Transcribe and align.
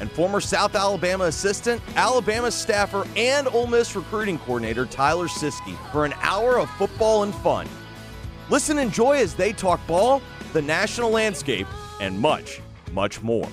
and 0.00 0.10
former 0.10 0.40
South 0.40 0.74
Alabama 0.74 1.24
assistant, 1.24 1.80
Alabama 1.96 2.50
staffer, 2.50 3.06
and 3.16 3.48
Ole 3.48 3.66
Miss 3.66 3.94
recruiting 3.94 4.38
coordinator 4.38 4.86
Tyler 4.86 5.28
Siskey 5.28 5.76
for 5.92 6.04
an 6.04 6.14
hour 6.20 6.58
of 6.58 6.70
football 6.70 7.22
and 7.22 7.34
fun. 7.36 7.68
Listen 8.50 8.78
and 8.78 8.88
enjoy 8.88 9.16
as 9.16 9.34
they 9.34 9.52
talk 9.52 9.84
ball, 9.86 10.20
the 10.52 10.62
national 10.62 11.10
landscape, 11.10 11.66
and 12.00 12.18
much, 12.18 12.60
much 12.92 13.22
more. 13.22 13.48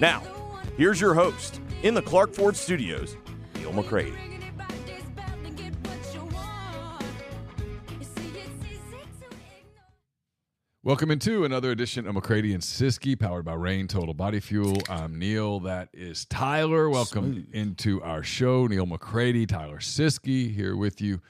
Now, 0.00 0.22
here's 0.76 1.00
your 1.00 1.14
host 1.14 1.60
in 1.82 1.94
the 1.94 2.02
Clark 2.02 2.32
Ford 2.32 2.56
Studios, 2.56 3.16
Neil 3.56 3.72
McCready. 3.72 4.31
Welcome 10.84 11.12
into 11.12 11.44
another 11.44 11.70
edition 11.70 12.08
of 12.08 12.14
McCready 12.14 12.52
and 12.52 12.60
Siskey, 12.60 13.16
powered 13.16 13.44
by 13.44 13.54
Reign 13.54 13.86
Total 13.86 14.14
Body 14.14 14.40
Fuel. 14.40 14.78
I'm 14.88 15.16
Neil. 15.16 15.60
That 15.60 15.90
is 15.92 16.24
Tyler. 16.24 16.90
Welcome 16.90 17.34
Smooth. 17.34 17.46
into 17.52 18.02
our 18.02 18.24
show. 18.24 18.66
Neil 18.66 18.84
McCready, 18.84 19.46
Tyler 19.46 19.78
Siskey 19.78 20.52
here 20.52 20.74
with 20.74 21.00
you 21.00 21.20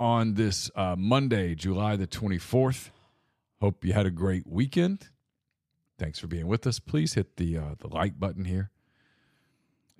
on 0.00 0.32
this 0.32 0.70
uh, 0.74 0.96
Monday, 0.96 1.54
July 1.54 1.96
the 1.96 2.06
24th. 2.06 2.88
Hope 3.60 3.84
you 3.84 3.92
had 3.92 4.06
a 4.06 4.10
great 4.10 4.46
weekend. 4.46 5.10
Thanks 5.98 6.18
for 6.18 6.26
being 6.26 6.46
with 6.46 6.66
us. 6.66 6.78
Please 6.78 7.12
hit 7.12 7.36
the 7.36 7.58
uh, 7.58 7.74
the 7.80 7.88
like 7.88 8.18
button 8.18 8.46
here 8.46 8.70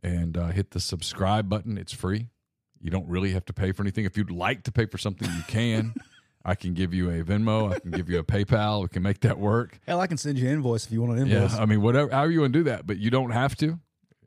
and 0.02 0.38
uh, 0.38 0.46
hit 0.48 0.70
the 0.70 0.80
subscribe 0.80 1.50
button. 1.50 1.76
It's 1.76 1.92
free. 1.92 2.28
You 2.80 2.88
don't 2.88 3.06
really 3.06 3.32
have 3.32 3.44
to 3.44 3.52
pay 3.52 3.72
for 3.72 3.82
anything. 3.82 4.06
If 4.06 4.16
you'd 4.16 4.30
like 4.30 4.62
to 4.62 4.72
pay 4.72 4.86
for 4.86 4.96
something, 4.96 5.30
you 5.30 5.42
can. 5.46 5.92
I 6.44 6.54
can 6.54 6.74
give 6.74 6.92
you 6.92 7.08
a 7.10 7.24
Venmo. 7.24 7.72
I 7.74 7.78
can 7.78 7.90
give 7.90 8.10
you 8.10 8.18
a 8.18 8.24
PayPal. 8.24 8.82
We 8.82 8.88
can 8.88 9.02
make 9.02 9.20
that 9.20 9.38
work. 9.38 9.80
Hell, 9.86 10.00
I 10.00 10.06
can 10.06 10.18
send 10.18 10.38
you 10.38 10.46
an 10.46 10.54
invoice 10.54 10.84
if 10.84 10.92
you 10.92 11.00
want 11.00 11.18
an 11.18 11.26
invoice. 11.26 11.54
Yeah. 11.54 11.62
I 11.62 11.64
mean, 11.64 11.80
whatever, 11.80 12.10
however 12.10 12.32
you 12.32 12.40
want 12.40 12.52
to 12.52 12.58
do 12.58 12.64
that, 12.64 12.86
but 12.86 12.98
you 12.98 13.10
don't 13.10 13.30
have 13.30 13.56
to. 13.56 13.78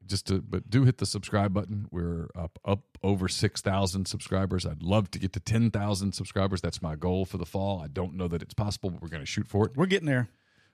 Just 0.08 0.28
to, 0.28 0.42
but 0.42 0.70
do 0.70 0.86
hit 0.86 1.00
the 1.00 1.06
subscribe 1.06 1.54
button. 1.54 1.88
We're 1.92 2.30
up 2.34 2.60
up 2.64 2.98
over 3.04 3.28
six 3.28 3.60
thousand 3.60 4.08
subscribers. 4.08 4.66
I'd 4.66 4.82
love 4.82 5.12
to 5.12 5.20
get 5.20 5.34
to 5.34 5.42
ten 5.42 5.70
thousand 5.70 6.14
subscribers. 6.14 6.62
That's 6.62 6.82
my 6.82 6.96
goal 6.96 7.26
for 7.26 7.38
the 7.38 7.46
fall. 7.46 7.82
I 7.82 7.88
don't 7.88 8.14
know 8.16 8.30
that 8.30 8.42
it's 8.42 8.54
possible, 8.54 8.90
but 8.90 9.02
we're 9.02 9.10
going 9.10 9.22
to 9.22 9.28
shoot 9.28 9.48
for 9.50 9.66
it. 9.66 9.76
We're 9.76 9.86
getting 9.86 10.08
there. 10.08 10.30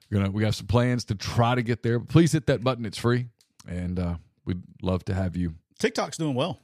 We're 0.08 0.18
gonna 0.18 0.30
we 0.30 0.44
have 0.44 0.54
some 0.54 0.68
plans 0.68 1.04
to 1.06 1.16
try 1.16 1.56
to 1.56 1.62
get 1.62 1.82
there. 1.82 1.98
Please 1.98 2.30
hit 2.30 2.46
that 2.46 2.62
button. 2.62 2.86
It's 2.86 2.96
free, 2.98 3.26
and 3.66 3.98
uh, 3.98 4.14
we'd 4.44 4.62
love 4.82 5.04
to 5.06 5.14
have 5.14 5.36
you. 5.36 5.54
TikTok's 5.80 6.16
doing 6.16 6.36
well. 6.36 6.60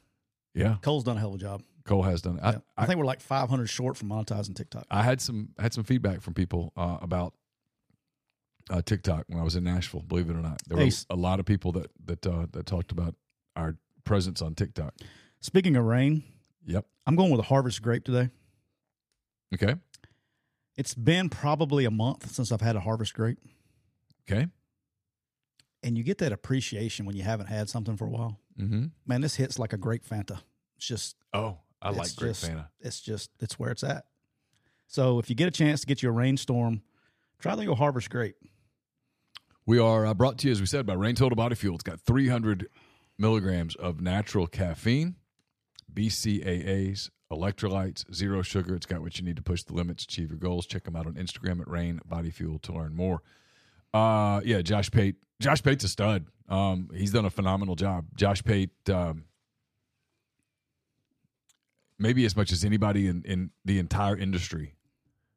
Yeah, 0.53 0.77
Cole's 0.81 1.03
done 1.03 1.17
a 1.17 1.19
hell 1.19 1.29
of 1.29 1.35
a 1.35 1.39
job. 1.39 1.63
Cole 1.91 2.03
has 2.03 2.21
done. 2.21 2.37
It. 2.37 2.43
I, 2.43 2.51
Yeah. 2.53 2.57
I, 2.77 2.85
think 2.85 2.99
we're 2.99 3.05
like 3.05 3.19
500 3.21 3.67
short 3.67 3.97
from 3.97 4.09
monetizing 4.09 4.55
TikTok. 4.55 4.85
I 4.89 5.03
had 5.03 5.19
some 5.19 5.49
had 5.59 5.73
some 5.73 5.83
feedback 5.83 6.21
from 6.21 6.33
people 6.33 6.71
uh, 6.77 6.97
about 7.01 7.33
uh, 8.69 8.81
TikTok 8.81 9.25
when 9.27 9.39
I 9.39 9.43
was 9.43 9.55
in 9.57 9.63
Nashville. 9.65 10.01
Believe 10.01 10.29
it 10.29 10.35
or 10.35 10.41
not, 10.41 10.61
there 10.67 10.77
were 10.77 10.89
a 11.09 11.15
lot 11.15 11.39
of 11.41 11.45
people 11.45 11.73
that 11.73 11.91
that 12.05 12.25
uh, 12.25 12.45
that 12.53 12.65
talked 12.65 12.91
about 12.93 13.15
our 13.57 13.75
presence 14.05 14.41
on 14.41 14.55
TikTok. 14.55 14.93
Speaking 15.41 15.75
of 15.75 15.83
Reign, 15.85 16.23
Yep. 16.65 16.85
I'm 17.05 17.15
going 17.15 17.29
with 17.31 17.39
a 17.41 17.43
harvest 17.43 17.81
grape 17.81 18.03
today. 18.05 18.29
Okay. 19.53 19.75
It's 20.77 20.93
been 20.93 21.27
probably 21.29 21.83
a 21.85 21.91
month 21.91 22.31
since 22.31 22.51
I've 22.53 22.61
had 22.61 22.75
a 22.77 22.79
harvest 22.79 23.13
grape, 23.13 23.37
Okay. 24.29 24.47
and 25.83 25.97
you 25.97 26.03
get 26.03 26.19
that 26.19 26.31
appreciation 26.31 27.05
when 27.05 27.15
you 27.17 27.23
haven't 27.23 27.47
had 27.47 27.67
something 27.69 27.97
for 27.97 28.05
a 28.05 28.09
while. 28.09 28.39
Mm-hmm. 28.57 28.85
Man, 29.05 29.21
this 29.21 29.35
hits 29.35 29.59
like 29.59 29.73
a 29.73 29.77
grape 29.77 30.05
Fanta. 30.07 30.39
It's 30.77 30.87
just, 30.87 31.15
Oh, 31.33 31.57
I 31.81 31.89
It's 31.89 31.97
like 31.97 32.15
grape 32.15 32.31
just- 32.31 32.45
Fanta. 32.51 32.67
it's 32.79 33.01
just, 33.01 33.31
it's 33.39 33.57
where 33.59 33.71
it's 33.71 33.83
at. 33.83 34.05
So 34.87 35.19
if 35.19 35.29
you 35.29 35.35
get 35.35 35.47
a 35.47 35.51
chance 35.51 35.81
to 35.81 35.87
get 35.87 36.03
you 36.03 36.09
a 36.09 36.11
Reign 36.11 36.37
Storm, 36.37 36.81
try 37.39 37.55
the 37.55 37.65
old 37.67 37.77
harvest 37.77 38.09
grape. 38.09 38.35
We 39.65 39.79
are 39.79 40.05
uh, 40.05 40.13
brought 40.13 40.37
to 40.39 40.47
you, 40.47 40.51
as 40.51 40.59
we 40.59 40.65
said, 40.65 40.85
by 40.85 40.93
Reign 40.93 41.15
Total 41.15 41.35
Body 41.35 41.55
Fuel. 41.55 41.75
It's 41.75 41.83
got 41.83 42.01
300 42.01 42.67
milligrams 43.17 43.75
of 43.75 44.01
natural 44.01 44.47
caffeine, 44.47 45.15
BCAAs, 45.93 47.09
electrolytes, 47.31 48.11
zero 48.13 48.41
sugar. 48.41 48.75
It's 48.75 48.85
got 48.85 49.01
what 49.01 49.17
you 49.19 49.25
need 49.25 49.35
to 49.37 49.41
push 49.41 49.63
the 49.63 49.73
limits, 49.73 50.03
achieve 50.03 50.29
your 50.29 50.39
goals. 50.39 50.65
Check 50.65 50.83
them 50.83 50.95
out 50.95 51.05
on 51.07 51.13
Instagram 51.13 51.61
at 51.61 51.67
Reign 51.67 52.01
Body 52.05 52.31
Fuel 52.31 52.59
to 52.59 52.73
learn 52.73 52.95
more. 52.95 53.21
Uh, 53.93 54.41
yeah, 54.43 54.61
Josh 54.61 54.89
Pate. 54.91 55.15
Josh 55.39 55.61
Pate's 55.63 55.83
a 55.83 55.87
stud. 55.87 56.25
Um, 56.49 56.89
he's 56.93 57.11
done 57.11 57.25
a 57.25 57.29
phenomenal 57.29 57.75
job. 57.75 58.05
Josh 58.15 58.43
Pate, 58.43 58.71
um, 58.89 59.25
maybe 62.01 62.25
as 62.25 62.35
much 62.35 62.51
as 62.51 62.65
anybody 62.65 63.07
in, 63.07 63.23
in 63.23 63.51
the 63.63 63.79
entire 63.79 64.17
industry, 64.17 64.75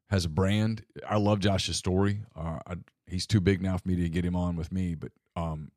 has 0.09 0.25
a 0.25 0.29
brand. 0.29 0.85
I 1.09 1.19
love 1.19 1.41
Josh's 1.41 1.77
story. 1.77 2.23
Uh, 2.35 2.59
I, 2.67 2.75
he's 3.07 3.27
too 3.27 3.41
big 3.41 3.63
now 3.63 3.77
for 3.77 3.89
me 3.89 3.97
to 3.97 4.09
get 4.09 4.25
him 4.25 4.37
on 4.37 4.57
with 4.57 4.73
me, 4.73 4.95
but 4.95 5.13
um, 5.37 5.71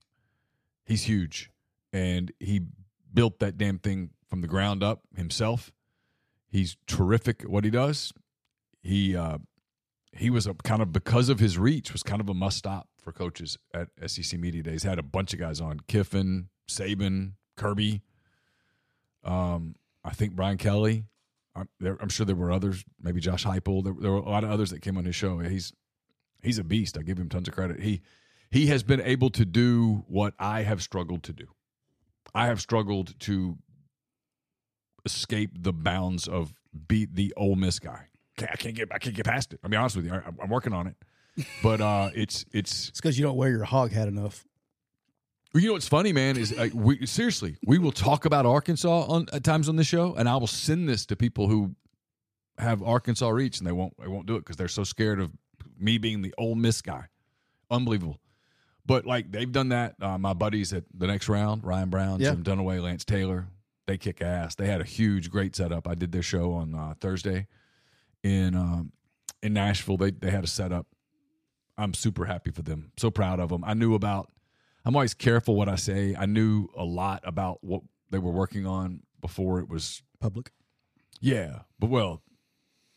he's 0.85 1.03
huge, 1.03 1.51
and 1.91 2.31
he 2.39 2.61
built 3.13 3.39
that 3.39 3.57
damn 3.57 3.79
thing 3.79 4.11
from 4.27 4.41
the 4.41 4.47
ground 4.47 4.83
up 4.83 5.01
himself. 5.15 5.71
He's 6.49 6.77
terrific 6.87 7.43
at 7.43 7.49
what 7.49 7.63
he 7.63 7.69
does. 7.69 8.13
He 8.81 9.15
uh, 9.15 9.39
he 10.13 10.29
was 10.29 10.47
a 10.47 10.53
kind 10.53 10.81
of 10.81 10.91
because 10.93 11.29
of 11.29 11.39
his 11.39 11.57
reach 11.57 11.91
was 11.91 12.03
kind 12.03 12.21
of 12.21 12.29
a 12.29 12.33
must 12.33 12.57
stop 12.57 12.87
for 13.01 13.11
coaches 13.11 13.57
at 13.73 13.89
SEC 14.05 14.39
Media 14.39 14.63
Days. 14.63 14.83
Had 14.83 14.99
a 14.99 15.03
bunch 15.03 15.33
of 15.33 15.39
guys 15.39 15.59
on 15.59 15.79
Kiffin, 15.87 16.49
Saban, 16.69 17.33
Kirby. 17.55 18.01
Um, 19.23 19.75
I 20.07 20.13
think 20.13 20.35
Brian 20.35 20.57
Kelly. 20.57 21.06
I'm, 21.56 21.68
there, 21.79 21.97
I'm 22.00 22.09
sure 22.09 22.25
there 22.25 22.35
were 22.35 22.51
others, 22.51 22.85
maybe 23.01 23.19
Josh 23.19 23.44
Heupel. 23.44 23.84
There, 23.84 23.94
there 24.00 24.12
were 24.12 24.18
a 24.18 24.29
lot 24.29 24.44
of 24.44 24.51
others 24.51 24.70
that 24.70 24.81
came 24.81 24.97
on 24.97 25.05
his 25.05 25.16
show. 25.16 25.40
He's 25.40 25.73
he's 26.41 26.59
a 26.59 26.64
beast. 26.64 26.97
I 26.97 27.02
give 27.02 27.17
him 27.20 27.29
tons 27.29 27.47
of 27.47 27.53
credit. 27.53 27.81
He 27.81 28.02
he 28.49 28.67
has 28.67 28.84
been 28.84 29.02
able 29.02 29.29
to 29.31 29.43
do 29.43 30.05
what 30.08 30.34
I 30.40 30.61
have 30.61 30.81
struggled 30.81 31.23
to 31.23 31.34
do. 31.34 31.47
I 32.34 32.46
have 32.46 32.61
struggled 32.61 33.20
to 33.22 33.58
escape 35.05 35.52
the 35.59 35.73
bounds 35.73 36.28
of 36.28 36.53
beat 36.87 37.16
the 37.16 37.34
Ole 37.35 37.55
Miss 37.55 37.79
guy. 37.79 38.08
I 38.40 38.55
can't 38.55 38.76
get 38.76 38.90
I 38.93 38.99
can't 38.99 39.16
get 39.16 39.26
past 39.26 39.53
it. 39.53 39.59
I'll 39.64 39.70
be 39.70 39.78
honest 39.78 39.96
with 39.96 40.05
you. 40.05 40.14
I, 40.14 40.22
I'm 40.41 40.49
working 40.49 40.73
on 40.73 40.87
it, 40.87 40.96
but 41.64 41.81
uh, 41.81 42.11
it's 42.14 42.46
it's 42.53 42.90
It's 42.90 43.02
because 43.02 43.17
you 43.17 43.26
don't 43.26 43.37
wear 43.37 43.49
your 43.49 43.64
hog 43.66 43.91
hat 43.91 44.08
enough. 44.08 44.46
You 45.53 45.67
know 45.67 45.73
what's 45.73 45.88
funny, 45.88 46.14
man, 46.14 46.38
is 46.38 46.53
uh, 46.53 46.70
we 46.73 47.05
seriously 47.05 47.58
we 47.66 47.78
will 47.79 47.91
talk 47.91 48.26
about 48.26 48.46
Arkansas 48.46 49.05
on 49.08 49.28
at 49.34 49.44
times 49.44 49.70
on 49.70 49.76
this 49.76 49.88
show, 49.88 50.14
and 50.16 50.28
I 50.29 50.35
will 50.35 50.47
send 50.47 50.88
this 50.88 51.05
to 51.08 51.16
people 51.16 51.47
who 51.47 51.76
have 52.58 52.84
Arkansas 52.84 53.29
reach, 53.29 53.58
and 53.59 53.66
they 53.67 53.72
won't 53.72 53.94
they 53.99 54.08
won't 54.08 54.28
do 54.28 54.35
it 54.35 54.40
because 54.40 54.58
they're 54.58 54.67
so 54.67 54.84
scared 54.84 55.20
of 55.20 55.32
me 55.79 55.97
being 55.97 56.22
the 56.22 56.34
Ole 56.38 56.55
Miss 56.55 56.82
guy. 56.82 57.05
Unbelievable, 57.72 58.20
but 58.85 59.05
like 59.05 59.32
they've 59.32 59.52
done 59.52 59.70
that. 59.70 59.96
Uh, 60.02 60.17
my 60.17 60.34
buddies 60.34 60.73
at 60.73 60.84
the 60.94 61.08
next 61.08 61.28
round, 61.29 61.64
Ryan 61.64 61.90
Brown, 61.90 62.20
Yeah. 62.20 62.32
Jim 62.32 62.43
Dunaway, 62.43 62.82
Lance 62.82 63.03
Taylor, 63.05 63.47
they 63.88 63.97
kick 63.97 64.22
ass. 64.22 64.53
They 64.55 64.67
had 64.67 64.82
a 64.82 64.85
huge, 64.85 65.32
great 65.32 65.55
setup. 65.55 65.88
I 65.88 65.96
did 65.96 66.11
their 66.11 66.22
show 66.23 66.52
on 66.53 66.76
uh, 66.76 66.93
Thursday 67.00 67.47
in 68.22 68.53
um, 68.53 68.91
in 69.41 69.53
Nashville. 69.53 69.97
They 69.97 70.11
they 70.11 70.29
had 70.29 70.43
a 70.43 70.47
setup. 70.47 70.88
I'm 71.78 71.93
super 71.93 72.26
happy 72.26 72.52
for 72.52 72.61
them. 72.64 72.91
So 72.97 73.09
proud 73.09 73.40
of 73.40 73.50
them. 73.50 73.64
I 73.64 73.73
knew 73.73 73.96
about. 73.96 74.29
I'm 74.87 74.95
always 74.95 75.13
careful 75.13 75.55
what 75.57 75.67
I 75.67 75.75
say. 75.75 76.16
I 76.17 76.25
knew 76.25 76.69
a 76.73 76.85
lot 76.85 77.22
about 77.25 77.61
what 77.61 77.81
they 78.09 78.19
were 78.19 78.31
working 78.31 78.66
on 78.66 79.01
before 79.19 79.59
it 79.59 79.67
was 79.67 80.01
Public. 80.22 80.51
yeah, 81.19 81.59
but 81.78 81.89
well, 81.89 82.22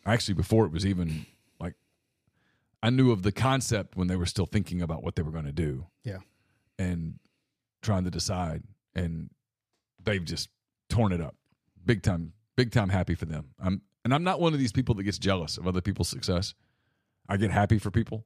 actually, 0.06 0.34
before 0.34 0.64
it 0.66 0.70
was 0.72 0.86
even 0.86 1.26
like, 1.58 1.74
I 2.80 2.90
knew 2.90 3.10
of 3.10 3.24
the 3.24 3.32
concept 3.32 3.96
when 3.96 4.06
they 4.06 4.14
were 4.14 4.24
still 4.24 4.46
thinking 4.46 4.80
about 4.80 5.02
what 5.02 5.16
they 5.16 5.22
were 5.22 5.32
going 5.32 5.46
to 5.46 5.52
do 5.52 5.86
Yeah. 6.04 6.18
and 6.78 7.18
trying 7.82 8.04
to 8.04 8.10
decide, 8.10 8.62
and 8.94 9.30
they've 10.02 10.24
just 10.24 10.48
torn 10.88 11.12
it 11.12 11.20
up, 11.20 11.34
big 11.84 12.02
time, 12.04 12.34
big 12.56 12.70
time. 12.70 12.88
Happy 12.90 13.16
for 13.16 13.24
them. 13.24 13.50
I'm, 13.58 13.82
and 14.04 14.14
I'm 14.14 14.22
not 14.22 14.40
one 14.40 14.52
of 14.52 14.60
these 14.60 14.72
people 14.72 14.94
that 14.94 15.02
gets 15.02 15.18
jealous 15.18 15.58
of 15.58 15.66
other 15.66 15.80
people's 15.80 16.08
success. 16.08 16.54
I 17.28 17.36
get 17.36 17.50
happy 17.50 17.78
for 17.78 17.90
people. 17.90 18.24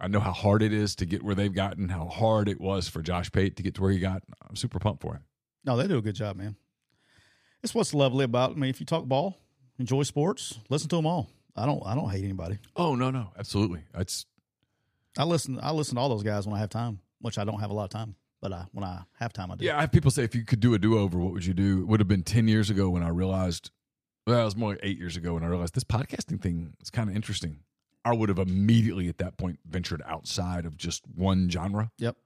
I 0.00 0.08
know 0.08 0.20
how 0.20 0.32
hard 0.32 0.62
it 0.62 0.72
is 0.72 0.94
to 0.96 1.06
get 1.06 1.22
where 1.22 1.34
they've 1.34 1.52
gotten, 1.52 1.88
how 1.88 2.06
hard 2.06 2.48
it 2.48 2.60
was 2.60 2.88
for 2.88 3.00
Josh 3.00 3.30
Pate 3.30 3.56
to 3.56 3.62
get 3.62 3.74
to 3.74 3.82
where 3.82 3.92
he 3.92 3.98
got. 3.98 4.22
I'm 4.48 4.56
super 4.56 4.78
pumped 4.78 5.02
for 5.02 5.14
him. 5.14 5.24
No, 5.64 5.76
they 5.76 5.86
do 5.86 5.98
a 5.98 6.02
good 6.02 6.14
job, 6.14 6.36
man. 6.36 6.56
It's 7.62 7.74
what's 7.74 7.94
lovely 7.94 8.24
about. 8.24 8.52
I 8.52 8.54
mean, 8.54 8.70
if 8.70 8.80
you 8.80 8.86
talk 8.86 9.04
ball, 9.06 9.38
enjoy 9.78 10.02
sports, 10.02 10.58
listen 10.68 10.88
to 10.90 10.96
them 10.96 11.06
all. 11.06 11.30
I 11.56 11.64
don't. 11.64 11.82
I 11.86 11.94
don't 11.94 12.10
hate 12.10 12.24
anybody. 12.24 12.58
Oh 12.76 12.94
no, 12.94 13.10
no, 13.10 13.32
absolutely. 13.38 13.84
It's 13.94 14.26
I 15.16 15.24
listen. 15.24 15.58
I 15.62 15.70
listen 15.70 15.94
to 15.94 16.00
all 16.00 16.08
those 16.08 16.22
guys 16.24 16.46
when 16.46 16.56
I 16.56 16.58
have 16.58 16.70
time, 16.70 17.00
which 17.20 17.38
I 17.38 17.44
don't 17.44 17.60
have 17.60 17.70
a 17.70 17.74
lot 17.74 17.84
of 17.84 17.90
time. 17.90 18.16
But 18.42 18.52
I, 18.52 18.66
when 18.72 18.84
I 18.84 19.04
have 19.18 19.32
time, 19.32 19.50
I 19.50 19.56
do. 19.56 19.64
Yeah, 19.64 19.78
I 19.78 19.82
have 19.82 19.92
people 19.92 20.10
say 20.10 20.22
if 20.22 20.34
you 20.34 20.44
could 20.44 20.60
do 20.60 20.74
a 20.74 20.78
do 20.78 20.98
over, 20.98 21.18
what 21.18 21.32
would 21.32 21.46
you 21.46 21.54
do? 21.54 21.80
It 21.80 21.86
would 21.86 22.00
have 22.00 22.08
been 22.08 22.22
10 22.22 22.46
years 22.46 22.68
ago 22.68 22.90
when 22.90 23.02
I 23.02 23.08
realized, 23.08 23.70
well, 24.26 24.42
it 24.42 24.44
was 24.44 24.54
more 24.54 24.70
like 24.70 24.80
eight 24.82 24.98
years 24.98 25.16
ago 25.16 25.32
when 25.32 25.42
I 25.42 25.46
realized 25.46 25.74
this 25.74 25.84
podcasting 25.84 26.42
thing 26.42 26.74
is 26.82 26.90
kind 26.90 27.08
of 27.08 27.16
interesting. 27.16 27.60
I 28.04 28.12
would 28.14 28.28
have 28.28 28.38
immediately 28.38 29.08
at 29.08 29.18
that 29.18 29.36
point 29.38 29.58
ventured 29.68 30.02
outside 30.06 30.66
of 30.66 30.76
just 30.76 31.02
one 31.14 31.48
genre 31.50 31.90
Yep. 31.98 32.16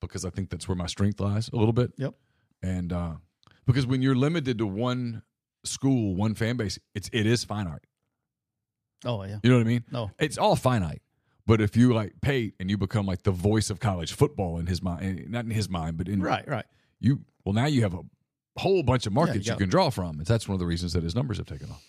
because 0.00 0.24
I 0.24 0.30
think 0.30 0.48
that's 0.50 0.66
where 0.68 0.76
my 0.76 0.86
strength 0.86 1.20
lies 1.20 1.50
a 1.52 1.56
little 1.56 1.72
bit. 1.72 1.92
Yep. 1.98 2.14
And 2.62 2.92
uh, 2.92 3.14
because 3.66 3.86
when 3.86 4.00
you're 4.02 4.14
limited 4.14 4.58
to 4.58 4.66
one 4.66 5.22
school, 5.64 6.14
one 6.16 6.34
fan 6.34 6.56
base, 6.56 6.78
it's 6.94 7.10
it 7.12 7.26
is 7.26 7.44
finite. 7.44 7.84
Oh 9.04 9.22
yeah. 9.24 9.38
You 9.42 9.50
know 9.50 9.56
what 9.56 9.66
I 9.66 9.68
mean? 9.68 9.84
No. 9.90 10.10
It's 10.18 10.38
all 10.38 10.56
finite. 10.56 11.02
But 11.44 11.60
if 11.60 11.76
you 11.76 11.92
like 11.92 12.14
Pate 12.20 12.54
and 12.60 12.70
you 12.70 12.78
become 12.78 13.04
like 13.04 13.24
the 13.24 13.32
voice 13.32 13.68
of 13.68 13.80
college 13.80 14.12
football 14.12 14.58
in 14.58 14.66
his 14.66 14.80
mind, 14.80 15.28
not 15.28 15.44
in 15.44 15.50
his 15.50 15.68
mind, 15.68 15.96
but 15.96 16.08
in 16.08 16.22
Right. 16.22 16.46
Right. 16.48 16.64
you 17.00 17.20
well 17.44 17.52
now 17.52 17.66
you 17.66 17.82
have 17.82 17.94
a 17.94 18.00
whole 18.56 18.82
bunch 18.84 19.06
of 19.06 19.12
markets 19.12 19.38
you 19.38 19.42
you, 19.44 19.50
got- 19.50 19.58
can 19.58 19.68
draw 19.68 19.90
from 19.90 20.18
and 20.18 20.26
that's 20.26 20.46
one 20.46 20.54
of 20.54 20.60
the 20.60 20.66
reasons 20.66 20.92
that 20.92 21.02
his 21.02 21.14
numbers 21.16 21.38
have 21.38 21.46
taken 21.46 21.68
off 21.70 21.82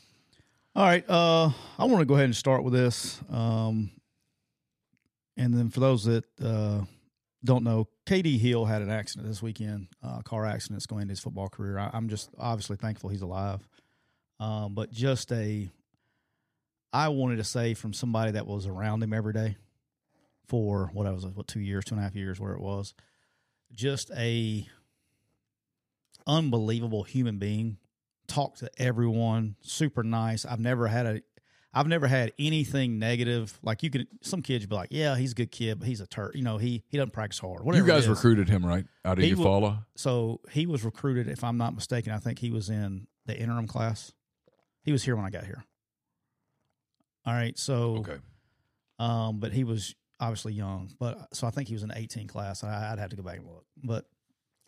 All 0.76 0.84
right. 0.84 1.08
Uh, 1.08 1.52
I 1.78 1.86
want 1.86 2.00
to 2.00 2.06
go 2.06 2.16
ahead 2.16 2.26
and 2.26 2.36
start 2.36 2.64
with 2.64 2.74
this. 2.74 3.22
Um, 3.30 3.92
and 5.38 5.54
then 5.54 5.70
for 5.70 5.80
those 5.80 6.06
that 6.06 6.26
uh, 6.44 6.82
don't 7.44 7.64
know, 7.64 7.88
KD 8.08 8.40
Hill 8.40 8.66
had 8.66 8.82
an 8.82 8.90
accident 8.90 9.28
this 9.28 9.40
weekend, 9.40 9.90
uh, 10.02 10.24
car 10.24 10.48
accident. 10.48 10.78
It's 10.78 10.88
going 10.88 11.04
into 11.04 11.12
his 11.12 11.20
football 11.20 11.48
career. 11.48 11.78
I, 11.78 11.92
I'm 11.94 12.10
just 12.10 12.32
obviously 12.40 12.78
thankful 12.78 13.12
he's 13.12 13.22
alive. 13.22 13.60
Um, 14.40 14.74
but 14.74 14.92
just 14.92 15.32
a, 15.32 15.70
I 16.92 17.10
wanted 17.10 17.36
to 17.36 17.44
say 17.44 17.76
from 17.76 17.94
somebody 17.94 18.32
that 18.32 18.48
was 18.48 18.66
around 18.66 19.04
him 19.04 19.14
every 19.14 19.34
day 19.34 19.58
for 20.48 20.90
what 20.92 21.06
I 21.06 21.12
was, 21.12 21.24
what, 21.28 21.48
two 21.48 21.60
years, 21.60 21.86
two 21.86 21.94
and 21.94 22.00
a 22.00 22.04
half 22.04 22.16
years, 22.16 22.40
where 22.40 22.54
it 22.54 22.62
was, 22.62 22.96
just 23.72 24.10
a 24.18 24.68
unbelievable 26.26 27.04
human 27.04 27.38
being 27.38 27.78
talk 28.28 28.56
to 28.58 28.70
everyone, 28.78 29.56
super 29.62 30.04
nice. 30.04 30.46
I've 30.46 30.60
never 30.60 30.88
had 30.88 31.06
a 31.06 31.22
I've 31.76 31.88
never 31.88 32.06
had 32.08 32.34
anything 32.38 33.00
negative. 33.00 33.58
Like 33.64 33.82
you 33.82 33.90
could 33.90 34.08
some 34.22 34.42
kids 34.42 34.66
be 34.66 34.76
like, 34.76 34.90
Yeah, 34.92 35.16
he's 35.16 35.32
a 35.32 35.36
good 35.36 35.52
kid, 35.52 35.80
but 35.80 35.88
he's 35.88 36.02
a 36.02 36.08
turd. 36.08 36.34
You 36.36 36.44
know, 36.44 36.58
he 36.58 36.84
he 36.88 36.98
doesn't 36.98 37.14
practice 37.14 37.40
hard. 37.40 37.62
you 37.66 37.86
guys 37.86 38.08
recruited 38.08 38.48
him 38.48 38.66
right 38.66 38.86
out 39.04 39.18
of 39.18 39.24
He 39.24 39.34
Eufaula 39.34 39.86
So 39.96 40.42
he 40.52 40.66
was 40.66 40.84
recruited, 40.84 41.28
if 41.28 41.44
I'm 41.44 41.58
not 41.58 41.74
mistaken, 41.74 42.14
I 42.14 42.18
think 42.18 42.40
he 42.40 42.52
was 42.52 42.70
in 42.70 43.08
the 43.26 43.38
interim 43.38 43.68
class. 43.68 44.12
He 44.84 44.92
was 44.92 45.04
here 45.04 45.16
when 45.16 45.26
I 45.26 45.30
got 45.30 45.46
here. 45.46 45.64
All 47.26 47.34
right, 47.34 47.58
so 47.58 47.98
okay 47.98 48.18
um, 49.00 49.40
but 49.40 49.52
he 49.52 49.64
was 49.64 49.96
obviously 50.20 50.54
young. 50.54 50.92
But 51.00 51.36
so 51.36 51.48
I 51.48 51.50
think 51.50 51.68
he 51.68 51.74
was 51.74 51.84
in 51.84 51.92
18 51.94 52.28
class. 52.28 52.64
I, 52.64 52.92
I'd 52.92 53.00
have 53.00 53.10
to 53.10 53.16
go 53.16 53.24
back 53.24 53.38
and 53.38 53.48
look. 53.48 53.66
But 53.84 54.06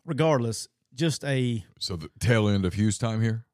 regardless, 0.06 0.68
just 0.94 1.24
a 1.24 1.63
so 1.80 1.96
the 1.96 2.10
tail 2.19 2.48
end 2.48 2.66
of 2.66 2.74
Hugh's 2.74 2.98
time 2.98 3.22
here 3.22 3.44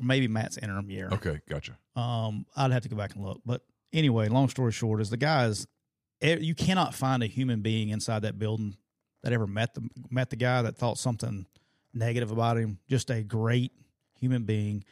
maybe 0.00 0.28
Matt's 0.28 0.56
interim 0.58 0.90
year. 0.90 1.08
okay 1.12 1.40
gotcha 1.48 1.76
Um, 1.96 2.46
I'd 2.56 2.72
have 2.72 2.82
to 2.82 2.88
go 2.88 2.96
back 2.96 3.14
and 3.14 3.24
look. 3.24 3.40
But 3.44 3.62
anyway, 3.92 4.28
long 4.28 4.48
story 4.48 4.72
short 4.72 5.00
is 5.00 5.10
the 5.10 5.16
guys. 5.16 5.66
You 6.20 6.54
cannot 6.54 6.94
find 6.94 7.22
a 7.22 7.26
human 7.26 7.60
being 7.60 7.90
inside 7.90 8.22
that 8.22 8.38
building 8.38 8.76
that 9.22 9.32
ever 9.32 9.46
met 9.46 9.74
the 9.74 9.88
met 10.10 10.30
the 10.30 10.36
guy 10.36 10.62
that 10.62 10.76
thought 10.76 10.98
something 10.98 11.46
negative 11.94 12.30
about 12.30 12.56
him. 12.56 12.78
Just 12.88 13.10
a 13.10 13.22
great 13.22 13.72
human 14.20 14.44
being. 14.44 14.84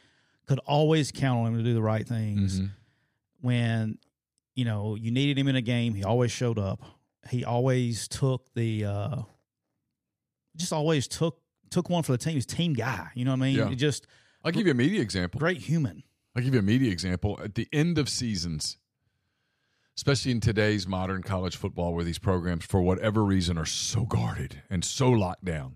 Could 0.47 0.59
always 0.59 1.11
count 1.11 1.39
on 1.45 1.47
him 1.53 1.57
to 1.57 1.63
do 1.63 1.73
the 1.73 1.81
right 1.81 2.07
things. 2.07 2.61
Mhm. 2.61 2.69
When 3.41 3.97
you 4.55 4.65
know 4.65 4.95
you 4.95 5.11
needed 5.11 5.37
him 5.37 5.47
in 5.47 5.55
a 5.57 5.61
game, 5.61 5.93
he 5.93 6.03
always 6.03 6.31
showed 6.31 6.57
up. 6.57 6.81
He 7.29 7.43
always 7.45 8.07
took 8.07 8.53
the. 8.53 8.85
uh 8.85 9.21
Just 10.55 10.73
always 10.73 11.07
took 11.07 11.39
took 11.69 11.89
one 11.89 12.03
for 12.03 12.13
the 12.13 12.17
team. 12.17 12.33
He's 12.35 12.45
team 12.45 12.73
guy. 12.73 13.09
You 13.13 13.25
know 13.25 13.31
what 13.31 13.37
I 13.37 13.47
mean? 13.47 13.57
Yeah. 13.57 13.69
It 13.69 13.75
just 13.75 14.07
I'll 14.47 14.53
give 14.53 14.65
you 14.65 14.71
a 14.71 14.75
media 14.75 15.01
example. 15.01 15.39
Great 15.39 15.57
human. 15.57 16.03
I'll 16.35 16.41
give 16.41 16.53
you 16.53 16.59
a 16.59 16.63
media 16.63 16.91
example. 16.91 17.39
At 17.43 17.55
the 17.55 17.67
end 17.71 17.97
of 17.97 18.09
seasons 18.09 18.77
especially 19.95 20.29
in 20.31 20.39
today's 20.39 20.85
modern 20.87 21.23
college 21.23 21.55
football 21.55 21.91
where 21.95 22.03
these 22.03 22.19
programs 22.19 22.63
for 22.63 22.79
whatever 22.83 23.25
reason 23.25 23.57
are 23.57 23.65
so 23.65 24.05
guarded 24.05 24.61
and 24.69 24.85
so 24.85 25.09
locked 25.09 25.43
down 25.43 25.75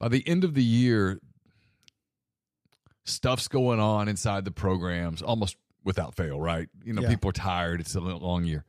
by 0.00 0.08
the 0.08 0.26
end 0.26 0.42
of 0.42 0.54
the 0.54 0.64
year 0.64 1.20
stuff's 3.04 3.46
going 3.46 3.78
on 3.78 4.08
inside 4.08 4.44
the 4.44 4.50
programs 4.50 5.22
almost 5.22 5.56
without 5.84 6.14
fail 6.16 6.40
right? 6.40 6.68
You 6.82 6.92
know 6.92 7.02
Yeah. 7.02 7.08
people 7.10 7.30
are 7.30 7.34
tired. 7.34 7.80
It's 7.80 7.94
a 7.94 8.00
long 8.00 8.42
year. 8.44 8.64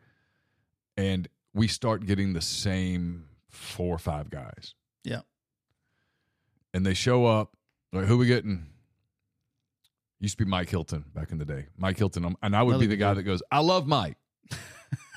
And 0.96 1.28
we 1.54 1.68
start 1.68 2.06
getting 2.06 2.34
the 2.34 2.42
same 2.42 3.26
four 3.50 3.96
or 3.96 4.00
five 4.00 4.30
guys. 4.30 4.76
Yeah. 5.04 5.22
and 6.72 6.86
they 6.86 6.94
show 6.94 7.26
up 7.26 7.58
like 7.94 8.06
who 8.06 8.18
we 8.20 8.28
getting 8.28 8.68
used 10.25 10.38
to 10.38 10.44
be 10.45 10.50
mike 10.50 10.69
hilton 10.69 11.06
back 11.13 11.31
in 11.31 11.38
the 11.38 11.45
day. 11.45 11.66
Mike 11.77 11.98
hilton 11.98 12.25
um, 12.25 12.38
and 12.42 12.56
i 12.56 12.62
would 12.63 12.72
Another 12.75 12.83
be 12.83 12.88
the 12.88 12.95
guy 12.98 13.13
that 13.13 13.24
goes 13.24 13.42
i 13.51 13.60
love 13.60 13.88
mike. 13.88 14.18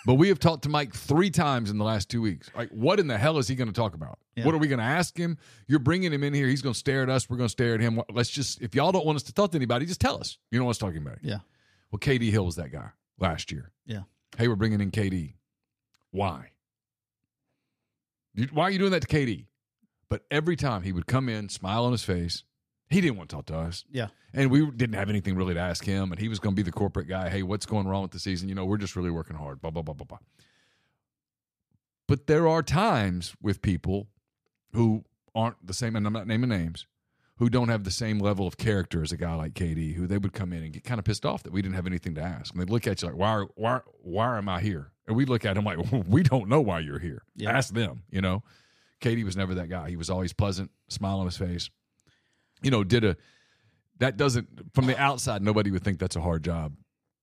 But 0.06 0.14
we 0.14 0.28
have 0.28 0.38
talked 0.38 0.62
to 0.62 0.70
mike 0.70 0.94
three 0.94 1.28
times 1.28 1.70
in 1.70 1.76
the 1.76 1.84
last 1.84 2.08
two 2.08 2.22
weeks. 2.22 2.48
Like 2.56 2.70
what 2.70 2.98
in 2.98 3.08
the 3.08 3.18
hell 3.18 3.36
is 3.36 3.46
he 3.46 3.54
going 3.54 3.68
to 3.68 3.74
talk 3.74 3.92
about? 3.94 4.18
Yeah. 4.36 4.46
what 4.46 4.54
are 4.54 4.58
we 4.58 4.66
going 4.68 4.78
to 4.78 4.84
ask 4.84 5.14
him? 5.18 5.36
You're 5.66 5.80
bringing 5.80 6.12
him 6.12 6.22
in 6.24 6.32
here. 6.32 6.46
He's 6.46 6.62
going 6.62 6.72
to 6.72 6.78
stare 6.78 7.02
at 7.02 7.10
us. 7.10 7.28
We're 7.28 7.36
going 7.36 7.48
to 7.48 7.52
stare 7.52 7.74
at 7.74 7.80
him. 7.80 8.00
Let's 8.10 8.30
just 8.30 8.62
if 8.62 8.74
y'all 8.74 8.90
don't 8.92 9.04
want 9.04 9.16
us 9.16 9.22
to 9.24 9.34
talk 9.34 9.50
to 9.50 9.56
anybody 9.56 9.84
just 9.84 10.00
tell 10.00 10.18
us. 10.18 10.38
You 10.50 10.58
know 10.58 10.64
what 10.64 10.80
i'm 10.80 10.88
talking 10.88 11.02
about. 11.06 11.18
Yeah. 11.20 11.38
well 11.90 11.98
kd 11.98 12.30
hill 12.30 12.46
was 12.46 12.56
that 12.56 12.72
guy 12.72 12.88
last 13.18 13.52
year. 13.52 13.70
Yeah. 13.84 14.02
hey 14.38 14.48
we're 14.48 14.56
bringing 14.56 14.80
in 14.80 14.90
kd 14.90 15.34
why? 16.10 16.52
Why 18.52 18.62
are 18.64 18.70
you 18.70 18.78
doing 18.78 18.92
that 18.92 19.02
to 19.02 19.08
kd 19.08 19.46
but 20.08 20.22
every 20.30 20.56
time 20.56 20.82
he 20.82 20.92
would 20.92 21.06
come 21.06 21.28
in 21.28 21.48
smile 21.50 21.84
on 21.84 21.92
his 21.92 22.04
face 22.04 22.44
he 22.90 23.00
didn't 23.00 23.16
want 23.16 23.28
to 23.30 23.36
talk 23.36 23.46
to 23.46 23.56
us 23.56 23.84
Yeah. 23.90 24.08
and 24.32 24.50
we 24.50 24.70
didn't 24.70 24.94
have 24.96 25.08
anything 25.10 25.34
really 25.36 25.54
to 25.54 25.60
ask 25.60 25.84
him 25.84 26.10
and 26.12 26.20
he 26.20 26.28
was 26.28 26.38
going 26.38 26.54
to 26.54 26.56
be 26.56 26.62
the 26.64 26.72
corporate 26.72 27.08
guy 27.08 27.28
hey 27.28 27.42
what's 27.42 27.66
going 27.66 27.86
wrong 27.86 28.02
with 28.02 28.10
the 28.12 28.18
season 28.18 28.48
you 28.48 28.54
know 28.54 28.64
we're 28.64 28.78
just 28.78 28.96
really 28.96 29.10
working 29.10 29.36
hard 29.36 29.60
blah 29.60 29.70
blah 29.70 29.82
blah 29.82 29.94
blah 29.94 30.06
blah 30.06 30.18
but 32.06 32.26
there 32.26 32.48
are 32.48 32.62
times 32.62 33.34
with 33.42 33.62
people 33.62 34.08
who 34.72 35.04
aren't 35.34 35.64
the 35.66 35.74
same 35.74 35.96
and 35.96 36.06
i'm 36.06 36.12
not 36.12 36.26
naming 36.26 36.50
names 36.50 36.86
who 37.36 37.48
don't 37.48 37.68
have 37.68 37.84
the 37.84 37.90
same 37.90 38.18
level 38.18 38.46
of 38.48 38.56
character 38.56 39.00
as 39.00 39.12
a 39.12 39.16
guy 39.16 39.32
like 39.32 39.54
KD, 39.54 39.94
who 39.94 40.08
they 40.08 40.18
would 40.18 40.32
come 40.32 40.52
in 40.52 40.64
and 40.64 40.72
get 40.72 40.82
kind 40.82 40.98
of 40.98 41.04
pissed 41.04 41.24
off 41.24 41.44
that 41.44 41.52
we 41.52 41.62
didn't 41.62 41.76
have 41.76 41.86
anything 41.86 42.16
to 42.16 42.20
ask. 42.20 42.52
And 42.52 42.60
they'd 42.60 42.68
look 42.68 42.88
at 42.88 43.00
you 43.00 43.06
like, 43.06 43.16
why, 43.16 43.28
are- 43.28 43.48
why, 43.54 43.80
why 44.02 44.38
am 44.38 44.48
I 44.48 44.60
here? 44.60 44.90
And 45.06 45.16
we 45.16 45.24
look 45.24 45.44
at 45.44 45.56
him 45.56 45.62
like, 45.64 45.78
we 46.08 46.24
don't 46.24 46.48
know 46.48 46.60
why 46.60 46.80
you're 46.80 46.98
here. 46.98 47.22
Yeah. 47.36 47.52
Ask 47.56 47.72
them, 47.72 48.02
you 48.10 48.20
know? 48.20 48.42
KD 49.00 49.24
was 49.24 49.36
never 49.36 49.54
that 49.54 49.68
guy. 49.68 49.88
He 49.88 49.94
was 49.94 50.10
always 50.10 50.32
pleasant, 50.32 50.72
smile 50.88 51.20
on 51.20 51.26
his 51.26 51.36
face. 51.36 51.70
You 52.62 52.70
know, 52.70 52.84
did 52.84 53.04
a, 53.04 53.16
that 53.98 54.16
doesn't, 54.16 54.48
from 54.74 54.86
the 54.86 54.98
outside, 55.00 55.42
nobody 55.42 55.70
would 55.70 55.82
think 55.84 55.98
that's 55.98 56.16
a 56.16 56.20
hard 56.20 56.44
job, 56.44 56.74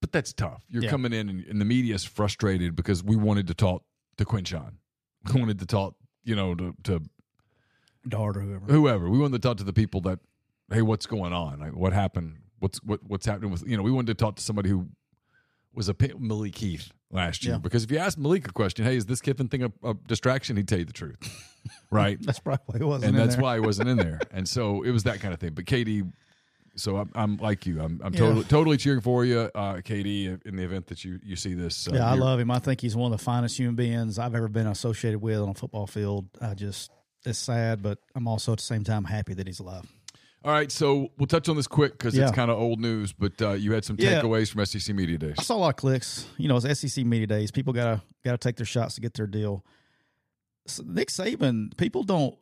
but 0.01 0.11
that's 0.11 0.33
tough. 0.33 0.63
You're 0.69 0.83
Yeah. 0.83 0.89
coming 0.89 1.13
in 1.13 1.29
and, 1.29 1.45
and 1.45 1.59
the 1.61 1.65
media's 1.65 2.03
frustrated 2.03 2.75
because 2.75 3.03
we 3.03 3.15
wanted 3.15 3.47
to 3.47 3.53
talk 3.53 3.83
to 4.17 4.25
Quinshon. 4.25 4.73
We 5.33 5.39
wanted 5.39 5.57
to 5.59 5.65
talk, 5.65 5.95
you 6.23 6.35
know, 6.35 6.53
to, 6.55 6.75
to 6.83 7.01
Dart 8.07 8.37
or 8.37 8.41
whoever. 8.41 8.65
whoever. 8.67 9.09
We 9.09 9.17
wanted 9.17 9.41
to 9.41 9.47
talk 9.47 9.57
to 9.57 9.63
the 9.63 9.73
people 9.73 10.01
that, 10.01 10.19
hey, 10.71 10.83
what's 10.83 11.07
going 11.07 11.33
on? 11.33 11.59
Like, 11.59 11.75
what 11.75 11.93
happened? 11.93 12.37
What's 12.59 12.77
what 12.83 12.99
what's 13.03 13.25
happening 13.25 13.49
with 13.51 13.67
you 13.67 13.75
know? 13.75 13.81
We 13.83 13.91
wanted 13.91 14.17
to 14.17 14.23
talk 14.23 14.35
to 14.35 14.43
somebody 14.43 14.69
who 14.69 14.87
was 15.73 15.89
a 15.89 15.95
Malik 16.19 16.55
Heath 16.57 16.91
last 17.15 17.43
year 17.43 17.53
Yeah. 17.55 17.59
because 17.59 17.83
if 17.83 17.91
you 17.91 17.97
ask 17.97 18.17
Malik 18.17 18.47
a 18.47 18.51
question, 18.53 18.85
hey, 18.85 18.95
is 18.97 19.05
this 19.05 19.21
Kiffin 19.21 19.47
thing 19.47 19.63
a, 19.63 19.71
a 19.83 19.93
distraction? 20.07 20.57
He'd 20.57 20.67
tell 20.67 20.79
you 20.79 20.85
the 20.85 20.93
truth, 20.93 21.17
right? 21.89 22.17
That's 22.25 22.39
probably 22.39 22.85
wasn't 22.85 23.09
and 23.11 23.17
that's 23.17 23.35
there. 23.35 23.43
why 23.43 23.55
he 23.55 23.61
wasn't 23.61 23.89
in 23.89 23.97
there. 23.97 24.19
And 24.31 24.47
so 24.47 24.83
it 24.83 24.91
was 24.91 25.03
that 25.03 25.19
kind 25.21 25.33
of 25.33 25.39
thing. 25.39 25.53
But 25.53 25.65
KD, 25.65 26.11
So 26.75 26.97
I'm, 26.97 27.09
I'm 27.15 27.37
like 27.37 27.65
you. 27.65 27.81
I'm, 27.81 28.01
I'm 28.03 28.13
Yeah. 28.13 28.19
totally 28.19 28.43
totally 28.43 28.77
cheering 28.77 28.99
for 29.01 29.23
you, 29.23 29.39
uh, 29.55 29.75
KD, 29.77 30.45
in 30.45 30.55
the 30.57 30.63
event 30.63 30.87
that 30.87 31.05
you 31.05 31.19
you 31.23 31.35
see 31.37 31.53
this. 31.53 31.75
So 31.77 31.93
yeah, 31.95 32.09
I 32.11 32.15
love 32.15 32.39
him. 32.39 32.51
I 32.51 32.59
think 32.59 32.81
he's 32.81 32.95
one 32.95 33.11
of 33.13 33.17
the 33.17 33.23
finest 33.23 33.57
human 33.57 33.75
beings 33.75 34.19
I've 34.19 34.35
ever 34.35 34.49
been 34.49 34.67
associated 34.67 35.19
with 35.21 35.39
on 35.39 35.49
a 35.49 35.53
football 35.53 35.87
field. 35.87 36.27
I 36.41 36.53
just 36.53 36.91
it's 37.25 37.39
sad, 37.39 37.81
but 37.81 37.97
I'm 38.13 38.27
also 38.27 38.51
at 38.51 38.57
the 38.59 38.63
same 38.65 38.83
time 38.83 39.05
happy 39.05 39.33
that 39.35 39.47
he's 39.47 39.59
alive. 39.59 39.85
All 40.45 40.51
right, 40.51 40.71
so 40.71 41.09
we'll 41.17 41.25
touch 41.25 41.49
on 41.49 41.55
this 41.55 41.65
quick 41.65 41.93
because 41.93 42.15
Yeah. 42.15 42.27
it's 42.27 42.31
kind 42.35 42.51
of 42.51 42.59
old 42.59 42.79
news. 42.79 43.11
But 43.13 43.41
uh, 43.41 43.51
you 43.53 43.73
had 43.73 43.83
some 43.83 43.95
Yeah. 43.99 44.21
takeaways 44.21 44.51
from 44.51 44.61
SEC 44.61 44.93
media 44.93 45.17
days. 45.17 45.33
I 45.39 45.41
saw 45.41 45.55
a 45.55 45.57
lot 45.57 45.69
of 45.69 45.75
clicks. 45.75 46.27
You 46.37 46.47
know, 46.47 46.55
it's 46.57 46.65
SEC 46.79 47.03
media 47.03 47.25
days. 47.25 47.49
People 47.49 47.73
gotta 47.73 48.03
gotta 48.23 48.37
take 48.37 48.55
their 48.57 48.65
shots 48.65 48.93
to 48.95 49.01
get 49.01 49.15
their 49.15 49.25
deal. 49.25 49.65
So 50.67 50.83
Nick 50.85 51.09
Saban, 51.09 51.75
people 51.77 52.03
don't 52.03 52.37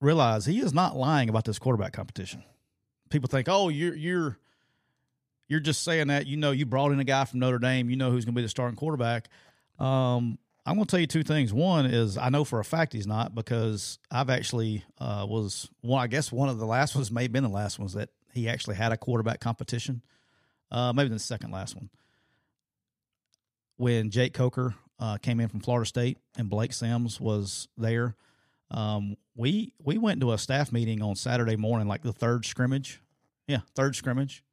realize 0.00 0.46
he 0.46 0.60
is 0.60 0.72
not 0.72 0.96
lying 0.96 1.28
about 1.28 1.44
this 1.46 1.58
quarterback 1.58 1.92
competition. 1.92 2.44
People 3.10 3.28
think, 3.28 3.48
oh, 3.48 3.68
you're 3.70 3.94
you're 3.96 4.38
you're 5.48 5.58
just 5.60 5.82
saying 5.82 6.06
that. 6.08 6.26
You 6.28 6.36
know, 6.36 6.52
you 6.52 6.64
brought 6.64 6.92
in 6.92 7.00
a 7.00 7.04
guy 7.04 7.24
from 7.24 7.40
Notre 7.40 7.58
Dame. 7.58 7.90
You 7.90 7.96
know 7.96 8.12
who's 8.12 8.24
going 8.24 8.34
to 8.34 8.38
be 8.38 8.42
the 8.42 8.48
starting 8.48 8.76
quarterback. 8.76 9.28
Um, 9.80 10.38
I'm 10.68 10.74
going 10.74 10.86
to 10.86 10.90
tell 10.90 11.00
you 11.00 11.06
two 11.06 11.22
things. 11.22 11.52
One 11.52 11.86
is 11.86 12.18
I 12.18 12.28
know 12.28 12.44
for 12.44 12.60
a 12.60 12.64
fact 12.64 12.92
he's 12.92 13.06
not 13.06 13.34
because 13.34 13.98
I've 14.10 14.28
actually 14.28 14.84
uh, 14.98 15.24
was 15.28 15.70
one. 15.80 16.02
I 16.02 16.08
guess 16.08 16.30
one 16.30 16.50
of 16.50 16.58
the 16.58 16.66
last 16.66 16.94
ones 16.94 17.10
may 17.10 17.22
have 17.22 17.32
been 17.32 17.42
the 17.42 17.48
last 17.48 17.78
ones 17.78 17.94
that 17.94 18.10
he 18.34 18.48
actually 18.48 18.76
had 18.76 18.92
a 18.92 18.98
quarterback 18.98 19.40
competition. 19.40 20.02
Uh, 20.70 20.92
maybe 20.92 21.08
the 21.08 21.18
second 21.18 21.50
last 21.50 21.74
one 21.74 21.88
when 23.78 24.10
Jake 24.10 24.34
Coker 24.34 24.74
uh, 25.00 25.16
came 25.16 25.40
in 25.40 25.48
from 25.48 25.60
Florida 25.60 25.86
State 25.86 26.18
and 26.36 26.50
Blake 26.50 26.74
Sims 26.74 27.18
was 27.18 27.68
there. 27.78 28.14
Um, 28.70 29.16
we 29.34 29.72
we 29.82 29.96
went 29.96 30.20
to 30.20 30.32
a 30.32 30.38
staff 30.38 30.70
meeting 30.70 31.00
on 31.00 31.16
Saturday 31.16 31.56
morning, 31.56 31.88
like 31.88 32.02
the 32.02 32.12
third 32.12 32.44
scrimmage. 32.44 33.00
Yeah, 33.46 33.60
third 33.74 33.96
scrimmage. 33.96 34.44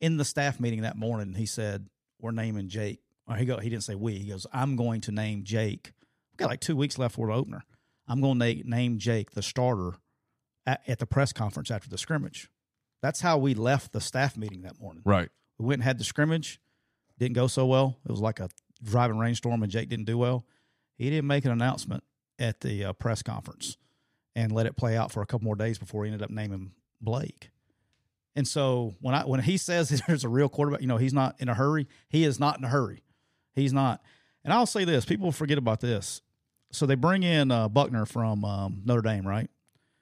In 0.00 0.16
the 0.16 0.24
staff 0.24 0.58
meeting 0.58 0.80
that 0.82 0.96
morning, 0.96 1.34
he 1.34 1.44
said, 1.44 1.86
"We're 2.18 2.30
naming 2.30 2.68
Jake." 2.68 3.00
Or 3.30 3.36
he 3.36 3.44
go, 3.44 3.58
he 3.58 3.70
didn't 3.70 3.84
say 3.84 3.94
we. 3.94 4.18
He 4.18 4.28
goes, 4.28 4.46
"I'm 4.52 4.74
going 4.76 5.00
to 5.02 5.12
name 5.12 5.44
Jake." 5.44 5.92
We've 6.32 6.38
got 6.38 6.50
like 6.50 6.60
two 6.60 6.74
weeks 6.76 6.98
left 6.98 7.14
for 7.14 7.28
the 7.28 7.32
opener. 7.32 7.62
I'm 8.08 8.20
going 8.20 8.40
to 8.40 8.54
na- 8.54 8.62
name 8.64 8.98
Jake 8.98 9.30
the 9.30 9.42
starter 9.42 9.92
at, 10.66 10.82
at 10.88 10.98
the 10.98 11.06
press 11.06 11.32
conference 11.32 11.70
after 11.70 11.88
the 11.88 11.96
scrimmage. 11.96 12.50
That's 13.02 13.20
how 13.20 13.38
we 13.38 13.54
left 13.54 13.92
the 13.92 14.00
staff 14.00 14.36
meeting 14.36 14.62
that 14.62 14.80
morning. 14.80 15.02
Right. 15.06 15.28
We 15.58 15.66
went 15.66 15.78
and 15.78 15.84
had 15.84 15.98
the 15.98 16.04
scrimmage. 16.04 16.60
Didn't 17.18 17.34
go 17.34 17.46
so 17.46 17.66
well. 17.66 17.98
It 18.04 18.10
was 18.10 18.20
like 18.20 18.40
a 18.40 18.48
driving 18.82 19.18
rainstorm, 19.18 19.62
and 19.62 19.70
Jake 19.70 19.88
didn't 19.88 20.06
do 20.06 20.18
well. 20.18 20.44
He 20.96 21.08
didn't 21.08 21.28
make 21.28 21.44
an 21.44 21.52
announcement 21.52 22.02
at 22.38 22.60
the 22.60 22.86
uh, 22.86 22.92
press 22.94 23.22
conference 23.22 23.76
and 24.34 24.50
let 24.50 24.66
it 24.66 24.76
play 24.76 24.96
out 24.96 25.12
for 25.12 25.22
a 25.22 25.26
couple 25.26 25.44
more 25.44 25.56
days 25.56 25.78
before 25.78 26.04
he 26.04 26.10
ended 26.10 26.22
up 26.22 26.30
naming 26.30 26.72
Blake. 27.00 27.50
And 28.34 28.46
so 28.46 28.94
when 29.00 29.14
I 29.14 29.24
when 29.24 29.40
he 29.40 29.56
says 29.56 30.02
there's 30.06 30.24
a 30.24 30.28
real 30.28 30.48
quarterback, 30.48 30.80
you 30.80 30.86
know, 30.88 30.96
he's 30.96 31.14
not 31.14 31.36
in 31.38 31.48
a 31.48 31.54
hurry. 31.54 31.86
He 32.08 32.24
is 32.24 32.40
not 32.40 32.58
in 32.58 32.64
a 32.64 32.68
hurry. 32.68 33.02
He's 33.54 33.72
not. 33.72 34.02
And 34.44 34.52
I'll 34.52 34.66
say 34.66 34.84
this: 34.84 35.04
people 35.04 35.32
forget 35.32 35.58
about 35.58 35.80
this. 35.80 36.22
So 36.72 36.86
they 36.86 36.94
bring 36.94 37.22
in 37.22 37.50
uh, 37.50 37.68
Buchner 37.68 38.06
from 38.06 38.44
um, 38.44 38.82
Notre 38.84 39.02
Dame, 39.02 39.26
right? 39.26 39.50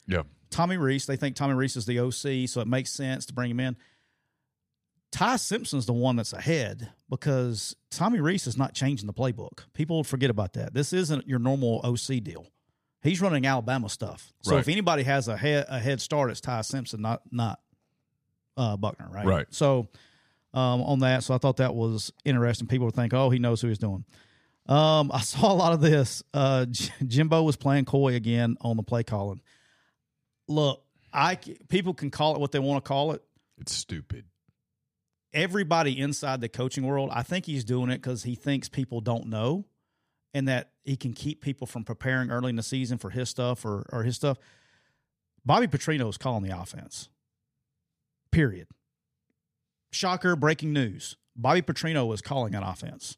Yeah. 0.07 0.23
Tommy 0.51 0.77
Rees. 0.77 1.07
They 1.07 1.17
think 1.17 1.35
Tommy 1.37 1.55
Rees 1.55 1.77
is 1.77 1.87
the 1.87 1.99
OC, 2.01 2.49
so 2.49 2.61
it 2.61 2.67
makes 2.67 2.91
sense 2.91 3.27
to 3.27 3.33
bring 3.33 3.51
him 3.51 3.61
in. 3.61 3.77
Ty 5.11 5.37
Simpson's 5.37 5.87
the 5.87 5.93
one 5.95 6.17
that's 6.17 6.35
ahead 6.35 6.91
because 7.09 7.75
Tommy 7.91 8.21
Rees 8.21 8.47
is 8.47 8.57
not 8.59 8.75
changing 8.75 9.07
the 9.07 9.15
playbook. 9.15 9.61
People 9.73 10.05
forget 10.05 10.29
about 10.29 10.53
that. 10.53 10.75
This 10.75 10.93
isn't 10.93 11.27
your 11.27 11.39
normal 11.39 11.81
OC 11.83 12.23
deal. 12.23 12.47
He's 13.03 13.21
running 13.23 13.47
Alabama 13.47 13.89
stuff. 13.89 14.33
So 14.43 14.53
Right. 14.53 14.61
if 14.61 14.69
anybody 14.69 15.05
has 15.05 15.29
a 15.29 15.37
head 15.37 15.65
a 15.69 15.79
head 15.79 16.01
start, 16.01 16.31
it's 16.31 16.41
Ty 16.41 16.61
Simpson, 16.63 17.01
not 17.01 17.23
not 17.31 17.61
uh, 18.57 18.77
Buchner, 18.77 19.09
right? 19.11 19.25
Right. 19.25 19.47
So 19.51 19.89
um, 20.55 20.83
on 20.83 21.01
that, 21.01 21.25
so 21.25 21.35
I 21.35 21.39
thought 21.39 21.59
that 21.59 21.75
was 21.75 22.13
interesting. 22.25 22.69
People 22.69 22.87
would 22.87 22.95
think, 22.95 23.13
oh, 23.13 23.31
he 23.31 23.39
knows 23.39 23.61
who 23.61 23.69
he's 23.69 23.79
doing. 23.79 24.05
Um, 24.67 25.11
I 25.15 25.21
saw 25.21 25.53
a 25.53 25.55
lot 25.55 25.73
of 25.73 25.81
this. 25.81 26.23
Uh, 26.33 26.67
Jimbo 27.07 27.43
was 27.43 27.57
playing 27.57 27.85
coy 27.85 28.15
again 28.15 28.57
on 28.61 28.77
the 28.77 28.83
play 28.83 29.03
calling. 29.03 29.41
Look, 30.47 30.83
I 31.13 31.39
people 31.69 31.95
can 31.95 32.11
call 32.11 32.35
it 32.35 32.41
what 32.41 32.53
they 32.53 32.59
want 32.59 32.85
to 32.85 32.89
call 32.89 33.13
it. 33.13 33.23
It's 33.59 33.73
stupid. 33.73 34.25
Everybody 35.35 35.99
inside 35.99 36.41
the 36.41 36.49
coaching 36.49 36.87
world, 36.87 37.11
I 37.13 37.23
think 37.23 37.45
he's 37.45 37.65
doing 37.65 37.91
it 37.91 38.01
because 38.01 38.23
he 38.23 38.35
thinks 38.35 38.69
people 38.69 39.03
don't 39.03 39.27
know, 39.27 39.67
and 40.33 40.49
that 40.49 40.71
he 40.85 40.97
can 40.97 41.13
keep 41.13 41.43
people 41.43 41.67
from 41.67 41.85
preparing 41.85 42.31
early 42.31 42.51
in 42.51 42.57
the 42.57 42.63
season 42.63 42.97
for 42.97 43.11
his 43.11 43.29
stuff 43.29 43.65
or 43.65 43.87
or 43.93 44.05
his 44.05 44.17
stuff. 44.17 44.39
Bobby 45.45 45.67
Petrino 45.67 46.09
is 46.09 46.17
calling 46.17 46.45
the 46.45 46.59
offense. 46.59 47.09
Period. 48.31 48.69
Shocker! 49.91 50.37
Breaking 50.37 50.73
news: 50.73 51.17
Bobby 51.37 51.63
Petrino 51.63 52.13
is 52.15 52.21
calling 52.21 52.55
an 52.55 52.63
offense. 52.63 53.17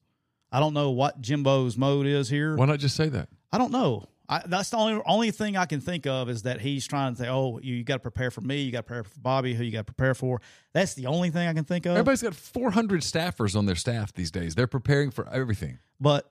I 0.52 0.60
don't 0.60 0.74
know 0.74 0.90
what 0.90 1.20
Jimbo's 1.20 1.76
mode 1.76 2.06
is 2.06 2.28
here. 2.28 2.56
Why 2.56 2.66
not 2.66 2.78
just 2.80 2.96
say 2.96 3.08
that? 3.08 3.28
I 3.52 3.58
don't 3.58 3.72
know. 3.72 4.06
I, 4.28 4.42
that's 4.46 4.70
the 4.70 4.76
only 4.76 5.02
only 5.06 5.32
thing 5.32 5.56
I 5.56 5.64
can 5.66 5.80
think 5.80 6.06
of 6.06 6.30
is 6.30 6.42
that 6.42 6.60
he's 6.60 6.86
trying 6.86 7.14
to 7.14 7.22
say, 7.22 7.28
"Oh, 7.28 7.58
you, 7.62 7.74
you 7.74 7.84
got 7.84 7.94
to 7.94 8.00
prepare 8.00 8.30
for 8.30 8.40
me. 8.40 8.62
You 8.62 8.70
got 8.70 8.78
to 8.78 8.82
prepare 8.84 9.04
for 9.04 9.18
Bobby. 9.20 9.54
Who 9.54 9.64
you 9.64 9.72
got 9.72 9.86
to 9.86 9.92
prepare 9.92 10.14
for?" 10.14 10.40
That's 10.72 10.94
the 10.94 11.06
only 11.06 11.30
thing 11.30 11.48
I 11.48 11.52
can 11.52 11.64
think 11.64 11.84
of. 11.86 11.92
Everybody's 11.92 12.22
got 12.22 12.34
400 12.34 13.00
staffers 13.00 13.56
on 13.56 13.66
their 13.66 13.74
staff 13.74 14.12
these 14.12 14.30
days. 14.30 14.54
They're 14.54 14.68
preparing 14.68 15.10
for 15.10 15.28
everything. 15.28 15.80
but 16.00 16.30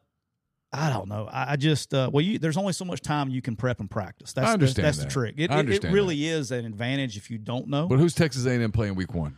I 0.72 0.90
don't 0.92 1.10
know. 1.10 1.28
I, 1.32 1.54
I 1.54 1.56
just 1.56 1.94
uh, 1.94 2.10
well, 2.14 2.24
you 2.24 2.40
there's 2.40 2.56
only 2.58 2.74
so 2.74 2.86
much 2.86 3.02
time 3.02 3.30
you 3.30 3.42
can 3.42 3.56
prep 3.56 3.80
and 3.80 3.90
practice. 3.90 4.34
That's 4.34 4.48
I 4.48 4.54
understand 4.54 4.76
the, 4.76 4.88
that's 4.88 4.98
that. 5.00 5.06
the 5.08 5.12
trick. 5.12 5.36
It, 5.38 5.52
I 5.52 5.60
it- 5.62 5.84
it, 5.84 5.92
really 5.92 6.26
is 6.28 6.52
an 6.52 6.66
advantage 6.66 7.18
if 7.18 7.30
you 7.30 7.38
don't 7.38 7.68
know. 7.68 7.88
But 7.88 8.00
who's 8.00 8.14
Texas 8.14 8.46
A&M 8.46 8.72
playing 8.72 8.96
week 8.96 9.14
one? 9.14 9.36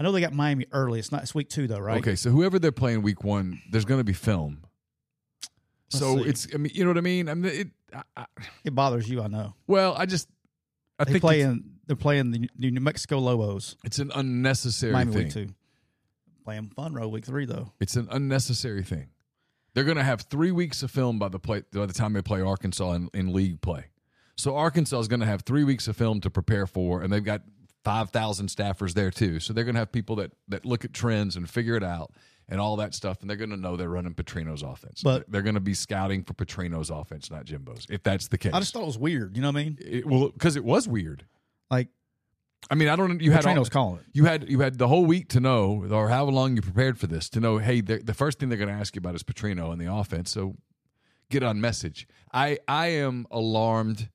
I 0.00 0.02
know 0.02 0.12
they 0.12 0.22
got 0.22 0.32
Miami 0.32 0.64
early. 0.72 0.98
It's 0.98 1.12
not. 1.12 1.22
It's 1.22 1.34
week 1.34 1.50
two 1.50 1.66
though, 1.66 1.78
right? 1.78 1.98
Okay, 1.98 2.16
so 2.16 2.30
whoever 2.30 2.58
they're 2.58 2.72
playing 2.72 3.02
week 3.02 3.22
one, 3.22 3.60
there's 3.70 3.84
going 3.84 4.00
to 4.00 4.04
be 4.04 4.14
film. 4.14 4.64
Let's 5.92 5.98
so 5.98 6.22
see. 6.22 6.28
it's, 6.30 6.48
I 6.54 6.56
mean, 6.56 6.72
you 6.74 6.84
know 6.84 6.90
what 6.90 6.96
I 6.96 7.02
mean? 7.02 7.28
I 7.28 7.34
mean, 7.34 7.52
it, 7.52 7.68
I, 7.94 8.02
I, 8.16 8.26
It 8.64 8.74
bothers 8.74 9.10
you. 9.10 9.20
I 9.22 9.26
know. 9.26 9.54
well, 9.66 9.94
I 9.98 10.06
just, 10.06 10.28
I 10.98 11.04
They 11.04 11.12
think 11.12 11.22
play 11.22 11.40
it's, 11.42 11.50
in. 11.50 11.64
They're 11.86 11.96
playing 11.96 12.30
the 12.30 12.48
New 12.56 12.70
New 12.70 12.80
Mexico 12.80 13.18
Lobos. 13.18 13.76
it's 13.84 13.98
an 13.98 14.10
unnecessary 14.14 14.92
Miami 14.92 15.12
thing. 15.12 15.24
week 15.24 15.32
two. 15.32 15.48
Playing 16.44 16.70
Fun 16.70 16.94
Row 16.94 17.06
week 17.06 17.26
three 17.26 17.44
though. 17.44 17.72
It's 17.78 17.96
an 17.96 18.08
unnecessary 18.10 18.82
thing. 18.82 19.08
They're 19.74 19.84
going 19.84 19.98
to 19.98 20.02
have 20.02 20.22
three 20.22 20.50
weeks 20.50 20.82
of 20.82 20.90
film 20.90 21.18
by 21.18 21.28
the 21.28 21.38
play 21.38 21.62
by 21.74 21.84
the 21.84 21.92
time 21.92 22.14
they 22.14 22.22
play 22.22 22.40
Arkansas 22.40 22.92
in, 22.92 23.10
in 23.12 23.32
league 23.34 23.60
play. 23.60 23.86
So 24.36 24.56
Arkansas 24.56 24.98
is 25.00 25.08
going 25.08 25.20
to 25.20 25.26
have 25.26 25.42
three 25.42 25.64
weeks 25.64 25.88
of 25.88 25.96
film 25.96 26.20
to 26.22 26.30
prepare 26.30 26.66
for, 26.66 27.02
and 27.02 27.12
they've 27.12 27.22
got 27.22 27.42
five 27.84 28.10
thousand 28.10 28.48
staffers 28.48 28.94
there 28.94 29.10
too. 29.10 29.40
So 29.40 29.52
they're 29.52 29.64
going 29.64 29.74
to 29.74 29.80
have 29.80 29.92
people 29.92 30.16
that 30.16 30.32
that 30.48 30.64
look 30.64 30.84
at 30.84 30.92
trends 30.92 31.36
and 31.36 31.48
figure 31.48 31.76
it 31.76 31.84
out 31.84 32.12
and 32.48 32.60
all 32.60 32.76
that 32.76 32.94
stuff, 32.94 33.20
and 33.20 33.30
they're 33.30 33.36
going 33.36 33.50
to 33.50 33.56
know 33.56 33.76
they're 33.76 33.88
running 33.88 34.14
Petrino's 34.14 34.62
offense. 34.62 35.02
But- 35.02 35.30
they're 35.30 35.42
going 35.42 35.54
to 35.54 35.60
be 35.60 35.74
scouting 35.74 36.24
for 36.24 36.34
Petrino's 36.34 36.90
offense, 36.90 37.30
not 37.30 37.44
Jimbo's. 37.44 37.86
If 37.88 38.02
that's 38.02 38.28
the 38.28 38.38
case, 38.38 38.52
I 38.52 38.58
just 38.58 38.72
thought 38.72 38.82
it 38.82 38.86
was 38.86 38.98
weird. 38.98 39.36
You 39.36 39.42
know 39.42 39.48
what 39.48 39.60
I 39.60 39.64
mean? 39.64 39.78
it, 39.80 40.06
well, 40.06 40.28
because 40.28 40.56
it 40.56 40.64
was 40.64 40.88
weird. 40.88 41.24
Like 41.70 41.88
I 42.68 42.74
mean, 42.74 42.88
I 42.88 42.96
don't. 42.96 43.20
You 43.20 43.32
had 43.32 43.46
all, 43.46 43.54
Petrino's 43.54 43.68
calling 43.68 44.00
you 44.12 44.24
had 44.24 44.48
you 44.50 44.60
had 44.60 44.76
the 44.78 44.88
whole 44.88 45.06
week 45.06 45.28
to 45.28 45.40
know, 45.40 45.86
or 45.90 46.08
however 46.08 46.32
long 46.32 46.56
you 46.56 46.62
prepared 46.62 46.98
for 46.98 47.06
this, 47.06 47.28
to 47.30 47.40
know. 47.40 47.58
Hey, 47.58 47.80
the, 47.80 47.98
the 47.98 48.14
first 48.14 48.38
thing 48.38 48.48
they're 48.48 48.58
going 48.58 48.68
to 48.68 48.74
ask 48.74 48.94
you 48.94 48.98
about 48.98 49.14
is 49.14 49.22
Petrino 49.22 49.72
and 49.72 49.80
the 49.80 49.92
offense. 49.92 50.30
So 50.30 50.56
get 51.30 51.42
on 51.42 51.60
message. 51.60 52.06
I 52.32 52.58
I 52.68 52.88
am 52.88 53.26
alarmed 53.30 54.10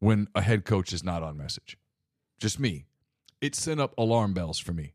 when 0.00 0.28
a 0.34 0.40
head 0.40 0.64
coach 0.64 0.92
is 0.92 1.04
not 1.04 1.22
on 1.22 1.36
message. 1.36 1.76
Just 2.38 2.58
me. 2.58 2.86
It 3.40 3.54
sent 3.54 3.80
up 3.80 3.94
alarm 3.98 4.34
bells 4.34 4.58
for 4.58 4.72
me. 4.72 4.94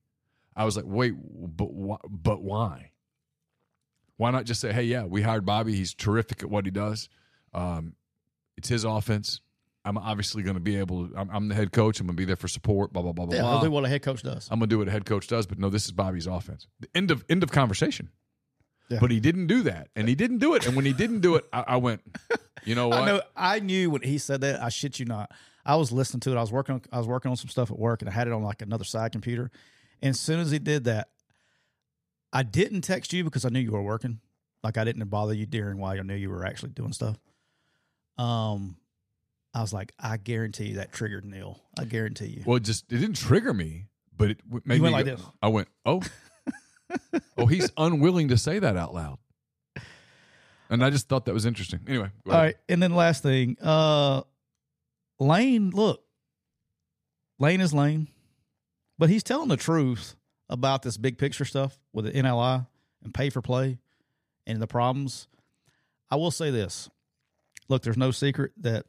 I 0.56 0.66
was 0.66 0.76
like, 0.76 0.86
wait, 0.88 1.14
but 1.18 1.72
why, 1.72 1.98
but 2.10 2.42
why? 2.42 2.92
Why 4.18 4.32
not 4.32 4.46
just 4.46 4.60
say, 4.60 4.74
hey, 4.74 4.84
yeah, 4.84 5.06
we 5.06 5.22
hired 5.22 5.46
Bobby. 5.46 5.76
He's 5.76 5.94
terrific 5.94 6.44
at 6.44 6.50
what 6.50 6.66
he 6.66 6.72
does. 6.72 7.08
Um, 7.54 7.94
it's 8.58 8.68
his 8.68 8.84
offense. 8.84 9.40
I'm 9.86 9.98
obviously 9.98 10.44
going 10.44 10.56
to 10.56 10.60
be 10.60 10.76
able. 10.76 11.08
To, 11.08 11.16
I'm, 11.18 11.30
I'm 11.32 11.48
the 11.48 11.56
head 11.56 11.72
coach. 11.72 12.00
I'm 12.02 12.08
going 12.08 12.18
to 12.18 12.22
be 12.22 12.26
there 12.26 12.36
for 12.36 12.50
support. 12.50 12.92
Blah 12.92 13.02
blah 13.02 13.14
blah 13.14 13.26
blah 13.28 13.36
Yeah, 13.36 13.42
blah. 13.44 13.52
they'll 13.54 13.70
do 13.70 13.72
what 13.72 13.86
a 13.86 13.88
head 13.88 14.02
coach 14.02 14.22
does. 14.22 14.50
I'm 14.52 14.60
gonna 14.60 14.68
do 14.68 14.80
what 14.80 14.90
a 14.90 14.92
head 14.92 15.06
coach 15.06 15.28
does, 15.28 15.48
but 15.48 15.58
no, 15.58 15.70
this 15.70 15.86
is 15.86 15.92
Bobby's 15.94 16.28
offense. 16.28 16.68
The 16.82 16.90
end 16.94 17.12
of 17.12 17.24
end 17.30 17.44
of 17.44 17.52
conversation. 17.52 18.10
Yeah. 18.90 18.98
But 19.00 19.10
he 19.12 19.22
didn't 19.22 19.48
do 19.48 19.64
that, 19.64 19.88
and 19.96 20.10
he 20.10 20.16
didn't 20.16 20.40
do 20.40 20.54
it. 20.56 20.68
And 20.68 20.76
when 20.76 20.84
he 20.84 20.92
didn't 20.94 21.22
do 21.22 21.36
it, 21.36 21.46
I, 21.54 21.64
I 21.68 21.76
went, 21.78 22.02
you 22.66 22.76
know 22.76 22.88
what? 22.90 23.00
I 23.00 23.06
know. 23.06 23.22
I 23.38 23.60
knew 23.62 23.90
when 23.92 24.02
he 24.02 24.18
said 24.18 24.42
that. 24.42 24.62
I 24.62 24.68
shit 24.68 25.00
you 25.00 25.06
not. 25.06 25.32
I 25.70 25.76
was 25.76 25.92
listening 25.92 26.22
to 26.22 26.32
it. 26.32 26.36
I 26.36 26.42
was 26.42 26.52
working. 26.52 26.82
I 26.92 26.98
was 26.98 27.06
working 27.06 27.30
on 27.30 27.38
some 27.38 27.48
stuff 27.48 27.70
at 27.70 27.78
work, 27.78 28.02
and 28.02 28.10
I 28.10 28.12
had 28.12 28.26
it 28.26 28.34
on 28.34 28.42
like 28.42 28.64
another 28.64 28.84
side 28.84 29.12
computer. 29.12 29.52
And 30.02 30.10
as 30.10 30.20
soon 30.20 30.40
as 30.40 30.50
he 30.50 30.58
did 30.58 30.86
that, 30.86 31.10
I 32.34 32.42
didn't 32.42 32.82
text 32.82 33.14
you 33.14 33.24
because 33.24 33.46
I 33.46 33.50
knew 33.50 33.60
you 33.60 33.72
were 33.72 33.84
working. 33.84 34.20
Like 34.64 34.80
I 34.80 34.84
didn't 34.84 35.08
bother 35.10 35.34
you 35.36 35.46
during 35.46 35.78
while 35.78 35.92
I 35.92 36.02
knew 36.02 36.16
you 36.16 36.32
were 36.32 36.44
actually 36.44 36.72
doing 36.72 36.92
stuff. 36.92 37.18
Um, 38.18 38.78
I 39.54 39.62
was 39.62 39.72
like, 39.72 39.94
I 40.00 40.18
guarantee 40.18 40.70
you 40.70 40.76
that 40.78 40.92
triggered 40.92 41.24
Neil. 41.24 41.62
I 41.78 41.86
guarantee 41.86 42.28
you. 42.28 42.44
Well, 42.48 42.58
it 42.58 42.64
just 42.64 42.92
it 42.92 42.98
didn't 42.98 43.18
trigger 43.18 43.54
me, 43.54 43.86
but 44.18 44.32
it 44.32 44.40
made 44.66 44.78
You 44.78 44.82
me 44.82 44.90
went 44.90 44.94
like 44.94 45.06
go- 45.06 45.16
this. 45.18 45.26
I 45.40 45.50
went, 45.50 45.68
oh, 45.86 46.02
oh, 47.38 47.46
he's 47.46 47.70
unwilling 47.78 48.30
to 48.30 48.38
say 48.38 48.58
that 48.58 48.76
out 48.76 48.96
loud, 48.96 49.20
and 50.68 50.84
I 50.84 50.90
just 50.90 51.08
thought 51.08 51.26
that 51.26 51.34
was 51.36 51.46
interesting. 51.46 51.82
Anyway, 51.88 52.10
go 52.26 52.32
All 52.32 52.40
right, 52.40 52.56
and 52.68 52.82
then 52.82 52.96
last 52.96 53.22
thing, 53.22 53.56
uh, 53.62 54.24
Lane. 55.20 55.70
Look, 55.72 56.02
Lane 57.40 57.62
is 57.62 57.74
Lane. 57.74 58.08
but 58.98 59.10
he's 59.10 59.24
telling 59.24 59.50
the 59.50 59.58
truth 59.58 60.16
about 60.50 60.82
this 60.82 60.98
big 60.98 61.18
picture 61.18 61.46
stuff 61.46 61.80
with 61.94 62.06
the 62.06 62.12
NIL 62.22 62.68
and 63.04 63.14
pay 63.14 63.30
for 63.30 63.42
play 63.42 63.78
and 64.48 64.62
the 64.62 64.68
problems. 64.68 65.28
I 66.10 66.16
will 66.16 66.32
say 66.32 66.52
this: 66.52 66.90
look, 67.68 67.84
there's 67.84 67.98
no 67.98 68.12
secret 68.12 68.52
that 68.62 68.86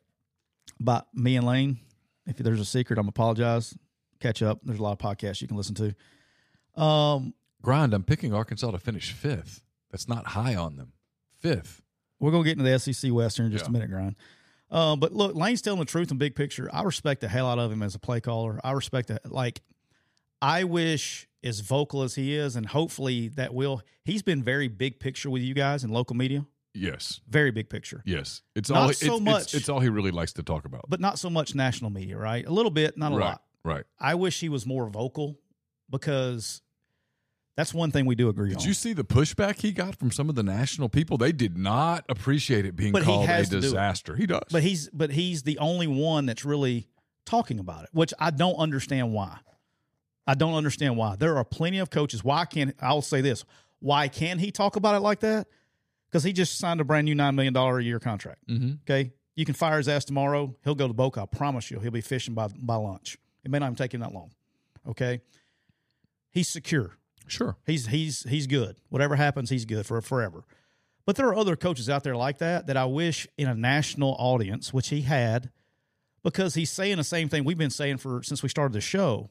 about 0.80 1.06
me 1.14 1.36
and 1.36 1.46
Lane. 1.46 1.78
If 2.26 2.36
there's 2.38 2.60
a 2.60 2.64
secret, 2.64 2.98
I'm 2.98 3.08
apologize. 3.08 3.76
Catch 4.20 4.42
up. 4.42 4.60
There's 4.62 4.78
a 4.78 4.82
lot 4.82 4.92
of 4.92 4.98
podcasts 4.98 5.40
you 5.40 5.48
can 5.48 5.56
listen 5.56 5.74
to. 5.76 6.80
Um, 6.82 7.34
Grind. 7.62 7.92
I'm 7.94 8.04
picking 8.04 8.32
Arkansas 8.34 8.70
to 8.70 8.78
finish 8.78 9.12
fifth. 9.12 9.62
That's 9.90 10.08
not 10.08 10.26
high 10.28 10.54
on 10.54 10.76
them. 10.76 10.92
Fifth. 11.40 11.82
we're 12.20 12.30
gonna 12.30 12.44
get 12.44 12.58
into 12.58 12.64
the 12.70 12.78
SEC 12.78 13.10
Western 13.10 13.46
in 13.46 13.52
just 13.52 13.64
Yeah. 13.64 13.70
a 13.70 13.72
minute, 13.72 13.90
Grind. 13.90 14.14
Uh, 14.70 14.96
but 14.96 15.12
look, 15.12 15.34
Lane's 15.34 15.62
telling 15.62 15.80
the 15.80 15.86
truth 15.86 16.10
in 16.10 16.18
big 16.18 16.34
picture. 16.34 16.68
I 16.72 16.82
respect 16.82 17.20
the 17.20 17.28
hell 17.28 17.48
out 17.48 17.58
of 17.58 17.72
him 17.72 17.82
as 17.82 17.94
a 17.94 17.98
play 17.98 18.20
caller. 18.20 18.60
I 18.62 18.72
respect 18.72 19.08
that. 19.08 19.30
Like, 19.30 19.62
I 20.40 20.64
wish 20.64 21.28
as 21.42 21.60
vocal 21.60 22.02
as 22.02 22.14
he 22.14 22.34
is, 22.34 22.54
and 22.56 22.66
hopefully 22.66 23.28
that 23.28 23.52
will. 23.52 23.82
He's 24.04 24.22
been 24.22 24.42
very 24.42 24.68
big 24.68 25.00
picture 25.00 25.28
with 25.30 25.42
you 25.42 25.54
guys 25.54 25.82
in 25.84 25.90
local 25.90 26.14
media. 26.16 26.46
Yes. 26.72 27.20
Very 27.28 27.50
big 27.50 27.68
picture, 27.68 28.00
Yes. 28.06 28.42
It's 28.54 28.70
Not 28.70 28.78
all. 28.82 28.92
so 28.92 29.16
it's, 29.16 29.24
much. 29.24 29.42
It's, 29.42 29.54
it's 29.54 29.68
all 29.68 29.80
he 29.80 29.88
really 29.88 30.12
likes 30.12 30.34
to 30.34 30.44
talk 30.44 30.64
about. 30.64 30.84
but 30.88 31.00
not 31.00 31.18
so 31.18 31.28
much 31.28 31.54
national 31.54 31.90
media, 31.90 32.16
right? 32.16 32.46
A 32.46 32.50
little 32.52 32.70
bit, 32.70 32.96
not 32.96 33.12
a 33.12 33.16
right. 33.16 33.24
lot. 33.24 33.42
Right. 33.64 33.84
I 33.98 34.14
wish 34.14 34.38
he 34.38 34.48
was 34.48 34.64
more 34.66 34.88
vocal 34.88 35.38
because 35.90 36.62
that's 37.60 37.74
one 37.74 37.90
thing 37.90 38.06
we 38.06 38.14
do 38.14 38.30
agree 38.30 38.48
Did 38.48 38.56
on. 38.56 38.60
Did 38.62 38.68
you 38.68 38.74
see 38.74 38.94
the 38.94 39.04
pushback 39.04 39.60
he 39.60 39.70
got 39.70 39.94
from 39.96 40.10
some 40.10 40.30
of 40.30 40.34
the 40.34 40.42
national 40.42 40.88
people? 40.88 41.18
They 41.18 41.30
did 41.32 41.58
not 41.58 42.04
appreciate 42.08 42.64
it 42.64 42.74
being 42.74 42.92
But 42.92 43.02
called 43.02 43.28
a 43.28 43.44
disaster. 43.44 44.16
He 44.16 44.26
does. 44.26 44.44
but 44.50 44.62
he's 44.62 44.88
but 44.90 45.10
he's 45.10 45.42
the 45.42 45.58
only 45.58 45.86
one 45.86 46.24
that's 46.24 46.44
really 46.44 46.88
talking 47.26 47.58
about 47.58 47.84
it, 47.84 47.90
which 47.92 48.14
I 48.18 48.30
don't 48.30 48.56
understand 48.56 49.12
why. 49.12 49.38
I 50.26 50.34
don't 50.34 50.54
understand 50.54 50.96
why. 50.96 51.16
There 51.16 51.36
are 51.36 51.44
plenty 51.44 51.78
of 51.80 51.90
coaches. 51.90 52.24
Why 52.24 52.46
can't 52.46 52.74
I'll 52.80 53.02
say 53.02 53.20
this? 53.20 53.44
Why 53.80 54.08
can 54.08 54.38
he 54.38 54.50
talk 54.50 54.76
about 54.76 54.94
it 54.94 55.00
like 55.00 55.20
that? 55.20 55.46
Because 56.08 56.24
he 56.24 56.32
just 56.32 56.58
signed 56.58 56.80
a 56.80 56.84
brand 56.84 57.04
new 57.04 57.14
nine 57.14 57.34
million 57.34 57.52
dollar 57.52 57.78
a 57.78 57.84
year 57.84 58.00
contract. 58.00 58.46
Mhm. 58.48 58.78
Okay, 58.82 59.12
you 59.36 59.44
can 59.44 59.54
fire 59.54 59.76
his 59.76 59.88
ass 59.88 60.04
tomorrow. 60.04 60.56
He'll 60.64 60.74
go 60.74 60.88
to 60.88 60.94
Boca. 60.94 61.22
I 61.22 61.26
promise 61.26 61.70
you, 61.70 61.78
he'll 61.80 61.90
be 61.90 62.00
fishing 62.00 62.32
by 62.34 62.48
by 62.48 62.76
lunch. 62.76 63.18
It 63.44 63.50
may 63.50 63.58
not 63.58 63.66
even 63.66 63.76
take 63.76 63.92
him 63.92 64.00
that 64.00 64.12
long. 64.14 64.30
Okay, 64.88 65.20
he's 66.30 66.48
secure. 66.48 66.96
Sure. 67.30 67.56
He's 67.66 67.86
he's 67.86 68.24
he's 68.28 68.46
good. 68.46 68.76
Whatever 68.88 69.16
happens, 69.16 69.50
he's 69.50 69.64
good 69.64 69.86
for 69.86 70.00
forever. 70.00 70.44
But 71.06 71.16
there 71.16 71.26
are 71.28 71.34
other 71.34 71.56
coaches 71.56 71.88
out 71.88 72.04
there 72.04 72.16
like 72.16 72.38
that 72.38 72.66
that 72.66 72.76
I 72.76 72.84
wish 72.84 73.26
in 73.36 73.48
a 73.48 73.54
national 73.54 74.14
audience, 74.18 74.72
which 74.72 74.88
he 74.88 75.02
had, 75.02 75.50
because 76.22 76.54
he's 76.54 76.70
saying 76.70 76.98
the 76.98 77.04
same 77.04 77.28
thing 77.28 77.44
we've 77.44 77.58
been 77.58 77.70
saying 77.70 77.96
for 77.96 78.22
since 78.22 78.42
we 78.42 78.48
started 78.48 78.72
the 78.72 78.80
show. 78.80 79.30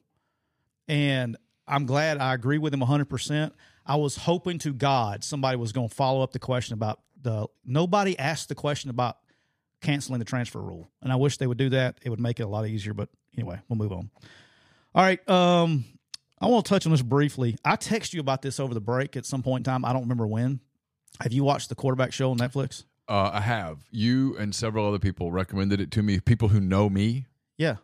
And 0.88 1.38
I'm 1.68 1.86
glad 1.86 2.18
I 2.18 2.34
agree 2.34 2.58
with 2.58 2.74
him 2.74 2.82
100%. 2.82 3.52
I 3.86 3.96
was 3.96 4.18
hoping 4.18 4.58
to 4.60 4.74
God 4.74 5.24
somebody 5.24 5.58
was 5.58 5.72
going 5.72 5.88
to 5.88 5.96
follow 5.96 6.22
up 6.22 6.32
the 6.32 6.40
question 6.40 6.74
about 6.74 7.00
the 7.22 7.48
nobody 7.66 8.18
asked 8.18 8.50
the 8.50 8.56
question 8.56 8.90
about 8.90 9.18
canceling 9.82 10.20
the 10.20 10.26
transfer 10.26 10.62
rule. 10.62 10.90
And 11.02 11.12
I 11.12 11.16
wish 11.16 11.38
they 11.38 11.48
would 11.48 11.58
do 11.58 11.70
that. 11.70 12.00
It 12.04 12.10
would 12.10 12.20
make 12.20 12.40
it 12.40 12.44
a 12.44 12.48
lot 12.48 12.68
easier, 12.68 12.94
but 12.94 13.10
anyway, 13.38 13.60
we'll 13.68 13.78
move 13.78 13.92
on. 13.92 14.10
All 14.96 15.04
right, 15.04 15.28
um 15.30 15.86
I 16.42 16.48
want 16.48 16.66
to 16.66 16.70
touch 16.70 16.86
on 16.86 16.92
this 16.92 17.02
briefly. 17.02 17.58
I 17.66 17.76
text 17.76 18.14
you 18.14 18.20
about 18.22 18.42
this 18.42 18.60
over 18.60 18.74
the 18.74 18.80
break 18.82 19.18
at 19.18 19.26
some 19.26 19.44
point 19.44 19.68
in 19.68 19.72
time. 19.72 19.84
I 19.86 19.92
don't 19.94 20.04
remember 20.04 20.26
when. 20.28 20.62
Have 21.22 21.34
you 21.34 21.44
watched 21.44 21.70
the 21.70 21.76
quarterback 21.76 22.14
show 22.14 22.32
on 22.32 22.38
Netflix? 22.38 22.86
Uh, 23.10 23.32
I 23.34 23.42
have. 23.42 23.80
You 23.92 24.38
and 24.38 24.54
several 24.56 24.88
other 24.88 25.00
people 25.00 25.32
recommended 25.32 25.82
it 25.82 25.92
to 25.92 26.04
me. 26.04 26.20
People 26.20 26.48
who 26.50 26.60
know 26.62 26.90
me, 26.90 27.26
Yeah. 27.58 27.78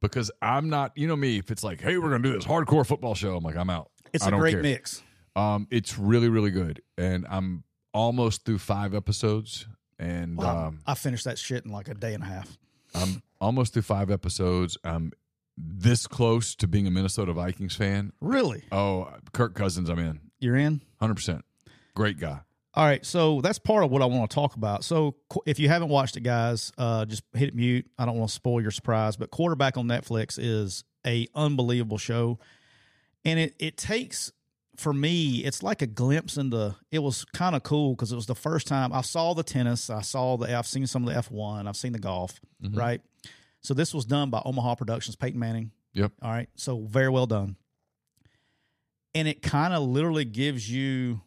because 0.00 0.30
I'm 0.40 0.70
not. 0.70 0.92
You 0.96 1.06
know 1.08 1.16
me. 1.16 1.36
If 1.38 1.50
it's 1.50 1.62
like, 1.64 1.80
hey, 1.80 1.98
we're 1.98 2.10
gonna 2.10 2.22
do 2.22 2.32
this 2.32 2.44
hardcore 2.44 2.86
football 2.86 3.14
show, 3.14 3.36
I'm 3.36 3.44
like, 3.44 3.56
I'm 3.56 3.68
out. 3.70 3.90
It's 4.12 4.24
I 4.24 4.28
a 4.28 4.38
great 4.38 4.52
care. 4.52 4.62
mix. 4.62 5.02
Um, 5.36 5.66
it's 5.70 5.98
really, 5.98 6.28
really 6.28 6.50
good, 6.50 6.80
and 6.96 7.26
I'm 7.28 7.64
almost 7.92 8.44
through 8.44 8.58
five 8.58 8.94
episodes, 8.94 9.66
and 9.98 10.36
Wow. 10.38 10.68
um, 10.68 10.80
I 10.86 10.94
finished 10.94 11.24
that 11.24 11.38
shit 11.38 11.64
in 11.64 11.72
like 11.72 11.88
a 11.88 11.94
day 11.94 12.14
and 12.14 12.22
a 12.22 12.26
half. 12.26 12.56
I'm 12.94 13.22
almost 13.40 13.72
through 13.74 13.82
five 13.82 14.10
episodes. 14.10 14.78
I'm 14.82 15.12
this 15.60 16.06
close 16.06 16.54
to 16.56 16.68
being 16.68 16.86
a 16.86 16.90
Minnesota 16.90 17.32
Vikings 17.32 17.74
fan. 17.74 18.12
Really? 18.20 18.62
Oh, 18.70 19.08
Kirk 19.32 19.54
Cousins, 19.54 19.88
I'm 19.88 19.98
in. 19.98 20.20
You're 20.38 20.56
in? 20.56 20.82
Hundred 21.00 21.14
percent. 21.14 21.44
Great 21.94 22.18
guy. 22.18 22.40
All 22.74 22.84
right, 22.84 23.04
so 23.04 23.40
that's 23.40 23.58
part 23.58 23.82
of 23.82 23.90
what 23.90 24.02
I 24.02 24.06
want 24.06 24.30
to 24.30 24.34
talk 24.34 24.54
about. 24.54 24.84
So 24.84 25.16
if 25.46 25.58
you 25.58 25.68
haven't 25.68 25.88
watched 25.88 26.16
it, 26.16 26.20
guys, 26.20 26.70
uh, 26.78 27.06
just 27.06 27.24
hit 27.32 27.54
mute. 27.54 27.86
I 27.98 28.06
don't 28.06 28.16
want 28.16 28.28
to 28.28 28.34
spoil 28.34 28.60
your 28.60 28.70
surprise, 28.70 29.16
but 29.16 29.30
Quarterback 29.30 29.76
on 29.76 29.86
Netflix 29.86 30.38
is 30.40 30.84
a 31.04 31.26
unbelievable 31.34 31.98
show, 31.98 32.38
and 33.24 33.40
it 33.40 33.56
it 33.58 33.76
takes 33.76 34.32
for 34.78 34.92
me, 34.92 35.38
it's 35.38 35.62
like 35.62 35.82
a 35.82 35.86
glimpse 35.86 36.36
into. 36.36 36.76
It 36.92 37.00
was 37.00 37.24
kind 37.24 37.56
of 37.56 37.64
cool 37.64 37.94
because 37.96 38.12
it 38.12 38.16
was 38.16 38.26
the 38.26 38.36
first 38.36 38.68
time 38.68 38.92
I 38.92 39.00
saw 39.00 39.34
the 39.34 39.42
tennis. 39.42 39.90
I 39.90 40.02
saw 40.02 40.36
the. 40.36 40.56
I've 40.56 40.68
seen 40.68 40.86
some 40.86 41.02
of 41.02 41.12
the 41.12 41.18
F 41.18 41.30
one. 41.32 41.66
I've 41.66 41.76
seen 41.76 41.92
the 41.92 41.98
golf. 41.98 42.40
Right. 42.62 43.00
So 43.68 43.74
this 43.74 43.92
was 43.92 44.06
done 44.06 44.30
by 44.30 44.40
Omaha 44.46 44.76
Productions, 44.76 45.14
Peyton 45.14 45.38
Manning. 45.38 45.72
Yep. 45.92 46.12
All 46.22 46.30
right. 46.30 46.48
So 46.54 46.78
very 46.78 47.10
well 47.10 47.26
done. 47.26 47.56
And 49.14 49.28
it 49.28 49.42
kind 49.42 49.74
of 49.74 49.82
literally 49.82 50.24
gives 50.24 50.70
you 50.70 51.20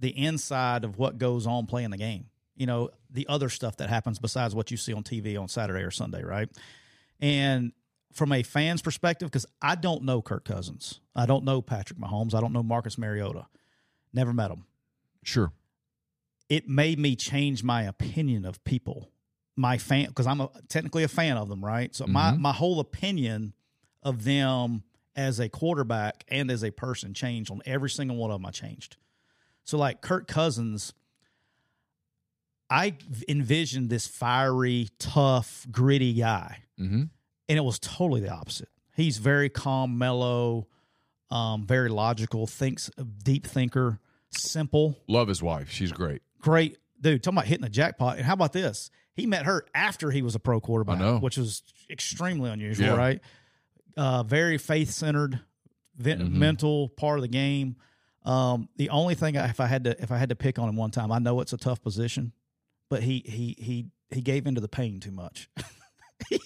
the 0.00 0.08
inside 0.08 0.82
of 0.82 0.98
what 0.98 1.18
goes 1.18 1.46
on 1.46 1.66
playing 1.66 1.90
the 1.90 1.98
game. 1.98 2.26
You 2.56 2.66
know, 2.66 2.90
the 3.08 3.28
other 3.28 3.48
stuff 3.48 3.76
that 3.76 3.88
happens 3.88 4.18
besides 4.18 4.56
what 4.56 4.72
you 4.72 4.76
see 4.76 4.92
on 4.92 5.04
TV 5.04 5.40
on 5.40 5.46
Saturday 5.46 5.84
or 5.84 5.92
Sunday, 5.92 6.24
right? 6.24 6.48
And 7.20 7.70
from 8.12 8.32
a 8.32 8.42
fan's 8.42 8.82
perspective, 8.82 9.30
because 9.30 9.46
I 9.62 9.76
don't 9.76 10.02
know 10.02 10.22
Kirk 10.22 10.44
Cousins, 10.44 10.98
I 11.14 11.26
don't 11.26 11.44
know 11.44 11.62
Patrick 11.62 12.00
Mahomes, 12.00 12.34
I 12.34 12.40
don't 12.40 12.52
know 12.52 12.64
Marcus 12.64 12.98
Mariota, 12.98 13.46
never 14.12 14.32
met 14.32 14.50
him. 14.50 14.64
Sure. 15.22 15.52
It 16.48 16.68
made 16.68 16.98
me 16.98 17.14
change 17.14 17.62
my 17.62 17.84
opinion 17.84 18.44
of 18.44 18.64
people, 18.64 19.12
my 19.56 19.78
fan, 19.78 20.06
because 20.08 20.26
I'm 20.26 20.40
a, 20.40 20.50
technically 20.68 21.02
a 21.04 21.08
fan 21.08 21.36
of 21.36 21.48
them, 21.48 21.64
right? 21.64 21.94
So 21.94 22.06
my 22.06 22.32
Mhm. 22.32 22.38
my 22.38 22.52
whole 22.52 22.80
opinion 22.80 23.52
of 24.02 24.24
them 24.24 24.82
as 25.16 25.38
a 25.40 25.48
quarterback 25.48 26.24
and 26.28 26.50
as 26.50 26.62
a 26.64 26.70
person 26.70 27.12
changed 27.14 27.50
on 27.50 27.60
every 27.66 27.90
single 27.90 28.16
one 28.16 28.30
of 28.30 28.38
them. 28.40 28.46
I 28.46 28.50
changed. 28.50 28.96
So 29.64 29.76
like 29.76 30.00
Kirk 30.00 30.26
Cousins, 30.26 30.94
I 32.68 32.96
envisioned 33.28 33.90
this 33.90 34.06
fiery, 34.06 34.88
tough, 34.98 35.66
gritty 35.70 36.14
guy, 36.14 36.62
Mm-hmm. 36.78 37.02
and 37.48 37.58
it 37.58 37.62
was 37.64 37.78
totally 37.78 38.20
the 38.20 38.30
opposite. 38.30 38.68
He's 38.96 39.18
very 39.18 39.48
calm, 39.48 39.98
mellow, 39.98 40.68
um, 41.30 41.66
very 41.66 41.88
logical, 41.90 42.46
thinks 42.46 42.90
deep 43.22 43.46
thinker, 43.46 43.98
simple, 44.30 44.96
Love 45.08 45.28
his 45.28 45.42
wife. 45.42 45.70
She's 45.70 45.92
great. 45.92 46.22
great 46.40 46.78
dude. 47.00 47.22
Talking 47.22 47.36
about 47.38 47.46
hitting 47.46 47.62
the 47.62 47.68
jackpot. 47.70 48.16
And 48.18 48.26
how 48.26 48.34
about 48.34 48.52
this? 48.52 48.90
He 49.14 49.26
met 49.26 49.44
her 49.46 49.66
after 49.74 50.10
he 50.10 50.22
was 50.22 50.34
a 50.34 50.38
pro 50.38 50.60
quarterback, 50.60 51.20
which 51.22 51.36
was 51.36 51.62
extremely 51.90 52.50
unusual, 52.50 52.86
Yeah. 52.86 52.96
right? 52.96 53.20
Uh, 53.96 54.22
very 54.22 54.56
faith 54.56 54.90
centered, 54.90 55.40
Mhm. 56.00 56.30
mental 56.32 56.88
part 56.88 57.18
of 57.18 57.22
the 57.22 57.28
game. 57.28 57.76
Um, 58.24 58.68
the 58.76 58.90
only 58.90 59.14
thing 59.14 59.36
I, 59.36 59.48
if 59.48 59.60
I 59.60 59.66
had 59.66 59.84
to 59.84 60.00
if 60.02 60.10
I 60.12 60.18
had 60.18 60.28
to 60.28 60.36
pick 60.36 60.58
on 60.58 60.68
him 60.68 60.76
one 60.76 60.90
time, 60.90 61.10
I 61.12 61.18
know 61.18 61.40
it's 61.40 61.52
a 61.52 61.56
tough 61.58 61.82
position, 61.82 62.32
but 62.88 63.02
he 63.02 63.22
he 63.26 63.56
he 63.58 63.86
he 64.10 64.20
gave 64.22 64.46
into 64.46 64.60
the 64.60 64.68
pain 64.68 65.00
too 65.00 65.10
much. 65.10 65.48
he, 66.28 66.40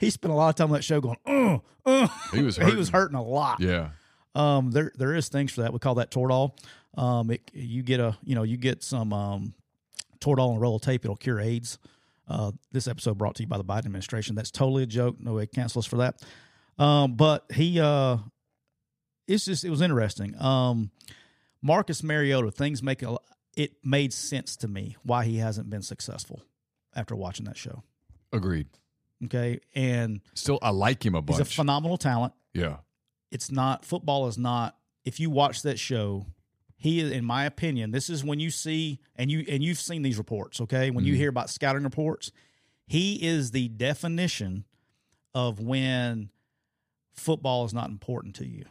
he 0.00 0.10
spent 0.10 0.32
a 0.32 0.36
lot 0.36 0.48
of 0.50 0.54
time 0.56 0.66
on 0.68 0.72
that 0.74 0.82
show 0.84 1.00
going, 1.00 1.16
uh, 1.26 1.58
uh. 1.86 2.08
He 2.32 2.42
was 2.42 2.56
he 2.58 2.64
was 2.74 2.88
hurting. 2.90 3.14
hurting 3.14 3.16
a 3.16 3.22
lot. 3.22 3.60
Yeah. 3.60 3.90
Um, 4.34 4.70
there 4.72 4.92
there 4.96 5.14
is 5.14 5.28
things 5.28 5.52
for 5.52 5.62
that. 5.62 5.72
We 5.72 5.78
call 5.78 5.94
that 5.96 6.10
Toradol. 6.10 6.58
Um, 6.96 7.30
it, 7.30 7.50
you 7.54 7.82
get 7.82 8.00
a 8.00 8.16
you 8.24 8.34
know 8.34 8.42
you 8.42 8.56
get 8.56 8.82
some 8.82 9.12
um, 9.12 9.54
Toradol 10.22 10.48
and 10.50 10.56
a 10.58 10.60
roll 10.60 10.76
of 10.76 10.82
tape. 10.82 11.04
It'll 11.04 11.16
cure 11.16 11.40
AIDS. 11.40 11.78
Uh, 12.28 12.52
this 12.70 12.86
episode 12.86 13.18
brought 13.18 13.34
to 13.36 13.42
you 13.42 13.48
by 13.48 13.58
the 13.58 13.64
Biden 13.64 13.86
administration. 13.86 14.34
That's 14.34 14.50
totally 14.50 14.84
a 14.84 14.86
joke. 14.86 15.16
No 15.20 15.34
way 15.34 15.46
cancel 15.46 15.80
us 15.80 15.86
for 15.86 15.96
that. 15.98 16.22
Um, 16.78 17.14
but 17.14 17.44
he 17.52 17.78
uh, 17.80 18.18
it's 19.26 19.44
just 19.44 19.64
it 19.64 19.70
was 19.70 19.82
interesting. 19.82 20.40
Um, 20.40 20.90
Marcus 21.60 22.02
Mariota. 22.02 22.50
Things 22.50 22.82
make 22.82 23.02
a, 23.02 23.16
it 23.56 23.72
made 23.84 24.12
sense 24.12 24.56
to 24.56 24.68
me 24.68 24.96
why 25.02 25.24
he 25.24 25.38
hasn't 25.38 25.68
been 25.68 25.82
successful 25.82 26.42
after 26.94 27.14
watching 27.14 27.44
that 27.46 27.56
show. 27.56 27.82
Agreed. 28.32 28.68
Okay, 29.24 29.60
and 29.74 30.20
Still, 30.34 30.58
I 30.62 30.70
like 30.70 31.04
him 31.04 31.14
a 31.14 31.22
bunch. 31.22 31.38
he's 31.38 31.46
a 31.46 31.50
phenomenal 31.50 31.96
talent. 31.96 32.32
yeah. 32.54 32.78
it's 33.30 33.50
not 33.52 33.84
football 33.84 34.26
is 34.26 34.36
not 34.38 34.76
if 35.04 35.20
you 35.20 35.30
watch 35.30 35.62
that 35.62 35.78
show 35.78 36.26
he 36.82 36.98
is 37.00 37.10
in 37.12 37.24
my 37.24 37.44
opinion 37.44 37.90
this 37.92 38.10
is 38.10 38.24
when 38.24 38.40
you 38.40 38.50
see 38.50 38.98
and 39.16 39.30
you 39.30 39.44
and 39.48 39.62
you've 39.62 39.78
seen 39.78 40.02
these 40.02 40.18
reports 40.18 40.60
okay 40.60 40.90
when 40.90 41.04
you 41.04 41.14
Mhm. 41.14 41.16
hear 41.16 41.28
about 41.30 41.48
scouting 41.48 41.84
reports 41.84 42.32
he 42.86 43.14
is 43.26 43.52
the 43.52 43.68
definition 43.68 44.64
of 45.34 45.60
when 45.60 46.30
football 47.14 47.64
is 47.64 47.72
not 47.72 47.88
important 47.88 48.34
to 48.36 48.46
you 48.46 48.64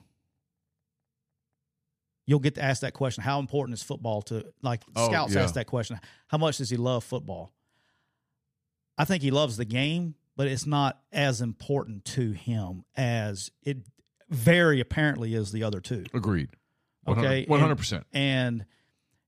you'll 2.27 2.39
get 2.39 2.55
to 2.55 2.61
ask 2.63 2.81
that 2.81 2.93
question 2.93 3.23
how 3.23 3.39
important 3.39 3.77
is 3.77 3.83
football 3.83 4.21
to 4.23 4.45
like 4.61 4.81
Oh, 4.95 5.07
scouts 5.07 5.33
yeah. 5.33 5.43
ask 5.43 5.53
that 5.55 5.67
question 5.67 5.99
how 6.27 6.37
much 6.37 6.57
does 6.57 6.69
he 6.69 6.77
love 6.77 7.03
football 7.03 7.51
i 8.97 9.05
think 9.05 9.23
he 9.23 9.31
loves 9.31 9.57
the 9.57 9.65
game 9.65 10.15
but 10.35 10.47
it's 10.47 10.65
not 10.65 11.01
as 11.11 11.41
important 11.41 12.05
to 12.05 12.31
him 12.31 12.83
as 12.95 13.51
it 13.63 13.77
very 14.29 14.79
apparently 14.79 15.33
is 15.35 15.51
the 15.51 15.61
other 15.61 15.81
two. 15.81 16.05
Agreed. 16.13 16.47
Okay, 17.07 17.45
One 17.47 17.59
hundred 17.59 17.77
percent. 17.77 18.05
And 18.13 18.65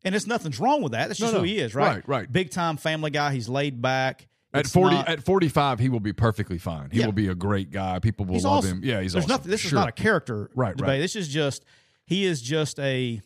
and 0.04 0.14
it's 0.16 0.28
nothing's 0.28 0.60
wrong 0.60 0.82
with 0.82 0.92
that. 0.92 1.08
That's 1.08 1.20
just 1.20 1.34
No, 1.34 1.40
who 1.40 1.46
he 1.46 1.58
is, 1.60 1.74
right? 1.74 1.96
Right, 1.96 2.08
right. 2.08 2.32
Big 2.32 2.52
time 2.52 2.78
family 2.78 3.10
guy. 3.12 3.34
He's 3.34 3.50
laid 3.50 3.82
back. 3.82 4.28
At 4.54 4.68
forty, 4.68 4.96
not- 4.96 5.08
at 5.10 5.24
forty-five, 5.24 5.80
he 5.80 5.90
will 5.90 6.00
be 6.00 6.14
perfectly 6.14 6.60
fine. 6.60 6.90
He 6.92 7.00
Yeah. 7.00 7.08
will 7.08 7.14
be 7.14 7.28
a 7.28 7.34
great 7.36 7.72
guy. 7.72 7.98
People 8.00 8.26
will 8.26 8.36
he's 8.36 8.44
love 8.46 8.60
awesome. 8.60 8.80
him. 8.80 8.84
Yeah, 8.84 9.02
he's 9.02 9.14
There's 9.14 9.24
awesome. 9.26 9.34
nothing. 9.34 9.52
This 9.52 9.66
is 9.66 9.74
not 9.74 9.90
a 9.90 9.92
character 9.92 10.52
Right, 10.56 10.78
debate. 10.78 10.88
right. 10.90 10.98
This 11.00 11.16
is 11.16 11.28
just 11.28 11.66
he 12.06 12.26
is 12.26 12.42
just 12.42 12.80
a. 12.80 13.22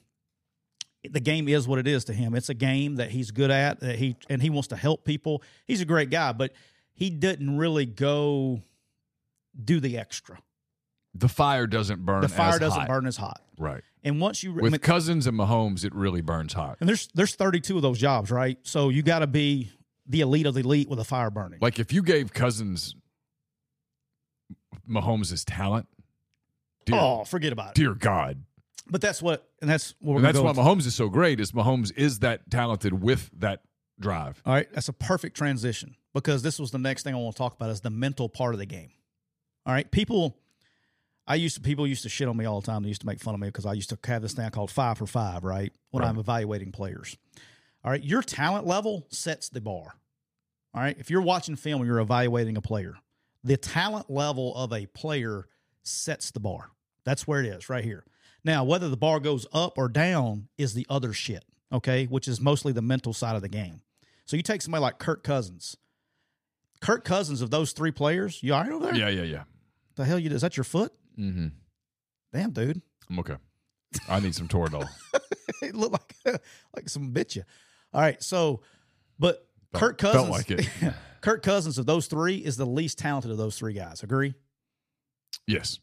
The 1.10 1.20
game 1.20 1.48
is 1.48 1.68
what 1.68 1.80
it 1.80 1.88
is 1.88 2.06
to 2.06 2.14
him. 2.14 2.34
It's 2.36 2.50
a 2.50 2.54
game 2.54 2.96
that 2.96 3.12
he's 3.12 3.32
good 3.32 3.52
at. 3.52 3.80
That 3.82 3.98
he 3.98 4.16
and 4.30 4.42
he 4.42 4.50
wants 4.50 4.70
to 4.70 4.76
help 4.78 5.04
people. 5.04 5.44
He's 5.66 5.82
a 5.82 5.86
great 5.86 6.10
guy, 6.10 6.32
but 6.32 6.54
he 6.94 7.10
didn't 7.10 7.58
really 7.58 7.86
go 7.86 8.62
do 9.62 9.80
the 9.80 9.98
extra. 9.98 10.40
the 11.14 11.28
fire 11.28 11.66
doesn't 11.68 12.06
burn. 12.06 12.22
The 12.22 12.30
fire 12.30 12.60
doesn't 12.60 12.80
hot. 12.82 12.88
burn 12.88 13.06
as 13.08 13.18
hot. 13.18 13.42
Right. 13.58 13.84
And 14.08 14.22
once 14.22 14.42
you 14.42 14.52
I 14.54 14.62
With 14.62 14.72
mean, 14.72 14.80
Cousins 14.80 15.28
and 15.28 15.38
Mahomes, 15.38 15.84
it 15.84 15.94
really 15.94 16.22
burns 16.22 16.54
hot. 16.54 16.78
and 16.80 16.88
there's 16.88 17.10
there's 17.14 17.36
32 17.36 17.76
of 17.76 17.82
those 17.82 18.00
jobs, 18.00 18.32
right? 18.32 18.58
So 18.64 18.88
you 18.90 19.04
got 19.04 19.20
to 19.20 19.28
be 19.28 19.70
the 20.08 20.22
elite 20.22 20.46
of 20.46 20.54
the 20.54 20.62
elite 20.62 20.88
with 20.90 21.00
a 21.00 21.04
fire 21.04 21.30
burning. 21.30 21.60
Like 21.62 21.78
if 21.78 21.92
you 21.92 22.02
gave 22.02 22.34
Cousins 22.34 22.96
Mahomes' 24.90 25.44
talent, 25.46 25.88
dear, 26.86 26.96
oh, 26.98 27.24
forget 27.26 27.52
about 27.52 27.70
it. 27.70 27.76
dear 27.76 27.94
God. 27.94 28.44
But 28.90 29.02
that's 29.02 29.22
what, 29.22 29.46
and 29.62 29.70
that's 29.70 29.94
what 30.00 30.14
we're 30.14 30.16
And 30.18 30.26
that's 30.26 30.40
why 30.40 30.54
Mahomes 30.54 30.86
is 30.86 30.96
so 30.96 31.10
great. 31.10 31.42
Is 31.42 31.52
Mahomes 31.52 31.92
is 31.98 32.20
that 32.20 32.50
talented 32.50 33.02
with 33.04 33.30
that 33.40 33.62
drive. 34.00 34.42
All 34.46 34.54
right, 34.54 34.68
that's 34.72 34.88
a 34.88 34.94
perfect 34.94 35.36
transition 35.36 35.96
because 36.14 36.42
this 36.42 36.58
was 36.58 36.72
the 36.72 36.78
next 36.78 37.04
thing 37.04 37.14
I 37.14 37.18
want 37.18 37.36
to 37.36 37.38
talk 37.38 37.54
about 37.54 37.70
is 37.70 37.82
the 37.82 37.90
mental 37.90 38.30
part 38.30 38.54
of 38.54 38.60
the 38.60 38.66
game. 38.66 38.92
All 39.66 39.74
right, 39.74 39.92
people, 39.92 40.38
I 41.28 41.36
used 41.36 41.56
to 41.56 41.62
people 41.62 41.86
used 41.86 42.04
to 42.04 42.10
shit 42.10 42.28
on 42.28 42.38
me 42.38 42.46
all 42.46 42.62
the 42.62 42.66
time. 42.68 42.84
They 42.84 42.88
used 42.90 43.02
to 43.02 43.08
make 43.08 43.20
fun 43.20 43.34
of 43.34 43.40
me 43.42 43.48
because 43.48 43.66
I 43.66 43.74
used 43.74 43.90
to 43.90 43.98
have 44.06 44.22
this 44.22 44.34
thing 44.34 44.50
called 44.52 44.72
five 44.72 44.98
for 44.98 45.06
five, 45.08 45.44
right? 45.44 45.74
When 45.92 46.04
Right. 46.04 46.10
I'm 46.10 46.18
evaluating 46.18 46.72
players. 46.72 47.18
All 47.84 47.92
right, 47.92 48.04
your 48.04 48.22
talent 48.22 48.66
level 48.66 49.08
sets 49.10 49.50
the 49.50 49.62
bar. 49.62 49.96
All 50.74 50.82
right, 50.82 50.96
if 51.00 51.10
you're 51.10 51.22
watching 51.22 51.56
film 51.56 51.82
and 51.82 51.88
you're 51.88 52.00
evaluating 52.00 52.56
a 52.58 52.62
player, 52.62 52.96
the 53.44 53.58
talent 53.58 54.10
level 54.10 54.56
of 54.56 54.72
a 54.74 54.86
player 54.88 55.48
sets 55.84 56.32
the 56.32 56.40
bar. 56.40 56.72
That's 57.04 57.26
where 57.28 57.40
it 57.42 57.46
is, 57.48 57.70
right 57.70 57.84
here. 57.84 58.04
Now, 58.44 58.64
whether 58.64 58.90
the 58.90 58.98
bar 58.98 59.20
goes 59.20 59.46
up 59.54 59.78
or 59.78 59.90
down 59.90 60.48
is 60.58 60.74
the 60.74 60.86
other 60.90 61.14
shit, 61.14 61.44
okay, 61.72 62.06
which 62.06 62.28
is 62.28 62.40
mostly 62.42 62.74
the 62.74 62.82
mental 62.82 63.14
side 63.14 63.36
of 63.36 63.42
the 63.42 63.50
game. 63.50 63.82
So 64.26 64.36
you 64.38 64.44
take 64.44 64.62
somebody 64.62 64.82
like 64.82 64.98
Kirk 65.00 65.24
Cousins. 65.24 65.78
Kirk 66.82 67.04
Cousins 67.04 67.42
of 67.42 67.50
those 67.50 67.72
three 67.72 67.92
players, 67.92 68.42
you 68.44 68.54
all 68.54 68.62
right 68.64 68.72
over 68.72 68.86
there? 68.86 68.96
Yeah, 68.96 69.10
yeah, 69.10 69.24
yeah. 69.24 69.44
The 69.96 70.06
hell 70.06 70.20
you 70.20 70.30
is 70.30 70.42
that 70.42 70.58
your 70.58 70.64
foot? 70.64 70.94
Mm-hmm. 71.20 71.48
Damn, 72.34 72.52
dude. 72.52 72.82
I'm 73.10 73.20
okay. 73.20 73.36
I 74.10 74.20
need 74.20 74.36
some 74.36 74.48
Toradol. 74.48 74.88
it 75.62 75.76
looked 75.76 76.14
like 76.26 76.42
like 76.76 76.90
some 76.90 77.12
bit 77.12 77.36
you. 77.36 77.44
All 77.94 78.02
right, 78.02 78.22
so 78.22 78.62
but 79.18 79.48
Felt- 79.72 79.82
Kirk 79.82 80.02
felt 80.02 80.14
Cousins 80.14 80.30
like 80.30 80.52
it. 80.52 80.94
Kirk 81.22 81.42
Cousins 81.44 81.78
of 81.78 81.86
those 81.86 82.08
three 82.08 82.36
is 82.38 82.58
the 82.58 82.66
least 82.66 82.98
talented 83.00 83.32
of 83.32 83.38
those 83.38 83.58
three 83.58 83.74
guys. 83.74 84.04
Agree? 84.04 84.34
yes. 85.48 85.80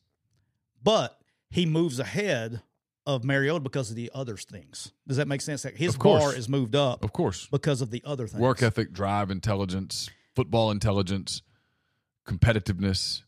But 0.83 1.19
he 1.51 1.65
moves 1.67 1.99
ahead 1.99 2.61
of 3.07 3.25
Mariota 3.25 3.61
because 3.61 3.89
of 3.91 3.97
the 3.97 4.11
other 4.15 4.37
things. 4.37 4.93
Does 5.09 5.17
that 5.17 5.27
make 5.29 5.41
sense? 5.41 5.65
Like 5.65 5.77
his 5.77 5.97
bar 5.97 6.35
is 6.35 6.49
moved 6.49 6.75
up 6.77 7.03
Of 7.05 7.13
course. 7.13 7.47
because 7.51 7.81
of 7.81 7.91
the 7.91 8.03
other 8.05 8.27
things. 8.27 8.41
Work 8.41 8.63
ethic, 8.63 8.93
drive, 8.93 9.31
intelligence, 9.31 10.09
football 10.35 10.71
intelligence, 10.71 11.43
competitiveness. 12.27 13.23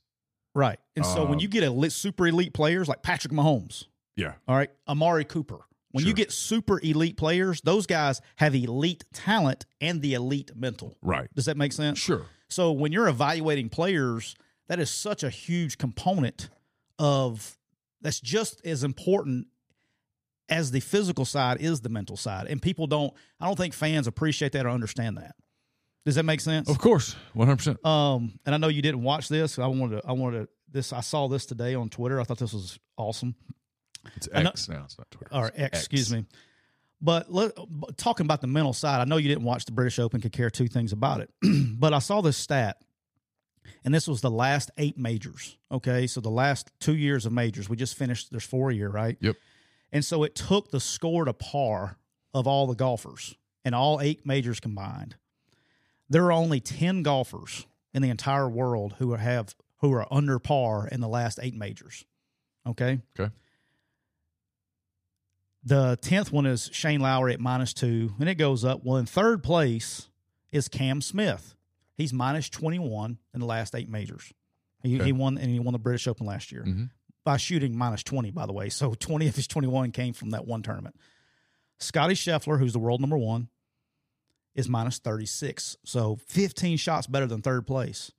Right. 0.57 0.79
And 0.97 1.05
so 1.05 1.25
when 1.25 1.35
Um, 1.35 1.41
you 1.41 1.49
get 1.49 1.63
elite, 1.63 1.93
super 1.93 2.27
elite 2.27 2.55
players 2.55 2.89
like 2.89 3.03
Patrick 3.03 3.33
Mahomes, 3.33 3.85
Yeah. 4.17 4.35
all 4.49 4.57
right, 4.57 4.71
Amari 4.89 5.25
Cooper, 5.27 5.59
when 5.91 6.07
you 6.07 6.15
get 6.15 6.33
super 6.33 6.81
elite 6.83 7.17
players, 7.19 7.61
those 7.63 7.87
guys 7.87 8.21
have 8.37 8.55
elite 8.55 9.05
talent 9.13 9.67
and 9.81 10.01
the 10.01 10.15
elite 10.15 10.51
mental. 10.57 10.97
Right. 11.03 11.29
Does 11.35 11.45
that 11.45 11.57
make 11.59 11.73
sense? 11.73 11.99
Sure. 11.99 12.27
So 12.49 12.73
when 12.73 12.91
you're 12.93 13.09
evaluating 13.09 13.69
players, 13.69 14.35
that 14.69 14.79
is 14.81 14.91
such 14.91 15.23
a 15.23 15.31
huge 15.31 15.77
component 15.79 16.49
of 16.99 17.59
that's 18.01 18.21
just 18.21 18.65
as 18.65 18.83
important 18.85 19.49
as 20.49 20.71
the 20.71 20.81
physical 20.81 21.25
side 21.25 21.61
is 21.61 21.81
the 21.83 21.89
mental 21.89 22.17
side. 22.17 22.47
And 22.47 22.63
people 22.63 22.87
don't 22.87 23.13
I 23.41 23.47
don't 23.47 23.57
think 23.57 23.75
fans 23.75 24.07
appreciate 24.07 24.53
that 24.53 24.65
or 24.65 24.71
understand 24.71 25.17
that. 25.19 25.35
Does 26.07 26.15
that 26.15 26.23
make 26.25 26.41
sense? 26.41 26.71
Of 26.71 26.79
course. 26.79 27.17
100%. 27.35 27.85
Um, 27.85 28.39
and 28.47 28.55
I 28.55 28.59
know 28.59 28.69
you 28.69 28.81
didn't 28.81 29.03
watch 29.03 29.29
this. 29.29 29.59
I 29.59 29.67
wanted 29.67 30.03
to, 30.03 30.09
I 30.09 30.13
wanted 30.13 30.43
to, 30.43 30.49
this. 30.71 30.93
I 30.93 31.01
saw 31.01 31.27
this 31.27 31.47
today 31.47 31.75
on 31.75 31.89
Twitter. 31.89 32.21
I 32.21 32.25
thought 32.25 32.39
this 32.39 32.53
was 32.53 32.79
awesome. 32.97 33.35
It's 34.15 34.29
I 34.33 34.45
know- 34.45 34.51
X 34.51 34.69
now. 34.69 34.85
It's 34.85 34.97
not 34.97 35.11
Twitter. 35.11 35.35
Or 35.35 35.49
It's 35.49 35.59
X, 35.59 35.79
excuse 35.81 36.13
me. 36.13 36.25
But 37.03 37.31
let, 37.33 37.53
but 37.69 37.99
talking 37.99 38.25
about 38.25 38.41
the 38.41 38.47
mental 38.47 38.73
side, 38.73 39.01
I 39.01 39.05
know 39.05 39.17
you 39.17 39.29
didn't 39.29 39.43
watch 39.43 39.65
the 39.65 39.73
British 39.73 39.99
Open. 39.99 40.21
Could 40.21 40.33
care 40.33 40.49
two 40.49 40.69
things 40.69 40.93
about 40.93 41.21
it. 41.21 41.31
but 41.79 41.93
I 41.93 41.99
saw 41.99 42.21
this 42.21 42.37
stat, 42.37 42.77
and 43.85 43.93
this 43.93 44.07
was 44.07 44.21
the 44.21 44.31
last 44.31 44.71
eight 44.79 44.97
majors. 44.97 45.59
Okay, 45.73 46.07
so 46.07 46.21
the 46.21 46.31
last 46.31 46.71
two 46.79 46.97
years 46.97 47.27
of 47.27 47.33
majors. 47.33 47.69
We 47.69 47.77
just 47.77 47.97
finished. 47.97 48.31
There's 48.31 48.45
four 48.45 48.71
a 48.71 48.75
year, 48.75 48.89
right? 48.89 49.19
Yep. 49.21 49.35
And 49.93 50.05
so 50.05 50.23
it 50.23 50.37
took 50.37 50.71
the 50.71 50.81
score 50.81 51.25
to 51.25 51.33
par 51.33 51.99
of 52.33 52.47
all 52.47 52.67
the 52.69 52.75
golfers 52.77 53.35
and 53.65 53.75
all 53.75 54.01
eight 54.01 54.25
majors 54.25 54.61
combined. 54.61 55.17
There 56.09 56.25
are 56.27 56.33
only 56.33 56.61
10 56.61 57.03
golfers 57.03 57.67
in 57.93 58.03
the 58.03 58.11
entire 58.11 58.49
world 58.49 58.95
who 58.99 59.15
have 59.15 59.55
who 59.81 59.93
are 59.93 60.07
under 60.13 60.39
par 60.39 60.89
in 60.89 61.01
the 61.01 61.09
last 61.09 61.39
eight 61.43 61.55
majors. 61.55 62.05
Okay? 62.67 63.01
Okay. 63.19 63.33
The 65.65 65.99
10th 66.01 66.31
one 66.31 66.47
is 66.47 66.71
Shane 66.73 67.01
Lowry 67.01 67.33
at 67.35 67.41
minus 67.41 67.73
2 67.75 68.15
and 68.21 68.29
it 68.29 68.37
goes 68.37 68.65
up. 68.65 68.83
Well, 68.85 68.97
in 68.99 69.07
third 69.07 69.43
place 69.43 70.09
is 70.53 70.69
Cam 70.69 71.01
Smith. 71.01 71.55
He's 71.97 72.13
minus 72.13 72.49
21 72.49 73.19
in 73.35 73.41
the 73.41 73.47
last 73.47 73.75
eight 73.75 73.89
majors. 73.89 74.33
He, 74.83 74.97
Okay. 74.97 75.07
he 75.07 75.13
won 75.13 75.39
and 75.39 75.51
he 75.51 75.59
won 75.59 75.73
the 75.73 75.79
British 75.79 76.07
Open 76.07 76.27
last 76.27 76.53
year 76.53 76.63
Mhm. 76.65 76.91
by 77.25 77.37
shooting 77.37 77.77
minus 77.77 78.03
20, 78.05 78.31
by 78.31 78.47
the 78.47 78.53
way. 78.53 78.69
So 78.69 78.95
20 78.99 79.27
of 79.27 79.35
his 79.37 79.47
21 79.49 79.91
came 79.93 80.13
from 80.13 80.31
that 80.31 80.47
one 80.47 80.63
tournament. 80.63 80.95
Scotty 81.79 82.15
Scheffler, 82.15 82.59
who's 82.59 82.73
the 82.73 82.79
world 82.79 83.01
number 83.01 83.19
one, 83.19 83.49
is 84.57 84.69
minus 84.69 84.99
36. 84.99 85.77
So 85.85 86.17
15 86.27 86.77
shots 86.79 87.07
better 87.07 87.27
than 87.27 87.43
third 87.43 87.67
place. 87.67 88.11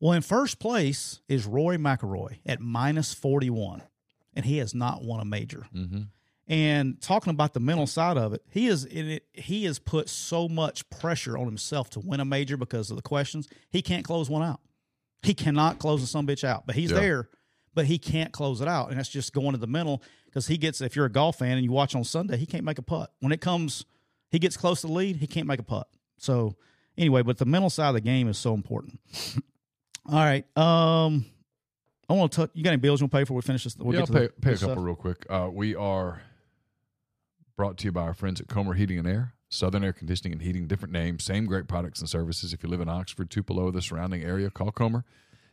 Well, 0.00 0.12
in 0.12 0.22
first 0.22 0.58
place 0.58 1.20
is 1.28 1.46
Rory 1.46 1.76
McIlroy 1.76 2.38
at 2.46 2.60
minus 2.60 3.12
41, 3.12 3.82
and 4.34 4.44
he 4.44 4.58
has 4.58 4.74
not 4.74 5.04
won 5.04 5.20
a 5.20 5.24
major. 5.24 5.66
Mm-hmm. 5.74 6.02
And 6.48 7.00
talking 7.00 7.30
about 7.30 7.54
the 7.54 7.60
mental 7.60 7.86
side 7.86 8.16
of 8.16 8.32
it, 8.32 8.42
he 8.50 8.66
is 8.66 8.84
in 8.84 9.08
it, 9.08 9.26
he 9.32 9.64
has 9.64 9.78
put 9.78 10.08
so 10.08 10.48
much 10.48 10.88
pressure 10.90 11.38
on 11.38 11.44
himself 11.46 11.90
to 11.90 12.00
win 12.00 12.18
a 12.20 12.24
major 12.24 12.56
because 12.56 12.90
of 12.90 12.96
the 12.96 13.02
questions. 13.02 13.48
He 13.70 13.80
can't 13.80 14.04
close 14.04 14.28
one 14.28 14.42
out. 14.42 14.60
He 15.22 15.34
cannot 15.34 15.78
close 15.78 16.02
a 16.02 16.06
some 16.06 16.26
bitch 16.26 16.42
out. 16.42 16.66
But 16.66 16.74
he's 16.74 16.90
Yeah. 16.90 16.98
there, 16.98 17.28
but 17.74 17.86
he 17.86 17.96
can't 17.98 18.32
close 18.32 18.60
it 18.60 18.66
out. 18.66 18.90
And 18.90 18.98
that's 18.98 19.08
just 19.08 19.32
going 19.32 19.52
to 19.52 19.58
the 19.58 19.68
mental 19.68 20.02
because 20.26 20.48
he 20.48 20.58
gets 20.58 20.80
if 20.80 20.96
you're 20.96 21.06
a 21.06 21.12
golf 21.12 21.38
fan 21.38 21.52
and 21.56 21.64
you 21.64 21.70
watch 21.70 21.94
on 21.94 22.02
Sunday, 22.02 22.36
he 22.38 22.46
can't 22.46 22.64
make 22.64 22.78
a 22.78 22.82
putt. 22.82 23.12
When 23.20 23.30
it 23.30 23.40
comes 23.40 23.84
he 24.32 24.40
gets 24.40 24.56
close 24.56 24.80
to 24.80 24.88
the 24.88 24.92
lead, 24.92 25.16
he 25.16 25.28
can't 25.28 25.46
make 25.46 25.60
a 25.60 25.62
putt. 25.62 25.86
So 26.16 26.56
anyway, 26.98 27.22
but 27.22 27.38
the 27.38 27.44
mental 27.44 27.70
side 27.70 27.88
of 27.88 27.94
the 27.94 28.00
game 28.00 28.26
is 28.28 28.38
so 28.38 28.54
important. 28.54 28.98
All 30.08 30.14
right. 30.14 30.44
Um 30.56 31.26
I 32.08 32.14
want 32.14 32.32
to 32.32 32.50
you 32.54 32.64
got 32.64 32.70
any 32.70 32.80
bills 32.80 33.00
you 33.00 33.04
want 33.04 33.12
to 33.12 33.16
pay 33.18 33.22
before 33.22 33.36
we 33.36 33.42
finish 33.42 33.64
this? 33.64 33.76
We'll 33.76 33.94
yeah, 33.94 34.00
get 34.00 34.10
I'll 34.10 34.14
to 34.14 34.20
pay, 34.20 34.26
the 34.26 34.40
pay 34.40 34.48
a 34.48 34.52
good 34.52 34.58
stuff. 34.58 34.68
couple 34.70 34.82
real 34.84 34.96
quick. 34.96 35.24
Uh, 35.30 35.48
we 35.52 35.74
are 35.76 36.22
brought 37.56 37.78
to 37.78 37.84
you 37.84 37.92
by 37.92 38.02
our 38.02 38.14
friends 38.14 38.40
at 38.40 38.48
Comer 38.48 38.74
Heating 38.74 38.98
and 38.98 39.06
Air, 39.06 39.34
Southern 39.48 39.84
Air 39.84 39.92
Conditioning 39.92 40.32
and 40.32 40.42
Heating, 40.42 40.66
different 40.66 40.92
names, 40.92 41.24
same 41.24 41.46
great 41.46 41.68
products 41.68 42.00
and 42.00 42.08
services. 42.08 42.52
If 42.52 42.62
you 42.62 42.68
live 42.68 42.80
in 42.80 42.88
Oxford, 42.88 43.30
Tupelo, 43.30 43.70
the 43.70 43.80
surrounding 43.80 44.22
area, 44.22 44.50
call 44.50 44.72
Comer 44.72 45.04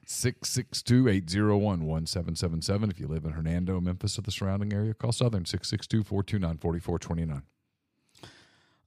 662 0.05 1.07
801 1.07 1.61
1777. 1.85 2.89
If 2.89 2.99
you 2.99 3.07
live 3.07 3.25
in 3.25 3.31
Hernando, 3.31 3.79
Memphis, 3.79 4.17
or 4.17 4.23
the 4.23 4.31
surrounding 4.31 4.73
area, 4.73 4.93
call 4.93 5.11
Southern 5.11 5.45
662 5.45 6.03
429 6.03 6.57
4429. 6.57 7.43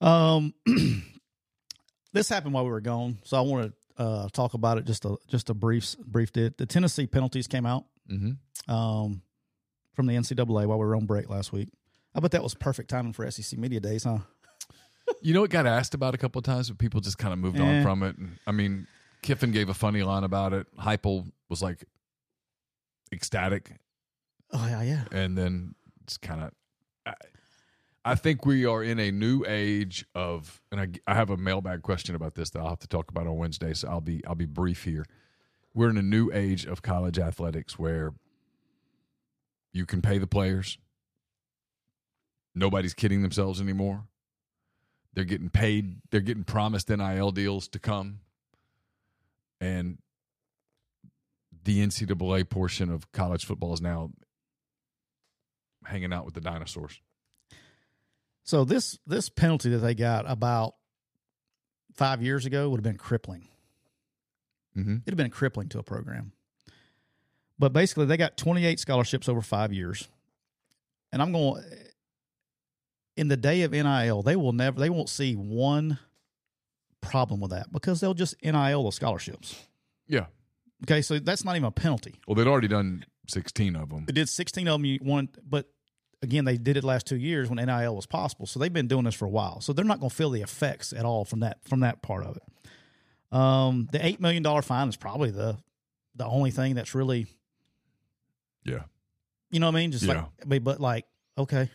Um, 0.02 0.54
this 2.12 2.28
happened 2.28 2.54
while 2.54 2.64
we 2.64 2.70
were 2.70 2.80
gone, 2.80 3.18
so 3.24 3.36
I 3.36 3.40
want 3.40 3.72
to 3.98 4.02
uh, 4.02 4.28
talk 4.32 4.54
about 4.54 4.78
it 4.78 4.84
just 4.84 5.04
a 5.04 5.16
just 5.28 5.48
a 5.50 5.54
brief 5.54 5.96
brief. 6.04 6.32
Did 6.32 6.56
the 6.58 6.66
Tennessee 6.66 7.06
penalties 7.06 7.46
came 7.46 7.66
out 7.66 7.84
Mm-hmm. 8.10 8.70
um, 8.74 9.22
from 9.94 10.06
the 10.06 10.14
NCAA 10.14 10.66
while 10.66 10.78
we 10.78 10.84
were 10.84 10.96
on 10.96 11.06
break 11.06 11.30
last 11.30 11.52
week? 11.52 11.68
I 12.14 12.20
bet 12.20 12.32
that 12.32 12.42
was 12.42 12.52
perfect 12.54 12.90
timing 12.90 13.12
for 13.12 13.30
SEC 13.30 13.58
media 13.58 13.80
days, 13.80 14.04
huh? 14.04 14.18
You 15.20 15.34
know, 15.34 15.44
it 15.44 15.50
got 15.50 15.66
asked 15.66 15.94
about 15.94 16.14
a 16.14 16.18
couple 16.18 16.38
of 16.40 16.44
times, 16.44 16.68
but 16.68 16.78
people 16.78 17.00
just 17.00 17.16
kind 17.18 17.32
of 17.32 17.38
moved 17.38 17.58
Eh. 17.58 17.62
on 17.62 17.82
from 17.82 18.02
it. 18.02 18.16
And, 18.18 18.38
I 18.46 18.50
mean, 18.52 18.86
Kiffin 19.22 19.50
gave 19.52 19.68
a 19.68 19.74
funny 19.74 20.02
line 20.02 20.24
about 20.24 20.52
it. 20.52 20.66
Heupel 20.78 21.30
was 21.48 21.60
like 21.62 21.84
ecstatic, 23.12 23.72
Oh 24.52 24.66
yeah, 24.66 24.82
yeah. 24.82 25.04
and 25.12 25.36
then 25.38 25.74
it's 26.02 26.16
kind 26.18 26.42
of. 26.42 26.50
I, 28.04 28.14
think 28.14 28.46
we 28.46 28.66
are 28.66 28.82
in 28.82 28.98
a 28.98 29.10
new 29.10 29.44
age 29.46 30.04
of, 30.14 30.60
and 30.70 30.80
I, 30.80 30.88
I 31.06 31.14
have 31.14 31.30
a 31.30 31.36
mailbag 31.36 31.82
question 31.82 32.14
about 32.14 32.34
this 32.34 32.50
that 32.50 32.60
I'll 32.60 32.70
have 32.70 32.78
to 32.80 32.88
talk 32.88 33.10
about 33.10 33.26
on 33.26 33.36
Wednesday. 33.36 33.74
So 33.74 33.88
I'll 33.88 34.00
be 34.00 34.24
I'll 34.26 34.34
be 34.34 34.46
brief 34.46 34.84
here. 34.84 35.04
We're 35.74 35.90
in 35.90 35.96
a 35.96 36.02
new 36.02 36.30
age 36.32 36.66
of 36.66 36.82
college 36.82 37.18
athletics 37.18 37.78
where 37.78 38.12
You 39.72 39.86
can 39.86 40.02
pay 40.02 40.18
the 40.18 40.26
players. 40.26 40.78
Nobody's 42.54 42.94
kidding 42.94 43.22
themselves 43.22 43.60
anymore. 43.60 44.04
They're 45.14 45.24
getting 45.24 45.48
paid. 45.48 45.96
They're 46.10 46.20
getting 46.20 46.44
promised 46.44 46.88
NIL 46.90 47.30
deals 47.30 47.68
to 47.68 47.78
come. 47.78 48.20
And 49.60 49.98
the 51.64 51.86
NCAA 51.86 52.48
portion 52.48 52.90
of 52.90 53.10
college 53.12 53.44
football 53.44 53.72
is 53.72 53.80
now 53.80 54.10
hanging 55.86 56.12
out 56.12 56.24
with 56.24 56.34
the 56.34 56.40
dinosaurs. 56.40 57.00
So 58.44 58.64
this 58.64 58.98
this 59.07 59.28
penalty 59.28 59.70
that 59.70 59.78
they 59.78 59.94
got 59.94 60.24
about 60.28 60.74
five 61.94 62.22
years 62.22 62.46
ago 62.46 62.68
would 62.70 62.78
have 62.78 62.85
been 62.85 62.98
crippling. 62.98 63.48
Mm-hmm. 64.76 64.96
It'd 65.07 65.09
have 65.09 65.16
been 65.16 65.31
crippling 65.31 65.68
to 65.70 65.78
a 65.78 65.83
program. 65.83 66.33
But 67.59 67.72
basically, 67.72 68.07
they 68.07 68.16
got 68.16 68.37
28 68.37 68.81
scholarships 68.81 69.28
over 69.28 69.40
five 69.40 69.72
years, 69.72 70.09
and 71.12 71.22
I'm 71.22 71.33
going. 71.33 71.62
In 73.14 73.28
the 73.28 73.37
day 73.37 73.61
of 73.61 73.72
NIL, 73.72 74.22
they 74.22 74.37
will 74.37 74.55
never, 74.55 74.81
they 74.81 74.88
won't 74.88 75.11
see 75.11 75.35
one 75.35 75.98
problem 77.02 77.40
with 77.40 77.50
that 77.50 77.70
because 77.70 78.00
they'll 78.00 78.14
just 78.14 78.35
NIL 78.42 78.85
the 78.85 78.90
scholarships. 78.90 79.66
Yeah. 80.07 80.26
Okay, 80.85 81.02
so 81.02 81.18
that's 81.18 81.44
not 81.44 81.57
even 81.57 81.66
a 81.66 81.70
penalty. 81.70 82.14
Well, 82.26 82.35
they'd 82.35 82.46
already 82.46 82.68
done 82.68 83.05
16 83.28 83.76
of 83.76 83.90
them. 83.90 84.07
They 84.07 84.14
did 84.14 84.31
16 84.31 84.66
of 84.66 84.72
them. 84.72 84.87
You 84.87 84.98
one, 85.02 85.28
but 85.46 85.68
again, 86.22 86.44
they 86.44 86.56
did 86.56 86.76
it 86.76 86.85
last 86.85 87.06
two 87.06 87.16
years 87.16 87.50
when 87.50 87.64
NIL 87.64 87.94
was 87.96 88.06
possible. 88.06 88.46
So 88.46 88.58
they've 88.58 88.72
been 88.72 88.88
doing 88.88 89.04
this 89.04 89.14
for 89.14 89.24
a 89.26 89.30
while. 89.30 89.61
So 89.61 89.72
they're 89.72 89.85
not 89.85 90.00
going 90.00 90.11
to 90.11 90.14
feel 90.16 90.30
the 90.30 90.42
effects 90.42 90.92
at 90.92 91.04
all 91.04 91.24
from 91.24 91.40
that 91.40 91.58
from 91.64 91.80
that 91.80 92.00
part 92.02 92.24
of 92.24 92.37
it. 92.37 93.37
Um, 93.37 93.88
the 93.90 94.04
eight 94.04 94.20
million 94.20 94.42
dollar 94.42 94.62
fine 94.62 94.88
is 94.88 94.96
probably 94.96 95.30
the 95.30 95.56
the 96.14 96.26
only 96.26 96.50
thing 96.50 96.74
that's 96.74 96.94
really, 96.94 97.26
Yeah. 98.64 98.82
you 99.50 99.61
know 99.61 99.66
what 99.68 99.76
I 99.76 99.80
mean? 99.80 99.92
Just 99.92 100.04
Yeah. 100.04 100.26
like, 100.44 100.62
but 100.62 100.80
like, 100.80 101.06
okay, 101.38 101.70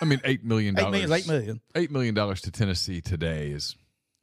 I 0.00 0.04
mean, 0.04 0.20
eight 0.24 0.44
million 0.44 0.74
dollars. 0.76 1.10
eight 1.10 1.10
million. 1.10 1.12
Eight 1.12 1.26
million. 1.26 1.60
Eight 1.74 1.90
million 1.90 2.14
dollars 2.14 2.40
to 2.42 2.50
Tennessee 2.52 3.00
today 3.00 3.50
is, 3.50 3.74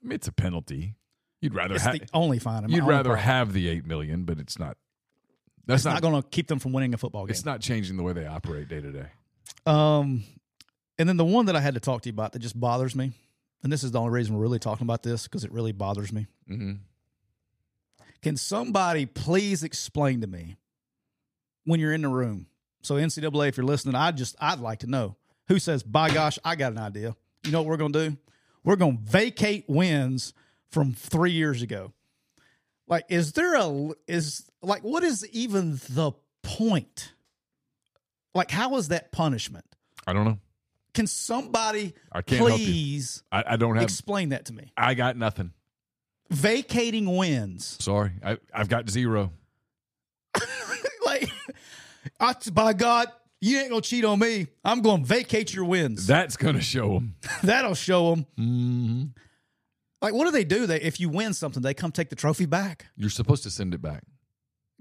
I 0.03 0.08
mean, 0.08 0.15
it's 0.15 0.27
a 0.27 0.31
penalty. 0.31 0.95
You'd 1.41 1.53
rather 1.53 1.77
have. 1.77 1.93
the 1.99 2.08
only 2.13 2.39
fine. 2.39 2.67
You'd 2.69 2.86
rather 2.86 3.10
problem. 3.10 3.19
have 3.25 3.53
the 3.53 3.67
eight 3.67 3.86
million, 3.86 4.23
but 4.23 4.39
it's 4.39 4.58
not. 4.58 4.77
That's 5.67 5.79
It's 5.79 5.86
not, 5.93 6.01
going 6.01 6.21
to 6.21 6.27
keep 6.29 6.47
them 6.47 6.60
from 6.60 6.71
winning 6.73 6.93
a 6.93 6.97
football 6.97 7.25
game. 7.25 7.31
It's 7.31 7.43
not 7.43 7.60
changing 7.60 7.97
the 7.97 8.03
way 8.03 8.13
they 8.13 8.25
operate 8.25 8.67
day 8.69 8.79
to 8.81 8.91
day. 8.91 9.08
Um, 9.65 10.23
and 10.97 11.10
then 11.10 11.17
the 11.17 11.25
one 11.25 11.47
that 11.47 11.55
I 11.55 11.62
had 11.62 11.73
to 11.73 11.79
talk 11.79 12.01
to 12.03 12.10
you 12.10 12.13
about 12.13 12.34
that 12.34 12.39
just 12.39 12.60
bothers 12.60 12.95
me, 12.95 13.12
and 13.63 13.71
this 13.71 13.84
is 13.84 13.91
the 13.91 13.99
only 13.99 14.12
reason 14.12 14.36
we're 14.36 14.41
really 14.41 14.60
talking 14.60 14.86
about 14.86 15.03
this 15.03 15.23
because 15.23 15.43
it 15.43 15.51
really 15.51 15.71
bothers 15.71 16.12
me. 16.12 16.27
Mm-hmm. 16.49 16.73
Can 18.21 18.38
somebody 18.38 19.05
please 19.05 19.63
explain 19.63 20.21
to 20.21 20.27
me 20.27 20.55
when 21.65 21.79
you're 21.79 21.93
in 21.93 22.01
the 22.01 22.08
room? 22.08 22.47
So 22.81 22.95
NCAA, 22.95 23.49
if 23.49 23.58
you're 23.58 23.65
listening, 23.65 23.95
I 23.95 24.12
just 24.12 24.36
I'd 24.39 24.60
like 24.60 24.79
to 24.79 24.88
know 24.88 25.15
who 25.47 25.60
says, 25.60 25.84
"By 25.84 26.10
gosh, 26.10 26.39
I 26.43 26.55
got 26.55 26.71
an 26.71 26.77
idea." 26.77 27.15
You 27.43 27.51
know 27.51 27.62
what 27.62 27.69
we're 27.69 27.77
going 27.77 27.93
to 27.93 28.10
do? 28.10 28.17
We're 28.63 28.75
going 28.77 28.97
to 28.97 29.03
vacate 29.03 29.65
wins 29.67 30.34
from 30.71 30.93
three 30.93 31.31
years 31.31 31.62
ago. 31.62 31.93
Like, 32.88 33.05
is 33.10 33.34
there 33.34 33.55
a 33.55 33.91
is 34.08 34.49
like 34.62 34.84
what 34.84 35.03
is 35.03 35.27
even 35.31 35.79
the 35.89 36.12
point? 36.43 37.13
Like, 38.36 38.52
how 38.52 38.76
is 38.76 38.89
that 38.89 39.12
punishment? 39.12 39.65
I 40.06 40.13
don't 40.13 40.26
know. 40.26 40.38
Can 40.93 41.08
somebody 41.08 41.93
I 42.12 42.21
can't 42.21 42.48
help 42.48 42.60
you. 42.60 42.65
please 42.65 43.24
I, 43.32 43.43
I 43.48 43.56
don't 43.56 43.76
have. 43.76 43.84
explain 43.84 44.30
that 44.30 44.45
to 44.45 44.54
me? 44.54 44.71
I 44.78 44.93
got 44.93 45.17
nothing. 45.17 45.52
Vacating 46.30 47.15
wins. 47.15 47.78
Sorry, 47.80 48.12
I, 48.24 48.38
I've 48.54 48.69
got 48.69 48.89
zero. 48.89 49.32
like, 51.06 51.30
I, 52.19 52.34
by 52.52 52.74
God, 52.74 53.08
you 53.41 53.60
ain't 53.60 53.69
gonna 53.69 53.82
cheat 53.82 54.06
on 54.06 54.19
me. 54.19 54.48
I'm 54.63 54.82
gonna 54.82 55.04
vacate 55.04 55.54
your 55.54 55.65
wins. 55.65 56.08
That's 56.08 56.36
gonna 56.38 56.62
show 56.62 56.93
them. 56.93 57.15
That'll 57.43 57.76
show 57.76 58.15
them. 58.15 58.26
Mm-hmm. 58.39 59.04
Like, 60.02 60.13
what 60.13 60.26
do 60.26 60.32
they 60.32 60.45
do? 60.45 60.65
They 60.65 60.82
if 60.82 61.00
you 61.00 61.10
win 61.10 61.34
something, 61.34 61.62
they 61.62 61.74
come 61.74 61.91
take 61.91 62.10
the 62.10 62.15
trophy 62.15 62.45
back. 62.45 62.88
You're 62.98 63.10
supposed 63.10 63.43
to 63.43 63.50
send 63.50 63.74
it 63.74 63.82
back. 63.82 64.04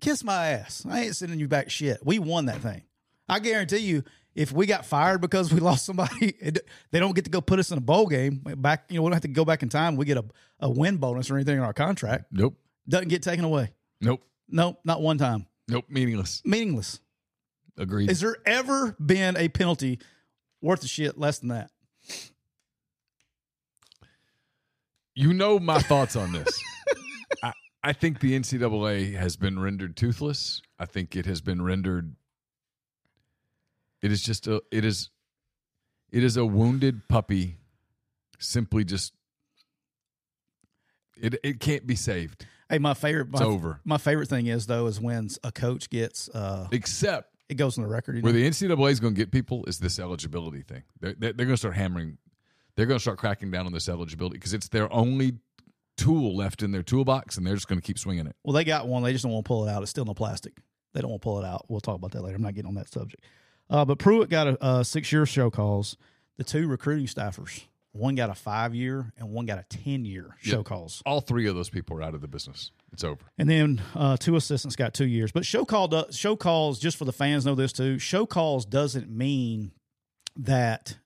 Kiss 0.01 0.25
my 0.25 0.49
ass. 0.49 0.85
I 0.89 1.03
ain't 1.03 1.17
sending 1.17 1.39
you 1.39 1.49
back 1.49 1.71
shit. 1.71 1.99
We 2.05 2.19
won 2.19 2.47
that 2.47 2.61
thing. 2.61 2.83
I 3.29 3.39
guarantee 3.39 3.79
you, 3.79 4.05
if 4.35 4.53
we 4.53 4.67
got 4.67 4.85
fired 4.85 5.21
because 5.21 5.53
we 5.53 5.61
lost 5.71 5.87
somebody, 5.87 6.35
it, 6.41 6.67
they 6.91 7.01
don't 7.01 7.15
get 7.15 7.25
to 7.25 7.31
go 7.31 7.41
put 7.41 7.59
us 7.59 7.71
in 7.71 7.79
a 7.79 7.81
bowl 7.81 8.07
game 8.07 8.43
back. 8.57 8.87
You 8.89 8.97
know, 8.97 9.03
we 9.03 9.07
don't 9.07 9.15
have 9.15 9.23
to 9.23 9.29
go 9.29 9.45
back 9.45 9.63
in 9.63 9.69
time. 9.69 9.97
We 9.97 10.05
get 10.05 10.19
a, 10.19 10.25
a 10.61 10.71
win 10.71 10.97
bonus 10.97 11.31
or 11.31 11.37
anything 11.37 11.57
in 11.57 11.63
our 11.63 11.73
contract. 11.73 12.27
Nope. 12.31 12.57
Doesn't 12.89 13.09
get 13.09 13.23
taken 13.23 13.45
away. 13.45 13.73
Nope. 14.01 14.23
Nope. 14.49 14.81
not 14.85 15.01
one 15.01 15.19
time. 15.19 15.47
Nope. 15.69 15.87
Meaningless. 15.89 16.43
Meaningless. 16.45 17.01
Agreed. 17.77 18.11
Is 18.11 18.21
there 18.21 18.37
ever 18.47 18.97
been 19.05 19.37
a 19.37 19.49
penalty 19.49 19.99
worth 20.61 20.83
of 20.83 20.91
shit 20.91 21.19
less 21.19 21.39
than 21.39 21.49
that? 21.49 21.71
you 25.15 25.33
know 25.33 25.59
my 25.59 25.79
thoughts 25.79 26.17
on 26.17 26.33
this. 26.33 26.63
I, 27.43 27.53
I 27.83 27.93
think 27.93 28.21
the 28.21 28.39
NCAA 28.39 29.15
has 29.15 29.37
been 29.37 29.59
rendered 29.59 29.97
toothless. 29.97 30.61
I 30.79 30.87
think 30.87 31.17
it 31.17 31.27
has 31.27 31.41
been 31.41 31.63
rendered. 31.63 32.15
It 34.05 34.13
is 34.13 34.21
just 34.21 34.47
a. 34.47 34.63
It 34.71 34.85
is. 34.85 35.09
It 36.13 36.23
is 36.23 36.37
a 36.37 36.45
wounded 36.45 37.09
puppy. 37.09 37.57
Simply 38.39 38.85
just. 38.85 39.15
It 41.17 41.37
it 41.43 41.59
can't 41.59 41.87
be 41.87 41.97
saved. 41.97 42.45
Hey, 42.69 42.79
my 42.79 42.93
favorite. 42.93 43.31
My, 43.31 43.39
It's 43.39 43.47
over. 43.47 43.81
My 43.83 43.97
favorite 43.97 44.29
thing 44.29 44.47
is 44.47 44.67
though 44.67 44.89
is 44.89 45.01
when 45.01 45.31
a 45.43 45.51
coach 45.51 45.89
gets 45.89 46.29
uh, 46.29 46.69
Except 46.71 47.35
it 47.49 47.55
goes 47.55 47.79
on 47.79 47.85
the 47.85 47.89
record. 47.89 48.17
You 48.17 48.21
know? 48.21 48.27
where 48.27 48.35
the 48.35 48.47
NCAA 48.47 48.91
is 48.91 49.01
going 49.01 49.15
to 49.15 49.19
get 49.19 49.31
people 49.33 49.65
is 49.67 49.79
this 49.79 49.99
eligibility 49.99 50.61
thing. 50.61 50.83
They're, 51.01 51.15
they're, 51.19 51.33
they're 51.33 51.47
going 51.47 51.55
to 51.55 51.57
start 51.57 51.75
hammering. 51.75 52.19
They're 52.77 52.85
going 52.85 52.99
to 52.99 53.03
start 53.03 53.17
cracking 53.17 53.51
down 53.51 53.65
on 53.65 53.73
this 53.73 53.89
eligibility 53.89 54.37
because 54.37 54.53
it's 54.53 54.69
their 54.69 54.93
only 54.93 55.39
tool 55.97 56.37
left 56.37 56.63
in 56.63 56.73
their 56.73 56.83
toolbox, 56.83 57.39
and 57.39 57.47
they're 57.47 57.55
just 57.55 57.69
going 57.69 57.81
to 57.81 57.87
keep 57.87 57.99
swinging 57.99 58.27
it. 58.27 58.37
Well, 58.45 58.53
they 58.53 58.65
got 58.65 58.87
one. 58.87 59.03
They 59.03 59.13
just 59.13 59.23
don't 59.23 59.33
want 59.33 59.47
to 59.47 59.49
pull 59.49 59.67
it 59.67 59.71
out. 59.71 59.81
It's 59.81 59.91
still 59.91 60.03
in 60.03 60.09
the 60.09 60.15
plastic. 60.15 60.59
They 60.93 61.01
don't 61.01 61.11
want 61.11 61.23
to 61.23 61.25
pull 61.25 61.39
it 61.39 61.47
out. 61.47 61.65
We'll 61.71 61.81
talk 61.81 61.97
about 61.97 62.13
that 62.13 62.23
later. 62.23 62.37
I'm 62.37 62.43
not 62.43 62.55
getting 62.55 62.69
on 62.69 62.75
that 62.75 62.93
subject. 62.93 63.25
Uh, 63.71 63.85
but 63.85 63.99
Pruitt 63.99 64.29
got 64.31 64.47
a, 64.47 64.67
a 64.67 64.85
six 64.85 65.11
year 65.13 65.27
show 65.27 65.51
cause. 65.51 65.97
The 66.37 66.45
two 66.45 66.67
recruiting 66.67 67.07
staffers, 67.07 67.63
one 67.93 68.17
got 68.17 68.29
a 68.29 68.35
five 68.35 68.75
year 68.75 69.13
and 69.19 69.31
one 69.31 69.47
got 69.47 69.59
a 69.59 69.65
10 69.69 70.05
year 70.05 70.35
show 70.41 70.59
Yeah. 70.59 70.63
calls. 70.65 71.01
All 71.07 71.21
three 71.21 71.47
of 71.47 71.55
those 71.55 71.71
people 71.71 71.97
are 71.97 72.03
out 72.03 72.15
of 72.15 72.21
the 72.21 72.29
business. 72.29 72.73
It's 72.93 73.05
over. 73.05 73.21
And 73.39 73.49
then 73.49 73.81
uh, 73.95 74.17
two 74.17 74.35
assistants 74.37 74.75
got 74.77 74.95
two 74.95 75.07
years. 75.07 75.31
But 75.33 75.47
show 75.47 75.65
cause 75.65 75.89
do, 75.91 76.05
show 76.13 76.35
cause, 76.37 76.79
just 76.81 76.97
for 76.97 77.05
the 77.05 77.13
fans 77.13 77.47
know 77.47 77.55
this 77.55 77.73
too. 77.73 77.99
Show 77.99 78.27
cause 78.27 78.65
doesn't 78.67 79.11
mean 79.11 79.71
that 80.37 80.97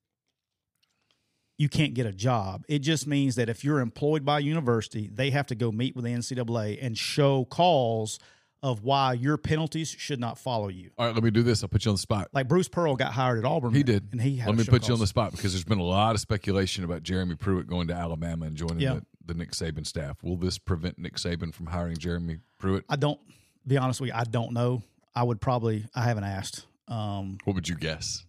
you 1.58 1.68
can't 1.68 1.92
get 1.94 2.06
a 2.06 2.12
job. 2.12 2.64
It 2.68 2.78
just 2.80 3.06
means 3.06 3.34
that 3.34 3.48
if 3.48 3.64
you're 3.64 3.80
employed 3.80 4.24
by 4.24 4.38
a 4.38 4.42
university, 4.42 5.10
they 5.12 5.30
have 5.30 5.46
to 5.48 5.54
go 5.54 5.72
meet 5.72 5.94
with 5.96 6.04
the 6.04 6.10
NCAA 6.12 6.78
and 6.80 6.96
show 6.96 7.44
cause 7.46 8.18
of 8.62 8.82
why 8.82 9.12
your 9.12 9.36
penalties 9.36 9.88
should 9.88 10.18
not 10.18 10.36
follow 10.38 10.68
you. 10.68 10.90
All 10.98 11.06
right, 11.06 11.14
let 11.14 11.22
me 11.22 11.30
do 11.30 11.42
this. 11.42 11.62
I'll 11.62 11.68
put 11.68 11.84
you 11.84 11.90
on 11.90 11.94
the 11.94 12.00
spot. 12.00 12.28
Like 12.32 12.48
Bruce 12.48 12.68
Pearl 12.68 12.96
got 12.96 13.12
hired 13.12 13.38
at 13.38 13.44
Auburn. 13.44 13.72
He 13.74 13.82
did. 13.82 14.08
and 14.12 14.20
he 14.20 14.42
Let 14.44 14.56
me 14.56 14.64
put 14.64 14.88
you 14.88 14.94
on 14.94 15.00
the 15.00 15.06
spot 15.06 15.30
because 15.32 15.52
there's 15.52 15.64
been 15.64 15.78
a 15.78 15.84
lot 15.84 16.14
of 16.14 16.20
speculation 16.20 16.82
about 16.84 17.02
Jeremy 17.02 17.36
Pruitt 17.36 17.68
going 17.68 17.86
to 17.88 17.94
Alabama 17.94 18.46
and 18.46 18.56
joining 18.56 18.80
Yeah. 18.80 18.94
the, 18.94 19.32
the 19.32 19.34
Nick 19.34 19.52
Saban 19.52 19.86
staff. 19.86 20.22
Will 20.22 20.36
this 20.36 20.58
prevent 20.58 20.98
Nick 20.98 21.14
Saban 21.16 21.54
from 21.54 21.66
hiring 21.66 21.96
Jeremy 21.96 22.38
Pruitt? 22.58 22.84
I 22.88 22.96
don't 22.96 23.20
be 23.66 23.76
honest 23.76 24.00
with 24.00 24.08
you. 24.08 24.14
I 24.16 24.24
don't 24.24 24.52
know. 24.52 24.82
I 25.14 25.22
would 25.22 25.40
probably. 25.40 25.84
I 25.94 26.02
haven't 26.02 26.24
asked. 26.24 26.66
Um, 26.88 27.38
What 27.44 27.54
would 27.54 27.68
you 27.68 27.76
guess? 27.76 28.24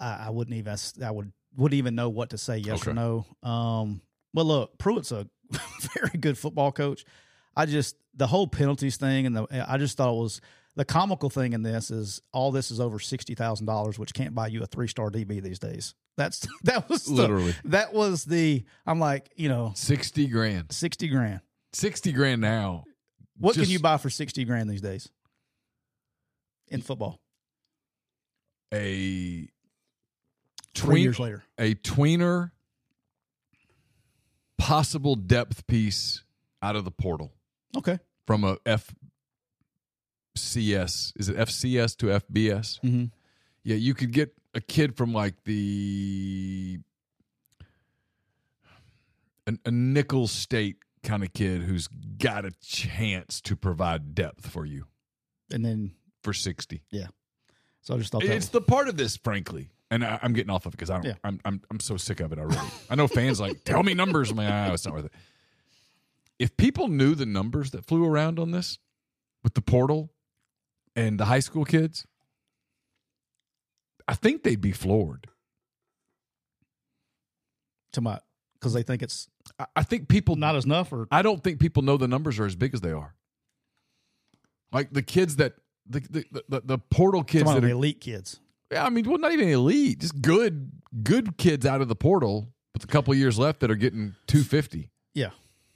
I, 0.00 0.26
I 0.26 0.30
wouldn't 0.30 0.56
even 0.56 0.76
I 1.04 1.10
would 1.10 1.32
wouldn't 1.56 1.76
even 1.78 1.94
know 1.94 2.08
what 2.08 2.30
to 2.30 2.38
say 2.38 2.58
yes 2.58 2.86
or 2.86 2.92
no. 2.94 3.26
Um, 3.42 4.00
but 4.34 4.46
look, 4.46 4.78
Pruitt's 4.78 5.12
a 5.12 5.26
very 5.94 6.18
good 6.18 6.38
football 6.38 6.72
coach. 6.72 7.04
I 7.58 7.66
just 7.66 7.96
the 8.14 8.26
whole 8.26 8.46
penalties 8.46 8.96
thing 8.96 9.26
and 9.26 9.36
the 9.36 9.66
I 9.68 9.76
just 9.76 9.96
thought 9.98 10.12
it 10.14 10.20
was 10.22 10.40
the 10.76 10.84
comical 10.84 11.28
thing 11.28 11.52
in 11.54 11.62
this 11.62 11.90
is 11.90 12.22
all 12.32 12.52
this 12.52 12.70
is 12.70 12.78
over 12.80 12.98
sixty 13.00 13.34
thousand 13.34 13.66
dollars, 13.66 13.98
which 13.98 14.14
can't 14.14 14.34
buy 14.34 14.46
you 14.46 14.62
a 14.62 14.66
three 14.66 14.88
star 14.88 15.10
DB 15.10 15.42
these 15.42 15.58
days. 15.58 15.94
That's 16.16 16.46
that 16.62 16.88
was 16.88 17.04
the, 17.04 17.12
Literally. 17.14 17.54
that 17.64 17.92
was 17.92 18.24
the 18.24 18.64
I'm 18.86 19.00
like 19.00 19.30
you 19.36 19.48
know 19.48 19.72
60 19.74 20.28
grand. 20.28 20.72
sixty 20.72 21.08
grand. 21.08 21.40
60 21.74 22.12
grand 22.12 22.40
now. 22.40 22.84
What 23.36 23.54
Just- 23.56 23.66
can 23.66 23.72
you 23.72 23.80
buy 23.80 23.96
for 23.98 24.08
sixty 24.08 24.44
grand 24.44 24.70
these 24.70 24.80
days 24.80 25.08
in 26.68 26.80
football? 26.80 27.20
A 28.72 29.48
Three 30.74 30.86
tween- 30.86 31.02
years 31.02 31.18
later, 31.18 31.42
a 31.58 31.74
tweener 31.74 32.52
possible 34.58 35.16
depth 35.16 35.66
piece 35.66 36.22
out 36.62 36.76
of 36.76 36.84
the 36.84 36.90
portal 36.90 37.32
okay. 37.76 37.98
from 38.26 38.44
a 38.44 38.56
FCS. 40.36 41.12
Is 41.16 41.28
it 41.28 41.36
FCS 41.36 41.96
to 41.98 42.06
FBS? 42.06 42.80
Mm-hmm. 42.80 43.04
Yeah, 43.62 43.76
you 43.76 43.94
could 43.94 44.12
get 44.12 44.34
a 44.54 44.60
kid 44.60 44.96
from 44.96 45.12
like 45.12 45.44
the 45.44 46.78
an, 49.46 49.58
a 49.64 49.70
nickel 49.70 50.26
state 50.26 50.76
kind 51.02 51.22
of 51.22 51.32
kid 51.32 51.62
who's 51.62 51.88
got 52.18 52.44
a 52.44 52.50
chance 52.62 53.40
to 53.40 53.56
provide 53.56 54.14
depth 54.14 54.46
for 54.50 54.66
you 54.66 54.84
And 55.50 55.64
then 55.64 55.92
for 56.22 56.32
60. 56.32 56.82
Yeah. 56.90 57.06
So 57.80 57.94
I 57.94 57.98
just 57.98 58.12
thought 58.12 58.24
It's 58.24 58.34
was, 58.34 58.48
the 58.50 58.60
part 58.60 58.88
of 58.88 58.96
this, 58.96 59.16
frankly, 59.16 59.70
and 59.90 60.04
I, 60.04 60.18
I'm 60.22 60.34
getting 60.34 60.50
off 60.50 60.66
of 60.66 60.74
it 60.74 60.76
because 60.76 60.90
I 60.90 60.94
don't. 60.94 61.06
Yeah. 61.06 61.14
I'm, 61.24 61.40
I'm 61.44 61.62
I'm 61.70 61.80
so 61.80 61.96
sick 61.96 62.20
of 62.20 62.32
it 62.32 62.38
already. 62.38 62.60
I 62.90 62.94
know 62.94 63.08
fans 63.08 63.40
like 63.40 63.64
tell 63.64 63.82
me 63.82 63.94
numbers. 63.94 64.30
I'm 64.30 64.36
like, 64.36 64.48
ah, 64.50 64.72
it's 64.72 64.84
not 64.84 64.94
worth 64.94 65.06
it. 65.06 65.12
If 66.38 66.56
people 66.56 66.88
knew 66.88 67.14
the 67.14 67.26
numbers 67.26 67.70
that 67.72 67.84
flew 67.84 68.04
around 68.04 68.38
on 68.38 68.52
this 68.52 68.78
with 69.42 69.54
the 69.54 69.62
portal 69.62 70.12
and 70.94 71.18
the 71.18 71.24
high 71.26 71.40
school 71.40 71.64
kids, 71.64 72.06
I 74.06 74.14
think 74.14 74.42
they'd 74.42 74.60
be 74.60 74.72
floored. 74.72 75.28
to 77.92 78.00
my 78.00 78.20
because 78.54 78.72
they 78.72 78.82
think 78.82 79.02
it's 79.02 79.28
I, 79.58 79.66
I 79.76 79.82
think 79.82 80.08
people 80.08 80.36
not 80.36 80.56
as 80.56 80.64
enough 80.64 80.92
or 80.92 81.08
I 81.10 81.22
don't 81.22 81.42
think 81.42 81.60
people 81.60 81.82
know 81.82 81.96
the 81.96 82.08
numbers 82.08 82.38
are 82.38 82.46
as 82.46 82.56
big 82.56 82.74
as 82.74 82.80
they 82.80 82.92
are. 82.92 83.14
Like 84.72 84.92
the 84.92 85.02
kids 85.02 85.36
that 85.36 85.54
the 85.86 86.00
the, 86.00 86.44
the, 86.48 86.60
the 86.64 86.78
portal 86.78 87.24
kids 87.24 87.52
that 87.52 87.60
the 87.60 87.68
are 87.68 87.70
elite 87.70 88.00
kids. 88.00 88.40
Yeah, 88.70 88.84
I 88.84 88.90
mean, 88.90 89.08
well, 89.08 89.16
not 89.18 89.32
even 89.32 89.48
elite, 89.48 90.00
just 90.00 90.20
good, 90.20 90.70
good 91.02 91.38
kids 91.38 91.64
out 91.64 91.80
of 91.80 91.88
the 91.88 91.96
portal 91.96 92.52
with 92.74 92.84
a 92.84 92.86
couple 92.86 93.14
years 93.14 93.38
left 93.38 93.60
that 93.60 93.70
are 93.70 93.76
getting 93.76 94.14
two 94.26 94.42
fifty. 94.42 94.90
Yeah. 95.14 95.30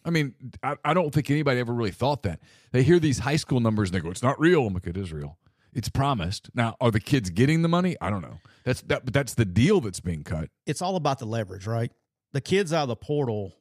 I 0.05 0.11
mean, 0.11 0.35
I, 0.63 0.77
I 0.85 0.95
don't 0.95 1.13
think 1.13 1.31
anybody 1.31 1.61
ever 1.61 1.73
really 1.73 1.91
thought 1.91 2.23
that. 2.25 2.41
They 2.73 2.83
hear 2.83 2.99
these 2.99 3.21
high 3.21 3.37
school 3.37 3.61
numbers 3.61 3.91
and 3.91 3.95
they 3.97 4.01
go, 4.01 4.11
"It's 4.11 4.23
not 4.23 4.39
real." 4.41 4.67
I'm 4.67 4.75
like, 4.75 4.87
"It 4.87 4.97
is 4.97 5.13
real. 5.13 5.39
It's 5.73 5.89
promised." 5.89 6.51
Now, 6.55 6.77
are 6.81 6.91
the 6.91 7.01
kids 7.01 7.31
getting 7.31 7.63
the 7.63 7.69
money? 7.69 7.97
I 8.01 8.11
don't 8.11 8.23
know. 8.23 8.39
That's 8.65 8.83
that, 8.83 9.05
but 9.05 9.15
that's 9.15 9.35
the 9.35 9.45
deal 9.45 9.81
that's 9.81 10.01
being 10.01 10.25
cut. 10.25 10.49
It's 10.67 10.83
all 10.83 10.97
about 10.97 11.19
the 11.19 11.27
leverage, 11.27 11.67
right? 11.67 11.93
The 12.33 12.41
kids 12.41 12.73
out 12.73 12.83
of 12.83 12.89
the 12.89 12.97
portal 12.97 13.53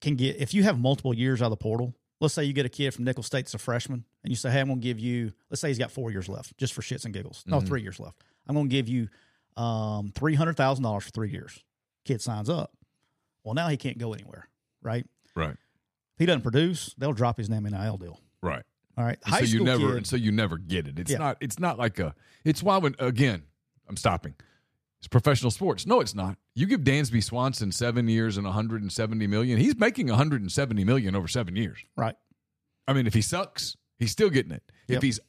can 0.00 0.16
get 0.16 0.36
if 0.36 0.54
you 0.54 0.62
have 0.62 0.78
multiple 0.78 1.14
years 1.14 1.42
out 1.42 1.46
of 1.46 1.50
the 1.50 1.56
portal. 1.56 1.94
Let's 2.20 2.34
say 2.34 2.44
you 2.44 2.52
get 2.52 2.66
a 2.66 2.70
kid 2.70 2.92
from 2.92 3.04
Nicholls 3.04 3.26
State 3.26 3.46
that's 3.46 3.54
a 3.54 3.58
freshman, 3.58 4.04
and 4.22 4.30
you 4.30 4.36
say, 4.36 4.50
"Hey, 4.50 4.60
I'm 4.60 4.68
going 4.68 4.80
to 4.80 4.84
give 4.84 4.98
you." 5.00 5.32
Let's 5.50 5.60
say 5.60 5.68
he's 5.68 5.78
got 5.78 5.90
four 5.90 6.10
years 6.10 6.28
left, 6.28 6.56
just 6.58 6.74
for 6.74 6.82
shits 6.82 7.04
and 7.04 7.14
giggles. 7.14 7.42
No, 7.46 7.60
three 7.60 7.82
years 7.82 7.98
left. 7.98 8.22
I'm 8.46 8.54
going 8.54 8.68
to 8.68 8.74
give 8.74 8.88
you 8.88 9.08
um, 9.56 10.12
three 10.14 10.34
hundred 10.34 10.56
thousand 10.56 10.84
dollars 10.84 11.04
for 11.04 11.10
three 11.10 11.30
years. 11.30 11.62
Kid 12.04 12.20
signs 12.20 12.48
up. 12.50 12.72
Well, 13.42 13.54
now 13.54 13.68
he 13.68 13.76
can't 13.76 13.96
go 13.96 14.12
anywhere, 14.12 14.48
right? 14.82 15.06
Right. 15.40 15.50
If 15.52 16.18
he 16.18 16.26
doesn't 16.26 16.42
produce, 16.42 16.94
they'll 16.98 17.12
drop 17.12 17.36
his 17.38 17.48
name 17.48 17.66
in 17.66 17.72
NIL 17.72 17.96
deal. 17.96 18.20
Right. 18.42 18.62
All 18.98 19.04
right, 19.04 19.18
high 19.24 19.38
so 19.38 19.42
you 19.44 19.48
school 19.58 19.64
never, 19.66 19.86
kid, 19.88 19.96
and 19.96 20.06
so 20.06 20.16
you 20.16 20.30
never 20.32 20.58
get 20.58 20.86
it. 20.86 20.98
It's 20.98 21.10
Yeah. 21.10 21.18
not. 21.18 21.38
It's 21.40 21.58
not 21.58 21.78
like 21.78 21.98
a. 21.98 22.14
It's 22.44 22.62
why 22.62 22.76
when 22.78 22.94
again, 22.98 23.44
I'm 23.88 23.96
stopping. 23.96 24.34
It's 24.98 25.08
professional 25.08 25.50
sports. 25.50 25.86
No, 25.86 26.00
it's 26.00 26.14
not. 26.14 26.36
You 26.54 26.66
give 26.66 26.80
Dansby 26.82 27.24
Swanson 27.24 27.72
seven 27.72 28.06
years 28.08 28.36
and 28.36 28.44
170 28.44 29.26
million. 29.26 29.58
He's 29.58 29.76
making 29.78 30.08
170 30.08 30.84
million 30.84 31.16
over 31.16 31.26
seven 31.28 31.56
years. 31.56 31.78
right? 31.96 32.14
I 32.86 32.92
mean, 32.92 33.06
if 33.06 33.14
he 33.14 33.22
sucks, 33.22 33.76
he's 33.98 34.10
still 34.10 34.28
getting 34.28 34.52
it. 34.52 34.62
Yep. 34.88 34.96
If 34.98 35.02
he's 35.02 35.20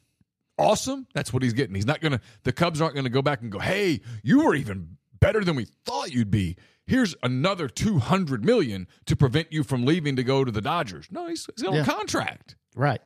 awesome, 0.58 1.08
that's 1.14 1.32
what 1.32 1.42
he's 1.44 1.54
getting. 1.54 1.76
He's 1.76 1.86
not 1.86 2.02
gonna. 2.02 2.20
The 2.44 2.52
Cubs 2.52 2.82
aren't 2.82 2.96
gonna 2.96 3.10
go 3.10 3.22
back 3.22 3.42
and 3.42 3.52
go, 3.52 3.60
"Hey, 3.60 4.02
you 4.24 4.44
were 4.44 4.56
even 4.56 4.98
better 5.22 5.44
than 5.46 5.56
we 5.56 5.68
thought 5.86 6.12
you'd 6.14 6.30
be." 6.32 6.58
Here's 6.86 7.16
another 7.24 7.70
200 7.70 8.44
million 8.44 8.86
to 9.06 9.16
prevent 9.16 9.54
you 9.54 9.64
from 9.64 9.86
leaving 9.86 10.18
to 10.18 10.24
go 10.24 10.44
to 10.44 10.52
the 10.52 10.60
Dodgers. 10.62 11.08
No, 11.10 11.28
he's, 11.28 11.48
he's 11.56 11.66
on 11.66 11.74
Yeah. 11.76 11.86
contract. 11.86 12.56
Right. 12.76 13.00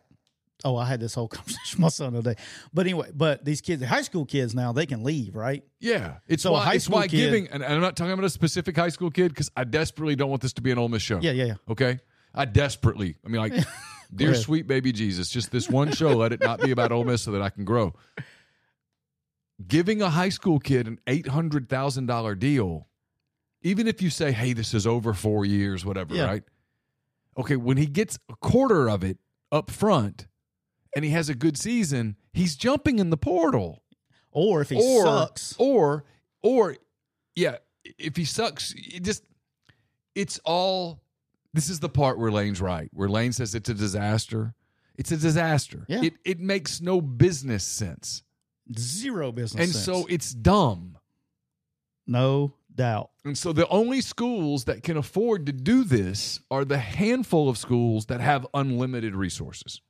Oh, 0.63 0.75
I 0.77 0.85
had 0.87 0.99
this 0.99 1.13
whole 1.13 1.27
conversation 1.37 1.59
with 1.73 1.79
my 1.79 1.89
son 1.89 2.13
today. 2.13 2.33
But 2.73 2.85
anyway, 2.87 3.11
but 3.13 3.45
these 3.45 3.61
kids, 3.61 3.83
high 3.83 4.01
school 4.01 4.25
kids 4.25 4.55
now, 4.55 4.71
they 4.71 4.87
can 4.87 5.03
leave, 5.03 5.35
right? 5.35 5.63
Yeah, 5.79 6.15
it's 6.27 6.41
So 6.41 6.53
why 6.53 6.63
high 6.63 6.73
it's 6.75 6.89
why 6.89 7.01
school 7.01 7.09
kid- 7.19 7.25
giving, 7.25 7.47
and 7.49 7.63
I'm 7.63 7.81
not 7.81 7.95
talking 7.95 8.13
about 8.13 8.25
a 8.25 8.29
specific 8.29 8.75
high 8.75 8.89
school 8.89 9.11
kid 9.11 9.29
because 9.29 9.51
I 9.55 9.65
desperately 9.65 10.15
don't 10.15 10.29
want 10.29 10.41
this 10.41 10.53
to 10.53 10.61
be 10.63 10.71
an 10.71 10.79
Ole 10.79 10.89
Miss 10.89 11.03
show. 11.03 11.19
Yeah, 11.21 11.31
yeah, 11.31 11.43
yeah. 11.45 11.53
Okay, 11.69 11.99
I 12.33 12.45
desperately. 12.45 13.17
I 13.23 13.27
mean, 13.27 13.41
like, 13.41 13.53
dear 14.15 14.33
sweet 14.33 14.65
baby 14.65 14.91
Jesus, 14.93 15.29
just 15.29 15.51
this 15.51 15.69
one 15.69 15.91
show, 15.91 16.15
let 16.15 16.31
it 16.33 16.39
not 16.39 16.59
be 16.61 16.71
about 16.71 16.91
Ole 16.91 17.03
Miss 17.03 17.21
so 17.21 17.31
that 17.33 17.41
I 17.43 17.49
can 17.51 17.65
grow. 17.65 17.93
Giving 19.67 20.01
a 20.01 20.09
high 20.09 20.29
school 20.29 20.59
kid 20.59 20.87
an 20.87 20.99
eight 21.07 21.27
hundred 21.27 21.69
thousand 21.69 22.07
dollar 22.07 22.35
deal, 22.35 22.87
even 23.61 23.87
if 23.87 24.01
you 24.01 24.09
say, 24.09 24.31
"Hey, 24.33 24.51
this 24.53 24.73
is 24.73 24.85
over 24.85 25.13
four 25.13 25.45
years, 25.45 25.85
whatever," 25.85 26.13
Yeah. 26.13 26.25
right? 26.25 26.43
Okay, 27.37 27.55
when 27.55 27.77
he 27.77 27.85
gets 27.85 28.19
a 28.29 28.35
quarter 28.35 28.89
of 28.89 29.03
it 29.03 29.17
up 29.51 29.71
front, 29.71 30.27
and 30.95 31.05
he 31.05 31.11
has 31.11 31.29
a 31.29 31.35
good 31.35 31.57
season, 31.57 32.17
he's 32.33 32.55
jumping 32.57 32.99
in 32.99 33.09
the 33.11 33.17
portal 33.17 33.81
Or 34.31 34.59
if 34.61 34.69
he 34.69 34.75
or 34.75 35.03
sucks, 35.05 35.55
or 35.57 36.03
or 36.41 36.75
yeah, 37.35 37.57
if 37.97 38.17
he 38.17 38.25
sucks, 38.25 38.73
it 38.75 39.03
just 39.03 39.23
it's 40.15 40.37
all. 40.43 41.01
This 41.53 41.69
is 41.69 41.79
the 41.79 41.87
part 41.87 42.19
where 42.19 42.31
Lane's 42.33 42.59
right. 42.59 42.89
Where 42.91 43.07
Lane 43.07 43.31
says 43.31 43.55
it's 43.55 43.69
a 43.69 43.73
disaster. 43.73 44.53
It's 44.97 45.13
a 45.13 45.17
disaster. 45.17 45.85
Yeah. 45.87 46.03
It 46.03 46.13
it 46.25 46.39
makes 46.41 46.81
no 46.81 46.99
business 46.99 47.63
sense, 47.63 48.23
zero 48.77 49.31
business. 49.31 49.63
and 49.63 49.71
sense. 49.71 49.85
so 49.85 50.05
it's 50.07 50.33
dumb. 50.33 50.97
no 52.07 52.53
doubt. 52.73 53.09
And 53.23 53.37
so 53.37 53.53
the 53.53 53.67
only 53.69 54.01
schools 54.01 54.65
that 54.65 54.83
can 54.83 54.97
afford 54.97 55.45
to 55.45 55.51
do 55.53 55.83
this 55.83 56.39
are 56.51 56.65
the 56.65 56.77
handful 56.77 57.49
of 57.49 57.57
schools 57.57 58.07
that 58.07 58.21
have 58.21 58.45
unlimited 58.53 59.15
resources. 59.15 59.81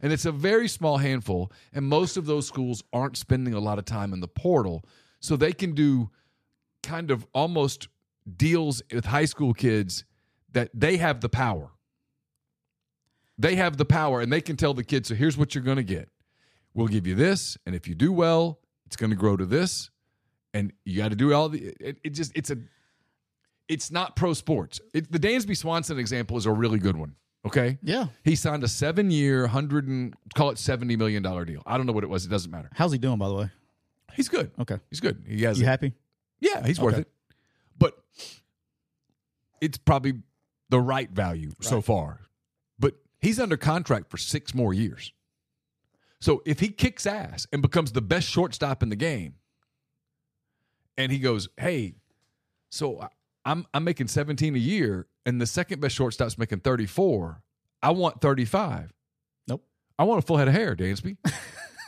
And 0.00 0.12
it's 0.12 0.26
a 0.26 0.32
very 0.32 0.68
small 0.68 0.98
handful. 0.98 1.50
And 1.72 1.86
most 1.86 2.16
of 2.16 2.26
those 2.26 2.46
schools 2.46 2.82
aren't 2.92 3.16
spending 3.16 3.54
a 3.54 3.60
lot 3.60 3.78
of 3.78 3.84
time 3.84 4.12
in 4.12 4.20
the 4.20 4.28
portal. 4.28 4.84
So 5.20 5.36
they 5.36 5.52
can 5.52 5.74
do 5.74 6.10
kind 6.82 7.10
of 7.10 7.26
almost 7.32 7.88
deals 8.36 8.82
with 8.92 9.06
high 9.06 9.24
school 9.24 9.54
kids 9.54 10.04
that 10.52 10.70
they 10.74 10.96
have 10.98 11.20
the 11.20 11.28
power. 11.28 11.70
They 13.38 13.56
have 13.56 13.76
the 13.76 13.84
power 13.84 14.20
and 14.20 14.32
they 14.32 14.40
can 14.40 14.56
tell 14.56 14.74
the 14.74 14.84
kids, 14.84 15.08
so 15.08 15.14
here's 15.14 15.36
what 15.36 15.54
you're 15.54 15.64
going 15.64 15.76
to 15.76 15.82
get. 15.84 16.08
We'll 16.78 16.86
give 16.88 17.06
you 17.06 17.14
this. 17.16 17.58
And 17.66 17.74
if 17.74 17.88
you 17.88 17.94
do 17.94 18.12
well, 18.12 18.60
it's 18.86 18.96
going 18.96 19.10
to 19.10 19.16
grow 19.16 19.36
to 19.36 19.44
this 19.44 19.90
and 20.54 20.72
you 20.84 20.96
got 20.96 21.10
to 21.10 21.16
do 21.16 21.34
all 21.34 21.48
the 21.50 21.74
it, 21.80 21.98
it 22.04 22.10
just 22.10 22.32
it's 22.34 22.50
a 22.50 22.56
it's 23.68 23.90
not 23.90 24.16
pro 24.16 24.32
sports 24.32 24.80
it, 24.94 25.12
the 25.12 25.18
dansby 25.18 25.54
swanson 25.54 25.98
example 25.98 26.38
is 26.38 26.46
a 26.46 26.50
really 26.50 26.78
good 26.78 26.96
one 26.96 27.14
okay 27.44 27.76
Yeah. 27.82 28.06
he 28.24 28.34
signed 28.34 28.64
a 28.64 28.68
seven 28.68 29.10
year 29.10 29.42
100 29.42 29.88
and 29.88 30.14
call 30.34 30.48
it 30.48 30.56
70 30.58 30.96
million 30.96 31.22
dollar 31.22 31.44
deal 31.44 31.62
i 31.66 31.76
don't 31.76 31.84
know 31.84 31.92
what 31.92 32.02
it 32.02 32.08
was 32.08 32.24
it 32.24 32.30
doesn't 32.30 32.50
matter 32.50 32.70
How's 32.74 32.92
he 32.92 32.96
doing, 32.98 33.18
by 33.18 33.28
the 33.28 33.34
way? 33.34 33.50
he's 34.14 34.30
good 34.30 34.50
Okay. 34.58 34.78
he's 34.88 35.00
good 35.00 35.22
he 35.28 35.42
has 35.42 35.58
You 35.58 35.66
it. 35.66 35.68
happy? 35.68 35.92
yeah 36.40 36.66
he's 36.66 36.80
worth 36.80 36.96
it 36.96 37.10
but 37.76 37.98
it's 39.60 39.76
probably 39.76 40.14
the 40.70 40.80
right 40.80 41.10
value 41.10 41.50
so 41.60 41.82
far 41.82 42.20
but 42.78 42.94
he's 43.20 43.38
under 43.38 43.58
contract 43.58 44.10
for 44.10 44.16
six 44.16 44.54
more 44.54 44.72
years 44.72 45.12
so 46.20 46.42
if 46.44 46.60
he 46.60 46.68
kicks 46.68 47.06
ass 47.06 47.46
and 47.52 47.62
becomes 47.62 47.92
the 47.92 48.00
best 48.02 48.28
shortstop 48.28 48.82
in 48.82 48.88
the 48.88 48.96
game 48.96 49.34
and 50.96 51.12
he 51.12 51.18
goes 51.18 51.48
hey 51.56 51.94
so 52.70 53.06
i'm 53.44 53.66
i'm 53.74 53.84
making 53.84 54.08
17 54.08 54.54
a 54.54 54.58
year 54.58 55.06
and 55.26 55.40
the 55.40 55.46
second 55.46 55.80
best 55.80 55.94
shortstop's 55.96 56.38
making 56.38 56.60
34 56.60 57.42
i 57.82 57.90
want 57.90 58.20
35 58.20 58.92
Nope. 59.46 59.64
i 59.98 60.04
want 60.04 60.22
a 60.22 60.26
full 60.26 60.36
head 60.36 60.48
of 60.48 60.54
hair 60.54 60.74
dansby 60.76 61.16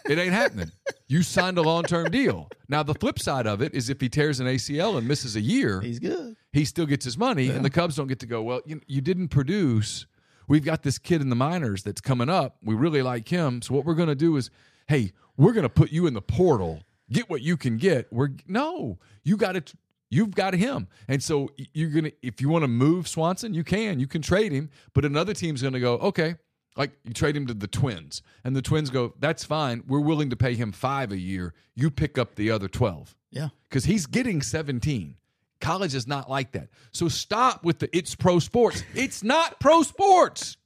it 0.08 0.18
ain't 0.18 0.32
happening 0.32 0.70
you 1.08 1.22
signed 1.22 1.58
a 1.58 1.62
long-term 1.62 2.10
deal 2.10 2.48
now 2.68 2.82
the 2.82 2.94
flip 2.94 3.18
side 3.18 3.46
of 3.46 3.60
it 3.60 3.74
is 3.74 3.90
if 3.90 4.00
he 4.00 4.08
tears 4.08 4.40
an 4.40 4.46
acl 4.46 4.96
and 4.96 5.06
misses 5.06 5.36
a 5.36 5.40
year 5.40 5.80
He's 5.80 5.98
good. 5.98 6.36
he 6.52 6.64
still 6.64 6.86
gets 6.86 7.04
his 7.04 7.18
money, 7.18 7.48
and 7.50 7.64
the 7.64 7.70
Cubs 7.70 7.96
don't 7.96 8.06
get 8.06 8.20
to 8.20 8.26
go. 8.26 8.42
Well, 8.42 8.60
you, 8.64 8.80
you 8.86 9.00
didn't 9.00 9.28
produce. 9.28 10.06
We've 10.50 10.64
got 10.64 10.82
this 10.82 10.98
kid 10.98 11.20
in 11.20 11.28
the 11.28 11.36
minors 11.36 11.84
that's 11.84 12.00
coming 12.00 12.28
up. 12.28 12.56
We 12.60 12.74
really 12.74 13.02
like 13.02 13.28
him. 13.28 13.62
So 13.62 13.72
what 13.72 13.84
we're 13.84 13.94
going 13.94 14.08
to 14.08 14.16
do 14.16 14.36
is, 14.36 14.50
hey, 14.88 15.12
we're 15.36 15.52
going 15.52 15.62
to 15.62 15.68
put 15.68 15.92
you 15.92 16.08
in 16.08 16.14
the 16.14 16.20
portal. 16.20 16.82
Get 17.12 17.30
what 17.30 17.40
you 17.40 17.56
can 17.56 17.76
get. 17.76 18.12
We're 18.12 18.30
no, 18.48 18.98
you 19.22 19.36
got 19.36 19.54
it. 19.54 19.72
You've 20.10 20.34
got 20.34 20.54
him, 20.54 20.88
and 21.06 21.22
so 21.22 21.50
you're 21.72 21.90
gonna. 21.90 22.10
If 22.20 22.40
you 22.40 22.48
want 22.48 22.64
to 22.64 22.68
move 22.68 23.06
Swanson, 23.06 23.54
you 23.54 23.62
can. 23.62 24.00
You 24.00 24.08
can 24.08 24.22
trade 24.22 24.50
him, 24.50 24.70
but 24.92 25.04
another 25.04 25.34
team's 25.34 25.62
going 25.62 25.74
to 25.74 25.80
go. 25.80 25.94
Okay, 25.98 26.34
like 26.76 26.90
you 27.04 27.12
trade 27.14 27.36
him 27.36 27.46
to 27.46 27.54
the 27.54 27.68
Twins, 27.68 28.20
and 28.42 28.56
the 28.56 28.62
Twins 28.62 28.90
go. 28.90 29.14
That's 29.20 29.44
fine. 29.44 29.84
We're 29.86 30.00
willing 30.00 30.30
to 30.30 30.36
pay 30.36 30.54
him 30.54 30.72
five 30.72 31.12
a 31.12 31.16
year. 31.16 31.54
You 31.76 31.92
pick 31.92 32.18
up 32.18 32.34
the 32.34 32.50
other 32.50 32.66
twelve 32.66 33.16
Yeah. 33.30 33.50
because 33.68 33.84
he's 33.84 34.06
getting 34.06 34.42
17. 34.42 35.14
College 35.60 35.94
is 35.94 36.06
not 36.06 36.30
like 36.30 36.52
that. 36.52 36.68
So 36.92 37.08
stop 37.08 37.64
with 37.64 37.80
the 37.80 37.96
it's 37.96 38.14
pro 38.14 38.38
sports. 38.38 38.82
It's 38.94 39.22
not 39.22 39.60
pro 39.60 39.82
sports. 39.82 40.56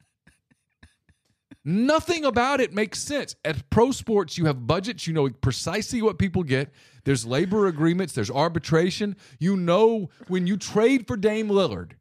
Nothing 1.65 2.27
about 2.27 2.61
it 2.61 2.75
makes 2.75 2.99
sense. 2.99 3.37
At 3.45 3.71
pro 3.71 3.91
sports, 3.91 4.37
you 4.37 4.45
have 4.45 4.67
budgets. 4.67 5.07
You 5.07 5.15
know 5.15 5.29
precisely 5.31 6.03
what 6.03 6.19
people 6.19 6.43
get. 6.43 6.73
There's 7.05 7.25
labor 7.25 7.67
agreements. 7.67 8.13
There's 8.13 8.31
arbitration. 8.31 9.17
You 9.39 9.57
know 9.57 10.11
when 10.29 10.47
you 10.47 10.57
trade 10.57 11.07
for 11.07 11.17
Dame 11.17 11.49
Lillard, 11.49 11.93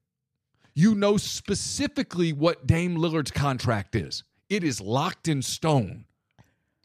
you 0.76 0.96
know 0.96 1.18
specifically 1.18 2.34
what 2.34 2.68
Dame 2.68 2.98
Lillard's 2.98 3.32
contract 3.32 3.96
is. 3.96 4.24
It 4.50 4.64
is 4.64 4.82
locked 4.82 5.28
in 5.28 5.42
stone. 5.42 6.06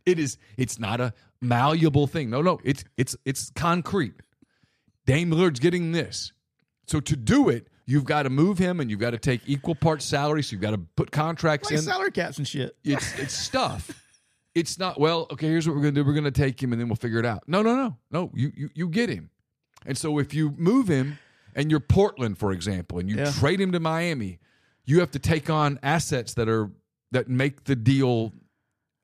It 0.07 0.19
is. 0.19 0.39
It's 0.57 0.79
not 0.79 1.01
a 1.01 1.13
malleable 1.43 2.07
thing. 2.07 2.31
No, 2.31 2.43
no. 2.43 2.61
It's 2.65 2.85
it's 2.97 3.17
it's 3.25 3.51
concrete. 3.55 4.15
Dame 5.09 5.31
Lillard's 5.31 5.59
getting 5.59 5.93
this. 5.93 6.33
So 6.87 7.01
to 7.01 7.17
do 7.17 7.49
it, 7.49 7.69
you've 7.87 8.05
got 8.05 8.25
to 8.25 8.31
move 8.31 8.59
him, 8.59 8.79
and 8.81 8.91
you've 8.91 9.01
got 9.01 9.11
to 9.13 9.19
take 9.19 9.41
equal 9.47 9.75
parts 9.75 10.05
salary. 10.05 10.43
So 10.43 10.53
you've 10.53 10.61
got 10.61 10.73
to 10.73 10.79
put 10.97 11.11
contracts 11.11 11.71
Like 11.71 11.79
in. 11.79 11.83
salary 11.85 12.11
caps 12.13 12.37
and 12.37 12.47
shit. 12.47 12.77
It's 12.85 13.19
it's 13.19 13.33
stuff. 13.35 13.91
It's 14.55 14.79
not 14.79 15.01
well. 15.01 15.27
Okay, 15.33 15.47
here's 15.49 15.67
what 15.67 15.75
we're 15.77 15.83
gonna 15.83 15.93
do. 15.93 16.05
We're 16.05 16.13
gonna 16.15 16.31
take 16.31 16.63
him, 16.63 16.73
and 16.73 16.81
then 16.81 16.89
we'll 16.89 16.97
figure 16.97 17.19
it 17.19 17.25
out. 17.27 17.45
No, 17.47 17.63
no, 17.63 17.75
no, 17.75 17.97
no. 18.11 18.31
You 18.35 18.53
you 18.55 18.69
you 18.75 18.89
get 18.89 19.09
him, 19.09 19.31
and 19.87 19.97
so 19.97 20.19
if 20.19 20.35
you 20.35 20.51
move 20.59 20.89
him, 20.89 21.19
and 21.55 21.71
you're 21.71 21.81
Portland, 21.81 22.37
for 22.39 22.53
example, 22.53 22.99
and 22.99 23.09
you 23.09 23.17
Yeah. 23.17 23.31
trade 23.33 23.61
him 23.61 23.73
to 23.73 23.81
Miami, 23.81 24.41
you 24.85 25.01
have 25.01 25.11
to 25.13 25.19
take 25.19 25.49
on 25.49 25.79
assets 25.83 26.35
that 26.35 26.49
are 26.49 26.71
that 27.13 27.29
make 27.29 27.65
the 27.65 27.77
deal 27.77 28.33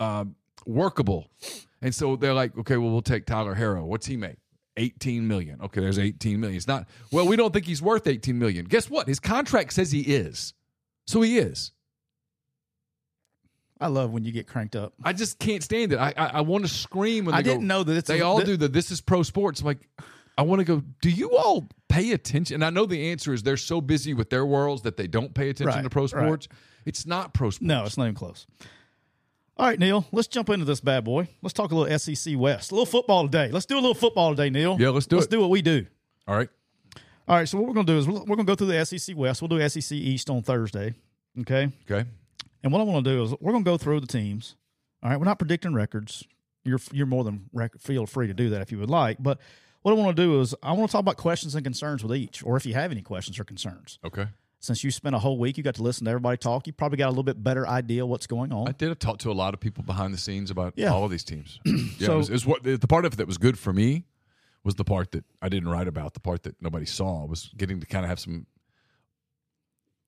uh, 0.00 0.24
workable. 0.66 1.30
And 1.80 1.94
so 1.94 2.16
they're 2.16 2.34
like, 2.34 2.56
okay, 2.58 2.76
well, 2.76 2.90
we'll 2.90 3.02
take 3.02 3.24
Tyler 3.26 3.54
Herro. 3.54 3.84
What's 3.86 4.06
he 4.06 4.16
make? 4.16 4.36
18 4.76 5.26
million. 5.28 5.60
Okay, 5.62 5.80
there's 5.80 5.98
18 5.98 6.40
million. 6.40 6.56
It's 6.56 6.66
not, 6.66 6.86
well, 7.12 7.26
we 7.26 7.36
don't 7.36 7.52
think 7.52 7.66
he's 7.66 7.80
worth 7.82 8.06
18 8.06 8.38
million. 8.38 8.64
Guess 8.64 8.90
what? 8.90 9.06
His 9.06 9.20
contract 9.20 9.72
says 9.72 9.92
he 9.92 10.00
is. 10.00 10.52
So 11.06 11.20
he 11.22 11.38
is. 11.38 11.72
I 13.80 13.88
love 13.88 14.12
when 14.12 14.24
you 14.24 14.32
get 14.32 14.46
cranked 14.46 14.76
up. 14.76 14.94
I 15.02 15.12
just 15.12 15.38
can't 15.38 15.62
stand 15.62 15.92
it. 15.92 15.98
I 15.98 16.14
I, 16.16 16.26
I 16.26 16.40
want 16.42 16.64
to 16.64 16.70
scream 16.72 17.24
when 17.26 17.34
they 17.34 17.38
I 17.40 17.42
didn't 17.42 17.66
know 17.66 17.82
that 17.82 17.96
it's 17.96 18.08
they 18.08 18.20
a- 18.20 18.24
all 18.26 18.40
do 18.40 18.56
the 18.56 18.68
this 18.68 18.90
is 18.90 19.00
pro 19.00 19.22
sports. 19.22 19.60
I'm 19.60 19.66
like, 19.66 19.88
I 20.38 20.42
want 20.42 20.60
to 20.60 20.64
go, 20.64 20.82
do 21.02 21.10
you 21.10 21.36
all 21.36 21.68
pay 21.88 22.12
attention? 22.12 22.54
And 22.56 22.64
I 22.64 22.70
know 22.70 22.86
the 22.86 23.10
answer 23.10 23.32
is 23.34 23.42
they're 23.42 23.56
so 23.56 23.80
busy 23.80 24.14
with 24.14 24.30
their 24.30 24.46
worlds 24.46 24.82
that 24.82 24.96
they 24.96 25.06
don't 25.06 25.34
pay 25.34 25.50
attention 25.50 25.74
Right, 25.76 25.82
to 25.82 25.90
pro 25.90 26.02
right. 26.02 26.10
sports. 26.10 26.48
It's 26.86 27.04
not 27.06 27.34
pro 27.34 27.50
sports. 27.50 27.62
No, 27.66 27.84
it's 27.84 27.96
not 27.98 28.04
even 28.04 28.14
close. 28.14 28.46
All 29.56 29.66
right, 29.66 29.78
Neil, 29.78 30.04
let's 30.10 30.26
jump 30.26 30.50
into 30.50 30.64
this 30.64 30.80
bad 30.80 31.04
boy. 31.04 31.28
Let's 31.40 31.52
talk 31.52 31.70
a 31.70 31.76
little 31.76 31.98
SEC 31.98 32.34
West. 32.36 32.72
A 32.72 32.74
little 32.74 32.86
football 32.86 33.24
today. 33.24 33.50
Let's 33.52 33.66
do 33.66 33.76
a 33.76 33.80
little 33.80 33.94
football 33.94 34.30
today, 34.30 34.50
Neil. 34.50 34.76
Yeah, 34.80 34.88
let's 34.88 35.06
do 35.06 35.14
let's 35.16 35.26
it. 35.26 35.30
do 35.30 35.40
what 35.40 35.50
we 35.50 35.62
do. 35.62 35.86
All 36.26 36.36
right. 36.36 36.48
All 37.28 37.36
right, 37.36 37.48
so 37.48 37.58
what 37.58 37.68
we're 37.68 37.74
going 37.74 37.86
to 37.86 37.92
do 37.92 37.98
is 37.98 38.08
we're 38.08 38.24
going 38.24 38.38
to 38.38 38.44
go 38.44 38.56
through 38.56 38.66
the 38.66 38.84
SEC 38.84 39.16
West. 39.16 39.40
We'll 39.40 39.48
do 39.48 39.68
SEC 39.68 39.92
East 39.92 40.28
on 40.28 40.42
Thursday. 40.42 40.94
Okay. 41.40 41.70
Okay. 41.88 42.08
And 42.64 42.72
what 42.72 42.80
I 42.80 42.84
want 42.84 43.04
to 43.04 43.10
do 43.10 43.22
is 43.22 43.34
we're 43.40 43.52
going 43.52 43.64
to 43.64 43.70
go 43.70 43.78
through 43.78 44.00
the 44.00 44.06
teams. 44.08 44.56
All 45.02 45.10
right, 45.10 45.18
we're 45.18 45.24
not 45.24 45.38
predicting 45.38 45.72
records. 45.72 46.24
You're 46.64 46.80
you're 46.92 47.06
more 47.06 47.22
than 47.24 47.48
rec- 47.52 47.78
feel 47.78 48.06
free 48.06 48.26
to 48.26 48.34
do 48.34 48.50
that 48.50 48.60
if 48.60 48.72
you 48.72 48.78
would 48.78 48.90
like. 48.90 49.22
But 49.22 49.38
what 49.82 49.92
I 49.92 49.94
want 49.94 50.16
to 50.16 50.22
do 50.22 50.40
is 50.40 50.54
I 50.62 50.72
want 50.72 50.88
to 50.88 50.92
talk 50.92 51.00
about 51.00 51.16
questions 51.18 51.54
and 51.54 51.62
concerns 51.62 52.02
with 52.02 52.16
each, 52.16 52.42
or 52.42 52.56
if 52.56 52.66
you 52.66 52.74
have 52.74 52.90
any 52.90 53.02
questions 53.02 53.38
or 53.38 53.44
concerns. 53.44 53.98
Okay. 54.04 54.26
Since 54.64 54.82
you 54.82 54.90
spent 54.90 55.14
a 55.14 55.18
whole 55.18 55.36
week, 55.38 55.58
you 55.58 55.62
got 55.62 55.74
to 55.74 55.82
listen 55.82 56.06
to 56.06 56.10
everybody 56.10 56.38
talk. 56.38 56.66
You 56.66 56.72
probably 56.72 56.96
got 56.96 57.08
a 57.08 57.10
little 57.10 57.22
bit 57.22 57.42
better 57.44 57.68
idea 57.68 58.06
what's 58.06 58.26
going 58.26 58.50
on. 58.50 58.66
I 58.66 58.72
did. 58.72 58.98
talk 58.98 59.18
to 59.18 59.30
a 59.30 59.34
lot 59.34 59.52
of 59.52 59.60
people 59.60 59.84
behind 59.84 60.14
the 60.14 60.18
scenes 60.18 60.50
about 60.50 60.72
Yeah. 60.76 60.90
all 60.90 61.04
of 61.04 61.10
these 61.10 61.22
teams. 61.24 61.60
Yeah, 61.66 62.06
So- 62.06 62.14
it 62.14 62.16
was, 62.16 62.28
it 62.30 62.32
was 62.32 62.46
what 62.46 62.62
the 62.62 62.78
part 62.88 63.04
of 63.04 63.12
it 63.12 63.16
that 63.16 63.26
was 63.26 63.36
good 63.36 63.58
for 63.58 63.74
me 63.74 64.06
was 64.64 64.74
the 64.76 64.84
part 64.84 65.12
that 65.12 65.24
I 65.42 65.50
didn't 65.50 65.68
write 65.68 65.86
about. 65.86 66.14
The 66.14 66.20
part 66.20 66.44
that 66.44 66.56
nobody 66.62 66.86
saw 66.86 67.26
was 67.26 67.50
getting 67.58 67.78
to 67.80 67.86
kind 67.86 68.06
of 68.06 68.08
have 68.08 68.18
some, 68.18 68.46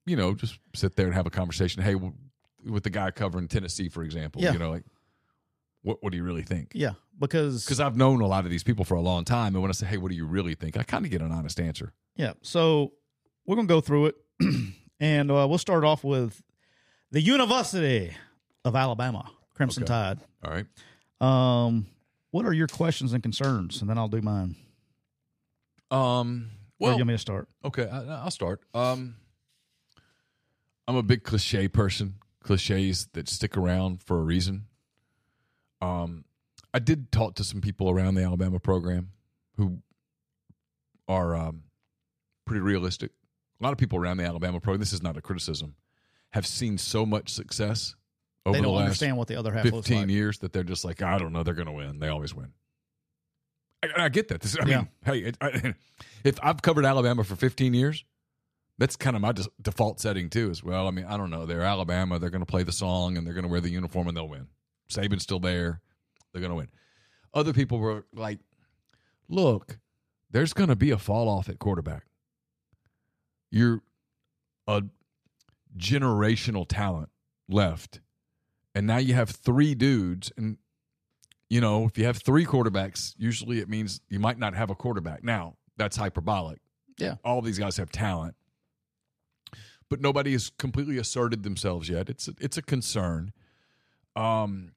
you 0.06 0.16
know, 0.16 0.34
just 0.34 0.58
sit 0.74 0.96
there 0.96 1.04
and 1.06 1.14
have 1.14 1.26
a 1.26 1.30
conversation. 1.30 1.82
Hey, 1.82 1.94
with 2.64 2.82
the 2.82 2.88
guy 2.90 3.10
covering 3.10 3.48
Tennessee, 3.48 3.90
for 3.90 4.02
example, 4.02 4.40
Yeah. 4.40 4.52
you 4.54 4.58
know, 4.58 4.70
like 4.70 4.84
what 5.82 6.02
what 6.02 6.12
do 6.12 6.16
you 6.16 6.24
really 6.24 6.42
think? 6.42 6.72
yeah, 6.74 6.92
because 7.18 7.64
Because 7.64 7.80
I've 7.80 7.96
known 7.96 8.22
a 8.22 8.26
lot 8.26 8.44
of 8.46 8.50
these 8.50 8.64
people 8.64 8.84
for 8.86 8.94
a 8.94 9.02
long 9.02 9.24
time, 9.24 9.54
and 9.54 9.60
when 9.62 9.70
I 9.70 9.74
say, 9.74 9.86
"Hey, 9.86 9.98
what 9.98 10.10
do 10.10 10.16
you 10.16 10.26
really 10.26 10.54
think?" 10.54 10.76
I 10.78 10.82
kind 10.82 11.04
of 11.04 11.10
get 11.10 11.20
an 11.20 11.30
honest 11.30 11.60
answer. 11.60 11.92
Yeah. 12.16 12.32
So 12.42 12.94
we're 13.44 13.56
going 13.56 13.68
to 13.68 13.72
go 13.74 13.80
through 13.82 14.06
it. 14.06 14.14
and 15.00 15.30
uh, 15.30 15.46
we'll 15.48 15.58
start 15.58 15.84
off 15.84 16.04
with 16.04 16.42
the 17.10 17.20
University 17.20 18.14
of 18.64 18.76
Alabama, 18.76 19.30
Crimson 19.54 19.82
Okay. 19.84 19.88
Tide. 19.88 20.18
All 20.44 20.50
right. 20.52 20.66
Um, 21.20 21.86
what 22.30 22.44
are 22.44 22.52
your 22.52 22.66
questions 22.66 23.12
and 23.12 23.22
concerns? 23.22 23.80
And 23.80 23.88
then 23.88 23.98
I'll 23.98 24.08
do 24.08 24.20
mine. 24.20 24.56
Um. 25.90 26.50
Well, 26.78 26.92
do 26.92 26.96
you 26.96 27.00
want 27.00 27.08
me 27.08 27.14
to 27.14 27.18
start? 27.18 27.48
Okay, 27.64 27.88
I, 27.88 28.24
I'll 28.24 28.30
start. 28.30 28.60
Um, 28.74 29.14
I'm 30.86 30.96
a 30.96 31.02
big 31.02 31.22
cliche 31.24 31.68
person. 31.68 32.16
Cliches 32.42 33.08
that 33.14 33.28
stick 33.28 33.56
around 33.56 34.02
for 34.02 34.18
a 34.18 34.22
reason. 34.22 34.66
Um, 35.80 36.24
I 36.74 36.78
did 36.78 37.10
talk 37.10 37.34
to 37.36 37.44
some 37.44 37.62
people 37.62 37.88
around 37.88 38.14
the 38.14 38.22
Alabama 38.22 38.60
program 38.60 39.10
who 39.56 39.78
are 41.08 41.34
um, 41.34 41.62
pretty 42.44 42.60
realistic. 42.60 43.12
A 43.60 43.64
lot 43.64 43.72
of 43.72 43.78
people 43.78 43.98
around 43.98 44.18
the 44.18 44.24
Alabama 44.24 44.60
program. 44.60 44.80
This 44.80 44.92
is 44.92 45.02
not 45.02 45.16
a 45.16 45.22
criticism. 45.22 45.74
Have 46.30 46.46
seen 46.46 46.76
so 46.78 47.06
much 47.06 47.30
success 47.30 47.94
over 48.44 48.54
They 48.54 48.60
the 48.60 48.66
don't 48.66 48.74
last 48.76 48.82
understand 48.84 49.16
what 49.16 49.28
the 49.28 49.36
other 49.36 49.52
half 49.52 49.64
looks 49.64 49.88
15 49.88 49.98
like. 49.98 50.10
years 50.10 50.38
that 50.40 50.52
they're 50.52 50.62
just 50.64 50.84
like, 50.84 51.02
I 51.02 51.18
don't 51.18 51.32
know, 51.32 51.42
they're 51.42 51.54
going 51.54 51.66
to 51.66 51.72
win. 51.72 51.98
They 51.98 52.08
always 52.08 52.34
win. 52.34 52.52
I, 53.82 54.04
I 54.04 54.08
get 54.08 54.28
that. 54.28 54.40
This, 54.40 54.56
I 54.60 54.64
mean, 54.64 54.88
hey, 55.04 55.18
it, 55.18 55.38
I, 55.40 55.74
if 56.24 56.38
I've 56.42 56.60
covered 56.62 56.84
Alabama 56.84 57.24
for 57.24 57.36
15 57.36 57.72
years, 57.74 58.04
that's 58.78 58.96
kind 58.96 59.16
of 59.16 59.22
my 59.22 59.32
default 59.62 60.00
setting 60.00 60.28
too. 60.28 60.50
As 60.50 60.62
well, 60.62 60.86
I 60.86 60.90
mean, 60.90 61.06
I 61.06 61.16
don't 61.16 61.30
know. 61.30 61.46
They're 61.46 61.62
Alabama. 61.62 62.18
They're 62.18 62.30
going 62.30 62.42
to 62.42 62.46
play 62.46 62.62
the 62.62 62.72
song 62.72 63.16
and 63.16 63.26
they're 63.26 63.34
going 63.34 63.44
to 63.44 63.48
wear 63.50 63.60
the 63.60 63.70
uniform 63.70 64.08
and 64.08 64.16
they'll 64.16 64.28
win. 64.28 64.48
Saban's 64.90 65.22
still 65.22 65.40
there. 65.40 65.80
They're 66.32 66.40
going 66.40 66.50
to 66.50 66.56
win. 66.56 66.68
Other 67.32 67.52
people 67.52 67.78
were 67.78 68.04
like, 68.14 68.40
look, 69.28 69.78
there's 70.30 70.52
going 70.52 70.68
to 70.68 70.76
be 70.76 70.90
a 70.90 70.98
fall 70.98 71.28
off 71.28 71.48
at 71.48 71.58
quarterback. 71.58 72.04
You're 73.50 73.82
a 74.66 74.82
generational 75.76 76.66
talent 76.68 77.10
left. 77.48 78.00
And 78.74 78.86
now 78.86 78.98
you 78.98 79.14
have 79.14 79.30
three 79.30 79.74
dudes. 79.74 80.32
And, 80.36 80.58
you 81.48 81.60
know, 81.60 81.84
if 81.84 81.96
you 81.96 82.04
have 82.04 82.18
three 82.18 82.44
quarterbacks, 82.44 83.14
usually 83.16 83.60
it 83.60 83.68
means 83.68 84.00
you 84.08 84.18
might 84.18 84.38
not 84.38 84.54
have 84.54 84.70
a 84.70 84.74
quarterback. 84.74 85.24
Now, 85.24 85.56
that's 85.76 85.96
hyperbolic. 85.96 86.58
Yeah. 86.98 87.16
All 87.24 87.42
these 87.42 87.58
guys 87.58 87.76
have 87.76 87.90
talent. 87.90 88.34
But 89.88 90.00
nobody 90.00 90.32
has 90.32 90.50
completely 90.58 90.98
asserted 90.98 91.42
themselves 91.42 91.88
yet. 91.88 92.08
It's 92.08 92.26
a, 92.28 92.34
it's 92.40 92.56
a 92.58 92.62
concern. 92.62 93.32
Um, 94.16 94.72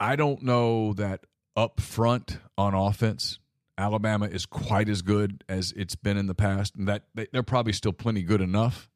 I 0.00 0.16
don't 0.16 0.42
know 0.42 0.94
that 0.94 1.26
up 1.54 1.80
front 1.80 2.38
on 2.56 2.74
offense, 2.74 3.38
Alabama 3.78 4.26
is 4.26 4.46
quite 4.46 4.88
as 4.88 5.02
good 5.02 5.44
as 5.48 5.72
it's 5.72 5.94
been 5.94 6.16
in 6.16 6.26
the 6.26 6.34
past, 6.34 6.76
and 6.76 6.86
that 6.88 7.04
they, 7.14 7.26
they're 7.32 7.42
probably 7.42 7.72
still 7.72 7.92
plenty 7.92 8.22
good 8.22 8.40
enough. 8.40 8.90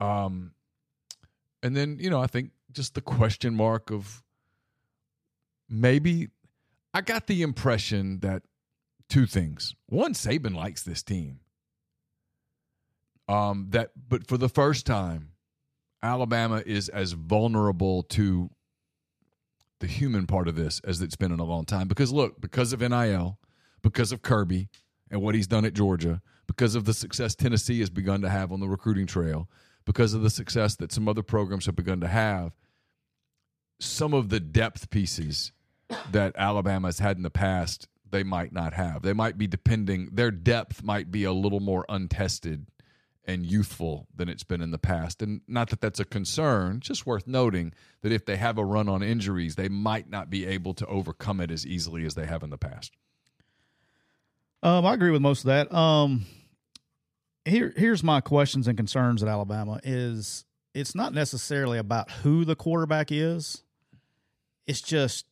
Um, 0.00 0.52
and 1.62 1.76
then 1.76 1.98
you 2.00 2.10
know, 2.10 2.20
I 2.20 2.26
think 2.26 2.50
just 2.72 2.94
the 2.94 3.00
question 3.00 3.54
mark 3.54 3.90
of 3.90 4.22
maybe 5.68 6.28
I 6.92 7.00
got 7.00 7.26
the 7.26 7.42
impression 7.42 8.20
that 8.20 8.42
two 9.08 9.26
things. 9.26 9.74
One, 9.86 10.14
Saban 10.14 10.54
likes 10.54 10.82
this 10.82 11.02
team. 11.02 11.40
Um, 13.26 13.68
that 13.70 13.90
but 14.08 14.26
for 14.26 14.36
the 14.36 14.48
first 14.48 14.86
time, 14.86 15.30
Alabama 16.02 16.62
is 16.64 16.88
as 16.90 17.12
vulnerable 17.12 18.02
to 18.02 18.50
the 19.80 19.86
human 19.86 20.26
part 20.26 20.46
of 20.46 20.56
this 20.56 20.80
as 20.84 21.00
it's 21.00 21.16
been 21.16 21.32
in 21.32 21.40
a 21.40 21.44
long 21.44 21.64
time. 21.64 21.88
Because 21.88 22.12
look, 22.12 22.40
because 22.40 22.72
of 22.72 22.80
NIL, 22.80 23.38
because 23.84 24.10
of 24.10 24.22
Kirby 24.22 24.68
and 25.10 25.22
what 25.22 25.36
he's 25.36 25.46
done 25.46 25.64
at 25.64 25.74
Georgia, 25.74 26.20
because 26.48 26.74
of 26.74 26.86
the 26.86 26.94
success 26.94 27.36
Tennessee 27.36 27.78
has 27.78 27.90
begun 27.90 28.22
to 28.22 28.28
have 28.28 28.50
on 28.50 28.58
the 28.58 28.66
recruiting 28.66 29.06
trail, 29.06 29.48
because 29.84 30.14
of 30.14 30.22
the 30.22 30.30
success 30.30 30.74
that 30.76 30.90
some 30.90 31.06
other 31.06 31.22
programs 31.22 31.66
have 31.66 31.76
begun 31.76 32.00
to 32.00 32.08
have, 32.08 32.52
some 33.78 34.14
of 34.14 34.30
the 34.30 34.40
depth 34.40 34.90
pieces 34.90 35.52
that 36.10 36.34
Alabama 36.36 36.88
has 36.88 36.98
had 36.98 37.18
in 37.18 37.22
the 37.22 37.30
past, 37.30 37.86
they 38.10 38.22
might 38.22 38.52
not 38.52 38.72
have. 38.72 39.02
They 39.02 39.12
might 39.12 39.36
be 39.36 39.46
depending, 39.46 40.08
their 40.12 40.30
depth 40.30 40.82
might 40.82 41.10
be 41.10 41.24
a 41.24 41.32
little 41.32 41.60
more 41.60 41.84
untested 41.88 42.66
and 43.26 43.44
youthful 43.44 44.06
than 44.14 44.28
it's 44.28 44.44
been 44.44 44.60
in 44.60 44.70
the 44.70 44.78
past. 44.78 45.22
And 45.22 45.42
not 45.46 45.70
that 45.70 45.80
that's 45.80 46.00
a 46.00 46.04
concern, 46.04 46.80
just 46.80 47.06
worth 47.06 47.26
noting 47.26 47.72
that 48.02 48.12
if 48.12 48.24
they 48.24 48.36
have 48.36 48.58
a 48.58 48.64
run 48.64 48.88
on 48.88 49.02
injuries, 49.02 49.56
they 49.56 49.68
might 49.68 50.08
not 50.08 50.30
be 50.30 50.46
able 50.46 50.74
to 50.74 50.86
overcome 50.86 51.40
it 51.40 51.50
as 51.50 51.66
easily 51.66 52.04
as 52.06 52.14
they 52.14 52.26
have 52.26 52.42
in 52.42 52.50
the 52.50 52.58
past. 52.58 52.96
Um, 54.64 54.84
I 54.86 54.94
agree 54.94 55.10
with 55.10 55.20
most 55.22 55.40
of 55.40 55.46
that. 55.46 55.72
Um, 55.74 56.24
here, 57.44 57.72
here's 57.76 58.02
my 58.02 58.20
questions 58.20 58.66
and 58.66 58.76
concerns 58.76 59.22
at 59.22 59.28
Alabama. 59.28 59.78
Is 59.84 60.44
it's 60.72 60.94
not 60.94 61.12
necessarily 61.12 61.78
about 61.78 62.10
who 62.10 62.44
the 62.44 62.56
quarterback 62.56 63.12
is. 63.12 63.62
It's 64.66 64.80
just 64.80 65.26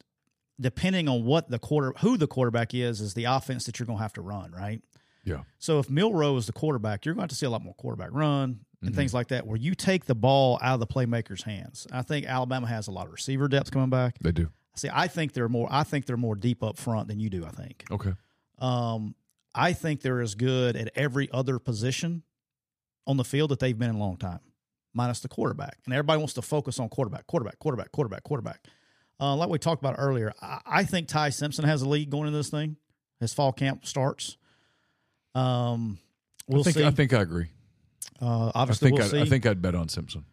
depending 0.61 1.09
on 1.09 1.25
what 1.25 1.49
the 1.51 1.59
quarter, 1.59 1.95
who 2.01 2.17
the 2.19 2.27
quarterback 2.27 2.75
is, 2.75 3.01
is 3.01 3.15
the 3.15 3.25
offense 3.25 3.65
that 3.65 3.79
you're 3.79 3.87
going 3.87 3.99
to 3.99 4.03
have 4.03 4.13
to 4.13 4.21
run, 4.21 4.53
right? 4.53 4.83
Yeah. 5.25 5.43
So 5.59 5.79
if 5.79 5.89
Milroe 5.89 6.37
is 6.37 6.47
the 6.47 6.53
quarterback, 6.53 7.05
you're 7.07 7.15
going 7.15 7.21
to, 7.21 7.25
have 7.25 7.31
to 7.31 7.35
see 7.35 7.47
a 7.47 7.51
lot 7.51 7.63
more 7.65 7.75
quarterback 7.75 8.11
run 8.13 8.61
and 8.83 8.91
Mhm. 8.93 8.95
things 8.95 9.15
like 9.15 9.29
that, 9.29 9.47
where 9.47 9.57
you 9.57 9.75
take 9.75 10.05
the 10.05 10.15
ball 10.15 10.59
out 10.61 10.75
of 10.75 10.81
the 10.81 10.87
playmaker's 10.87 11.45
hands. 11.45 11.87
I 11.91 12.03
think 12.03 12.27
Alabama 12.27 12.67
has 12.67 12.87
a 12.89 12.91
lot 12.91 13.07
of 13.07 13.13
receiver 13.13 13.49
depth 13.49 13.71
coming 13.71 13.89
back. 13.91 14.19
They 14.19 14.33
do. 14.33 14.51
See, 14.77 14.89
I 14.93 15.09
think 15.09 15.33
they're 15.33 15.49
more. 15.49 15.69
I 15.71 15.85
think 15.85 16.05
they're 16.07 16.17
more 16.17 16.35
deep 16.37 16.63
up 16.63 16.77
front 16.77 17.09
than 17.09 17.19
you 17.19 17.31
do. 17.31 17.45
I 17.47 17.51
think. 17.51 17.85
Okay. 17.91 18.13
Um, 18.59 19.15
I 19.55 19.73
think 19.73 20.01
they're 20.01 20.21
as 20.21 20.35
good 20.35 20.77
at 20.77 20.91
every 20.95 21.29
other 21.33 21.59
position 21.59 22.23
on 23.07 23.17
the 23.17 23.25
field 23.25 23.51
that 23.51 23.59
they've 23.59 23.79
been 23.79 23.91
in 23.91 23.97
a 23.97 23.99
long 23.99 24.17
time, 24.17 24.41
minus 24.95 25.21
the 25.21 25.29
quarterback. 25.29 25.79
And 25.85 25.93
everybody 25.93 26.19
wants 26.19 26.35
to 26.35 26.43
focus 26.43 26.79
on 26.79 26.89
quarterback, 26.89 27.27
quarterback, 27.27 27.59
quarterback, 27.59 27.93
quarterback, 27.93 28.23
quarterback. 28.25 28.67
Uh, 29.21 29.37
like 29.37 29.49
we 29.49 29.59
talked 29.59 29.83
about 29.83 29.97
earlier, 29.99 30.33
I, 30.41 30.61
I 30.67 30.85
think 30.85 31.09
Ty 31.09 31.31
Simpson 31.31 31.65
has 31.65 31.83
a 31.83 31.89
lead 31.89 32.11
going 32.11 32.27
into 32.29 32.39
this 32.39 32.51
thing. 32.51 32.77
His 33.21 33.33
fall 33.35 33.53
camp 33.53 33.87
starts. 33.87 34.37
Um, 35.35 35.99
we'll 36.49 36.61
I 36.61 36.65
think 36.65 36.77
see. 36.77 36.85
I 36.85 36.91
think 36.91 37.13
I 37.13 37.21
agree. 37.23 37.49
uh, 38.21 38.47
I 38.49 38.53
obviously, 38.55 38.89
think 38.91 39.01
we'll 39.01 39.09
see. 39.09 39.21
I 39.21 39.25
think 39.27 39.47
I'd 39.47 39.63
bet 39.63 39.75
on 39.75 39.89
Simpson. 39.89 40.25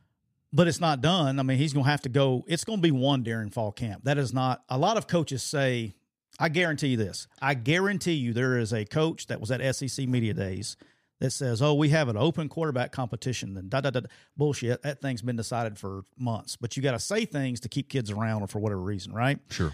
but 0.52 0.68
it's 0.68 0.80
not 0.80 1.02
done. 1.02 1.40
I 1.40 1.44
mean, 1.44 1.58
he's 1.58 1.74
going 1.74 1.86
to 1.86 1.92
have 1.92 2.02
to 2.02 2.10
go. 2.10 2.44
It's 2.48 2.64
going 2.64 2.80
to 2.80 2.84
be 2.84 2.92
one 2.92 3.24
during 3.24 3.50
fall 3.52 3.72
camp. 3.72 4.04
That 4.06 4.18
is 4.18 4.34
not. 4.34 4.64
A 4.70 4.78
lot 4.78 4.98
of 4.98 5.08
coaches 5.08 5.44
say, 5.44 5.94
I 6.40 6.50
guarantee 6.50 6.88
you 6.88 6.98
this. 6.98 7.28
I 7.42 7.54
guarantee 7.54 8.14
you 8.14 8.32
there 8.34 8.58
is 8.58 8.74
a 8.74 8.86
coach 8.86 9.28
that 9.28 9.42
was 9.42 9.52
at 9.52 9.76
SEC 9.76 10.08
media 10.08 10.34
days 10.34 10.78
that 11.20 11.32
says, 11.32 11.62
"Oh, 11.62 11.74
we 11.74 11.90
have 11.90 12.08
an 12.08 12.16
open 12.16 12.48
quarterback 12.48 12.94
competition." 12.94 13.54
Then 13.54 13.68
da 13.68 13.82
da 13.82 13.90
da 13.90 14.02
bullshit. 14.38 14.82
That 14.84 15.02
thing's 15.02 15.22
been 15.22 15.36
decided 15.36 15.78
for 15.78 16.06
months. 16.18 16.56
But 16.56 16.78
you 16.78 16.84
got 16.84 16.94
to 16.94 17.00
say 17.00 17.26
things 17.26 17.60
to 17.62 17.70
keep 17.70 17.90
kids 17.90 18.10
around 18.10 18.42
or 18.42 18.48
for 18.48 18.60
whatever 18.60 18.82
reason, 18.82 19.14
right? 19.14 19.40
Sure. 19.50 19.74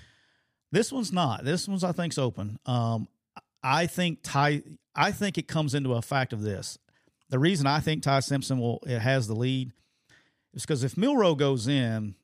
This 0.71 0.91
one's 0.91 1.13
not. 1.13 1.45
This 1.45 1.67
one's 1.67 1.83
I 1.83 1.91
think's 1.91 2.17
open. 2.17 2.57
Um, 2.65 3.07
I 3.63 3.85
think 3.85 4.19
Ty. 4.23 4.63
I 4.95 5.11
think 5.11 5.37
it 5.37 5.47
comes 5.47 5.75
into 5.75 5.93
a 5.93 6.01
fact 6.01 6.33
of 6.33 6.41
this. 6.41 6.79
The 7.29 7.39
reason 7.39 7.67
I 7.67 7.79
think 7.79 8.03
Ty 8.03 8.21
Simpson 8.21 8.59
will 8.59 8.79
it 8.87 8.99
has 8.99 9.27
the 9.27 9.35
lead 9.35 9.71
is 10.53 10.63
because 10.63 10.83
if 10.83 10.97
Milroe 10.97 11.35
goes 11.35 11.67
in, 11.67 12.15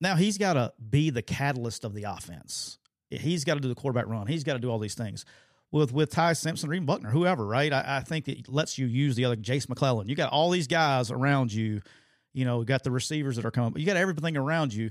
now 0.00 0.16
he's 0.16 0.38
got 0.38 0.54
to 0.54 0.72
be 0.90 1.10
the 1.10 1.22
catalyst 1.22 1.84
of 1.84 1.94
the 1.94 2.04
offense. 2.04 2.78
He's 3.20 3.44
got 3.44 3.54
to 3.54 3.60
do 3.60 3.68
the 3.68 3.74
quarterback 3.74 4.08
run. 4.08 4.26
He's 4.26 4.44
got 4.44 4.54
to 4.54 4.58
do 4.58 4.70
all 4.70 4.78
these 4.78 4.94
things. 4.94 5.24
With 5.70 5.92
with 5.92 6.10
Ty 6.10 6.34
Simpson 6.34 6.68
or 6.68 6.74
even 6.74 6.84
Buchner, 6.84 7.10
whoever, 7.10 7.46
right? 7.46 7.72
I, 7.72 7.98
I 7.98 8.00
think 8.00 8.26
that 8.26 8.46
lets 8.48 8.76
you 8.76 8.86
use 8.86 9.16
the 9.16 9.24
other 9.24 9.36
Jase 9.36 9.68
McClellan. 9.68 10.08
You 10.08 10.14
got 10.14 10.30
all 10.30 10.50
these 10.50 10.66
guys 10.66 11.10
around 11.10 11.52
you. 11.52 11.80
You 12.34 12.44
know, 12.44 12.60
you 12.60 12.66
got 12.66 12.82
the 12.82 12.90
receivers 12.90 13.36
that 13.36 13.44
are 13.44 13.50
coming. 13.50 13.80
You 13.80 13.86
got 13.86 13.96
everything 13.96 14.36
around 14.36 14.74
you. 14.74 14.90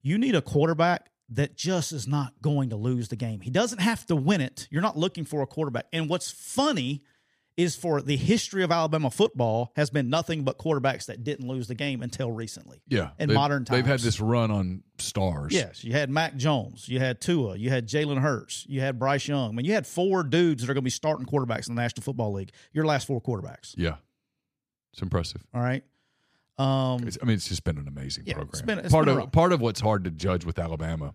You 0.00 0.18
need 0.18 0.34
a 0.34 0.42
quarterback 0.42 1.10
that 1.30 1.56
just 1.56 1.92
is 1.92 2.06
not 2.06 2.34
going 2.42 2.70
to 2.70 2.76
lose 2.76 3.08
the 3.08 3.16
game. 3.16 3.40
He 3.40 3.50
doesn't 3.50 3.80
have 3.80 4.06
to 4.06 4.16
win 4.16 4.40
it. 4.40 4.68
You're 4.70 4.82
not 4.82 4.96
looking 4.96 5.24
for 5.24 5.42
a 5.42 5.46
quarterback. 5.46 5.86
And 5.92 6.08
what's 6.08 6.30
funny 6.30 7.02
is 7.56 7.76
for 7.76 8.00
the 8.00 8.16
history 8.16 8.62
of 8.62 8.72
Alabama 8.72 9.10
football 9.10 9.72
has 9.76 9.90
been 9.90 10.08
nothing 10.08 10.42
but 10.42 10.58
quarterbacks 10.58 11.06
that 11.06 11.22
didn't 11.22 11.46
lose 11.46 11.68
the 11.68 11.74
game 11.74 12.02
until 12.02 12.32
recently. 12.32 12.80
Yeah. 12.88 13.10
In 13.18 13.32
modern 13.32 13.64
times. 13.64 13.76
They've 13.78 13.86
had 13.86 14.00
this 14.00 14.20
run 14.20 14.50
on 14.50 14.82
stars. 14.98 15.52
Yes, 15.52 15.84
you 15.84 15.92
had 15.92 16.08
Mac 16.08 16.36
Jones, 16.36 16.88
you 16.88 16.98
had 16.98 17.20
Tua, 17.20 17.56
you 17.56 17.68
had 17.70 17.86
Jalen 17.86 18.18
Hurts, 18.22 18.64
you 18.68 18.80
had 18.80 18.98
Bryce 18.98 19.28
Young. 19.28 19.50
I 19.50 19.52
mean, 19.52 19.66
you 19.66 19.74
had 19.74 19.86
four 19.86 20.22
dudes 20.22 20.62
that 20.62 20.70
are 20.70 20.74
going 20.74 20.82
to 20.82 20.86
be 20.86 20.90
starting 20.90 21.26
quarterbacks 21.26 21.68
in 21.68 21.74
the 21.74 21.82
National 21.82 22.02
Football 22.02 22.32
League. 22.32 22.52
Your 22.72 22.86
last 22.86 23.06
four 23.06 23.20
quarterbacks. 23.20 23.74
Yeah. 23.76 23.96
It's 24.94 25.02
impressive. 25.02 25.44
All 25.54 25.62
right. 25.62 25.84
Um, 26.58 27.06
It's, 27.06 27.18
I 27.22 27.24
mean, 27.26 27.34
it's 27.36 27.48
just 27.48 27.64
been 27.64 27.78
an 27.78 27.88
amazing 27.88 28.24
Yeah, 28.26 28.34
program. 28.34 28.50
it's 28.52 28.62
been- 28.62 28.78
it's 28.78 28.92
part 28.92 29.08
of 29.08 29.32
part 29.32 29.52
of 29.52 29.60
what's 29.60 29.80
hard 29.80 30.04
to 30.04 30.10
judge 30.10 30.44
with 30.44 30.58
Alabama. 30.58 31.14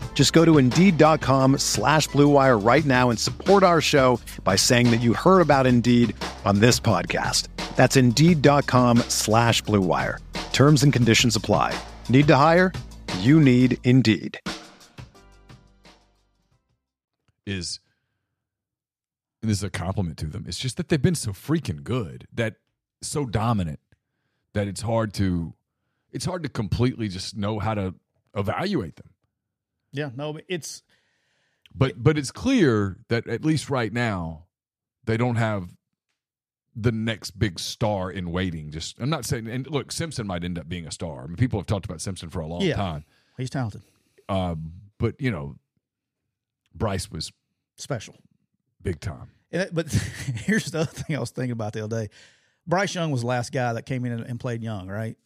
Just 0.13 0.31
go 0.31 0.45
to 0.45 0.59
Indeed.com 0.59 1.57
slash 1.57 2.07
Blue 2.09 2.27
Wire 2.27 2.59
right 2.59 2.85
now 2.85 3.09
and 3.09 3.17
support 3.17 3.63
our 3.63 3.81
show 3.81 4.19
by 4.43 4.55
saying 4.55 4.91
that 4.91 5.01
you 5.01 5.15
heard 5.15 5.41
about 5.41 5.65
Indeed 5.65 6.15
on 6.45 6.59
this 6.59 6.79
podcast. 6.79 7.47
That's 7.75 7.95
Indeed.com 7.95 8.99
slash 9.07 9.63
Blue 9.63 9.81
Wire. 9.81 10.19
Terms 10.53 10.83
and 10.83 10.93
conditions 10.93 11.35
apply. 11.35 11.73
Need 12.07 12.27
to 12.27 12.35
hire? 12.35 12.71
You 13.21 13.39
need 13.39 13.79
Indeed. 13.83 14.37
is 17.47 17.79
this 19.41 19.57
is 19.57 19.63
a 19.63 19.69
compliment 19.71 20.17
to 20.19 20.27
them. 20.27 20.45
It's 20.47 20.59
just 20.59 20.77
that 20.77 20.89
they've 20.89 21.01
been 21.01 21.15
so 21.15 21.31
freaking 21.31 21.83
good, 21.83 22.27
that 22.31 22.57
so 23.01 23.25
dominant 23.25 23.79
that 24.53 24.67
it's 24.67 24.81
hard 24.81 25.13
to 25.15 25.53
it's 26.11 26.25
hard 26.25 26.43
to 26.43 26.49
completely 26.49 27.07
just 27.07 27.35
know 27.35 27.59
how 27.59 27.73
to 27.73 27.95
evaluate 28.35 28.97
them. 28.97 29.09
Yeah, 29.93 30.09
no, 30.15 30.37
it's 30.47 30.83
But 31.75 32.01
but 32.03 32.17
it's 32.17 32.31
clear 32.31 32.97
that 33.09 33.27
at 33.27 33.43
least 33.45 33.69
right 33.69 33.91
now 33.93 34.45
they 35.05 35.17
don't 35.17 35.35
have 35.37 35.69
the 36.75 36.91
next 36.91 37.31
big 37.31 37.59
star 37.59 38.09
in 38.11 38.31
waiting. 38.31 38.71
Just 38.71 38.99
I'm 38.99 39.09
not 39.09 39.25
saying 39.25 39.47
and 39.47 39.67
look, 39.69 39.91
Simpson 39.91 40.25
might 40.27 40.43
end 40.43 40.57
up 40.57 40.67
being 40.69 40.85
a 40.87 40.91
star. 40.91 41.23
I 41.23 41.27
mean 41.27 41.35
people 41.35 41.59
have 41.59 41.67
talked 41.67 41.85
about 41.85 42.01
Simpson 42.01 42.29
for 42.29 42.39
a 42.39 42.47
long 42.47 42.61
Yeah. 42.61 42.75
time. 42.75 43.05
he's 43.37 43.49
talented, 43.49 43.81
Uh, 44.29 44.55
but 44.99 45.19
you 45.19 45.31
know, 45.31 45.55
Bryce 46.73 47.09
was 47.11 47.31
special. 47.75 48.15
big 48.81 48.99
time. 48.99 49.29
And 49.51 49.63
it- 49.63 49.73
but 49.73 49.91
here's 50.45 50.71
the 50.71 50.79
other 50.81 50.91
thing 50.91 51.15
I 51.15 51.19
was 51.19 51.31
thinking 51.31 51.51
about 51.51 51.73
the 51.73 51.83
other 51.83 52.03
day. 52.07 52.13
Bryce 52.67 52.93
Young 52.95 53.11
was 53.11 53.21
the 53.21 53.27
last 53.27 53.51
guy 53.51 53.73
that 53.73 53.85
came 53.85 54.05
in 54.05 54.11
and, 54.11 54.23
and 54.23 54.39
played 54.39 54.61
young, 54.63 54.87
right? 54.87 55.17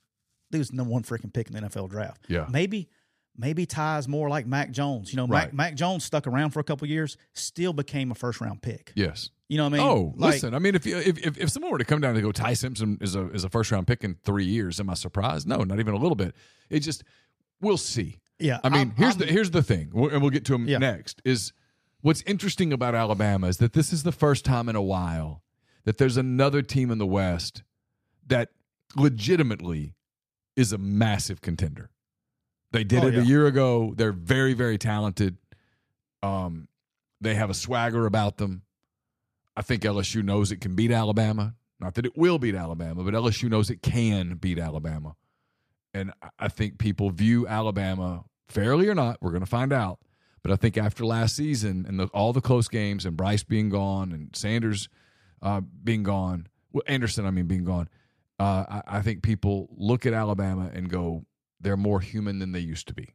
He 0.51 0.57
was 0.57 0.69
the 0.69 0.75
number 0.77 0.91
one 0.91 1.03
freaking 1.03 1.33
pick 1.33 1.47
in 1.49 1.53
the 1.53 1.61
NFL 1.61 1.89
draft. 1.89 2.25
Yeah. 2.29 2.47
Maybe, 2.49 2.89
maybe 3.37 3.65
Ty's 3.65 4.07
more 4.07 4.29
like 4.29 4.45
Mac 4.47 4.71
Jones. 4.71 5.11
You 5.11 5.17
know, 5.17 5.27
Right. 5.27 5.45
Mac, 5.47 5.53
Mac 5.53 5.75
Jones 5.75 6.03
stuck 6.03 6.27
around 6.27 6.51
for 6.51 6.59
a 6.59 6.63
couple 6.63 6.87
years, 6.87 7.17
still 7.33 7.73
became 7.73 8.11
a 8.11 8.15
first 8.15 8.39
round 8.41 8.61
pick. 8.61 8.91
Yes. 8.95 9.29
You 9.49 9.57
know 9.57 9.65
what 9.69 9.73
I 9.73 9.77
mean? 9.77 9.87
Oh, 9.87 10.13
Like, 10.17 10.33
listen. 10.33 10.53
I 10.55 10.59
mean, 10.59 10.73
if, 10.75 10.85
you, 10.85 10.97
if 10.97 11.17
if 11.19 11.37
if 11.37 11.49
someone 11.51 11.71
were 11.71 11.77
to 11.77 11.85
come 11.85 12.01
down 12.01 12.15
and 12.15 12.23
go, 12.23 12.31
Ty 12.31 12.53
Simpson 12.53 12.97
is 13.01 13.15
a 13.15 13.29
is 13.31 13.43
a 13.43 13.49
first 13.49 13.71
round 13.71 13.85
pick 13.87 14.03
in 14.03 14.15
three 14.23 14.45
years, 14.45 14.79
am 14.79 14.89
I 14.89 14.95
surprised? 14.95 15.47
No, 15.47 15.57
not 15.57 15.79
even 15.79 15.93
a 15.93 15.97
little 15.97 16.15
bit. 16.15 16.35
It 16.69 16.79
just 16.79 17.03
we'll 17.61 17.77
see. 17.77 18.17
Yeah. 18.39 18.59
I 18.63 18.69
mean, 18.69 18.77
I'm- 18.79 18.93
here's 18.97 19.11
I'm- 19.15 19.19
the 19.19 19.25
here's 19.27 19.51
the 19.51 19.61
thing, 19.63 19.91
and 19.93 20.21
we'll 20.21 20.31
get 20.31 20.45
to 20.45 20.55
him 20.55 20.67
Yeah. 20.67 20.79
next. 20.79 21.21
Is 21.23 21.53
what's 22.01 22.21
interesting 22.23 22.73
about 22.73 22.95
Alabama 22.95 23.47
is 23.47 23.57
that 23.57 23.73
this 23.73 23.93
is 23.93 24.01
the 24.03 24.11
first 24.11 24.45
time 24.45 24.67
in 24.67 24.75
a 24.75 24.81
while 24.81 25.43
that 25.83 25.97
there's 25.99 26.17
another 26.17 26.61
team 26.63 26.89
in 26.89 26.97
the 26.97 27.05
West 27.05 27.61
that 28.25 28.49
legitimately 28.95 29.93
is 30.55 30.73
a 30.73 30.77
massive 30.79 31.41
contender. 31.41 31.91
They 32.75 32.83
did 32.83 33.03
Oh, 33.03 33.07
it 33.07 33.13
yeah. 33.13 33.21
a 33.21 33.23
year 33.23 33.47
ago. 33.47 33.93
They're 33.95 34.11
very 34.11 34.53
very 34.53 34.77
talented. 34.77 35.37
Um, 36.21 36.67
they 37.21 37.35
have 37.35 37.49
a 37.49 37.53
swagger 37.53 38.05
about 38.05 38.35
them. 38.37 38.63
I 39.55 39.61
think 39.61 39.83
LSU 39.83 40.21
knows 40.23 40.51
it 40.51 40.59
can 40.59 40.75
beat 40.75 40.91
Alabama. 40.91 41.55
Not 41.79 41.93
that 41.95 42.05
it 42.05 42.17
will 42.17 42.37
beat 42.37 42.55
Alabama, 42.55 43.03
but 43.03 43.13
LSU 43.13 43.49
knows 43.49 43.69
it 43.69 43.81
can 43.81 44.35
beat 44.35 44.59
Alabama. 44.59 45.15
And 45.93 46.11
I- 46.37 46.49
think 46.49 46.77
people 46.77 47.09
view 47.11 47.47
Alabama 47.47 48.25
fairly 48.49 48.87
or 48.89 48.95
not. 48.95 49.17
We're 49.21 49.31
going 49.31 49.43
to 49.43 49.49
find 49.49 49.71
out. 49.71 49.99
But 50.43 50.51
I 50.51 50.57
think 50.57 50.77
after 50.77 51.05
last 51.05 51.35
season 51.37 51.85
and 51.87 51.99
the, 51.99 52.07
all 52.07 52.33
the 52.33 52.41
close 52.41 52.67
games 52.67 53.05
and 53.05 53.15
Bryce 53.17 53.43
being 53.43 53.69
gone 53.69 54.11
and 54.11 54.35
Sanders 54.35 54.89
uh, 55.41 55.61
being 55.61 56.03
gone, 56.03 56.47
well, 56.73 56.83
Anderson, 56.87 57.25
I 57.25 57.31
mean, 57.31 57.45
being 57.47 57.63
gone, 57.63 57.87
uh, 58.39 58.65
I, 58.69 58.97
I 58.97 59.01
think 59.01 59.23
people 59.23 59.69
look 59.77 60.05
at 60.05 60.13
Alabama 60.13 60.69
and 60.73 60.89
go, 60.89 61.25
they're 61.65 61.75
more 61.75 61.99
human 61.99 62.39
than 62.39 62.51
they 62.53 62.59
used 62.59 62.87
to 62.87 62.93
be. 62.93 63.13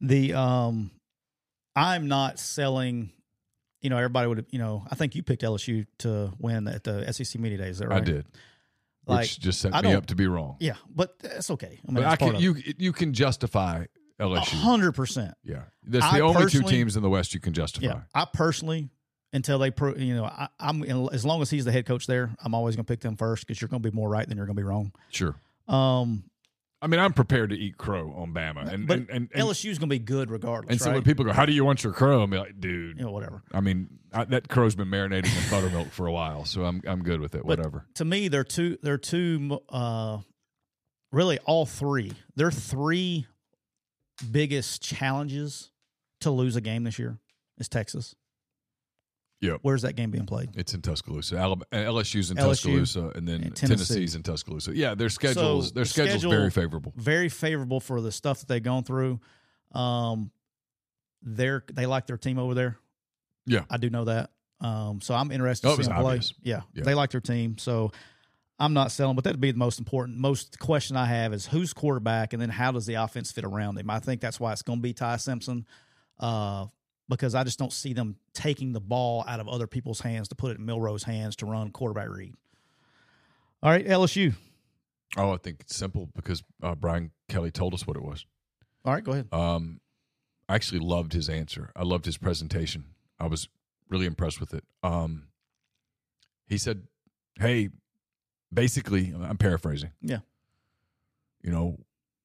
the 0.00 0.34
um 0.34 0.90
I'm 1.74 2.08
not 2.08 2.38
selling 2.38 3.10
you 3.80 3.90
know, 3.90 3.98
everybody 3.98 4.26
would 4.26 4.46
you 4.50 4.58
know, 4.58 4.84
I 4.90 4.96
think 4.96 5.14
you 5.14 5.22
picked 5.22 5.42
LSU 5.42 5.86
to 5.98 6.32
win 6.38 6.66
at 6.66 6.82
the 6.84 7.10
SEC 7.12 7.40
media 7.40 7.58
days, 7.58 7.76
is 7.76 7.78
that 7.78 7.88
right? 7.88 8.02
I 8.02 8.04
did, 8.04 8.26
Like 9.06 9.20
which 9.20 9.38
just 9.38 9.60
set 9.60 9.74
I 9.74 9.82
me 9.82 9.94
up 9.94 10.06
to 10.06 10.16
be 10.16 10.26
wrong. 10.26 10.56
Yeah, 10.58 10.74
but 10.92 11.18
that's 11.20 11.50
okay. 11.52 11.78
I 11.88 11.92
mean, 11.92 12.04
I 12.04 12.16
can, 12.16 12.36
you 12.40 12.56
you 12.78 12.92
can 12.92 13.12
justify 13.12 13.84
LSU. 14.18 14.38
hundred 14.60 14.92
percent. 14.92 15.34
Yeah, 15.44 15.64
that's 15.84 16.04
I 16.04 16.18
the 16.18 16.24
only 16.24 16.50
two 16.50 16.62
teams 16.62 16.96
in 16.96 17.02
the 17.02 17.10
West 17.10 17.32
you 17.32 17.38
can 17.38 17.52
justify. 17.52 17.86
Yeah, 17.86 18.00
I 18.14 18.24
personally, 18.32 18.88
until 19.32 19.58
they, 19.58 19.70
pro, 19.70 19.94
you 19.94 20.16
know, 20.16 20.24
I, 20.24 20.48
I'm 20.58 20.82
as 21.12 21.24
long 21.24 21.42
as 21.42 21.50
he's 21.50 21.66
the 21.66 21.72
head 21.72 21.86
coach 21.86 22.06
there, 22.06 22.34
I'm 22.42 22.54
always 22.54 22.74
going 22.74 22.86
to 22.86 22.92
pick 22.92 23.00
them 23.00 23.16
first 23.16 23.46
because 23.46 23.60
you're 23.60 23.68
going 23.68 23.82
to 23.82 23.88
be 23.90 23.94
more 23.94 24.08
right 24.08 24.26
than 24.26 24.36
you're 24.36 24.46
going 24.46 24.56
to 24.56 24.60
be 24.60 24.66
wrong. 24.66 24.92
Sure. 25.10 25.36
Um, 25.68 26.24
I 26.82 26.88
mean, 26.88 27.00
I'm 27.00 27.14
prepared 27.14 27.50
to 27.50 27.56
eat 27.56 27.78
crow 27.78 28.12
on 28.16 28.34
Bama, 28.34 28.70
and 28.70 28.86
but 28.86 28.98
and 28.98 29.10
and, 29.10 29.30
and, 29.34 29.44
LSU's 29.48 29.78
going 29.78 29.88
to 29.88 29.94
be 29.94 29.98
good 29.98 30.30
regardless. 30.30 30.72
and 30.72 30.80
so 30.80 30.90
right? 30.90 30.96
when 30.96 31.04
people 31.04 31.24
go, 31.24 31.32
"How 31.32 31.46
do 31.46 31.52
you 31.52 31.64
want 31.64 31.82
your 31.82 31.92
crow?" 31.92 32.22
I'm 32.22 32.30
like, 32.30 32.60
"Dude, 32.60 32.98
you 32.98 33.04
know, 33.04 33.12
whatever. 33.12 33.42
I 33.52 33.60
mean, 33.60 33.88
I, 34.12 34.24
that 34.26 34.48
crow's 34.48 34.74
been 34.74 34.88
marinating 34.88 35.34
in 35.34 35.50
buttermilk 35.50 35.90
for 35.90 36.06
a 36.06 36.12
while, 36.12 36.44
so 36.44 36.64
I'm 36.64 36.82
I'm 36.86 37.02
good 37.02 37.20
with 37.20 37.34
it. 37.34 37.38
But 37.38 37.58
Whatever." 37.58 37.86
To 37.94 38.04
me, 38.04 38.28
they're 38.28 38.44
two. 38.44 38.76
They're 38.82 38.98
two. 38.98 39.58
Uh, 39.70 40.18
really, 41.12 41.38
all 41.40 41.64
three. 41.64 42.12
They're 42.34 42.50
three 42.50 43.26
biggest 44.30 44.82
challenges 44.82 45.70
to 46.20 46.30
lose 46.30 46.56
a 46.56 46.60
game 46.60 46.84
this 46.84 46.98
year. 46.98 47.18
is 47.58 47.68
Texas. 47.68 48.14
Yep. 49.42 49.58
Where's 49.62 49.82
that 49.82 49.96
game 49.96 50.10
being 50.10 50.24
played? 50.26 50.50
It's 50.54 50.72
in 50.72 50.80
Tuscaloosa. 50.80 51.36
Alabama, 51.36 51.66
LSU's 51.72 52.30
in 52.30 52.38
LSU 52.38 52.48
Tuscaloosa, 52.48 53.12
and 53.14 53.28
then 53.28 53.42
and 53.42 53.54
Tennessee. 53.56 53.66
Tennessee's 53.94 54.14
in 54.14 54.22
Tuscaloosa. 54.22 54.74
Yeah, 54.74 54.94
their 54.94 55.10
schedules 55.10 55.68
So, 55.68 55.74
their 55.74 55.84
the 55.84 55.90
schedule's 55.90 56.20
schedule- 56.22 56.30
very 56.30 56.50
favorable. 56.50 56.92
Very 56.96 57.28
favorable 57.28 57.80
for 57.80 58.00
the 58.00 58.10
stuff 58.10 58.40
that 58.40 58.48
they've 58.48 58.62
gone 58.62 58.82
through. 58.84 59.20
Um, 59.72 60.30
they're 61.22 61.64
they 61.72 61.86
like 61.86 62.06
their 62.06 62.16
team 62.16 62.38
over 62.38 62.54
there. 62.54 62.78
Yeah. 63.46 63.64
I 63.70 63.76
do 63.76 63.90
know 63.90 64.04
that. 64.04 64.30
Um, 64.60 65.00
so 65.02 65.14
I'm 65.14 65.30
interested 65.30 65.68
Oh, 65.68 65.76
to 65.76 65.84
see 65.84 65.88
them 65.90 66.00
play. 66.00 66.20
Yeah, 66.42 66.62
Yeah. 66.72 66.84
they 66.84 66.94
like 66.94 67.10
their 67.10 67.20
team. 67.20 67.58
So 67.58 67.92
I'm 68.58 68.72
not 68.72 68.90
selling, 68.90 69.16
but 69.16 69.24
that'd 69.24 69.40
be 69.40 69.50
the 69.52 69.58
most 69.58 69.78
important. 69.78 70.16
Most 70.18 70.58
question 70.58 70.96
I 70.96 71.04
have 71.04 71.34
is 71.34 71.44
who's 71.46 71.74
quarterback, 71.74 72.32
and 72.32 72.40
then 72.40 72.48
how 72.48 72.72
does 72.72 72.86
the 72.86 72.94
offense 72.94 73.30
fit 73.32 73.44
around 73.44 73.76
him? 73.78 73.90
I 73.90 73.98
think 73.98 74.22
that's 74.22 74.40
why 74.40 74.52
it's 74.52 74.62
going 74.62 74.78
to 74.78 74.82
be 74.82 74.94
Ty 74.94 75.18
Simpson, 75.18 75.66
uh, 76.18 76.66
because 77.08 77.34
I 77.34 77.44
just 77.44 77.58
don't 77.58 77.72
see 77.72 77.92
them 77.92 78.16
taking 78.34 78.72
the 78.72 78.80
ball 78.80 79.24
out 79.26 79.40
of 79.40 79.48
other 79.48 79.66
people's 79.66 80.00
hands 80.00 80.28
to 80.28 80.34
put 80.34 80.50
it 80.52 80.58
in 80.58 80.66
Milroe's 80.66 81.04
hands 81.04 81.36
to 81.36 81.46
run 81.46 81.70
quarterback 81.70 82.08
read. 82.08 82.34
All 83.62 83.70
right, 83.70 83.86
LSU. 83.86 84.34
Oh, 85.16 85.32
I 85.32 85.36
think 85.36 85.60
it's 85.60 85.76
simple 85.76 86.08
because 86.14 86.42
uh, 86.62 86.74
Brian 86.74 87.10
Kelly 87.28 87.50
told 87.50 87.74
us 87.74 87.86
what 87.86 87.96
it 87.96 88.02
was. 88.02 88.26
All 88.84 88.92
right, 88.92 89.02
go 89.04 89.12
ahead. 89.12 89.28
Um, 89.32 89.80
I 90.48 90.54
actually 90.54 90.80
loved 90.80 91.12
his 91.12 91.28
answer. 91.28 91.72
I 91.74 91.82
loved 91.82 92.04
his 92.04 92.18
presentation. 92.18 92.84
I 93.18 93.26
was 93.26 93.48
really 93.88 94.06
impressed 94.06 94.40
with 94.40 94.52
it. 94.52 94.64
Um, 94.82 95.28
he 96.48 96.58
said, 96.58 96.86
"Hey, 97.38 97.70
basically, 98.52 99.14
I'm 99.20 99.38
paraphrasing. 99.38 99.90
Yeah. 100.00 100.18
You 101.42 101.50
know, 101.50 101.78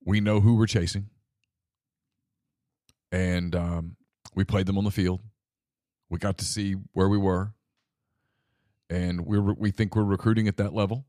we 0.04 0.20
know 0.20 0.40
who 0.40 0.56
we're 0.56 0.68
chasing, 0.68 1.10
and 3.12 3.56
um, 3.56 3.96
we 4.34 4.44
played 4.44 4.66
them 4.66 4.78
on 4.78 4.84
the 4.84 4.92
field. 4.92 5.22
We 6.10 6.20
got 6.20 6.38
to 6.40 6.46
see 6.46 6.76
where 6.94 7.08
we 7.10 7.18
were, 7.18 7.54
and 8.90 9.26
we 9.26 9.40
we 9.40 9.72
think 9.72 9.96
we're 9.96 10.04
recruiting 10.04 10.48
at 10.48 10.58
that 10.58 10.74
level, 10.74 11.06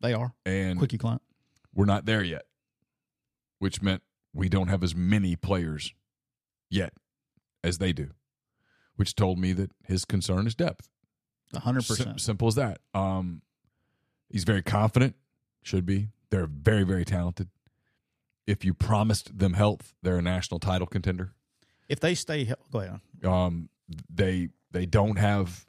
They 0.00 0.12
are 0.12 0.34
and 0.44 0.78
quickie 0.78 0.98
client. 0.98 1.22
we're 1.74 1.84
not 1.84 2.04
there 2.04 2.22
yet, 2.22 2.42
which 3.58 3.80
meant 3.82 4.02
we 4.32 4.48
don't 4.48 4.68
have 4.68 4.82
as 4.82 4.94
many 4.94 5.36
players 5.36 5.94
yet 6.68 6.92
as 7.62 7.78
they 7.78 7.92
do, 7.92 8.10
which 8.96 9.14
told 9.14 9.38
me 9.38 9.52
that 9.52 9.70
his 9.84 10.04
concern 10.04 10.46
is 10.48 10.54
depth. 10.56 10.88
hundred 11.54 11.86
percent, 11.86 12.20
simple 12.20 12.48
as 12.48 12.56
that. 12.56 12.80
Um, 12.92 13.42
he's 14.28 14.44
very 14.44 14.62
confident, 14.62 15.14
should 15.62 15.86
be. 15.86 16.08
They're 16.30 16.48
very, 16.48 16.82
very 16.82 17.04
talented. 17.04 17.48
If 18.48 18.64
you 18.64 18.74
promised 18.74 19.38
them 19.38 19.52
health, 19.54 19.94
they're 20.02 20.18
a 20.18 20.22
national 20.22 20.58
title 20.58 20.88
contender. 20.88 21.32
If 21.88 22.00
they 22.00 22.14
stay, 22.14 22.52
go 22.72 22.80
ahead. 22.80 23.00
Um, 23.24 23.68
they 24.10 24.48
they 24.70 24.86
don't 24.86 25.16
have 25.16 25.66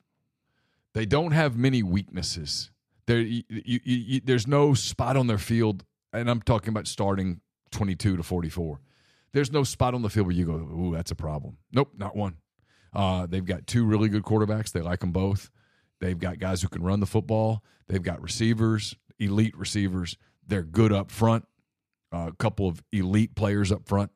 they 0.93 1.05
don't 1.05 1.31
have 1.31 1.57
many 1.57 1.83
weaknesses. 1.83 2.71
There, 3.07 3.19
you, 3.19 3.43
you, 3.49 3.79
you, 3.83 4.21
there's 4.23 4.47
no 4.47 4.73
spot 4.73 5.15
on 5.15 5.27
their 5.27 5.37
field, 5.37 5.83
and 6.11 6.29
I'm 6.29 6.41
talking 6.41 6.69
about 6.69 6.87
starting 6.87 7.41
22 7.71 8.17
to 8.17 8.23
44. 8.23 8.79
There's 9.31 9.51
no 9.51 9.63
spot 9.63 9.93
on 9.93 10.01
the 10.01 10.09
field 10.09 10.27
where 10.27 10.35
you 10.35 10.45
go, 10.45 10.53
"Ooh, 10.53 10.93
that's 10.95 11.11
a 11.11 11.15
problem." 11.15 11.57
Nope, 11.71 11.91
not 11.97 12.15
one. 12.15 12.37
Uh, 12.93 13.25
they've 13.25 13.45
got 13.45 13.67
two 13.67 13.85
really 13.85 14.07
good 14.07 14.23
quarterbacks. 14.23 14.71
They 14.71 14.81
like 14.81 15.01
them 15.01 15.11
both. 15.11 15.49
They've 15.99 16.17
got 16.17 16.39
guys 16.39 16.61
who 16.61 16.69
can 16.69 16.81
run 16.81 17.01
the 17.01 17.05
football. 17.05 17.63
They've 17.87 18.01
got 18.01 18.21
receivers, 18.21 18.95
elite 19.19 19.55
receivers. 19.57 20.17
They're 20.47 20.63
good 20.63 20.93
up 20.93 21.11
front. 21.11 21.45
Uh, 22.13 22.27
a 22.29 22.35
couple 22.35 22.67
of 22.67 22.81
elite 22.93 23.35
players 23.35 23.71
up 23.71 23.85
front. 23.87 24.11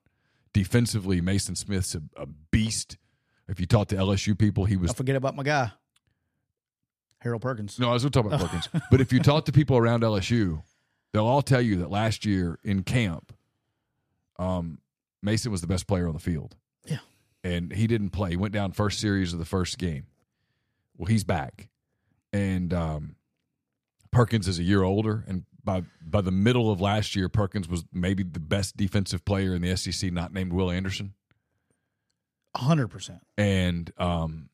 Defensively, 0.54 1.22
Maason 1.22 1.56
Smith's 1.56 1.96
a, 1.96 2.02
a 2.18 2.26
beast. 2.52 2.98
If 3.48 3.60
you 3.60 3.66
talk 3.66 3.88
to 3.90 3.96
LSU 3.96 4.38
people, 4.38 4.66
he 4.66 4.78
was 4.78 4.90
Don't 4.92 4.98
forget 4.98 5.16
about 5.16 5.36
my 5.36 5.44
guy, 5.44 5.72
Harold 7.20 7.42
Perkins. 7.42 7.80
no, 7.80 7.90
I 7.90 7.94
was 7.94 8.04
going 8.04 8.12
to 8.12 8.20
talk 8.22 8.26
about 8.26 8.40
Perkins. 8.50 8.70
but 8.92 9.02
if 9.02 9.12
you 9.12 9.20
talk 9.20 9.46
to 9.46 9.52
people 9.52 9.78
around 9.78 10.04
LSU, 10.04 10.64
they'll 11.14 11.26
all 11.26 11.42
tell 11.42 11.62
you 11.62 11.78
that 11.78 11.90
last 11.90 12.26
year 12.26 12.60
in 12.64 12.84
camp, 12.84 13.34
um, 14.38 14.80
Maason 15.26 15.48
was 15.48 15.62
the 15.62 15.68
best 15.68 15.88
player 15.88 16.08
on 16.08 16.14
the 16.14 16.20
field. 16.20 16.56
Yeah. 16.86 17.00
And 17.44 17.74
he 17.74 17.88
didn't 17.88 18.12
play. 18.12 18.32
He 18.32 18.38
went 18.38 18.54
down 18.54 18.72
first 18.72 19.00
series 19.00 19.34
of 19.34 19.40
the 19.40 19.46
first 19.46 19.78
game. 19.78 20.06
Well, 20.98 21.08
he's 21.08 21.24
back. 21.24 21.70
And 22.32 22.74
um, 22.74 23.16
Perkins 24.12 24.48
is 24.48 24.60
a 24.60 24.64
year 24.64 24.84
older. 24.84 25.26
And 25.28 25.44
by 25.70 25.84
by 26.02 26.22
the 26.22 26.32
middle 26.32 26.72
of 26.72 26.82
last 26.82 27.16
year, 27.16 27.30
Perkins 27.30 27.70
was 27.70 27.86
maybe 27.94 28.24
the 28.24 28.40
best 28.40 28.76
defensive 28.76 29.24
player 29.24 29.54
in 29.54 29.62
the 29.62 29.76
SEC, 29.76 30.12
not 30.12 30.34
named 30.34 30.52
Will 30.52 30.72
Anderson. 30.72 31.14
hundred 32.56 32.88
percent. 32.88 33.20
And 33.38 33.92
um, 33.98 34.50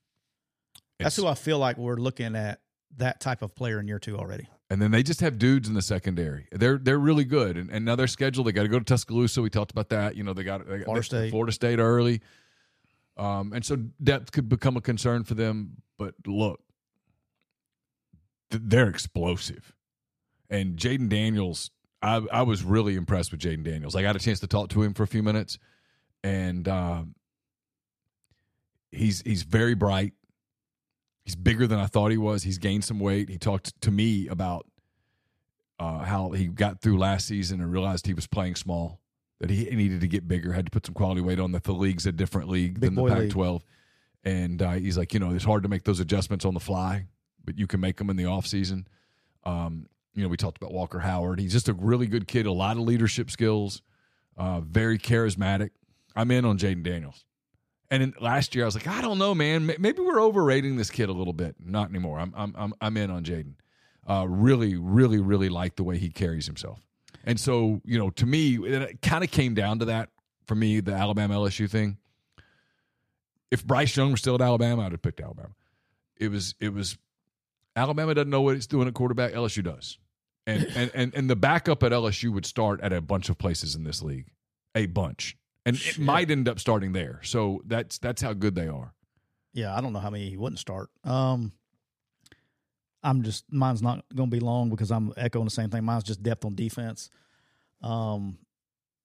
That's 0.99 1.15
who 1.15 1.27
I 1.27 1.35
feel 1.35 1.57
like 1.57 1.77
we're 1.77 1.95
looking 1.95 2.35
at 2.35 2.59
that 2.97 3.21
type 3.21 3.41
of 3.41 3.55
player 3.55 3.79
in 3.79 3.87
year 3.87 3.99
two 3.99 4.17
already. 4.17 4.47
And 4.69 4.81
then 4.81 4.91
they 4.91 5.03
just 5.03 5.21
have 5.21 5.37
dudes 5.37 5.69
in 5.69 5.73
the 5.73 5.81
secondary. 5.81 6.47
They're 6.51 6.77
they're 6.77 6.99
really 6.99 7.23
good. 7.23 7.55
And, 7.55 7.69
and 7.69 7.85
now 7.85 7.95
their 7.95 8.07
schedule, 8.07 8.43
they 8.43 8.51
got 8.51 8.63
to 8.63 8.67
go 8.67 8.79
to 8.79 8.85
Tuscaloosa. 8.85 9.41
We 9.41 9.49
talked 9.49 9.71
about 9.71 9.89
that. 9.89 10.17
You 10.17 10.23
know, 10.23 10.33
they 10.33 10.43
got, 10.43 10.67
they 10.67 10.79
got 10.79 10.85
Florida 10.85 11.03
State. 11.03 11.29
Florida 11.29 11.51
State 11.53 11.79
early. 11.79 12.21
Um, 13.15 13.53
and 13.53 13.63
so 13.63 13.77
depth 14.03 14.33
could 14.33 14.49
become 14.49 14.75
a 14.75 14.81
concern 14.81 15.23
for 15.23 15.35
them. 15.35 15.77
But 15.97 16.15
look, 16.27 16.59
they're 18.49 18.89
explosive. 18.89 19.74
And 20.49 20.77
Jayden 20.77 21.09
Daniels, 21.09 21.71
I, 22.01 22.21
I 22.31 22.43
was 22.43 22.63
really 22.63 22.95
impressed 22.95 23.31
with 23.31 23.41
Jayden 23.41 23.63
Daniels. 23.63 23.95
I 23.95 24.01
got 24.01 24.15
a 24.15 24.19
chance 24.19 24.39
to 24.41 24.47
talk 24.47 24.69
to 24.69 24.83
him 24.83 24.93
for 24.93 25.03
a 25.03 25.07
few 25.07 25.23
minutes, 25.23 25.57
and 26.23 26.67
um, 26.67 27.15
he's 28.91 29.21
he's 29.21 29.43
very 29.43 29.73
bright. 29.73 30.13
He's 31.23 31.35
bigger 31.35 31.65
than 31.65 31.79
I 31.79 31.87
thought 31.87 32.11
he 32.11 32.17
was. 32.17 32.43
He's 32.43 32.59
gained 32.59 32.83
some 32.83 32.99
weight. 32.99 33.29
He 33.29 33.39
talked 33.39 33.79
to 33.81 33.89
me 33.89 34.27
about 34.27 34.67
uh, 35.79 35.99
how 35.99 36.29
he 36.29 36.45
got 36.45 36.81
through 36.81 36.99
last 36.99 37.27
season 37.27 37.61
and 37.61 37.71
realized 37.71 38.05
he 38.05 38.13
was 38.13 38.27
playing 38.27 38.55
small, 38.55 38.99
that 39.39 39.49
he 39.49 39.65
needed 39.75 40.01
to 40.01 40.07
get 40.07 40.27
bigger, 40.27 40.53
had 40.53 40.65
to 40.65 40.71
put 40.71 40.85
some 40.85 40.93
quality 40.93 41.21
weight 41.21 41.39
on. 41.39 41.51
That 41.51 41.63
the 41.63 41.73
league's 41.73 42.05
a 42.05 42.11
different 42.11 42.49
league 42.49 42.79
Big 42.79 42.93
than 42.93 43.03
the. 43.03 43.11
Pac-12, 43.11 43.61
and 44.23 44.61
uh, 44.61 44.71
he's 44.73 44.97
like, 44.97 45.13
you 45.13 45.19
know, 45.19 45.31
it's 45.31 45.43
hard 45.43 45.63
to 45.63 45.69
make 45.69 45.83
those 45.83 45.99
adjustments 45.99 46.45
on 46.45 46.53
the 46.53 46.59
fly, 46.59 47.07
but 47.43 47.57
you 47.57 47.65
can 47.65 47.79
make 47.79 47.97
them 47.97 48.11
in 48.11 48.15
the 48.15 48.25
off 48.25 48.45
season. 48.45 48.87
Um, 49.43 49.87
you 50.15 50.23
know, 50.23 50.29
we 50.29 50.37
talked 50.37 50.57
about 50.57 50.71
Walker 50.71 50.99
Howard. 50.99 51.39
He's 51.39 51.51
just 51.51 51.69
a 51.69 51.73
really 51.73 52.07
good 52.07 52.27
kid, 52.27 52.45
a 52.45 52.51
lot 52.51 52.77
of 52.77 52.83
leadership 52.83 53.29
skills, 53.29 53.81
uh, 54.37 54.61
very 54.61 54.97
charismatic. 54.97 55.71
I'm 56.15 56.31
in 56.31 56.45
on 56.45 56.57
Jayden 56.57 56.83
Daniels. 56.83 57.25
And 57.91 58.01
in, 58.01 58.13
last 58.19 58.55
year, 58.55 58.63
I 58.63 58.67
was 58.67 58.75
like, 58.75 58.87
I 58.87 59.01
don't 59.01 59.19
know, 59.19 59.35
man. 59.35 59.65
Maybe 59.65 59.99
we're 59.99 60.21
overrating 60.21 60.77
this 60.77 60.89
kid 60.89 61.09
a 61.09 61.13
little 61.13 61.33
bit. 61.33 61.55
Not 61.63 61.89
anymore. 61.89 62.19
I'm 62.19 62.33
I'm 62.35 62.55
I'm, 62.57 62.73
I'm 62.81 62.97
in 62.97 63.11
on 63.11 63.23
Jayden. 63.23 63.53
Uh, 64.07 64.25
really, 64.27 64.75
really, 64.75 65.19
really 65.19 65.49
like 65.49 65.75
the 65.75 65.83
way 65.83 65.97
he 65.97 66.09
carries 66.09 66.45
himself. 66.45 66.79
And 67.25 67.39
so, 67.39 67.81
you 67.83 67.97
know, 67.97 68.11
to 68.11 68.25
me, 68.25 68.55
it 68.55 69.01
kind 69.01 69.23
of 69.23 69.31
came 69.31 69.55
down 69.55 69.79
to 69.79 69.85
that 69.85 70.09
for 70.45 70.55
me, 70.55 70.79
the 70.79 70.93
Alabama 70.93 71.35
LSU 71.35 71.69
thing. 71.69 71.97
If 73.51 73.65
Bryce 73.65 73.95
Young 73.95 74.11
were 74.11 74.17
still 74.17 74.35
at 74.35 74.41
Alabama, 74.41 74.83
I'd 74.83 74.91
have 74.91 75.01
picked 75.01 75.21
Alabama. 75.21 75.53
It 76.17 76.29
was 76.29 76.55
it 76.59 76.73
was 76.73 76.97
Alabama 77.75 78.13
doesn't 78.13 78.29
know 78.29 78.41
what 78.41 78.55
it's 78.55 78.67
doing 78.67 78.87
at 78.87 78.93
quarterback. 78.93 79.33
LSU 79.33 79.63
does, 79.63 79.97
and 80.47 80.63
and 80.75 80.91
and 80.93 81.13
and 81.15 81.29
the 81.29 81.35
backup 81.35 81.83
at 81.83 81.91
LSU 81.91 82.33
would 82.33 82.45
start 82.45 82.81
at 82.81 82.93
a 82.93 83.01
bunch 83.01 83.29
of 83.29 83.37
places 83.37 83.75
in 83.75 83.83
this 83.83 84.01
league, 84.01 84.27
a 84.73 84.85
bunch, 84.85 85.37
and 85.65 85.75
it 85.75 85.97
might 85.99 86.29
end 86.29 86.47
up 86.47 86.59
starting 86.59 86.93
there. 86.93 87.19
So 87.23 87.61
that's 87.65 87.97
that's 87.97 88.21
how 88.21 88.33
good 88.33 88.55
they 88.55 88.67
are. 88.67 88.93
Yeah, 89.53 89.75
I 89.75 89.81
don't 89.81 89.93
know 89.93 89.99
how 89.99 90.09
many 90.09 90.29
he 90.29 90.37
wouldn't 90.37 90.59
start. 90.59 90.89
Um, 91.03 91.53
I'm 93.03 93.23
just 93.23 93.45
mine's 93.51 93.81
not 93.81 94.03
going 94.13 94.29
to 94.29 94.35
be 94.35 94.41
long 94.41 94.69
because 94.69 94.91
I'm 94.91 95.13
echoing 95.15 95.45
the 95.45 95.51
same 95.51 95.69
thing. 95.69 95.83
Mine's 95.83 96.03
just 96.03 96.23
depth 96.23 96.45
on 96.45 96.55
defense. 96.55 97.09
Um, 97.81 98.39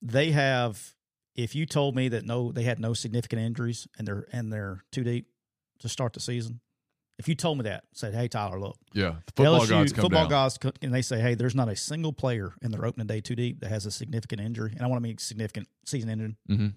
they 0.02 0.30
have. 0.32 0.94
If 1.36 1.54
you 1.54 1.64
told 1.64 1.94
me 1.94 2.08
that 2.08 2.26
no, 2.26 2.50
they 2.52 2.64
had 2.64 2.80
no 2.80 2.92
significant 2.92 3.40
injuries 3.40 3.86
and 3.96 4.06
they're 4.06 4.26
and 4.32 4.52
they're 4.52 4.84
too 4.90 5.04
deep 5.04 5.26
to 5.78 5.88
start 5.88 6.12
the 6.12 6.20
season. 6.20 6.60
If 7.20 7.28
you 7.28 7.34
told 7.36 7.58
me 7.58 7.64
that, 7.64 7.84
said, 7.92 8.12
"Hey 8.14 8.26
Tyler, 8.26 8.58
look, 8.58 8.76
Yeah, 8.92 9.16
the 9.26 9.32
football 9.36 9.60
LSU 9.60 9.94
come 9.94 10.02
football 10.02 10.26
down. 10.26 10.30
guys, 10.30 10.58
and 10.82 10.92
they 10.92 11.02
say, 11.02 11.20
"Hey, 11.20 11.34
there's 11.34 11.54
not 11.54 11.68
a 11.68 11.76
single 11.76 12.12
player 12.12 12.52
in 12.62 12.72
their 12.72 12.84
opening 12.84 13.06
day 13.06 13.20
too 13.20 13.36
deep 13.36 13.60
that 13.60 13.68
has 13.68 13.86
a 13.86 13.90
significant 13.90 14.40
injury," 14.40 14.72
and 14.74 14.82
I 14.82 14.86
want 14.88 14.98
to 14.98 15.02
mean 15.08 15.18
significant 15.18 15.68
season 15.86 16.10
ending. 16.10 16.36
hmm 16.48 16.68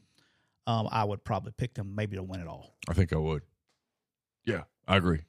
Um, 0.67 0.87
I 0.91 1.03
would 1.03 1.23
probably 1.23 1.51
pick 1.57 1.73
them 1.73 1.95
maybe 1.95 2.15
to 2.17 2.23
win 2.23 2.39
it 2.39 2.47
all. 2.47 2.75
I 2.87 2.93
think 2.93 3.11
I 3.13 3.17
would. 3.17 3.41
Yeah, 4.45 4.63
I 4.87 4.97
agree. 4.97 5.21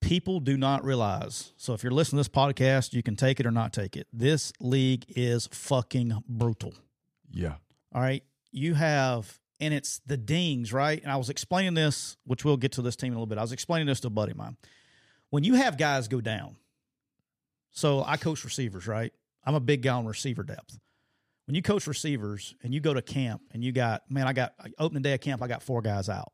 people 0.00 0.40
do 0.40 0.56
not 0.56 0.84
realize. 0.84 1.52
So 1.56 1.74
if 1.74 1.82
you're 1.82 1.92
listening 1.92 2.22
to 2.22 2.28
this 2.28 2.34
podcast, 2.34 2.92
you 2.92 3.02
can 3.02 3.14
take 3.16 3.38
it 3.40 3.46
or 3.46 3.50
not 3.52 3.72
take 3.72 3.96
it. 3.96 4.08
This 4.12 4.52
league 4.60 5.04
is 5.08 5.48
fucking 5.52 6.24
brutal. 6.28 6.74
Yeah, 7.30 7.54
All 7.94 8.02
right. 8.02 8.22
You 8.50 8.74
have, 8.74 9.38
and 9.62 9.72
it's 9.72 10.00
the 10.06 10.16
dings, 10.18 10.72
right? 10.72 11.00
And 11.02 11.10
I 11.10 11.16
was 11.16 11.30
explaining 11.30 11.72
this, 11.74 12.16
which 12.24 12.44
we'll 12.44 12.56
get 12.58 12.72
to 12.72 12.82
this 12.82 12.96
team 12.96 13.08
in 13.08 13.14
a 13.14 13.16
little 13.16 13.26
bit. 13.26 13.38
I 13.38 13.42
was 13.42 13.52
explaining 13.52 13.86
this 13.86 14.00
to 14.00 14.08
a 14.08 14.10
buddy 14.10 14.32
of 14.32 14.36
mine. 14.38 14.56
When 15.30 15.44
you 15.44 15.54
have 15.54 15.78
guys 15.78 16.08
go 16.08 16.20
down, 16.20 16.56
so 17.70 18.02
I 18.04 18.16
coach 18.16 18.44
receivers, 18.44 18.86
right? 18.86 19.12
I'm 19.44 19.54
a 19.54 19.60
big 19.60 19.82
guy 19.82 19.94
on 19.94 20.04
receiver 20.06 20.42
depth. 20.42 20.78
When 21.46 21.54
you 21.54 21.62
coach 21.62 21.86
receivers 21.86 22.54
and 22.62 22.72
you 22.74 22.80
go 22.80 22.94
to 22.94 23.02
camp 23.02 23.42
and 23.52 23.64
you 23.64 23.72
got, 23.72 24.02
man, 24.10 24.26
I 24.28 24.32
got 24.32 24.54
opening 24.78 25.02
day 25.02 25.14
of 25.14 25.20
camp, 25.20 25.42
I 25.42 25.48
got 25.48 25.62
four 25.62 25.80
guys 25.82 26.08
out. 26.08 26.32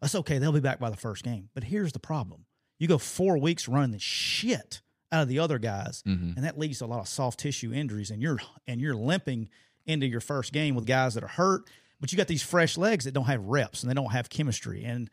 That's 0.00 0.14
okay. 0.16 0.38
They'll 0.38 0.52
be 0.52 0.60
back 0.60 0.78
by 0.78 0.90
the 0.90 0.96
first 0.96 1.24
game. 1.24 1.48
But 1.54 1.64
here's 1.64 1.92
the 1.92 1.98
problem: 1.98 2.44
you 2.78 2.86
go 2.88 2.98
four 2.98 3.38
weeks 3.38 3.68
running 3.68 3.92
the 3.92 3.98
shit 3.98 4.82
out 5.10 5.22
of 5.22 5.28
the 5.28 5.38
other 5.38 5.58
guys, 5.58 6.02
Mhm. 6.06 6.36
and 6.36 6.44
that 6.44 6.58
leads 6.58 6.80
to 6.80 6.84
a 6.84 6.86
lot 6.86 7.00
of 7.00 7.08
soft 7.08 7.40
tissue 7.40 7.72
injuries, 7.72 8.10
and 8.10 8.20
you're 8.20 8.38
and 8.66 8.80
you're 8.80 8.94
limping 8.96 9.48
into 9.86 10.06
your 10.06 10.20
first 10.20 10.52
game 10.52 10.74
with 10.74 10.84
guys 10.86 11.14
that 11.14 11.24
are 11.24 11.28
hurt. 11.28 11.68
But 12.04 12.12
you 12.12 12.18
got 12.18 12.28
these 12.28 12.42
fresh 12.42 12.76
legs 12.76 13.06
that 13.06 13.14
don't 13.14 13.24
have 13.24 13.46
reps 13.46 13.82
and 13.82 13.88
they 13.88 13.94
don't 13.94 14.12
have 14.12 14.28
chemistry, 14.28 14.84
and 14.84 15.08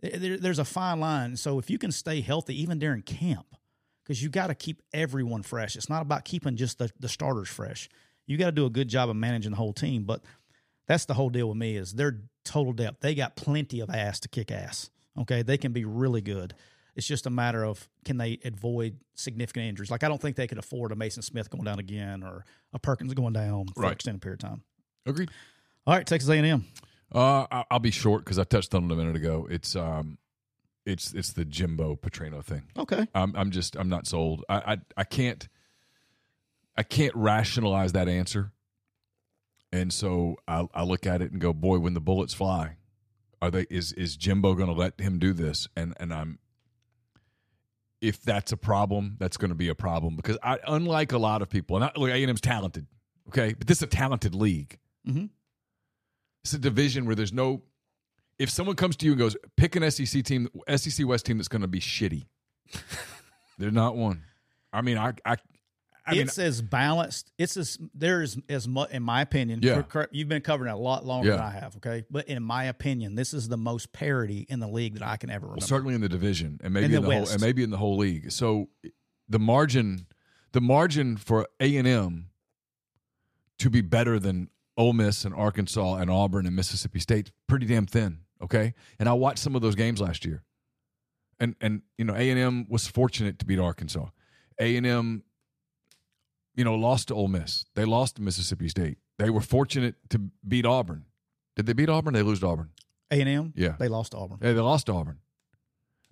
there, 0.00 0.38
there's 0.38 0.58
a 0.58 0.64
fine 0.64 0.98
line. 0.98 1.36
So 1.36 1.58
if 1.58 1.68
you 1.68 1.76
can 1.76 1.92
stay 1.92 2.22
healthy 2.22 2.58
even 2.62 2.78
during 2.78 3.02
camp, 3.02 3.54
because 4.02 4.22
you 4.22 4.30
got 4.30 4.46
to 4.46 4.54
keep 4.54 4.80
everyone 4.94 5.42
fresh. 5.42 5.76
It's 5.76 5.90
not 5.90 6.00
about 6.00 6.24
keeping 6.24 6.56
just 6.56 6.78
the, 6.78 6.90
the 6.98 7.10
starters 7.10 7.50
fresh. 7.50 7.86
You 8.24 8.38
got 8.38 8.46
to 8.46 8.52
do 8.52 8.64
a 8.64 8.70
good 8.70 8.88
job 8.88 9.10
of 9.10 9.16
managing 9.16 9.50
the 9.50 9.58
whole 9.58 9.74
team. 9.74 10.04
But 10.04 10.22
that's 10.86 11.04
the 11.04 11.12
whole 11.12 11.28
deal 11.28 11.50
with 11.50 11.58
me 11.58 11.76
is 11.76 11.92
their 11.92 12.20
total 12.46 12.72
depth. 12.72 13.00
They 13.00 13.14
got 13.14 13.36
plenty 13.36 13.80
of 13.80 13.90
ass 13.90 14.18
to 14.20 14.28
kick 14.30 14.50
ass. 14.50 14.88
Okay, 15.20 15.42
they 15.42 15.58
can 15.58 15.72
be 15.72 15.84
really 15.84 16.22
good. 16.22 16.54
It's 16.96 17.06
just 17.06 17.26
a 17.26 17.30
matter 17.30 17.62
of 17.62 17.90
can 18.06 18.16
they 18.16 18.38
avoid 18.42 19.00
significant 19.16 19.66
injuries. 19.66 19.90
Like 19.90 20.02
I 20.02 20.08
don't 20.08 20.18
think 20.18 20.36
they 20.36 20.46
could 20.46 20.56
afford 20.56 20.92
a 20.92 20.94
Maason 20.94 21.22
Smith 21.22 21.50
going 21.50 21.64
down 21.64 21.78
again 21.78 22.22
or 22.22 22.46
a 22.72 22.78
Perkins 22.78 23.12
going 23.12 23.34
down 23.34 23.66
for 23.74 23.84
an 23.84 23.92
extended 23.92 24.22
period 24.22 24.42
of 24.42 24.48
time. 24.48 24.62
Agreed. 25.04 25.30
All 25.86 25.94
right, 25.94 26.06
Texas 26.06 26.30
A&M. 26.30 26.64
Uh, 27.14 27.46
I- 27.50 27.64
I'll 27.70 27.78
be 27.78 27.90
short 27.90 28.24
because 28.24 28.38
I 28.38 28.44
touched 28.44 28.74
on 28.74 28.84
it 28.84 28.92
a 28.92 28.96
minute 28.96 29.16
ago. 29.16 29.46
It's 29.50 29.76
um, 29.76 30.18
it's 30.86 31.12
it's 31.12 31.32
the 31.32 31.44
Jimbo 31.44 31.96
Petrino 31.96 32.42
thing. 32.44 32.62
Okay, 32.78 33.06
I'm 33.14 33.34
I'm 33.36 33.50
just 33.50 33.76
I'm 33.76 33.88
not 33.88 34.06
sold. 34.06 34.44
I 34.48 34.56
I, 34.74 34.76
I 34.96 35.04
can't 35.04 35.48
I 36.76 36.82
can't 36.82 37.14
rationalize 37.14 37.92
that 37.92 38.08
answer, 38.08 38.52
and 39.72 39.92
so 39.92 40.36
I, 40.48 40.66
I 40.72 40.84
look 40.84 41.06
at 41.06 41.20
it 41.20 41.32
and 41.32 41.40
go, 41.40 41.52
boy, 41.52 41.78
when 41.80 41.92
the 41.94 42.00
bullets 42.00 42.32
fly, 42.32 42.76
are 43.42 43.50
they 43.50 43.66
is 43.68 43.92
is 43.92 44.16
Jimbo 44.16 44.54
going 44.54 44.68
to 44.68 44.74
let 44.74 44.98
him 45.00 45.18
do 45.18 45.32
this? 45.34 45.68
And 45.76 45.94
and 46.00 46.14
I'm 46.14 46.38
if 48.00 48.22
that's 48.22 48.52
a 48.52 48.56
problem, 48.56 49.16
that's 49.20 49.36
going 49.36 49.50
to 49.50 49.54
be 49.54 49.68
a 49.68 49.74
problem 49.74 50.16
because 50.16 50.38
I 50.42 50.58
unlike 50.66 51.12
a 51.12 51.18
lot 51.18 51.42
of 51.42 51.50
people, 51.50 51.76
and 51.76 51.84
I, 51.84 51.92
look, 51.94 52.08
A 52.08 52.14
and 52.14 52.30
M's 52.30 52.40
talented, 52.40 52.86
okay, 53.28 53.52
but 53.52 53.66
this 53.66 53.78
is 53.78 53.82
a 53.82 53.86
talented 53.88 54.34
league. 54.34 54.78
Mhm. 55.06 55.28
It's 56.44 56.52
a 56.52 56.58
division 56.58 57.06
where 57.06 57.14
there's 57.14 57.32
no. 57.32 57.62
If 58.38 58.50
someone 58.50 58.76
comes 58.76 58.96
to 58.96 59.06
you 59.06 59.12
and 59.12 59.18
goes, 59.18 59.36
pick 59.56 59.76
an 59.76 59.88
SEC 59.90 60.24
team, 60.24 60.48
SEC 60.74 61.06
West 61.06 61.26
team 61.26 61.38
that's 61.38 61.48
going 61.48 61.62
to 61.62 61.68
be 61.68 61.80
shitty, 61.80 62.24
they're 63.58 63.70
not 63.70 63.96
one. 63.96 64.22
I 64.72 64.80
mean, 64.80 64.98
I, 64.98 65.12
I, 65.24 65.36
I 66.04 66.12
mean, 66.12 66.22
it's 66.22 66.38
as 66.38 66.60
balanced. 66.60 67.30
It's 67.38 67.56
as 67.56 67.78
there 67.94 68.22
is 68.22 68.38
as 68.48 68.66
much, 68.66 68.90
in 68.90 69.02
my 69.02 69.20
opinion. 69.20 69.60
Yeah. 69.62 69.82
you've 70.10 70.28
been 70.28 70.42
covering 70.42 70.70
it 70.70 70.74
a 70.74 70.78
lot 70.78 71.04
longer 71.04 71.30
than 71.30 71.40
I 71.40 71.50
have. 71.50 71.76
Okay, 71.76 72.04
but 72.10 72.26
in 72.26 72.42
my 72.42 72.64
opinion, 72.64 73.14
this 73.14 73.32
is 73.32 73.48
the 73.48 73.58
most 73.58 73.92
parity 73.92 74.46
in 74.48 74.58
the 74.58 74.66
league 74.66 74.94
that 74.94 75.06
I 75.06 75.16
can 75.16 75.30
ever 75.30 75.46
remember. 75.46 75.60
well, 75.60 75.66
certainly 75.68 75.94
in 75.94 76.00
the 76.00 76.08
division, 76.08 76.58
and 76.64 76.74
maybe 76.74 76.86
In 76.86 76.94
in 76.94 77.02
the 77.02 77.08
the, 77.08 77.14
whole, 77.14 77.28
and 77.28 77.40
maybe 77.40 77.62
in 77.62 77.70
the 77.70 77.76
whole 77.76 77.96
league. 77.96 78.32
So, 78.32 78.68
the 79.28 79.38
margin, 79.38 80.06
the 80.52 80.60
margin 80.60 81.16
for 81.16 81.46
A 81.60 81.76
and 81.76 81.86
M 81.86 82.30
to 83.58 83.70
be 83.70 83.82
better 83.82 84.18
than 84.18 84.48
Ole 84.76 84.92
Miss 84.92 85.24
and 85.24 85.34
Arkansas 85.34 85.96
and 85.96 86.10
Auburn 86.10 86.46
and 86.46 86.56
Mississippi 86.56 86.98
State, 87.00 87.30
pretty 87.46 87.66
damn 87.66 87.86
thin. 87.86 88.20
Okay, 88.42 88.74
and 88.98 89.08
I 89.08 89.12
watched 89.12 89.38
some 89.38 89.54
of 89.54 89.62
those 89.62 89.74
games 89.76 90.00
last 90.00 90.24
year, 90.24 90.42
and 91.38 91.54
and 91.60 91.82
you 91.98 92.04
know 92.04 92.14
A 92.14 92.30
and 92.30 92.38
M 92.38 92.66
was 92.68 92.86
fortunate 92.88 93.38
to 93.38 93.46
beat 93.46 93.58
Arkansas. 93.58 94.06
A 94.60 94.76
and 94.76 94.86
M, 94.86 95.22
you 96.54 96.64
know, 96.64 96.74
lost 96.74 97.08
to 97.08 97.14
Ole 97.14 97.28
Miss. 97.28 97.64
They 97.74 97.84
lost 97.84 98.16
to 98.16 98.22
Mississippi 98.22 98.68
State. 98.68 98.98
They 99.18 99.30
were 99.30 99.40
fortunate 99.40 99.94
to 100.10 100.20
beat 100.46 100.66
Auburn. 100.66 101.04
Did 101.56 101.66
they 101.66 101.72
beat 101.72 101.88
Auburn? 101.88 102.14
They 102.14 102.22
lose 102.22 102.40
to 102.40 102.46
Auburn. 102.46 102.70
A 103.10 103.20
and 103.20 103.28
M. 103.28 103.52
Yeah. 103.56 103.76
they 103.78 103.88
lost 103.88 104.12
to 104.12 104.18
Auburn. 104.18 104.38
Yeah, 104.42 104.52
they 104.54 104.60
lost 104.60 104.86
to 104.86 104.92
Auburn. 104.94 105.18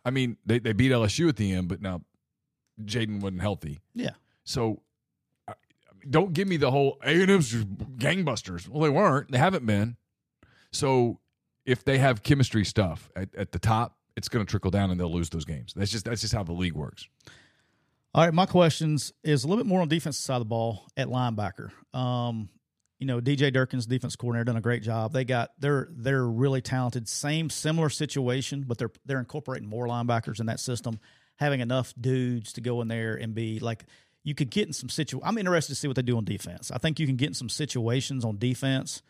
I 0.05 0.11
mean, 0.11 0.37
they, 0.47 0.59
they 0.59 0.73
beat 0.73 0.93
LSU 0.93 1.29
at 1.29 1.37
the 1.37 1.53
end, 1.53 1.69
but 1.69 1.81
now 1.81 2.03
Jayden 2.83 3.21
wasn't 3.21 3.41
healthy. 3.41 3.81
Yeah, 3.95 4.11
So 4.45 4.83
don't 6.09 6.33
give 6.33 6.49
me 6.49 6.57
the 6.57 6.71
whole 6.71 6.99
A&M's 7.03 7.53
gangbusters. 7.55 8.69
Well, 8.69 8.83
they 8.83 8.89
weren't. 8.89 9.31
They 9.31 9.39
haven't 9.39 9.67
been. 9.67 9.97
So 10.73 11.21
if 11.65 11.85
they 11.85 11.99
have 11.99 12.23
chemistry 12.23 12.65
stuff 12.65 13.11
at, 13.17 13.35
at 13.35 13.53
the 13.53 13.59
top, 13.59 13.97
it's 14.17 14.29
going 14.29 14.45
to 14.45 14.51
trickle 14.51 14.71
down 14.71 14.91
and 14.91 14.99
they'll 14.99 15.13
lose 15.13 15.31
those 15.31 15.45
games. 15.45 15.73
That's 15.75 15.91
just 15.91 16.05
that's 16.05 16.21
just 16.21 16.35
how 16.35 16.43
the 16.43 16.53
league 16.53 16.75
works. 16.75 17.09
All 18.13 18.25
right, 18.25 18.35
my 18.35 18.47
questions 18.47 19.13
is 19.23 19.45
a 19.45 19.49
little 19.49 19.63
bit 19.63 19.69
more 19.69 19.81
on 19.81 19.89
defensive 19.89 20.23
side 20.23 20.37
of 20.37 20.41
the 20.41 20.47
ball 20.47 20.85
at 20.97 21.07
linebacker. 21.07 21.71
Um, 21.95 22.49
you 22.99 23.07
know, 23.07 23.21
DJ 23.21 23.53
Durkin's 23.53 23.87
defense 23.87 24.17
coordinator 24.17 24.45
done 24.45 24.57
a 24.57 24.61
great 24.61 24.83
job. 24.83 25.13
They 25.13 25.25
got 25.25 25.51
they're 25.59 25.89
they're 25.93 26.27
really 26.27 26.61
talented. 26.61 27.09
Same 27.09 27.49
similar 27.49 27.89
situation, 27.89 28.65
but 28.67 28.79
they're 28.79 28.91
they're 29.07 29.21
incorporating 29.21 29.69
more 29.69 29.87
linebackers 29.87 30.41
in 30.41 30.47
that 30.47 30.61
system, 30.61 30.99
having 31.37 31.61
enough 31.61 31.95
dudes 31.99 32.53
to 32.55 32.61
go 32.61 32.81
in 32.83 32.89
there 32.89 33.15
and 33.15 33.35
be 33.35 33.59
like 33.59 33.85
you 34.25 34.35
could 34.35 34.51
get 34.51 34.67
in 34.67 34.73
some 34.73 34.89
situ. 34.89 35.21
I'm 35.23 35.39
interested 35.39 35.73
to 35.75 35.81
see 35.81 35.87
what 35.89 35.97
they 35.97 36.03
do 36.03 36.17
on 36.17 36.25
defense. 36.25 36.71
I 36.71 36.79
think 36.79 36.99
you 37.01 37.07
can 37.07 37.17
get 37.17 37.29
in 37.29 37.35
some 37.35 37.49
situations 37.49 38.25
on 38.25 38.39
defense 38.39 39.03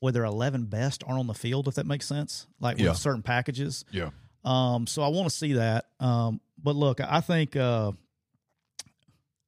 where 0.00 0.12
their 0.12 0.24
11 0.24 0.64
best 0.66 1.02
aren't 1.06 1.18
on 1.20 1.26
the 1.26 1.34
field, 1.34 1.68
if 1.68 1.74
that 1.74 1.86
makes 1.86 2.06
sense, 2.06 2.46
like 2.60 2.78
Yeah. 2.78 2.90
with 2.90 2.98
certain 2.98 3.22
packages. 3.22 3.84
Yeah. 3.90 4.10
Um, 4.44 4.86
so 4.86 5.02
I 5.02 5.08
want 5.08 5.28
to 5.28 5.34
see 5.34 5.54
that. 5.54 5.86
Um, 6.00 6.40
but 6.62 6.76
look, 6.76 7.00
I 7.00 7.20
think 7.20 7.56
uh, 7.56 7.92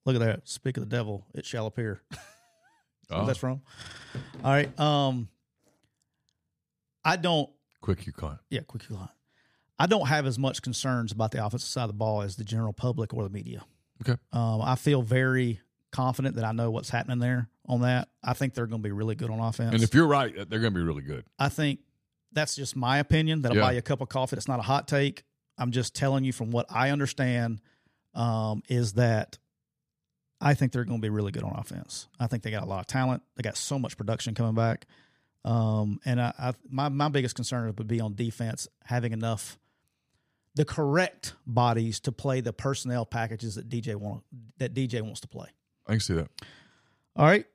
look 0.05 0.17
at 0.17 0.21
that. 0.21 0.49
Speak 0.49 0.77
of 0.77 0.83
the 0.89 0.95
devil, 0.95 1.25
it 1.35 1.45
shall 1.47 1.67
appear. 1.67 2.03
Oh, 3.13 3.27
That's 3.27 3.43
wrong. 3.43 3.61
All 4.45 4.53
right. 4.53 4.79
Um, 4.79 5.29
I 7.05 7.17
don't. 7.17 7.51
quick 7.81 8.07
you 8.07 8.13
caught. 8.13 8.39
Yeah, 8.51 8.61
quick 8.65 8.89
line. 8.89 9.09
I 9.81 9.87
don't 9.87 10.07
have 10.07 10.27
as 10.27 10.39
much 10.39 10.63
concerns 10.63 11.11
about 11.11 11.33
the 11.33 11.45
offensive 11.45 11.69
side 11.69 11.83
of 11.83 11.89
the 11.89 11.95
ball 11.95 12.23
as 12.23 12.37
the 12.37 12.45
general 12.45 12.73
public 12.73 13.13
or 13.13 13.25
the 13.25 13.29
media. 13.31 13.65
Okay. 14.03 14.19
Um, 14.33 14.63
I 14.63 14.75
feel 14.77 15.03
very 15.03 15.61
confident 15.93 16.37
that 16.37 16.45
I 16.45 16.53
know 16.53 16.71
what's 16.71 16.89
happening 16.91 17.19
there 17.19 17.49
on 17.67 17.83
that. 17.83 18.09
I 18.23 18.33
think 18.35 18.55
they're 18.55 18.67
going 18.67 18.83
to 18.83 18.87
be 18.89 18.93
really 18.93 19.15
good 19.15 19.31
on 19.31 19.41
offense. 19.41 19.75
And 19.75 19.83
if 19.83 19.95
you're 19.95 20.07
right, 20.07 20.33
they're 20.35 20.61
going 20.61 20.73
to 20.73 20.79
be 20.79 20.85
really 20.85 21.03
good. 21.03 21.25
I 21.39 21.49
think 21.49 21.81
that's 22.33 22.55
just 22.55 22.77
my 22.77 22.99
opinion. 22.99 23.43
That'll 23.43 23.57
Yeah. 23.59 23.65
buy 23.65 23.73
you 23.73 23.79
a 23.79 23.83
cup 23.83 24.01
of 24.01 24.09
coffee. 24.09 24.37
It's 24.37 24.49
not 24.49 24.59
a 24.61 24.63
hot 24.63 24.87
take. 24.89 25.25
I'm 25.59 25.73
just 25.73 25.95
telling 25.95 26.25
you 26.25 26.33
from 26.33 26.51
what 26.53 26.67
I 26.71 26.91
understand 26.91 27.61
um, 28.15 28.63
is 28.69 28.95
that 28.95 29.39
I 30.41 30.55
think 30.55 30.73
they're 30.73 30.85
going 30.85 31.01
to 31.01 31.03
be 31.03 31.11
really 31.11 31.33
good 31.33 31.43
on 31.45 31.53
offense. 31.55 32.09
I 32.19 32.27
think 32.29 32.43
they 32.43 32.51
got 32.51 32.63
a 32.63 32.67
lot 32.67 32.81
of 32.81 32.87
talent. 32.87 33.23
They 33.37 33.43
got 33.43 33.57
so 33.59 33.79
much 33.79 33.97
production 33.99 34.35
coming 34.35 34.55
back. 34.55 34.87
Um, 35.45 36.01
and 36.05 36.21
I, 36.21 36.33
I, 36.39 36.53
my 36.69 36.89
my 36.89 37.09
biggest 37.09 37.35
concern 37.35 37.73
would 37.77 37.87
be 37.89 38.01
on 38.01 38.15
defense 38.15 38.69
having 38.85 39.13
enough 39.13 39.59
the 40.55 40.65
correct 40.65 41.35
bodies 41.47 42.01
to 42.01 42.13
play 42.13 42.41
the 42.41 42.53
personnel 42.53 43.07
packages 43.07 43.55
that 43.55 43.69
DJ 43.69 43.95
want 43.97 44.23
that 44.59 44.75
DJ 44.75 45.03
wants 45.03 45.21
to 45.21 45.29
play. 45.29 45.49
I 45.87 45.93
can 45.93 46.01
see 46.01 46.15
that. 46.15 46.29
All 47.17 47.27
right, 47.27 47.47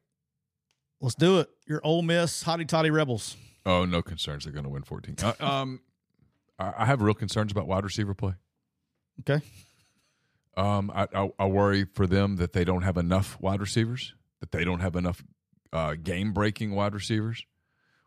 let's 1.02 1.16
do 1.16 1.40
it. 1.40 1.50
Your 1.68 1.82
Ole 1.84 2.02
Miss 2.02 2.44
Hotty 2.44 2.68
Toddy 2.68 2.92
Rebels. 2.92 3.36
Oh, 3.66 3.86
no 3.86 4.02
concerns. 4.02 4.44
They're 4.44 4.54
going 4.54 4.66
to 4.66 4.70
win 4.70 4.84
14. 4.84 5.16
Uh, 5.24 5.34
um, 5.40 5.82
I 6.60 6.86
have 6.86 7.02
real 7.02 7.14
concerns 7.14 7.52
about 7.52 7.68
wide 7.68 7.84
receiver 7.84 8.14
play. 8.14 8.34
Okay. 9.22 9.44
Um, 10.56 10.92
I, 10.94 11.08
I, 11.14 11.32
I 11.40 11.46
worry 11.48 11.86
for 11.86 12.08
them 12.08 12.38
that 12.38 12.54
they 12.54 12.64
don't 12.64 12.84
have 12.84 12.98
enough 12.98 13.38
wide 13.42 13.60
receivers, 13.60 14.14
that 14.40 14.52
they 14.52 14.64
don't 14.64 14.80
have 14.80 14.96
enough 14.96 15.24
uh, 15.74 15.96
game 15.96 16.32
breaking 16.32 16.74
wide 16.74 16.94
receivers, 16.94 17.46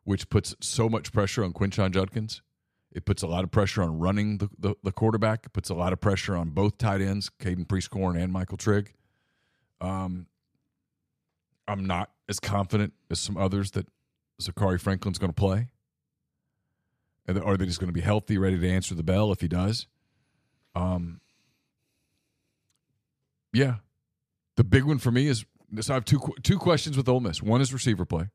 which 0.05 0.31
puts 0.31 0.55
so 0.61 0.89
much 0.89 1.13
pressure 1.13 1.45
on 1.45 1.53
Quinshon 1.53 1.91
Judkins. 1.91 2.41
It 2.93 3.05
puts 3.05 3.23
a 3.23 3.27
lot 3.27 3.45
of 3.45 3.51
pressure 3.51 3.83
on 3.83 3.99
running 3.99 4.39
the, 4.39 4.49
the, 4.59 4.75
the 4.83 4.93
quarterback. 4.93 5.47
It 5.47 5.53
puts 5.53 5.69
a 5.69 5.75
lot 5.75 5.93
of 5.93 6.01
pressure 6.01 6.37
on 6.37 6.51
both 6.51 6.79
tight 6.79 7.01
ends, 7.01 7.31
Caden 7.41 7.67
Prieskorn 7.67 8.21
and 8.21 8.33
Michael 8.33 8.57
Trigg. 8.57 8.95
Um, 9.81 10.27
I'm 11.67 11.85
not 11.85 12.11
as 12.29 12.41
confident 12.41 12.95
as 13.11 13.21
some 13.21 13.37
others 13.37 13.73
that 13.73 13.87
Zakhari 14.41 14.81
Franklin's 14.81 15.19
going 15.19 15.33
to 15.33 15.41
play. 15.41 15.69
Or 17.29 17.59
that 17.59 17.65
he's 17.65 17.77
going 17.77 17.89
to 17.89 17.93
be 17.93 18.01
healthy, 18.01 18.39
ready 18.39 18.59
to 18.59 18.71
answer 18.71 18.95
the 18.95 19.03
bell 19.03 19.31
if 19.33 19.43
he 19.43 19.49
does. 19.49 19.87
Um, 20.75 21.21
yeah. 23.53 23.77
The 24.57 24.65
big 24.65 24.85
one 24.85 24.97
for 24.97 25.11
me 25.11 25.27
is 25.27 25.45
so 25.81 25.93
I 25.93 25.97
have 25.97 26.05
two 26.05 26.21
two 26.43 26.59
questions 26.59 26.97
with 26.97 27.09
Ole 27.09 27.21
Miss. 27.21 27.43
One 27.43 27.61
is 27.61 27.73
receiver 27.73 28.05
play, 28.05 28.29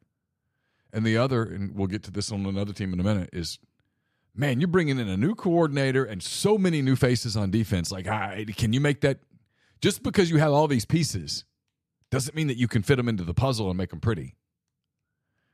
and 0.93 1.05
the 1.05 1.17
other, 1.17 1.43
and 1.43 1.75
we'll 1.75 1.87
get 1.87 2.03
to 2.03 2.11
this 2.11 2.31
on 2.31 2.45
another 2.45 2.73
team 2.73 2.93
in 2.93 2.99
a 2.99 3.03
minute, 3.03 3.29
is 3.33 3.59
man, 4.36 4.59
you're 4.59 4.67
bringing 4.67 4.99
in 4.99 5.07
a 5.07 5.17
new 5.17 5.36
coordinator 5.36 6.03
and 6.03 6.21
so 6.21 6.57
many 6.57 6.81
new 6.81 6.95
faces 6.95 7.38
on 7.38 7.51
defense. 7.51 7.91
Like, 7.91 8.07
I, 8.07 8.45
can 8.55 8.73
you 8.73 8.79
make 8.79 9.01
that? 9.01 9.19
Just 9.81 10.01
because 10.01 10.29
you 10.29 10.38
have 10.38 10.53
all 10.53 10.67
these 10.67 10.86
pieces 10.86 11.45
doesn't 12.09 12.36
mean 12.36 12.47
that 12.47 12.57
you 12.57 12.67
can 12.67 12.84
fit 12.84 12.95
them 12.95 13.09
into 13.09 13.23
the 13.23 13.34
puzzle 13.34 13.69
and 13.69 13.77
make 13.77 13.89
them 13.89 13.99
pretty. 13.99 14.36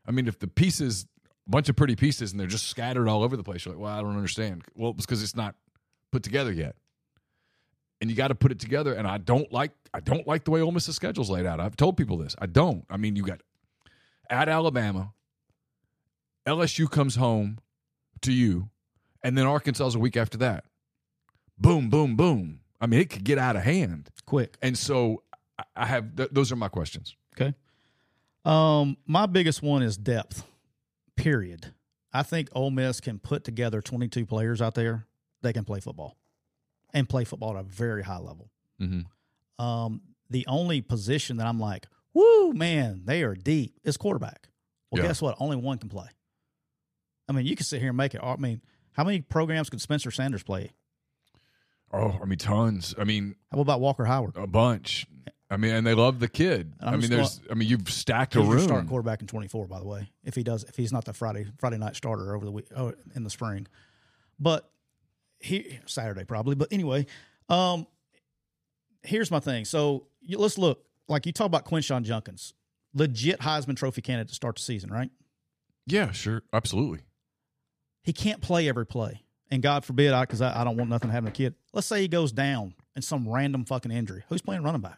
I 0.05 0.11
mean, 0.11 0.27
if 0.27 0.39
the 0.39 0.47
pieces, 0.47 1.07
a 1.47 1.49
bunch 1.49 1.67
of 1.67 1.75
pretty 1.75 1.95
pieces, 1.95 2.31
and 2.31 2.39
they're 2.39 2.47
just 2.47 2.67
scattered 2.67 3.07
all 3.07 3.23
over 3.23 3.35
the 3.35 3.43
place, 3.43 3.65
you're 3.65 3.73
like, 3.73 3.81
well, 3.81 3.97
I 3.97 4.01
don't 4.01 4.15
understand. 4.15 4.63
Well, 4.75 4.91
it's 4.91 5.05
because 5.05 5.23
it's 5.23 5.35
not 5.35 5.55
put 6.11 6.23
together 6.23 6.51
yet 6.51 6.75
and 8.01 8.09
you 8.09 8.15
got 8.15 8.29
to 8.29 8.35
put 8.35 8.51
it 8.51 8.59
together. 8.59 8.93
And 8.93 9.07
I 9.07 9.17
don't 9.17 9.51
like 9.51 9.71
I 9.93 9.99
don't 9.99 10.27
like 10.27 10.43
the 10.43 10.51
way 10.51 10.61
Ole 10.61 10.71
Miss's 10.71 10.95
schedule's 10.95 11.29
laid 11.29 11.45
out. 11.45 11.59
I've 11.59 11.75
told 11.75 11.97
people 11.97 12.17
this. 12.17 12.35
I 12.39 12.45
don't. 12.45 12.85
I 12.89 12.97
mean, 12.97 13.15
you 13.15 13.23
got 13.23 13.41
at 14.29 14.47
Alabama, 14.47 15.13
LSU 16.47 16.89
comes 16.89 17.15
home 17.15 17.59
to 18.21 18.31
you, 18.31 18.69
and 19.23 19.37
then 19.37 19.45
Arkansas's 19.45 19.95
a 19.95 19.99
week 19.99 20.17
after 20.17 20.37
that. 20.39 20.65
Boom, 21.57 21.89
boom, 21.89 22.15
boom. 22.15 22.59
I 22.81 22.87
mean, 22.87 22.99
it 23.01 23.09
could 23.09 23.23
get 23.23 23.37
out 23.37 23.55
of 23.55 23.63
hand. 23.63 24.09
Quick. 24.25 24.57
And 24.61 24.77
so 24.77 25.23
I- 25.75 25.85
have 25.85 26.15
th- 26.15 26.29
those 26.31 26.51
are 26.51 26.55
my 26.55 26.69
questions. 26.69 27.15
Okay. 27.35 27.53
Um, 28.45 28.95
my 29.05 29.25
biggest 29.25 29.61
one 29.61 29.81
is 29.83 29.97
depth. 29.97 30.45
Period. 31.15 31.73
I 32.13 32.23
think 32.23 32.49
Ole 32.53 32.71
Miss 32.71 33.01
can 33.01 33.19
put 33.19 33.43
together 33.43 33.81
22 33.81 34.25
players 34.25 34.61
out 34.61 34.73
there 34.75 35.05
that 35.41 35.53
can 35.53 35.65
play 35.65 35.79
football, 35.79 36.17
and 36.93 37.07
play 37.07 37.23
football 37.25 37.51
at 37.57 37.59
a 37.59 37.63
very 37.67 38.03
high 38.03 38.17
level. 38.19 38.49
Mm-hmm. 38.81 39.63
Um, 39.63 40.01
the 40.29 40.45
only 40.47 40.81
position 40.81 41.37
that 41.37 41.47
I'm 41.47 41.59
like, 41.59 41.87
whoo, 42.13 42.53
man, 42.53 43.01
they 43.05 43.23
are 43.23 43.35
deep 43.35 43.75
is 43.83 43.97
quarterback. 43.97 44.47
Well, 44.89 45.01
Yeah. 45.03 45.09
guess 45.09 45.21
what? 45.21 45.35
Only 45.39 45.57
one 45.57 45.77
can 45.77 45.89
play. 45.89 46.07
I 47.29 47.31
mean, 47.31 47.45
you 47.45 47.55
can 47.55 47.63
sit 47.63 47.79
here 47.79 47.89
and 47.89 47.97
make 47.97 48.15
it. 48.15 48.21
I 48.23 48.35
mean, 48.37 48.61
how 48.93 49.03
many 49.03 49.21
programs 49.21 49.69
could 49.69 49.79
Spencer 49.79 50.09
Sanders 50.09 50.43
play? 50.43 50.71
Oh, 51.93 52.19
I 52.21 52.25
mean, 52.25 52.39
tons. 52.39 52.95
I 52.97 53.03
mean, 53.03 53.35
How 53.51 53.61
about 53.61 53.79
Walker 53.79 54.05
Howard? 54.05 54.35
a 54.35 54.47
bunch. 54.47 55.07
I 55.51 55.57
mean, 55.57 55.73
and 55.73 55.85
they 55.87 55.95
love 55.95 56.19
the 56.19 56.27
kid. 56.27 56.73
I 56.79 56.95
mean, 56.95 57.09
there's. 57.09 57.39
I 57.49 57.55
mean, 57.55 57.69
you've 57.69 57.89
stacked 57.89 58.35
a 58.35 58.41
room. 58.41 58.59
starting 58.59 58.87
quarterback 58.87 59.21
in 59.21 59.27
24, 59.27 59.67
by 59.67 59.79
the 59.79 59.85
way. 59.85 60.11
If 60.23 60.35
he 60.35 60.43
does, 60.43 60.63
if 60.63 60.75
he's 60.75 60.91
not 60.91 61.05
the 61.05 61.13
Friday 61.13 61.47
Friday 61.59 61.77
night 61.77 61.95
starter 61.95 62.35
over 62.35 62.45
the 62.45 62.51
week 62.51 62.67
oh, 62.75 62.93
in 63.15 63.23
the 63.23 63.29
spring, 63.31 63.67
but 64.39 64.69
he 65.39 65.79
Saturday 65.85 66.23
probably. 66.23 66.53
But 66.55 66.67
anyway, 66.71 67.07
um, 67.47 67.87
here's 69.01 69.31
my 69.31 69.39
thing. 69.39 69.65
So 69.65 70.07
you, 70.21 70.37
let's 70.37 70.57
look. 70.57 70.83
Like 71.07 71.25
you 71.25 71.31
talk 71.31 71.47
about 71.47 71.65
Quinshon 71.65 72.03
Judkins, 72.03 72.53
legit 72.93 73.39
Heisman 73.39 73.75
Trophy 73.75 74.01
candidate 74.01 74.29
to 74.29 74.35
start 74.35 74.57
the 74.57 74.61
season, 74.61 74.91
right? 74.91 75.09
Yeah, 75.87 76.11
sure, 76.11 76.43
absolutely. 76.53 76.99
He 78.09 78.13
can't 78.13 78.41
play 78.41 78.67
every 78.67 78.87
play, 78.87 79.21
and 79.51 79.61
God 79.61 79.85
forbid, 79.85 80.13
I 80.13 80.21
because 80.23 80.41
I, 80.41 80.61
I 80.61 80.63
don't 80.63 80.77
want 80.77 80.89
nothing 80.89 81.09
to 81.09 81.13
having 81.13 81.27
a 81.27 81.31
kid. 81.31 81.53
Let's 81.73 81.85
say 81.85 82.01
he 82.01 82.07
goes 82.07 82.31
down 82.31 82.73
in 82.95 83.03
some 83.03 83.29
random 83.29 83.65
fucking 83.65 83.91
injury. 83.91 84.23
Who's 84.29 84.41
playing 84.41 84.63
running 84.63 84.81
back? 84.81 84.97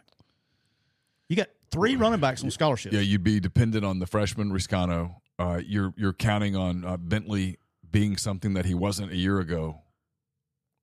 You 1.28 1.36
got 1.36 1.50
three 1.72 1.98
running 1.98 2.22
backs 2.22 2.42
on 2.42 2.50
scholarship. 2.52 2.94
Yeah, 2.94 3.02
you'd 3.02 3.22
be 3.22 3.42
dependent 3.42 3.84
on 3.84 4.00
the 4.00 4.08
freshman 4.08 4.50
Reescano. 4.50 5.16
Uh, 5.38 5.60
you're 5.66 5.94
you're 5.98 6.14
counting 6.14 6.56
on 6.56 6.86
uh, 6.86 6.96
Bentley 6.96 7.58
being 7.92 8.16
something 8.16 8.54
that 8.54 8.64
he 8.64 8.74
wasn't 8.74 9.12
a 9.12 9.18
year 9.18 9.40
ago, 9.40 9.82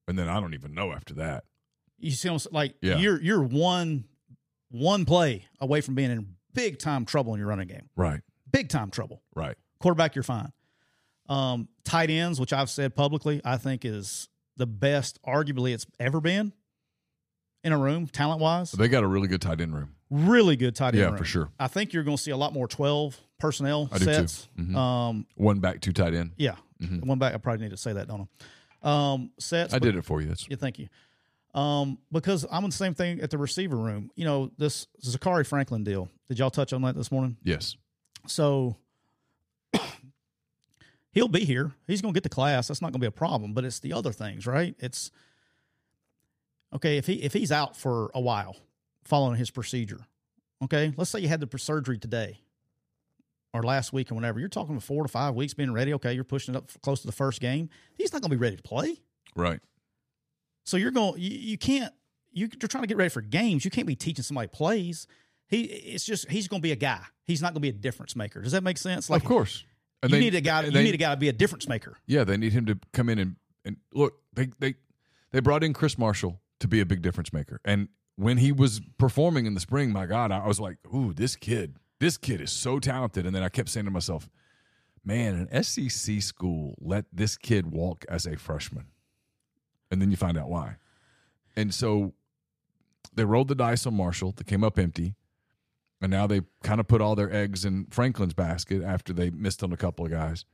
and 0.06 0.18
then 0.18 0.28
I 0.28 0.38
don't 0.38 0.52
even 0.52 0.74
know 0.74 0.92
after 0.92 1.14
that. 1.14 1.44
You 1.98 2.10
see, 2.10 2.28
like 2.52 2.74
Yeah. 2.82 2.98
you're 2.98 3.22
you're 3.22 3.42
one 3.42 4.04
one 4.70 5.06
play 5.06 5.46
away 5.60 5.80
from 5.80 5.94
being 5.94 6.10
in 6.10 6.34
big 6.52 6.78
time 6.78 7.06
trouble 7.06 7.32
in 7.32 7.38
your 7.40 7.48
running 7.48 7.68
game. 7.68 7.88
Right, 7.96 8.20
Big 8.52 8.68
time 8.68 8.90
trouble. 8.90 9.22
right. 9.34 9.56
Quarterback, 9.80 10.14
you're 10.14 10.22
fine. 10.24 10.52
Um, 11.28 11.68
tight 11.84 12.10
ends, 12.10 12.40
which 12.40 12.52
I've 12.52 12.70
said 12.70 12.94
publicly, 12.94 13.40
I 13.44 13.56
think 13.58 13.84
is 13.84 14.28
the 14.56 14.66
best, 14.66 15.18
arguably 15.26 15.74
it's 15.74 15.86
ever 16.00 16.20
been 16.20 16.52
in 17.62 17.72
a 17.72 17.78
room, 17.78 18.06
talent 18.06 18.40
wise. 18.40 18.72
They 18.72 18.88
got 18.88 19.04
a 19.04 19.06
really 19.06 19.28
good 19.28 19.42
tight 19.42 19.60
end 19.60 19.74
room. 19.74 19.94
Really 20.10 20.56
good 20.56 20.74
tight 20.74 20.88
end. 20.88 20.96
Yeah, 20.98 21.06
room. 21.08 21.18
for 21.18 21.24
sure. 21.24 21.50
I 21.60 21.68
think 21.68 21.92
you're 21.92 22.02
going 22.04 22.16
to 22.16 22.22
see 22.22 22.30
a 22.30 22.36
lot 22.36 22.52
more 22.54 22.66
twelve 22.66 23.18
personnel 23.38 23.88
I 23.92 23.98
sets. 23.98 24.48
Mhm. 24.58 24.74
Um, 24.74 25.26
One 25.36 25.60
back, 25.60 25.80
two 25.80 25.92
tight 25.92 26.14
end. 26.14 26.32
yeah, 26.38 26.56
Mhm. 26.80 27.04
one 27.04 27.18
back. 27.18 27.34
I 27.34 27.38
probably 27.38 27.62
need 27.64 27.70
to 27.72 27.76
say 27.76 27.92
that, 27.92 28.08
don't 28.08 28.26
I? 28.82 29.12
Um, 29.12 29.32
sets. 29.38 29.74
I 29.74 29.78
but- 29.78 29.84
did 29.86 29.96
it 29.96 30.04
for 30.04 30.20
you. 30.22 30.28
That's, 30.28 30.48
Yeah, 30.48 30.56
thank 30.56 30.78
you. 30.78 30.88
Um, 31.54 31.98
because 32.12 32.46
I'm 32.50 32.64
in 32.64 32.70
the 32.70 32.76
same 32.76 32.94
thing 32.94 33.20
at 33.20 33.30
the 33.30 33.38
receiver 33.38 33.76
room. 33.76 34.10
You 34.16 34.24
know, 34.24 34.50
this 34.58 34.86
Zakhari 35.04 35.46
Franklin 35.46 35.82
deal. 35.84 36.08
Did 36.28 36.38
y'all 36.38 36.50
touch 36.50 36.72
on 36.72 36.82
that 36.82 36.94
this 36.94 37.10
morning? 37.12 37.36
yes, 37.42 37.76
So 38.26 38.76
he'll 41.12 41.28
be 41.28 41.44
here. 41.44 41.72
He's 41.86 42.00
going 42.00 42.14
to 42.14 42.16
get 42.16 42.22
the 42.22 42.28
class. 42.28 42.68
That's 42.68 42.82
not 42.82 42.88
going 42.88 43.00
to 43.00 43.04
be 43.04 43.06
a 43.06 43.10
problem. 43.10 43.52
But 43.52 43.64
it's 43.64 43.80
the 43.80 43.92
other 43.92 44.12
things, 44.12 44.46
right? 44.46 44.74
It's 44.78 45.10
okay 46.74 46.98
if 46.98 47.06
he 47.06 47.14
if 47.22 47.32
he's 47.32 47.52
out 47.52 47.76
for 47.76 48.10
a 48.14 48.20
while 48.20 48.56
following 49.04 49.36
his 49.36 49.50
procedure. 49.50 50.00
Okay, 50.62 50.92
let's 50.96 51.10
say 51.10 51.20
you 51.20 51.28
had 51.28 51.40
the 51.40 51.58
surgery 51.58 51.98
today 51.98 52.40
or 53.52 53.62
last 53.62 53.92
week 53.92 54.10
or 54.10 54.14
whenever. 54.14 54.40
You're 54.40 54.48
talking 54.48 54.74
about 54.74 54.82
four 54.82 55.02
to 55.02 55.08
five 55.08 55.34
weeks 55.34 55.54
being 55.54 55.72
ready. 55.72 55.94
Okay, 55.94 56.12
you're 56.12 56.24
pushing 56.24 56.54
it 56.54 56.58
up 56.58 56.70
close 56.82 57.00
to 57.00 57.06
the 57.06 57.12
first 57.12 57.40
game. 57.40 57.70
He's 57.96 58.12
not 58.12 58.22
going 58.22 58.30
to 58.30 58.36
be 58.36 58.40
ready 58.40 58.56
to 58.56 58.62
play. 58.62 58.96
right. 59.34 59.60
So 60.64 60.76
you're 60.76 60.90
going, 60.90 61.18
you, 61.18 61.30
you 61.30 61.56
can't, 61.56 61.94
you, 62.30 62.46
you're 62.60 62.68
trying 62.68 62.82
to 62.82 62.88
get 62.88 62.98
ready 62.98 63.08
for 63.08 63.22
games. 63.22 63.64
You 63.64 63.70
can't 63.70 63.86
be 63.86 63.96
teaching 63.96 64.22
somebody 64.22 64.48
plays. 64.48 65.06
He, 65.46 65.62
it's 65.62 66.04
just, 66.04 66.30
he's 66.30 66.46
going 66.46 66.60
to 66.60 66.62
be 66.62 66.72
a 66.72 66.76
guy. 66.76 67.00
He's 67.24 67.40
not 67.40 67.54
going 67.54 67.54
to 67.54 67.60
be 67.60 67.70
a 67.70 67.72
difference 67.72 68.14
maker. 68.14 68.42
Does 68.42 68.52
that 68.52 68.62
make 68.62 68.76
sense? 68.76 69.08
Like, 69.08 69.22
of 69.22 69.28
course. 69.28 69.64
And 70.02 70.10
you 70.12 70.18
they- 70.18 70.24
need 70.24 70.34
a 70.34 70.40
guy. 70.40 70.64
You 70.64 70.70
they- 70.70 70.84
need 70.84 70.94
a 70.94 70.98
guy 70.98 71.10
to 71.14 71.16
be 71.20 71.28
a 71.28 71.32
difference 71.32 71.68
maker. 71.68 71.96
Yeah, 72.06 72.24
they 72.24 72.36
need 72.36 72.52
him 72.52 72.66
to 72.66 72.78
come 72.92 73.08
in 73.08 73.18
and, 73.18 73.36
and 73.64 73.76
look. 73.92 74.20
They 74.34 74.50
they 74.58 74.74
they 75.32 75.40
brought 75.40 75.64
in 75.64 75.72
Chris 75.72 75.98
Marshall 75.98 76.40
to 76.60 76.68
be 76.68 76.80
a 76.80 76.86
big 76.86 77.02
difference 77.02 77.32
maker, 77.32 77.60
and 77.64 77.88
when 78.16 78.38
he 78.38 78.50
was 78.52 78.80
performing 78.98 79.46
in 79.46 79.54
the 79.54 79.60
spring, 79.60 79.92
my 79.92 80.06
God, 80.06 80.30
I 80.32 80.46
was 80.46 80.58
like, 80.60 80.78
"Ooh, 80.94 81.12
this 81.12 81.36
kid, 81.36 81.76
this 82.00 82.16
kid 82.16 82.40
is 82.40 82.50
so 82.50 82.78
talented." 82.78 83.26
And 83.26 83.34
then 83.34 83.42
I 83.42 83.48
kept 83.48 83.68
saying 83.68 83.84
to 83.86 83.90
myself, 83.92 84.28
"Man, 85.04 85.34
an 85.50 85.62
SEC 85.64 86.20
school 86.20 86.74
let 86.80 87.04
this 87.12 87.36
kid 87.36 87.66
walk 87.72 88.04
as 88.08 88.26
a 88.26 88.36
freshman," 88.36 88.86
and 89.90 90.00
then 90.02 90.10
you 90.10 90.16
find 90.16 90.36
out 90.38 90.48
why. 90.48 90.76
And 91.56 91.72
so 91.74 92.14
they 93.14 93.24
rolled 93.24 93.48
the 93.48 93.54
dice 93.56 93.86
on 93.86 93.94
Marshall. 93.94 94.32
They 94.36 94.44
came 94.44 94.62
up 94.62 94.78
empty. 94.78 95.14
And 96.00 96.10
now 96.10 96.26
they 96.26 96.42
kind 96.62 96.80
of 96.80 96.86
put 96.86 97.00
all 97.00 97.16
their 97.16 97.32
eggs 97.32 97.64
in 97.64 97.86
Franklin's 97.90 98.34
basket 98.34 98.82
after 98.82 99.12
they 99.12 99.30
missed 99.30 99.62
on 99.64 99.72
a 99.72 99.76
couple 99.76 100.04
of 100.04 100.10
guys. 100.12 100.44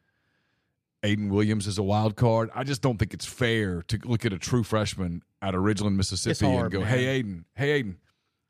Ayden 1.02 1.28
Williams 1.28 1.66
is 1.66 1.76
a 1.76 1.82
wild 1.82 2.16
card. 2.16 2.50
I 2.54 2.64
just 2.64 2.80
don't 2.80 2.96
think 2.96 3.12
it's 3.12 3.26
fair 3.26 3.82
to 3.88 3.98
look 4.04 4.24
at 4.24 4.32
a 4.32 4.38
true 4.38 4.62
freshman 4.62 5.22
out 5.42 5.54
of 5.54 5.60
Ridgeland, 5.60 5.96
Mississippi, 5.96 6.46
hard, 6.46 6.64
and 6.64 6.72
go, 6.72 6.80
man. 6.80 6.88
"Hey, 6.88 7.22
Ayden, 7.22 7.44
hey, 7.54 7.82
Ayden, 7.82 7.96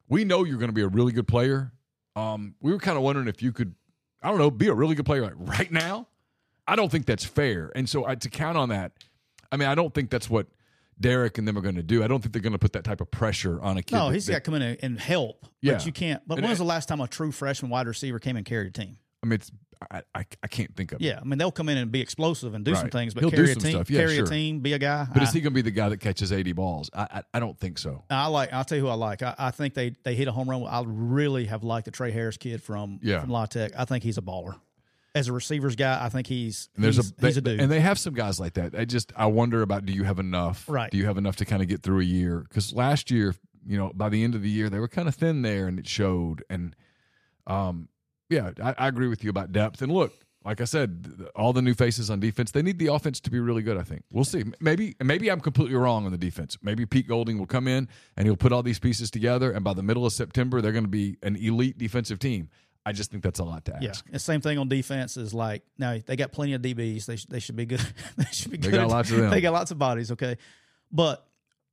we 0.08 0.24
know 0.24 0.44
you're 0.44 0.58
going 0.58 0.68
to 0.68 0.74
be 0.74 0.82
a 0.82 0.88
really 0.88 1.10
good 1.10 1.26
player. 1.26 1.72
Um, 2.14 2.54
we 2.60 2.70
were 2.70 2.78
kind 2.78 2.96
of 2.96 3.02
wondering 3.02 3.26
if 3.26 3.42
you 3.42 3.50
could, 3.50 3.74
I 4.22 4.28
don't 4.28 4.38
know, 4.38 4.52
be 4.52 4.68
a 4.68 4.74
really 4.74 4.94
good 4.94 5.06
player 5.06 5.22
like 5.22 5.32
right 5.36 5.72
now. 5.72 6.06
I 6.66 6.76
don't 6.76 6.92
think 6.92 7.06
that's 7.06 7.24
fair. 7.24 7.72
And 7.74 7.88
so 7.88 8.06
I, 8.06 8.14
to 8.14 8.30
count 8.30 8.56
on 8.56 8.68
that, 8.68 8.92
I 9.50 9.56
mean, 9.56 9.68
I 9.68 9.74
don't 9.74 9.92
think 9.92 10.10
that's 10.10 10.30
what 10.30 10.46
Derek 11.00 11.38
and 11.38 11.46
them 11.48 11.56
are 11.58 11.60
going 11.62 11.74
to 11.76 11.82
do. 11.82 12.02
I 12.04 12.06
don't 12.06 12.20
think 12.22 12.32
they're 12.32 12.42
going 12.42 12.52
to 12.52 12.58
put 12.58 12.72
that 12.74 12.84
type 12.84 13.00
of 13.00 13.10
pressure 13.10 13.60
on 13.60 13.76
a 13.78 13.82
kid. 13.82 13.96
No, 13.96 14.08
that- 14.08 14.14
he's 14.14 14.28
got 14.28 14.36
to 14.36 14.40
come 14.40 14.54
in 14.54 14.62
and- 14.80 14.98
help. 15.00 15.46
Yeah. 15.60 15.74
But 15.74 15.86
you 15.86 15.92
can't. 15.92 16.22
But 16.26 16.34
And 16.38 16.42
when 16.44 16.50
was 16.50 16.58
the 16.58 16.64
last 16.64 16.88
time 16.88 17.00
a 17.00 17.08
true 17.08 17.32
freshman 17.32 17.70
wide 17.70 17.86
receiver 17.86 18.18
came 18.18 18.36
and 18.36 18.44
carried 18.46 18.68
a 18.68 18.70
team? 18.70 18.98
I 19.22 19.26
mean, 19.26 19.34
it's 19.34 19.50
I, 19.90 20.02
I, 20.14 20.24
I 20.42 20.46
can't 20.46 20.74
think 20.74 20.92
of 20.92 21.00
it. 21.00 21.04
Yeah, 21.04 21.18
I 21.20 21.24
mean 21.24 21.36
they'll 21.38 21.50
come 21.52 21.68
in 21.68 21.76
and 21.76 21.90
be 21.92 22.00
explosive 22.00 22.54
and 22.54 22.64
do 22.64 22.74
some 22.74 22.88
things, 22.90 23.12
but 23.12 23.20
He'll 23.22 23.30
carry 23.30 23.50
a 23.50 23.54
team, 23.54 23.72
stuff. 23.72 23.90
Yeah, 23.90 24.00
carry 24.00 24.16
sure. 24.16 24.24
a 24.24 24.28
team, 24.28 24.60
be 24.60 24.72
a 24.72 24.78
guy. 24.78 25.06
But 25.12 25.22
I, 25.22 25.24
is 25.24 25.32
he 25.32 25.40
going 25.40 25.52
to 25.52 25.54
be 25.54 25.62
the 25.62 25.70
guy 25.72 25.88
that 25.90 25.98
catches 25.98 26.32
80 26.32 26.52
balls? 26.52 26.90
I, 26.94 27.02
I, 27.02 27.22
I 27.34 27.40
don't 27.40 27.58
think 27.58 27.78
so. 27.78 28.02
I 28.08 28.28
like. 28.28 28.52
I'll 28.52 28.64
tell 28.64 28.78
you 28.78 28.84
who 28.84 28.90
I 28.90 28.94
like. 28.94 29.22
I, 29.22 29.34
I 29.36 29.50
think 29.50 29.74
they 29.74 29.94
they 30.04 30.14
hit 30.14 30.28
a 30.28 30.32
home 30.32 30.48
run. 30.48 30.64
I 30.64 30.82
really 30.86 31.46
have 31.46 31.64
liked 31.64 31.84
the 31.86 31.90
Tre 31.90 32.10
Harris 32.12 32.36
kid 32.38 32.62
from 32.62 33.00
Yeah. 33.02 33.20
from 33.20 33.30
La 33.30 33.46
Tech. 33.46 33.72
I 33.76 33.84
think 33.84 34.04
he's 34.04 34.16
a 34.16 34.22
baller. 34.22 34.54
As 35.14 35.28
a 35.28 35.32
receivers 35.32 35.76
guy, 35.76 36.04
I 36.04 36.08
think 36.08 36.26
he's 36.26 36.68
And 36.74 36.84
there's 36.84 36.96
he's, 36.96 37.10
a, 37.10 37.14
they, 37.14 37.28
he's 37.28 37.36
a 37.36 37.40
dude. 37.40 37.60
and 37.60 37.70
they 37.70 37.80
have 37.80 37.98
some 37.98 38.14
guys 38.14 38.40
like 38.40 38.54
that. 38.54 38.74
I 38.74 38.84
just 38.84 39.12
I 39.16 39.26
wonder 39.26 39.62
about 39.62 39.86
do 39.86 39.92
you 39.92 40.02
have 40.04 40.18
enough? 40.18 40.68
Right. 40.68 40.90
Do 40.90 40.96
you 40.98 41.06
have 41.06 41.18
enough 41.18 41.36
to 41.36 41.44
kind 41.44 41.62
of 41.62 41.68
get 41.68 41.82
through 41.82 42.00
a 42.00 42.04
year? 42.04 42.40
Because 42.48 42.72
last 42.72 43.10
year, 43.10 43.34
you 43.66 43.78
know, 43.78 43.92
by 43.94 44.08
the 44.08 44.24
end 44.24 44.34
of 44.34 44.42
the 44.42 44.50
year, 44.50 44.68
they 44.68 44.80
were 44.80 44.88
kind 44.88 45.06
of 45.08 45.14
thin 45.14 45.42
there, 45.42 45.68
and 45.68 45.78
it 45.78 45.86
showed. 45.86 46.42
And 46.50 46.74
um, 47.46 47.88
yeah, 48.28 48.50
I, 48.62 48.74
I 48.76 48.88
agree 48.88 49.08
with 49.08 49.22
you 49.22 49.30
about 49.30 49.52
depth. 49.52 49.82
And 49.82 49.92
look, 49.92 50.12
like 50.44 50.60
I 50.60 50.64
said, 50.64 51.28
all 51.34 51.52
the 51.52 51.62
new 51.62 51.74
faces 51.74 52.10
on 52.10 52.20
defense, 52.20 52.50
they 52.50 52.60
need 52.62 52.78
the 52.78 52.88
offense 52.88 53.20
to 53.20 53.30
be 53.30 53.38
really 53.38 53.62
good. 53.62 53.78
I 53.78 53.82
think 53.82 54.02
we'll 54.10 54.24
see. 54.24 54.44
Maybe 54.60 54.96
maybe 55.02 55.30
I'm 55.30 55.40
completely 55.40 55.76
wrong 55.76 56.06
on 56.06 56.12
the 56.12 56.18
defense. 56.18 56.58
Maybe 56.60 56.84
Pete 56.86 57.06
Golding 57.08 57.38
will 57.38 57.46
come 57.46 57.68
in 57.68 57.88
and 58.16 58.26
he'll 58.26 58.36
put 58.36 58.52
all 58.52 58.62
these 58.62 58.78
pieces 58.80 59.10
together, 59.10 59.52
and 59.52 59.64
by 59.64 59.74
the 59.74 59.82
middle 59.82 60.04
of 60.04 60.12
September, 60.12 60.60
they're 60.60 60.72
going 60.72 60.84
to 60.84 60.90
be 60.90 61.16
an 61.22 61.36
elite 61.36 61.78
defensive 61.78 62.18
team. 62.18 62.50
I 62.86 62.92
just 62.92 63.10
think 63.10 63.22
that's 63.22 63.38
a 63.38 63.44
lot 63.44 63.64
to 63.66 63.74
ask. 63.76 63.82
yeah, 63.82 63.92
and 64.12 64.20
same 64.20 64.40
thing 64.40 64.58
on 64.58 64.68
defense 64.68 65.16
is 65.16 65.32
like 65.32 65.62
now 65.78 65.96
they 66.04 66.16
got 66.16 66.32
plenty 66.32 66.52
of 66.54 66.62
DBs. 66.62 67.06
They 67.06 67.16
sh- 67.16 67.24
they 67.26 67.40
should 67.40 67.56
be 67.56 67.64
good. 67.66 67.80
they 68.16 68.24
should 68.32 68.50
be 68.50 68.58
good. 68.58 68.72
They 68.72 68.76
got 68.78 68.88
lots 68.88 69.10
of 69.10 69.16
them. 69.18 69.30
They 69.30 69.40
got 69.40 69.52
lots 69.52 69.70
of 69.70 69.78
bodies. 69.78 70.10
Okay, 70.12 70.36
but 70.92 71.26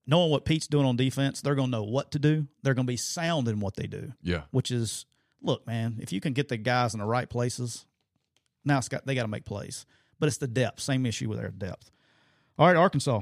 knowing 0.07 0.31
what 0.31 0.45
Pete's 0.45 0.67
doing 0.67 0.85
on 0.85 0.95
defense, 0.95 1.41
they're 1.41 1.55
going 1.55 1.67
to 1.67 1.77
know 1.77 1.83
what 1.83 2.11
to 2.11 2.19
do. 2.19 2.47
They're 2.63 2.73
going 2.73 2.87
to 2.87 2.91
be 2.91 2.97
sound 2.97 3.47
in 3.47 3.59
what 3.59 3.75
they 3.75 3.87
do. 3.87 4.13
Yeah. 4.23 4.41
which 4.51 4.71
is 4.71 5.05
look, 5.41 5.65
man, 5.67 5.97
if 5.99 6.11
you 6.13 6.21
can 6.21 6.33
get 6.33 6.47
the 6.49 6.57
guys 6.57 6.93
in 6.93 6.99
the 6.99 7.05
right 7.05 7.29
places, 7.29 7.85
now 8.63 8.77
it's 8.77 8.87
got 8.89 9.05
they 9.05 9.15
got 9.15 9.23
to 9.23 9.27
make 9.27 9.45
plays. 9.45 9.85
But 10.19 10.27
it's 10.27 10.37
the 10.37 10.47
depth. 10.47 10.79
Same 10.79 11.05
issue 11.05 11.27
with 11.29 11.39
their 11.39 11.49
depth. 11.49 11.91
All 12.57 12.67
right, 12.67 12.75
Arkansas. 12.75 13.21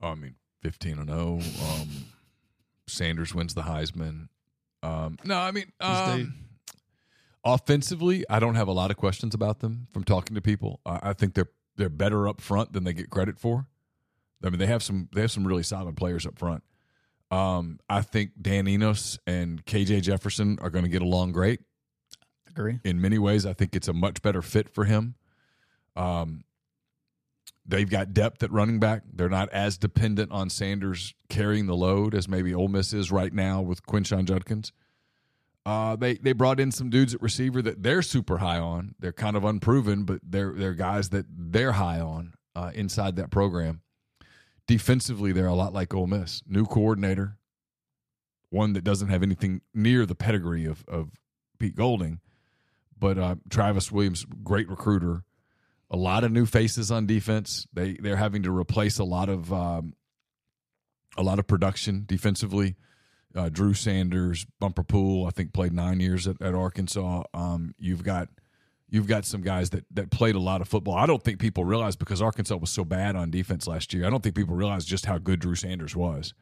I 0.00 0.14
mean, 0.14 0.34
fifteen 0.62 0.98
and 0.98 1.08
zero. 1.08 1.40
Um, 1.62 1.88
Sanders 2.86 3.34
wins 3.34 3.54
the 3.54 3.62
Heisman. 3.62 4.28
Um, 4.82 5.18
no, 5.24 5.36
I 5.38 5.50
mean, 5.50 5.72
um, 5.80 6.34
offensively, 7.44 8.24
I 8.28 8.38
don't 8.38 8.54
have 8.54 8.68
a 8.68 8.72
lot 8.72 8.90
of 8.90 8.96
questions 8.96 9.34
about 9.34 9.60
them 9.60 9.86
from 9.92 10.04
talking 10.04 10.34
to 10.34 10.40
people. 10.40 10.80
I, 10.84 11.10
I 11.10 11.12
think 11.12 11.34
they're 11.34 11.50
they're 11.76 11.88
better 11.88 12.28
up 12.28 12.40
front 12.40 12.72
than 12.72 12.84
they 12.84 12.92
get 12.92 13.08
credit 13.08 13.38
for. 13.38 13.66
I 14.44 14.50
mean, 14.50 14.58
they 14.58 14.66
have 14.66 14.82
some 14.82 15.08
they 15.14 15.22
have 15.22 15.30
some 15.30 15.46
really 15.46 15.62
solid 15.62 15.96
players 15.96 16.26
up 16.26 16.38
front. 16.38 16.62
Um, 17.30 17.78
I 17.88 18.02
think 18.02 18.32
Dan 18.40 18.66
Enos 18.68 19.18
and 19.26 19.64
KJ 19.64 20.02
Jefferson 20.02 20.58
are 20.60 20.70
going 20.70 20.84
to 20.84 20.90
get 20.90 21.02
along 21.02 21.32
great. 21.32 21.60
Agree. 22.48 22.80
In 22.84 23.00
many 23.00 23.18
ways, 23.18 23.44
I 23.44 23.52
think 23.52 23.76
it's 23.76 23.88
a 23.88 23.92
much 23.92 24.22
better 24.22 24.42
fit 24.42 24.68
for 24.68 24.84
him. 24.84 25.14
Um, 25.94 26.44
they've 27.66 27.88
got 27.88 28.14
depth 28.14 28.42
at 28.42 28.50
running 28.50 28.80
back. 28.80 29.02
They're 29.12 29.28
not 29.28 29.50
as 29.50 29.76
dependent 29.76 30.32
on 30.32 30.48
Sanders 30.48 31.14
carrying 31.28 31.66
the 31.66 31.76
load 31.76 32.14
as 32.14 32.28
maybe 32.28 32.54
Ole 32.54 32.68
Miss 32.68 32.92
is 32.92 33.12
right 33.12 33.32
now 33.32 33.60
with 33.60 33.84
Quinshon 33.84 34.24
Judkins. 34.24 34.72
Uh, 35.68 35.96
they 35.96 36.14
they 36.14 36.32
brought 36.32 36.58
in 36.58 36.72
some 36.72 36.88
dudes 36.88 37.14
at 37.14 37.20
receiver 37.20 37.60
that 37.60 37.82
they're 37.82 38.00
super 38.00 38.38
high 38.38 38.58
on. 38.58 38.94
They're 39.00 39.12
kind 39.12 39.36
of 39.36 39.44
unproven, 39.44 40.04
but 40.04 40.18
they're 40.22 40.54
they're 40.54 40.72
guys 40.72 41.10
that 41.10 41.26
they're 41.28 41.72
high 41.72 42.00
on 42.00 42.32
uh, 42.56 42.70
inside 42.74 43.16
that 43.16 43.30
program. 43.30 43.82
Defensively, 44.66 45.30
they're 45.30 45.46
a 45.46 45.52
lot 45.52 45.74
like 45.74 45.92
Ole 45.92 46.06
Miss. 46.06 46.42
New 46.46 46.64
coordinator, 46.64 47.36
one 48.48 48.72
that 48.72 48.82
doesn't 48.82 49.08
have 49.08 49.22
anything 49.22 49.60
near 49.74 50.06
the 50.06 50.14
pedigree 50.14 50.64
of 50.64 50.86
of 50.88 51.10
Pete 51.58 51.76
Golding, 51.76 52.20
but 52.98 53.18
uh, 53.18 53.34
Travis 53.50 53.92
Williams, 53.92 54.24
great 54.42 54.70
recruiter. 54.70 55.22
A 55.90 55.98
lot 55.98 56.24
of 56.24 56.32
new 56.32 56.46
faces 56.46 56.90
on 56.90 57.04
defense. 57.04 57.66
They 57.74 57.92
they're 57.92 58.16
having 58.16 58.44
to 58.44 58.56
replace 58.56 58.98
a 58.98 59.04
lot 59.04 59.28
of 59.28 59.52
um, 59.52 59.92
a 61.18 61.22
lot 61.22 61.38
of 61.38 61.46
production 61.46 62.04
defensively. 62.06 62.76
Uh, 63.34 63.48
Drew 63.48 63.74
Sanders, 63.74 64.46
Bumper 64.58 64.82
Pool, 64.82 65.26
I 65.26 65.30
think 65.30 65.52
played 65.52 65.72
nine 65.72 66.00
years 66.00 66.26
at, 66.26 66.40
at 66.40 66.54
Arkansas. 66.54 67.24
Um, 67.34 67.74
you've 67.78 68.02
got 68.02 68.28
you've 68.88 69.06
got 69.06 69.24
some 69.24 69.42
guys 69.42 69.70
that 69.70 69.84
that 69.92 70.10
played 70.10 70.34
a 70.34 70.40
lot 70.40 70.60
of 70.60 70.68
football. 70.68 70.94
I 70.94 71.06
don't 71.06 71.22
think 71.22 71.38
people 71.38 71.64
realize 71.64 71.94
because 71.94 72.22
Arkansas 72.22 72.56
was 72.56 72.70
so 72.70 72.84
bad 72.84 73.16
on 73.16 73.30
defense 73.30 73.66
last 73.66 73.92
year. 73.92 74.06
I 74.06 74.10
don't 74.10 74.22
think 74.22 74.34
people 74.34 74.54
realize 74.54 74.84
just 74.84 75.06
how 75.06 75.18
good 75.18 75.40
Drew 75.40 75.54
Sanders 75.54 75.94
was. 75.94 76.34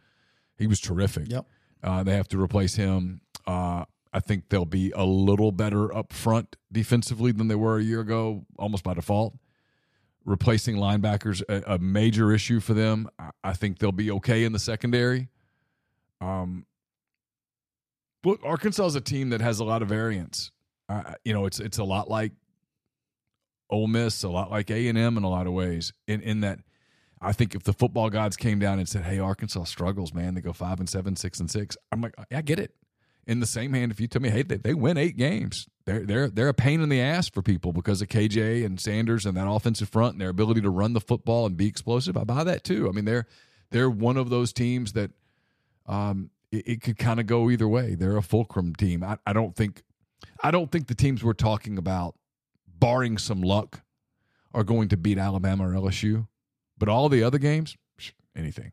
He 0.56 0.66
was 0.66 0.80
terrific. 0.80 1.30
Yep. 1.30 1.46
Uh, 1.82 2.02
they 2.02 2.14
have 2.16 2.28
to 2.28 2.40
replace 2.40 2.76
him. 2.76 3.20
Uh, 3.46 3.84
I 4.12 4.20
think 4.20 4.48
they'll 4.48 4.64
be 4.64 4.92
a 4.96 5.04
little 5.04 5.52
better 5.52 5.94
up 5.94 6.12
front 6.12 6.56
defensively 6.72 7.32
than 7.32 7.48
they 7.48 7.54
were 7.54 7.78
a 7.78 7.82
year 7.82 8.00
ago, 8.00 8.46
almost 8.58 8.82
by 8.82 8.94
default. 8.94 9.34
Replacing 10.24 10.76
linebackers 10.76 11.42
a, 11.48 11.74
a 11.74 11.78
major 11.78 12.32
issue 12.32 12.60
for 12.60 12.74
them. 12.74 13.08
I, 13.18 13.30
I 13.44 13.52
think 13.52 13.78
they'll 13.78 13.92
be 13.92 14.10
okay 14.12 14.44
in 14.44 14.52
the 14.52 14.58
secondary. 14.58 15.28
Um, 16.20 16.64
look, 18.26 18.40
Arkansas 18.44 18.86
is 18.86 18.94
a 18.96 19.00
team 19.00 19.30
that 19.30 19.40
has 19.40 19.60
a 19.60 19.64
lot 19.64 19.82
of 19.82 19.88
variance. 19.88 20.50
Uh, 20.88 21.14
you 21.24 21.32
know, 21.32 21.46
it's 21.46 21.60
it's 21.60 21.78
a 21.78 21.84
lot 21.84 22.10
like 22.10 22.32
Ole 23.70 23.86
Miss, 23.86 24.22
a 24.22 24.28
lot 24.28 24.50
like 24.50 24.70
A 24.70 24.88
and 24.88 24.98
M 24.98 25.16
in 25.16 25.24
a 25.24 25.30
lot 25.30 25.46
of 25.46 25.52
ways. 25.52 25.92
In 26.06 26.20
in 26.20 26.40
that, 26.40 26.60
I 27.20 27.32
think 27.32 27.54
if 27.54 27.62
the 27.62 27.72
football 27.72 28.10
gods 28.10 28.36
came 28.36 28.58
down 28.58 28.78
and 28.78 28.88
said, 28.88 29.04
"Hey, 29.04 29.18
Arkansas 29.18 29.64
struggles, 29.64 30.12
man. 30.12 30.34
They 30.34 30.40
go 30.40 30.52
five 30.52 30.80
and 30.80 30.88
seven, 30.88 31.16
six 31.16 31.40
and 31.40 31.50
six. 31.50 31.76
I'm 31.90 32.00
like, 32.00 32.14
I 32.30 32.42
get 32.42 32.58
it. 32.58 32.74
In 33.26 33.40
the 33.40 33.46
same 33.46 33.72
hand, 33.72 33.90
if 33.90 34.00
you 34.00 34.06
tell 34.06 34.22
me, 34.22 34.28
"Hey, 34.28 34.42
they, 34.42 34.56
they 34.56 34.74
win 34.74 34.96
eight 34.96 35.16
games," 35.16 35.66
they're 35.84 36.06
they're 36.06 36.28
they're 36.28 36.48
a 36.48 36.54
pain 36.54 36.80
in 36.80 36.88
the 36.88 37.00
ass 37.00 37.28
for 37.28 37.42
people 37.42 37.72
because 37.72 38.00
of 38.02 38.08
KJ 38.08 38.64
and 38.64 38.80
Sanders 38.80 39.26
and 39.26 39.36
that 39.36 39.48
offensive 39.48 39.88
front 39.88 40.12
and 40.12 40.20
their 40.20 40.28
ability 40.28 40.60
to 40.60 40.70
run 40.70 40.92
the 40.92 41.00
football 41.00 41.46
and 41.46 41.56
be 41.56 41.66
explosive. 41.66 42.16
I 42.16 42.22
buy 42.22 42.44
that 42.44 42.62
too. 42.62 42.88
I 42.88 42.92
mean, 42.92 43.04
they're 43.04 43.26
they're 43.70 43.90
one 43.90 44.16
of 44.16 44.30
those 44.30 44.52
teams 44.52 44.92
that 44.92 45.10
um, 45.86 46.30
it, 46.56 46.64
it 46.66 46.80
could 46.82 46.98
kind 46.98 47.20
of 47.20 47.26
go 47.26 47.50
either 47.50 47.68
way. 47.68 47.94
They're 47.94 48.16
a 48.16 48.22
fulcrum 48.22 48.74
team. 48.74 49.02
I, 49.02 49.18
I 49.26 49.32
don't 49.32 49.54
think 49.54 49.82
I 50.42 50.50
don't 50.50 50.70
think 50.70 50.86
the 50.86 50.94
teams 50.94 51.22
we're 51.22 51.32
talking 51.32 51.78
about, 51.78 52.14
barring 52.66 53.18
some 53.18 53.42
luck, 53.42 53.82
are 54.54 54.64
going 54.64 54.88
to 54.88 54.96
beat 54.96 55.18
Alabama 55.18 55.68
or 55.68 55.72
LSU. 55.72 56.26
But 56.78 56.88
all 56.88 57.08
the 57.08 57.22
other 57.22 57.38
games, 57.38 57.76
anything. 58.36 58.72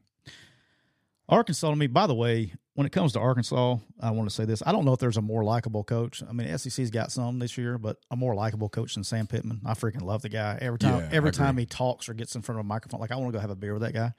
Arkansas 1.30 1.70
to 1.70 1.76
me, 1.76 1.88
by 1.88 2.06
the 2.06 2.14
way, 2.14 2.54
when 2.76 2.86
it 2.86 2.92
comes 2.92 3.14
to 3.14 3.20
Arkansas, 3.20 3.78
I 4.00 4.12
want 4.12 4.28
to 4.30 4.36
say 4.36 4.46
this. 4.46 4.62
I 4.66 4.72
don't 4.72 4.84
know 4.84 4.94
if 4.94 5.00
there's 5.00 5.18
a 5.18 5.22
more 5.22 5.44
likable 5.44 5.84
coach. 5.84 6.22
I 6.28 6.34
mean, 6.34 6.58
SEC's 6.58 6.90
got 6.90 7.12
some 7.12 7.40
this 7.40 7.58
year, 7.58 7.78
but 7.78 7.98
a 8.12 8.16
more 8.16 8.36
likable 8.36 8.68
coach 8.68 8.96
than 8.96 9.04
Sam 9.04 9.28
Pittman. 9.28 9.62
I 9.66 9.74
freaking 9.74 10.02
love 10.02 10.22
the 10.22 10.30
guy. 10.30 10.58
Every 10.60 10.80
time 10.80 11.00
Yeah, 11.00 11.10
every 11.12 11.32
time 11.32 11.58
he 11.58 11.66
talks 11.66 12.10
or 12.10 12.14
gets 12.14 12.36
in 12.36 12.42
front 12.42 12.60
of 12.60 12.66
a 12.66 12.68
microphone, 12.68 13.00
like 13.00 13.12
I 13.12 13.16
want 13.16 13.32
to 13.32 13.38
go 13.38 13.42
have 13.42 13.52
a 13.52 13.56
beer 13.56 13.74
with 13.74 13.84
that 13.84 13.94
guy. 13.94 14.14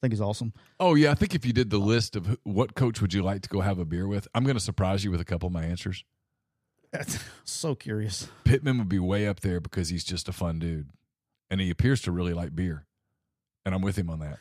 I 0.00 0.06
think 0.06 0.12
he's 0.14 0.20
awesome. 0.20 0.54
Oh 0.78 0.94
yeah, 0.94 1.10
I 1.10 1.14
think 1.14 1.34
if 1.34 1.44
you 1.44 1.52
did 1.52 1.68
the 1.70 1.78
list 1.78 2.16
of 2.16 2.26
who- 2.26 2.38
what 2.44 2.74
coach 2.74 3.02
would 3.02 3.12
you 3.12 3.22
like 3.22 3.42
to 3.42 3.48
go 3.50 3.60
have 3.60 3.78
a 3.78 3.84
beer 3.84 4.06
with, 4.08 4.26
I'm 4.34 4.44
going 4.44 4.56
to 4.56 4.60
surprise 4.60 5.04
you 5.04 5.10
with 5.10 5.20
a 5.20 5.24
couple 5.26 5.46
of 5.48 5.52
my 5.52 5.64
answers. 5.64 6.04
That's 6.92 7.18
so 7.44 7.74
curious. 7.74 8.28
Pittman 8.44 8.78
would 8.78 8.88
be 8.88 8.98
way 8.98 9.28
up 9.28 9.40
there 9.40 9.60
because 9.60 9.90
he's 9.90 10.02
just 10.02 10.28
a 10.28 10.32
fun 10.32 10.58
dude, 10.58 10.88
and 11.50 11.60
he 11.60 11.70
appears 11.70 12.00
to 12.02 12.12
really 12.12 12.32
like 12.32 12.56
beer, 12.56 12.86
and 13.66 13.74
I'm 13.74 13.82
with 13.82 13.96
him 13.96 14.08
on 14.10 14.20
that. 14.20 14.38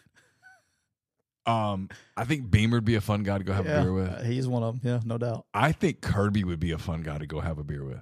Um, 1.46 1.90
I 2.16 2.26
think 2.26 2.50
Beamer'd 2.50 2.86
be 2.86 2.96
a 2.96 3.02
fun 3.02 3.24
guy 3.24 3.38
to 3.38 3.44
go 3.44 3.54
have 3.54 3.66
a 3.66 3.82
beer 3.82 3.94
with. 3.94 4.08
uh, 4.10 4.22
he's 4.22 4.48
one 4.48 4.64
of 4.64 4.82
them. 4.82 4.92
Yeah, 4.94 5.00
no 5.06 5.18
doubt. 5.18 5.46
I 5.54 5.72
think 5.72 6.02
Kirby 6.02 6.44
would 6.44 6.60
be 6.60 6.72
a 6.72 6.78
fun 6.78 7.02
guy 7.02 7.18
to 7.18 7.26
go 7.28 7.40
have 7.40 7.58
a 7.58 7.64
beer 7.64 7.84
with. 7.84 8.02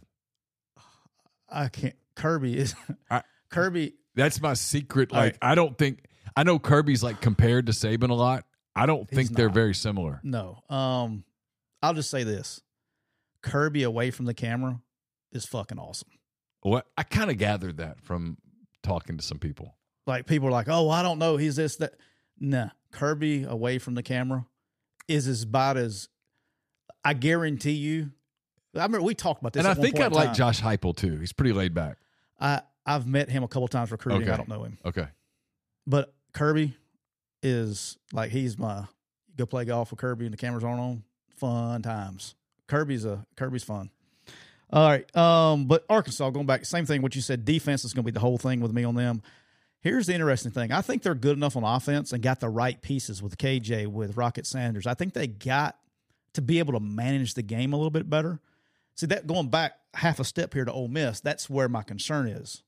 I 1.49 1.69
can't. 1.69 1.95
Kirby 2.15 2.57
is 2.57 2.75
I- 3.09 3.23
Kirby. 3.49 3.93
That's 4.15 4.41
my 4.41 4.53
secret. 4.53 5.11
Like, 5.11 5.37
I 5.41 5.55
don't 5.55 5.77
think 5.77 6.03
I 6.37 6.43
know 6.43 6.59
Kirby's 6.59 7.01
like 7.03 7.19
compared 7.19 7.65
to 7.65 7.71
Saban 7.73 8.09
a 8.09 8.13
lot. 8.13 8.45
I 8.75 8.85
don't 8.85 9.09
think 9.09 9.31
they're 9.31 9.47
not. 9.47 9.55
very 9.55 9.73
similar. 9.73 10.21
No. 10.23 10.63
Um, 10.69 11.23
I'll 11.81 11.95
just 11.95 12.11
say 12.11 12.23
this: 12.23 12.61
Kirby 13.41 13.83
away 13.83 14.11
from 14.11 14.25
the 14.25 14.33
camera 14.33 14.79
is 15.31 15.45
fucking 15.45 15.79
awesome. 15.79 16.09
What 16.61 16.85
I 16.97 17.03
kind 17.03 17.31
of 17.31 17.37
gathered 17.37 17.77
that 17.77 18.01
from 18.01 18.37
talking 18.83 19.17
to 19.17 19.23
some 19.23 19.39
people. 19.39 19.75
Like 20.05 20.27
people 20.27 20.47
are 20.47 20.51
like, 20.51 20.67
"Oh, 20.69 20.89
I 20.89 21.01
don't 21.01 21.17
know. 21.19 21.37
He's 21.37 21.55
this 21.55 21.75
that." 21.77 21.93
Nah, 22.39 22.69
Kirby 22.91 23.43
away 23.43 23.79
from 23.79 23.95
the 23.95 24.03
camera 24.03 24.45
is 25.07 25.27
as 25.27 25.43
bad 25.43 25.75
as 25.75 26.07
I 27.03 27.13
guarantee 27.15 27.71
you. 27.71 28.11
I 28.75 28.83
remember 28.83 29.01
we 29.01 29.15
talked 29.15 29.41
about 29.41 29.53
this, 29.53 29.65
and 29.65 29.67
I 29.67 29.73
think 29.81 29.99
I'd 29.99 30.11
like. 30.11 30.33
Josh 30.33 30.61
Heupel 30.61 30.95
too. 30.95 31.17
He's 31.17 31.33
pretty 31.33 31.53
laid 31.53 31.73
back. 31.73 31.97
I 32.39 32.61
I've 32.85 33.07
met 33.07 33.29
him 33.29 33.41
a 33.43 33.47
couple 33.47 33.67
times 33.69 33.91
recruiting. 33.91 34.21
Okay. 34.23 34.31
I 34.31 34.37
don't 34.37 34.47
know 34.49 34.63
him, 34.63 34.77
Okay. 34.85 35.07
but 35.87 36.13
Kirby 36.37 36.75
is 37.41 37.97
like 38.13 38.29
he's 38.29 38.59
my 38.59 38.85
go 39.35 39.47
play 39.47 39.65
golf 39.65 39.89
with 39.89 39.99
Kirby 39.99 40.25
and 40.25 40.33
the 40.33 40.37
cameras 40.37 40.63
aren't 40.63 40.79
on. 40.79 41.03
Fun 41.35 41.81
times. 41.81 42.35
Kirby's 42.67 43.05
a 43.05 43.25
Kirby's 43.35 43.63
fun. 43.63 43.89
All 44.71 44.87
right, 44.87 45.15
um, 45.15 45.65
but 45.65 45.83
Arkansas 45.89 46.29
going 46.29 46.45
back, 46.45 46.65
same 46.65 46.85
thing. 46.85 47.01
What 47.01 47.15
you 47.15 47.21
said, 47.21 47.43
defense 47.43 47.85
is 47.85 47.93
going 47.93 48.03
to 48.03 48.11
be 48.11 48.13
the 48.13 48.19
whole 48.19 48.37
thing 48.37 48.59
with 48.59 48.71
me 48.71 48.83
on 48.83 48.93
them. 48.93 49.23
Here's 49.79 50.05
the 50.05 50.13
interesting 50.13 50.51
thing. 50.51 50.71
I 50.71 50.81
think 50.81 51.01
they're 51.01 51.15
good 51.15 51.37
enough 51.37 51.55
on 51.55 51.63
offense 51.63 52.11
and 52.11 52.21
got 52.21 52.39
the 52.39 52.49
right 52.49 52.79
pieces 52.81 53.23
with 53.23 53.37
KJ, 53.37 53.87
with 53.87 54.17
Rocket 54.17 54.45
Sanders. 54.45 54.85
I 54.85 54.93
think 54.93 55.13
they 55.13 55.25
got 55.25 55.77
to 56.33 56.41
be 56.41 56.59
able 56.59 56.73
to 56.73 56.79
manage 56.79 57.33
the 57.33 57.43
game 57.43 57.73
a 57.73 57.77
little 57.77 57.89
bit 57.89 58.09
better. 58.09 58.41
See 58.95 59.05
that 59.07 59.25
going 59.25 59.47
back 59.47 59.73
half 59.93 60.19
a 60.19 60.23
step 60.23 60.53
here 60.53 60.65
to 60.65 60.71
Ole 60.71 60.89
Miss, 60.89 61.19
that's 61.19 61.49
where 61.49 61.69
my 61.69 61.81
concern 61.81 62.27
is. 62.27 62.61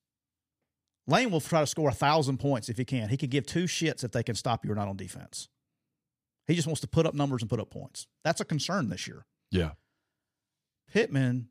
Lane 1.08 1.32
will 1.32 1.42
try 1.42 1.60
to 1.62 1.68
score 1.68 1.90
a 1.90 1.94
thousand 1.94 2.38
points 2.40 2.70
if 2.70 2.78
he 2.78 2.86
can. 2.86 3.10
He 3.10 3.18
could 3.18 3.30
give 3.32 3.46
two 3.46 3.64
shits 3.66 4.04
if 4.04 4.12
they 4.12 4.24
can 4.24 4.36
stop 4.36 4.64
you 4.66 4.72
or 4.72 4.76
not 4.76 4.88
on 4.88 4.96
defense. 4.98 5.48
He 6.48 6.56
just 6.56 6.68
wants 6.68 6.82
to 6.82 6.88
put 6.88 7.06
up 7.06 7.14
numbers 7.14 7.42
and 7.42 7.50
put 7.50 7.60
up 7.60 7.70
points. 7.70 8.08
That's 8.24 8.42
a 8.42 8.46
concern 8.46 8.90
this 8.90 9.08
year. 9.08 9.26
Yeah. 9.52 9.72
Pittman 10.92 11.50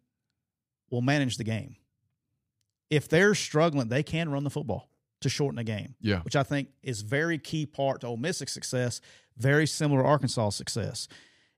will 0.91 1.03
manage 1.03 1.37
the 1.37 1.45
game. 1.45 1.77
If 2.91 3.09
they're 3.09 3.35
struggling, 3.35 3.89
they 3.89 4.03
can 4.03 4.31
run 4.31 4.45
the 4.45 4.51
football 4.51 4.89
to 5.21 5.29
shorten 5.29 5.57
the 5.57 5.65
game, 5.65 5.95
Yeah. 6.01 6.21
which 6.23 6.37
I 6.37 6.43
think 6.43 6.69
is 6.83 7.03
very 7.03 7.39
key 7.39 7.67
part 7.67 8.01
to 8.01 8.07
Ole 8.09 8.17
Miss's 8.17 8.51
success, 8.53 9.01
very 9.37 9.67
similar 9.67 10.03
to 10.03 10.09
Arkansas' 10.09 10.51
success. 10.51 11.09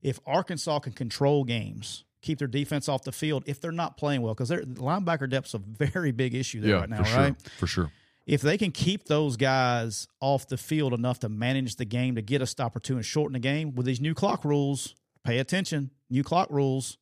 If 0.02 0.18
Arkansas 0.26 0.80
can 0.80 0.92
control 0.92 1.44
games, 1.44 2.04
keep 2.22 2.38
their 2.38 2.48
defense 2.48 2.88
off 2.88 3.02
the 3.04 3.12
field, 3.12 3.42
if 3.46 3.60
they're 3.60 3.72
not 3.72 3.96
playing 3.96 4.22
well, 4.22 4.34
because 4.34 4.48
their 4.48 4.62
linebacker 4.62 5.28
depth's 5.28 5.54
a 5.54 5.58
very 5.58 6.12
big 6.12 6.34
issue 6.34 6.60
there 6.60 6.70
Yeah. 6.70 6.80
right 6.80 6.88
now, 6.90 7.02
for 7.04 7.16
right? 7.16 7.34
sure. 7.42 7.52
For 7.58 7.66
sure. 7.66 7.92
if 8.26 8.42
they 8.42 8.56
can 8.58 8.70
keep 8.72 9.06
those 9.06 9.36
guys 9.36 10.06
off 10.20 10.46
the 10.48 10.56
field 10.56 10.92
enough 10.92 11.18
to 11.20 11.28
manage 11.28 11.76
the 11.76 11.84
game 11.84 12.14
to 12.16 12.22
get 12.22 12.42
a 12.42 12.46
stop 12.46 12.76
or 12.76 12.80
two 12.80 12.96
and 12.96 13.04
shorten 13.04 13.32
the 13.32 13.38
game 13.40 13.74
with 13.74 13.86
these 13.86 14.00
new 14.00 14.14
clock 14.14 14.44
rules, 14.44 14.94
pay 15.24 15.38
attention. 15.38 15.90
New 16.10 16.22
clock 16.22 16.48
rules 16.50 16.98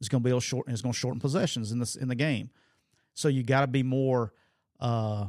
is 0.00 0.08
going 0.08 0.22
to 0.22 0.24
be 0.24 0.30
able 0.30 0.40
to 0.40 0.46
shorten. 0.46 0.72
Is 0.74 0.82
going 0.82 0.92
to 0.92 0.98
shorten 0.98 1.20
possessions 1.20 1.70
in 1.70 1.78
this 1.78 1.94
in 1.94 2.08
the 2.08 2.14
game. 2.14 2.50
So 3.14 3.28
you 3.28 3.42
got 3.42 3.60
to 3.60 3.66
be 3.66 3.82
more. 3.82 4.32
Uh, 4.80 5.28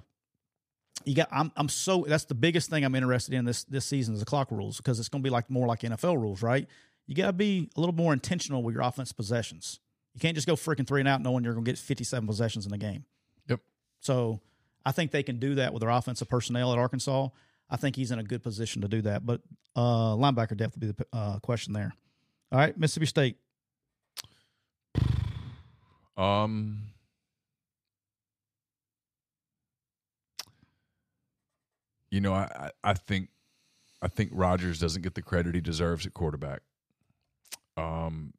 you 1.06 1.16
got. 1.16 1.28
I'm. 1.32 1.52
I'm 1.58 1.68
so. 1.70 2.06
That's 2.08 2.26
the 2.26 2.36
biggest 2.36 2.70
thing 2.70 2.84
I'm 2.86 2.96
interested 2.96 3.34
in 3.36 3.46
this 3.46 3.64
this 3.66 3.86
season 3.86 4.14
is 4.14 4.22
the 4.22 4.26
clock 4.26 4.50
rules 4.52 4.78
because 4.78 5.00
it's 5.00 5.10
going 5.10 5.22
to 5.22 5.28
be 5.28 5.30
like 5.32 5.50
more 5.50 5.68
like 5.68 5.82
NFL 5.82 6.20
rules, 6.20 6.42
right? 6.42 6.68
You 7.08 7.16
got 7.16 7.28
to 7.28 7.34
be 7.34 7.70
a 7.76 7.80
little 7.80 7.96
more 7.96 8.14
intentional 8.14 8.64
with 8.64 8.76
your 8.76 8.84
offense 8.84 9.12
possessions. 9.12 9.80
You 10.14 10.22
can't 10.22 10.36
just 10.36 10.48
go 10.48 10.56
freaking 10.56 10.88
three 10.88 11.02
and 11.02 11.08
out 11.08 11.22
knowing 11.22 11.44
you're 11.44 11.54
going 11.54 11.66
to 11.66 11.72
get 11.72 11.78
57 11.78 12.26
possessions 12.28 12.66
in 12.66 12.72
the 12.72 12.78
game. 12.78 13.06
Yep. 13.50 13.60
So 14.00 14.40
I 14.86 14.92
think 14.92 15.12
they 15.12 15.24
can 15.24 15.40
do 15.40 15.56
that 15.56 15.74
with 15.74 15.82
their 15.82 15.90
offensive 15.90 16.30
personnel 16.30 16.72
at 16.72 16.80
Arkansas. 16.80 17.30
I 17.70 17.78
think 17.78 17.96
he's 17.96 18.12
in 18.12 18.20
a 18.20 18.24
good 18.24 18.44
position 18.44 18.82
to 18.84 18.88
do 18.88 19.02
that. 19.02 19.26
But 19.26 19.42
uh, 19.76 20.16
linebacker 20.16 20.56
depth 20.56 20.76
would 20.76 20.82
be 20.82 20.88
the 20.88 21.06
uh, 21.12 21.40
question 21.40 21.74
there. 21.74 21.94
All 22.52 22.60
right, 22.60 22.78
Mississippi 22.78 23.08
State. 23.08 23.38
Um. 26.16 26.84
You 32.12 32.22
know, 32.22 32.34
I, 32.36 32.70
I 32.84 32.92
I 32.92 32.94
think 32.94 33.30
I 34.04 34.08
think 34.08 34.30
Rogers 34.32 34.80
doesn't 34.80 35.02
get 35.02 35.16
the 35.16 35.24
credit 35.24 35.56
he 35.56 35.62
deserves 35.62 36.06
at 36.06 36.14
quarterback. 36.14 36.62
Um, 37.78 38.34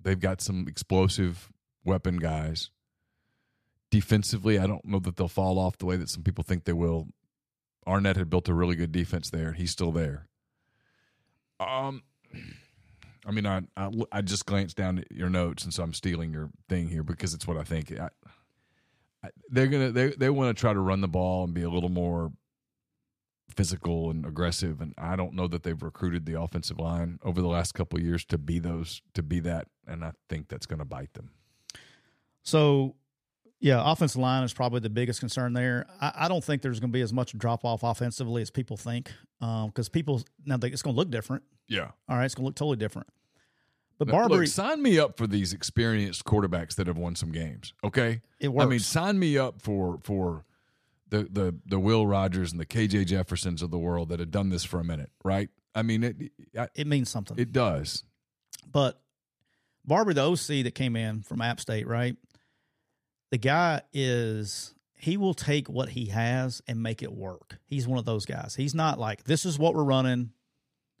they've 0.00 0.18
got 0.18 0.40
some 0.40 0.66
explosive 0.68 1.50
weapon 1.84 2.16
guys. 2.16 2.70
Defensively, 3.90 4.58
I 4.58 4.66
don't 4.66 4.84
know 4.84 4.98
that 5.00 5.16
they'll 5.16 5.28
fall 5.28 5.58
off 5.58 5.78
the 5.78 5.86
way 5.86 5.96
that 5.96 6.10
some 6.10 6.22
people 6.22 6.44
think 6.44 6.64
they 6.64 6.72
will. 6.72 7.08
Arnett 7.86 8.16
had 8.16 8.28
built 8.28 8.48
a 8.48 8.54
really 8.54 8.76
good 8.76 8.92
defense 8.92 9.30
there. 9.30 9.48
and 9.48 9.56
He's 9.56 9.70
still 9.70 9.92
there. 9.92 10.28
Um, 11.58 12.02
I 13.26 13.30
mean, 13.30 13.46
I, 13.46 13.62
I 13.76 13.90
I 14.12 14.20
just 14.22 14.46
glanced 14.46 14.76
down 14.76 14.98
at 14.98 15.10
your 15.10 15.28
notes, 15.30 15.64
and 15.64 15.72
so 15.72 15.82
I'm 15.82 15.94
stealing 15.94 16.32
your 16.32 16.50
thing 16.68 16.88
here 16.88 17.02
because 17.02 17.34
it's 17.34 17.46
what 17.46 17.56
I 17.56 17.64
think. 17.64 17.92
I, 17.98 18.10
I, 19.24 19.28
they're 19.50 19.66
gonna 19.66 19.90
they 19.90 20.10
they 20.10 20.30
want 20.30 20.56
to 20.56 20.60
try 20.60 20.72
to 20.72 20.80
run 20.80 21.00
the 21.00 21.08
ball 21.08 21.44
and 21.44 21.54
be 21.54 21.62
a 21.62 21.70
little 21.70 21.88
more 21.88 22.30
physical 23.48 24.10
and 24.10 24.24
aggressive, 24.24 24.80
and 24.80 24.94
I 24.98 25.16
don't 25.16 25.34
know 25.34 25.48
that 25.48 25.62
they've 25.62 25.82
recruited 25.82 26.26
the 26.26 26.40
offensive 26.40 26.78
line 26.78 27.18
over 27.22 27.40
the 27.40 27.48
last 27.48 27.72
couple 27.72 27.98
of 27.98 28.04
years 28.04 28.24
to 28.26 28.38
be 28.38 28.58
those 28.58 29.02
to 29.14 29.22
be 29.22 29.40
that, 29.40 29.68
and 29.86 30.04
I 30.04 30.12
think 30.28 30.48
that's 30.48 30.66
going 30.66 30.78
to 30.78 30.84
bite 30.84 31.14
them. 31.14 31.30
So, 32.42 32.94
yeah, 33.60 33.82
offensive 33.84 34.20
line 34.20 34.44
is 34.44 34.52
probably 34.52 34.80
the 34.80 34.90
biggest 34.90 35.20
concern 35.20 35.52
there. 35.52 35.86
I, 36.00 36.12
I 36.14 36.28
don't 36.28 36.44
think 36.44 36.62
there's 36.62 36.80
going 36.80 36.90
to 36.90 36.96
be 36.96 37.02
as 37.02 37.12
much 37.12 37.36
drop 37.36 37.64
off 37.64 37.82
offensively 37.82 38.42
as 38.42 38.50
people 38.50 38.76
think, 38.76 39.12
because 39.40 39.88
um, 39.88 39.92
people 39.92 40.22
now 40.44 40.56
they, 40.56 40.68
it's 40.68 40.82
going 40.82 40.94
to 40.94 40.98
look 40.98 41.10
different. 41.10 41.42
Yeah, 41.68 41.90
all 42.08 42.16
right, 42.16 42.24
it's 42.24 42.34
going 42.34 42.44
to 42.44 42.48
look 42.48 42.56
totally 42.56 42.76
different. 42.76 43.08
But 43.98 44.08
now, 44.08 44.14
Barbay, 44.14 44.36
look, 44.36 44.46
sign 44.46 44.80
me 44.80 44.98
up 44.98 45.16
for 45.16 45.26
these 45.26 45.52
experienced 45.52 46.24
quarterbacks 46.24 46.76
that 46.76 46.86
have 46.86 46.96
won 46.96 47.16
some 47.16 47.32
games. 47.32 47.74
Okay, 47.82 48.20
it 48.38 48.48
works. 48.48 48.66
I 48.66 48.68
mean, 48.68 48.78
sign 48.78 49.18
me 49.18 49.36
up 49.36 49.60
for 49.60 49.98
for 50.04 50.44
the 51.10 51.28
the 51.30 51.54
the 51.66 51.78
Will 51.78 52.06
Rogers 52.06 52.52
and 52.52 52.60
the 52.60 52.66
KJ 52.66 53.06
Jeffersons 53.06 53.62
of 53.62 53.70
the 53.70 53.78
world 53.78 54.08
that 54.10 54.20
have 54.20 54.30
done 54.30 54.50
this 54.50 54.64
for 54.64 54.80
a 54.80 54.84
minute, 54.84 55.10
right? 55.24 55.48
I 55.74 55.82
mean, 55.82 56.04
it 56.04 56.16
I, 56.58 56.68
it 56.74 56.86
means 56.86 57.08
something. 57.08 57.38
It 57.38 57.52
does. 57.52 58.04
But 58.70 59.00
Barbay, 59.84 60.14
the 60.14 60.28
OC 60.28 60.64
that 60.64 60.74
came 60.74 60.96
in 60.96 61.22
from 61.22 61.40
App 61.40 61.60
State, 61.60 61.86
right? 61.86 62.16
The 63.30 63.38
guy 63.38 63.82
is 63.92 64.74
he 64.94 65.16
will 65.16 65.34
take 65.34 65.68
what 65.68 65.90
he 65.90 66.06
has 66.06 66.60
and 66.66 66.82
make 66.82 67.02
it 67.02 67.12
work. 67.12 67.58
He's 67.66 67.86
one 67.86 67.98
of 67.98 68.04
those 68.04 68.26
guys. 68.26 68.54
He's 68.56 68.74
not 68.74 68.98
like 68.98 69.24
this 69.24 69.46
is 69.46 69.58
what 69.58 69.74
we're 69.74 69.84
running. 69.84 70.30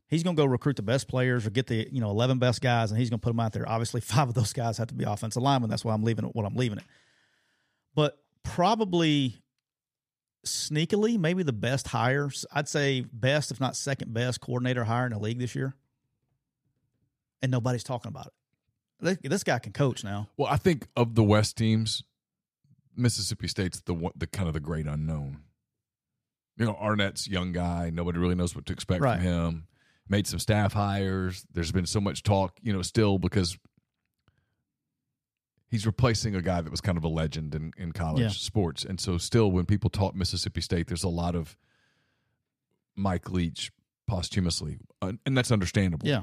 He's 0.06 0.22
going 0.22 0.36
to 0.36 0.40
go 0.40 0.46
recruit 0.46 0.76
the 0.76 0.82
best 0.82 1.06
players 1.08 1.46
or 1.46 1.50
get 1.50 1.66
the 1.66 1.88
you 1.90 2.00
know 2.00 2.10
eleven 2.10 2.38
best 2.38 2.60
guys, 2.60 2.90
and 2.90 2.98
he's 2.98 3.10
going 3.10 3.20
to 3.20 3.24
put 3.24 3.30
them 3.30 3.40
out 3.40 3.52
there. 3.52 3.68
Obviously, 3.68 4.00
five 4.02 4.28
of 4.28 4.34
those 4.34 4.52
guys 4.52 4.78
have 4.78 4.88
to 4.88 4.94
be 4.94 5.04
offensive 5.04 5.42
linemen. 5.42 5.68
That's 5.68 5.84
why 5.84 5.92
I'm 5.92 6.04
leaving 6.04 6.24
it 6.24 6.34
what 6.34 6.46
I'm 6.46 6.56
leaving 6.56 6.78
it. 6.78 6.84
But 7.94 8.18
probably 8.42 9.36
sneakily 10.48 11.18
maybe 11.18 11.42
the 11.42 11.52
best 11.52 11.88
hire. 11.88 12.30
I'd 12.52 12.68
say 12.68 13.04
best, 13.12 13.50
if 13.50 13.60
not 13.60 13.76
second 13.76 14.12
best, 14.12 14.40
coordinator 14.40 14.84
hire 14.84 15.06
in 15.06 15.12
the 15.12 15.18
league 15.18 15.38
this 15.38 15.54
year. 15.54 15.74
And 17.40 17.52
nobody's 17.52 17.84
talking 17.84 18.08
about 18.08 18.26
it. 19.02 19.22
This 19.22 19.44
guy 19.44 19.58
can 19.60 19.72
coach 19.72 20.02
now. 20.02 20.28
Well, 20.36 20.48
I 20.48 20.56
think 20.56 20.88
of 20.96 21.14
the 21.14 21.22
West 21.22 21.56
teams, 21.56 22.02
Mississippi 22.96 23.46
State's 23.46 23.80
the 23.82 24.10
the 24.16 24.26
kind 24.26 24.48
of 24.48 24.54
the 24.54 24.60
great 24.60 24.86
unknown. 24.86 25.42
You 26.56 26.66
know, 26.66 26.74
Arnett's 26.74 27.28
young 27.28 27.52
guy. 27.52 27.90
Nobody 27.90 28.18
really 28.18 28.34
knows 28.34 28.56
what 28.56 28.66
to 28.66 28.72
expect 28.72 29.00
right. 29.00 29.16
from 29.16 29.24
him. 29.24 29.66
Made 30.08 30.26
some 30.26 30.40
staff 30.40 30.72
hires. 30.72 31.46
There's 31.52 31.70
been 31.70 31.86
so 31.86 32.00
much 32.00 32.24
talk, 32.24 32.58
you 32.62 32.72
know, 32.72 32.82
still 32.82 33.18
because 33.18 33.56
he's 35.68 35.86
replacing 35.86 36.34
a 36.34 36.42
guy 36.42 36.60
that 36.60 36.70
was 36.70 36.80
kind 36.80 36.98
of 36.98 37.04
a 37.04 37.08
legend 37.08 37.54
in, 37.54 37.72
in 37.76 37.92
college 37.92 38.22
yeah. 38.22 38.28
sports. 38.28 38.84
And 38.84 39.00
so, 39.00 39.18
still, 39.18 39.50
when 39.50 39.66
people 39.66 39.90
talk 39.90 40.14
Mississippi 40.14 40.60
State, 40.60 40.88
there's 40.88 41.04
a 41.04 41.08
lot 41.08 41.34
of 41.34 41.56
Mike 42.96 43.30
Leach 43.30 43.70
posthumously, 44.06 44.78
and 45.02 45.36
that's 45.36 45.52
understandable. 45.52 46.08
Yeah. 46.08 46.22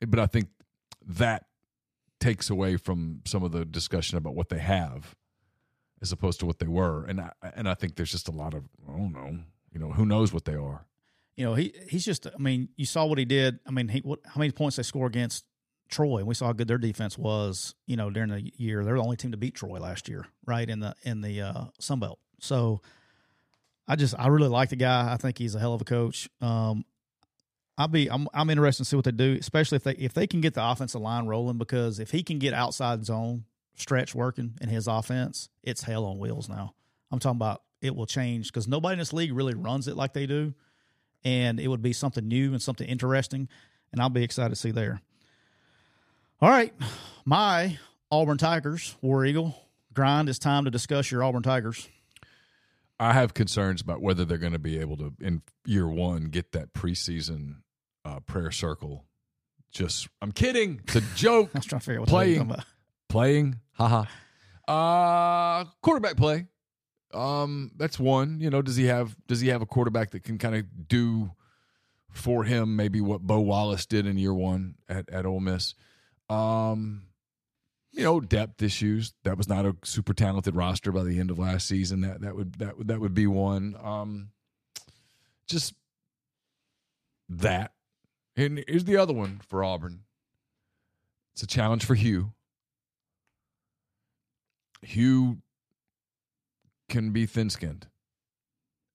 But 0.00 0.18
I 0.18 0.26
think 0.26 0.48
that 1.06 1.46
takes 2.18 2.50
away 2.50 2.76
from 2.76 3.20
some 3.24 3.42
of 3.42 3.52
the 3.52 3.64
discussion 3.64 4.16
about 4.16 4.34
what 4.34 4.48
they 4.48 4.58
have 4.58 5.14
as 6.00 6.12
opposed 6.12 6.40
to 6.40 6.46
what 6.46 6.58
they 6.58 6.66
were. 6.66 7.04
And 7.04 7.20
I, 7.20 7.30
and 7.54 7.68
I 7.68 7.74
think 7.74 7.96
there's 7.96 8.10
just 8.10 8.28
a 8.28 8.32
lot 8.32 8.54
of, 8.54 8.64
I 8.88 8.96
don't 8.96 9.12
know, 9.12 9.38
you 9.72 9.78
know, 9.78 9.92
who 9.92 10.04
knows 10.04 10.32
what 10.32 10.44
they 10.44 10.54
are. 10.54 10.86
You 11.36 11.46
know, 11.46 11.54
he 11.54 11.72
he's 11.88 12.04
just. 12.04 12.26
I 12.26 12.38
mean, 12.38 12.68
you 12.76 12.84
saw 12.84 13.06
what 13.06 13.16
he 13.16 13.24
did. 13.24 13.58
I 13.66 13.70
mean, 13.70 13.88
he 13.88 14.00
what 14.00 14.20
how 14.26 14.38
many 14.38 14.52
points 14.52 14.76
they 14.76 14.82
score 14.82 15.06
against 15.06 15.46
Troy, 15.92 16.18
and 16.18 16.26
we 16.26 16.34
saw 16.34 16.46
how 16.46 16.52
good 16.52 16.66
their 16.66 16.78
defense 16.78 17.16
was. 17.16 17.74
You 17.86 17.96
know, 17.96 18.10
during 18.10 18.30
the 18.30 18.50
year, 18.56 18.84
they're 18.84 18.96
the 18.96 19.02
only 19.02 19.16
team 19.16 19.30
to 19.30 19.36
beat 19.36 19.54
Troy 19.54 19.78
last 19.78 20.08
year, 20.08 20.26
right 20.46 20.68
in 20.68 20.80
the 20.80 20.94
in 21.04 21.20
the 21.20 21.42
uh, 21.42 21.64
Sun 21.78 22.00
Belt. 22.00 22.18
So, 22.40 22.80
I 23.86 23.96
just 23.96 24.14
I 24.18 24.26
really 24.28 24.48
like 24.48 24.70
the 24.70 24.76
guy. 24.76 25.12
I 25.12 25.16
think 25.16 25.38
he's 25.38 25.54
a 25.54 25.60
hell 25.60 25.74
of 25.74 25.80
a 25.80 25.84
coach. 25.84 26.28
Um, 26.40 26.84
I'll 27.78 27.88
be 27.88 28.10
I'm 28.10 28.28
I'm 28.34 28.50
interested 28.50 28.84
to 28.84 28.88
see 28.88 28.96
what 28.96 29.04
they 29.04 29.12
do, 29.12 29.36
especially 29.40 29.76
if 29.76 29.84
they 29.84 29.92
if 29.92 30.14
they 30.14 30.26
can 30.26 30.40
get 30.40 30.54
the 30.54 30.64
offensive 30.64 31.00
line 31.00 31.26
rolling 31.26 31.58
because 31.58 31.98
if 31.98 32.10
he 32.10 32.22
can 32.22 32.38
get 32.38 32.54
outside 32.54 33.04
zone 33.04 33.44
stretch 33.74 34.14
working 34.14 34.58
in 34.60 34.68
his 34.68 34.86
offense, 34.86 35.48
it's 35.62 35.82
hell 35.82 36.04
on 36.04 36.18
wheels 36.18 36.48
now. 36.48 36.74
I'm 37.10 37.18
talking 37.18 37.38
about 37.38 37.62
it 37.80 37.96
will 37.96 38.06
change 38.06 38.48
because 38.48 38.68
nobody 38.68 38.94
in 38.94 38.98
this 38.98 39.12
league 39.12 39.32
really 39.32 39.54
runs 39.54 39.88
it 39.88 39.96
like 39.96 40.12
they 40.12 40.26
do, 40.26 40.54
and 41.24 41.58
it 41.58 41.68
would 41.68 41.82
be 41.82 41.92
something 41.92 42.26
new 42.26 42.52
and 42.52 42.62
something 42.62 42.86
interesting, 42.86 43.48
and 43.90 44.00
I'll 44.00 44.10
be 44.10 44.22
excited 44.22 44.50
to 44.50 44.56
see 44.56 44.70
there. 44.70 45.00
All 46.42 46.50
right, 46.50 46.74
my 47.24 47.78
Auburn 48.10 48.36
Tigers, 48.36 48.96
War 49.00 49.24
Eagle 49.24 49.56
grind. 49.94 50.28
It's 50.28 50.40
time 50.40 50.64
to 50.64 50.72
discuss 50.72 51.08
your 51.08 51.22
Auburn 51.22 51.44
Tigers. 51.44 51.88
I 52.98 53.12
have 53.12 53.32
concerns 53.32 53.80
about 53.80 54.02
whether 54.02 54.24
they're 54.24 54.38
going 54.38 54.52
to 54.52 54.58
be 54.58 54.80
able 54.80 54.96
to, 54.96 55.12
in 55.20 55.42
year 55.64 55.86
one, 55.86 56.24
get 56.24 56.50
that 56.50 56.72
preseason 56.72 57.58
uh, 58.04 58.18
prayer 58.26 58.50
circle. 58.50 59.04
Just, 59.70 60.08
I'm 60.20 60.32
kidding. 60.32 60.80
It's 60.82 60.96
a 60.96 61.00
joke. 61.14 61.50
I 61.54 61.58
was 61.58 61.66
trying 61.66 61.78
to 61.78 61.86
figure 61.86 62.00
out 62.00 62.08
what 62.08 62.08
playing, 62.08 62.52
playing, 63.08 63.60
haha. 63.74 64.06
Uh, 64.66 65.66
quarterback 65.80 66.16
play. 66.16 66.48
Um, 67.14 67.70
that's 67.76 68.00
one. 68.00 68.40
You 68.40 68.50
know, 68.50 68.62
does 68.62 68.74
he 68.74 68.86
have 68.86 69.14
does 69.28 69.40
he 69.40 69.46
have 69.50 69.62
a 69.62 69.66
quarterback 69.66 70.10
that 70.10 70.24
can 70.24 70.38
kind 70.38 70.56
of 70.56 70.88
do 70.88 71.30
for 72.10 72.42
him 72.42 72.74
maybe 72.74 73.00
what 73.00 73.20
Bo 73.20 73.38
Wallace 73.38 73.86
did 73.86 74.08
in 74.08 74.18
year 74.18 74.34
one 74.34 74.74
at 74.88 75.08
at 75.08 75.24
Ole 75.24 75.38
Miss? 75.38 75.76
Um, 76.32 77.02
you 77.92 78.02
know, 78.02 78.20
depth 78.20 78.62
issues. 78.62 79.12
That 79.24 79.36
was 79.36 79.48
not 79.48 79.66
a 79.66 79.76
super 79.84 80.14
talented 80.14 80.56
roster 80.56 80.90
by 80.90 81.04
the 81.04 81.20
end 81.20 81.30
of 81.30 81.38
last 81.38 81.68
season. 81.68 82.00
That 82.00 82.22
that 82.22 82.34
would 82.34 82.54
that 82.54 82.78
would 82.78 82.88
that 82.88 83.00
would 83.00 83.14
be 83.14 83.26
one. 83.26 83.76
Um, 83.82 84.30
just 85.46 85.74
that. 87.28 87.72
And 88.34 88.64
here's 88.66 88.84
the 88.84 88.96
other 88.96 89.12
one 89.12 89.40
for 89.46 89.62
Auburn. 89.62 90.00
It's 91.34 91.42
a 91.42 91.46
challenge 91.46 91.84
for 91.84 91.94
Hugh. 91.94 92.32
Hugh 94.80 95.38
can 96.88 97.10
be 97.10 97.26
thin 97.26 97.50
skinned, 97.50 97.88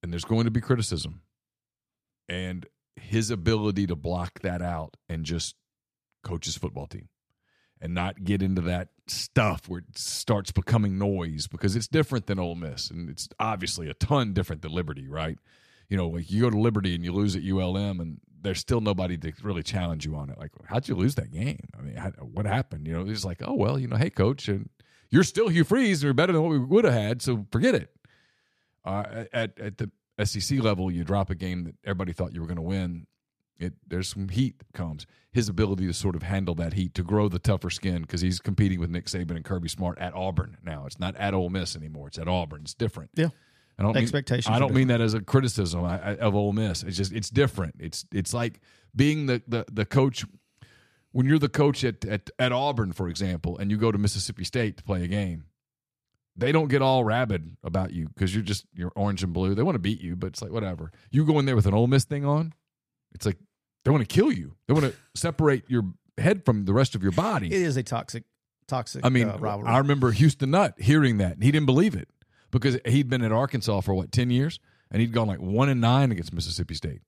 and 0.02 0.12
there's 0.12 0.26
going 0.26 0.46
to 0.46 0.52
be 0.52 0.62
criticism. 0.62 1.22
And 2.28 2.66
his 2.96 3.30
ability 3.30 3.88
to 3.88 3.96
block 3.96 4.40
that 4.42 4.62
out 4.62 4.98
and 5.08 5.24
just 5.24 5.56
coach 6.24 6.46
his 6.46 6.58
football 6.58 6.88
team 6.88 7.08
and 7.82 7.94
not 7.94 8.24
get 8.24 8.42
into 8.42 8.62
that 8.62 8.90
stuff 9.08 9.70
where 9.70 9.80
it 9.80 9.98
starts 9.98 10.52
becoming 10.52 10.98
noise 10.98 11.48
because 11.48 11.76
it's 11.76 11.88
different 11.88 12.28
than 12.28 12.40
Ole 12.40 12.56
Miss 12.56 12.90
and 12.90 13.10
it's 13.10 13.30
obviously 13.40 13.90
a 13.90 13.94
ton 13.94 14.34
different 14.34 14.62
than 14.62 14.72
Liberty, 14.72 15.08
right? 15.08 15.38
You 15.90 15.98
know, 15.98 16.10
like 16.10 16.30
you 16.30 16.42
go 16.42 16.50
to 16.50 16.60
Liberty 16.60 16.96
and 16.96 17.04
you 17.04 17.12
lose 17.12 17.36
at 17.36 17.44
ULM 17.44 18.00
and 18.00 18.20
there's 18.42 18.60
still 18.60 18.82
nobody 18.82 19.18
to 19.18 19.34
really 19.42 19.64
challenge 19.64 20.06
you 20.06 20.16
on 20.16 20.30
it. 20.30 20.38
Like, 20.38 20.52
how'd 20.66 20.88
you 20.88 20.96
lose 20.96 21.16
that 21.16 21.32
game? 21.32 21.68
I 21.78 21.82
mean, 21.82 21.96
how, 21.96 22.10
what 22.12 22.46
happened? 22.46 22.88
You 22.88 22.94
know, 22.94 23.10
it's 23.10 23.26
like, 23.26 23.42
oh 23.44 23.54
well, 23.54 23.80
you 23.80 23.88
know, 23.88 23.96
hey 23.96 24.10
coach, 24.10 24.48
and 24.48 24.70
you're 25.10 25.24
still 25.24 25.48
Hugh 25.48 25.64
Freeze. 25.64 26.00
And 26.00 26.04
you're 26.04 26.14
better 26.14 26.34
than 26.34 26.42
what 26.42 26.52
we 26.52 26.60
would 26.60 26.86
have 26.86 26.94
had, 26.94 27.22
so 27.22 27.46
forget 27.52 27.76
it. 27.76 27.90
Uh, 28.84 29.26
at 29.34 29.60
at 29.60 29.78
the 29.78 29.92
SEC 30.24 30.60
level, 30.60 30.92
you 30.92 31.04
drop 31.04 31.30
a 31.30 31.36
game 31.36 31.66
that 31.66 31.76
everybody 31.84 32.14
thought 32.14 32.34
you 32.34 32.42
were 32.42 32.48
going 32.48 32.58
to 32.58 32.62
win 32.62 33.08
it 33.60 33.74
there's 33.88 34.10
some 34.10 34.30
heat 34.30 34.60
that 34.60 34.74
comes. 34.74 35.06
His 35.32 35.50
ability 35.50 35.86
to 35.88 35.94
sort 35.94 36.16
of 36.16 36.24
handle 36.24 36.56
that 36.56 36.74
heat, 36.74 36.94
to 36.96 37.04
grow 37.04 37.30
the 37.30 37.40
tougher 37.40 37.70
skin, 37.70 38.02
because 38.02 38.22
he's 38.22 38.40
competing 38.40 38.80
with 38.80 38.90
Nick 38.90 39.06
Saban 39.06 39.32
and 39.32 39.46
Kirby 39.46 39.70
Smart 39.70 40.00
at 40.00 40.16
Auburn 40.16 40.58
now. 40.64 40.86
It's 40.86 41.00
not 41.00 41.16
at 41.18 41.34
Ole 41.34 41.50
Miss 41.50 41.76
anymore. 41.76 42.08
It's 42.08 42.18
at 42.18 42.28
Auburn. 42.28 42.62
It's 42.62 42.74
different. 42.74 43.12
Yeah. 43.16 43.30
I 43.80 43.84
don't 43.84 43.96
expectations. 43.96 44.48
Mean, 44.48 44.56
I 44.56 44.60
don't 44.60 44.74
mean 44.74 44.88
that 44.88 45.02
as 45.02 45.14
a 45.14 45.22
criticism 45.22 45.86
of 45.86 46.36
Ole 46.36 46.54
Miss. 46.54 46.84
It's 46.84 46.98
just 46.98 47.14
it's 47.14 47.30
different. 47.30 47.76
It's 47.80 48.06
it's 48.12 48.34
like 48.34 48.60
being 48.96 49.28
the 49.28 49.42
the, 49.48 49.66
the 49.72 49.86
coach 49.86 50.26
when 51.12 51.28
you're 51.28 51.40
the 51.40 51.50
coach 51.50 51.84
at, 51.84 52.04
at 52.06 52.30
at 52.40 52.52
Auburn, 52.52 52.92
for 52.92 53.08
example, 53.08 53.58
and 53.58 53.70
you 53.70 53.78
go 53.78 53.92
to 53.92 53.98
Mississippi 53.98 54.44
State 54.44 54.78
to 54.78 54.84
play 54.84 55.04
a 55.04 55.08
game. 55.08 55.46
They 56.36 56.52
don't 56.52 56.68
get 56.68 56.82
all 56.82 57.04
rabid 57.04 57.58
about 57.64 57.94
you 57.94 58.08
because 58.10 58.34
you're 58.34 58.44
just 58.44 58.66
you're 58.74 58.92
orange 58.96 59.24
and 59.24 59.34
blue. 59.34 59.54
They 59.54 59.64
want 59.64 59.76
to 59.76 59.80
beat 59.80 60.02
you, 60.02 60.16
but 60.16 60.28
it's 60.28 60.42
like 60.42 60.52
whatever. 60.52 60.92
You 61.12 61.26
go 61.26 61.38
in 61.38 61.46
there 61.46 61.56
with 61.56 61.68
an 61.68 61.74
Ole 61.74 61.88
Miss 61.88 62.04
thing 62.04 62.26
on, 62.26 62.54
it's 63.14 63.26
like 63.26 63.38
they 63.88 63.92
want 63.92 64.08
to 64.08 64.14
kill 64.14 64.34
you. 64.34 64.54
They 64.68 64.74
want 64.74 64.86
to 64.86 64.94
separate 65.16 65.64
your 65.70 65.84
head 66.18 66.44
from 66.44 66.66
the 66.66 66.74
rest 66.74 66.94
of 66.94 67.04
your 67.04 67.14
body. 67.14 67.48
It 67.48 67.62
is 67.62 67.78
a 67.78 67.84
toxic, 67.84 68.26
toxic. 68.68 69.06
I 69.06 69.10
mean, 69.10 69.30
uh, 69.30 69.38
rivalry. 69.38 69.70
I 69.70 69.78
remember 69.78 70.12
Houston 70.12 70.52
Nutt 70.52 70.74
hearing 70.78 71.20
that, 71.20 71.36
and 71.36 71.44
he 71.44 71.52
didn't 71.52 71.68
believe 71.68 71.96
it 71.96 72.10
because 72.52 72.78
he'd 72.86 73.10
been 73.10 73.22
at 73.22 73.32
Arkansas 73.32 73.80
for 73.80 73.94
what 73.94 74.12
ten 74.12 74.30
years, 74.30 74.60
and 74.92 75.00
he'd 75.00 75.14
gone 75.14 75.30
like 75.30 75.40
one 75.40 75.70
and 75.70 75.80
nine 75.80 76.12
against 76.12 76.34
Mississippi 76.34 76.74
State. 76.74 77.00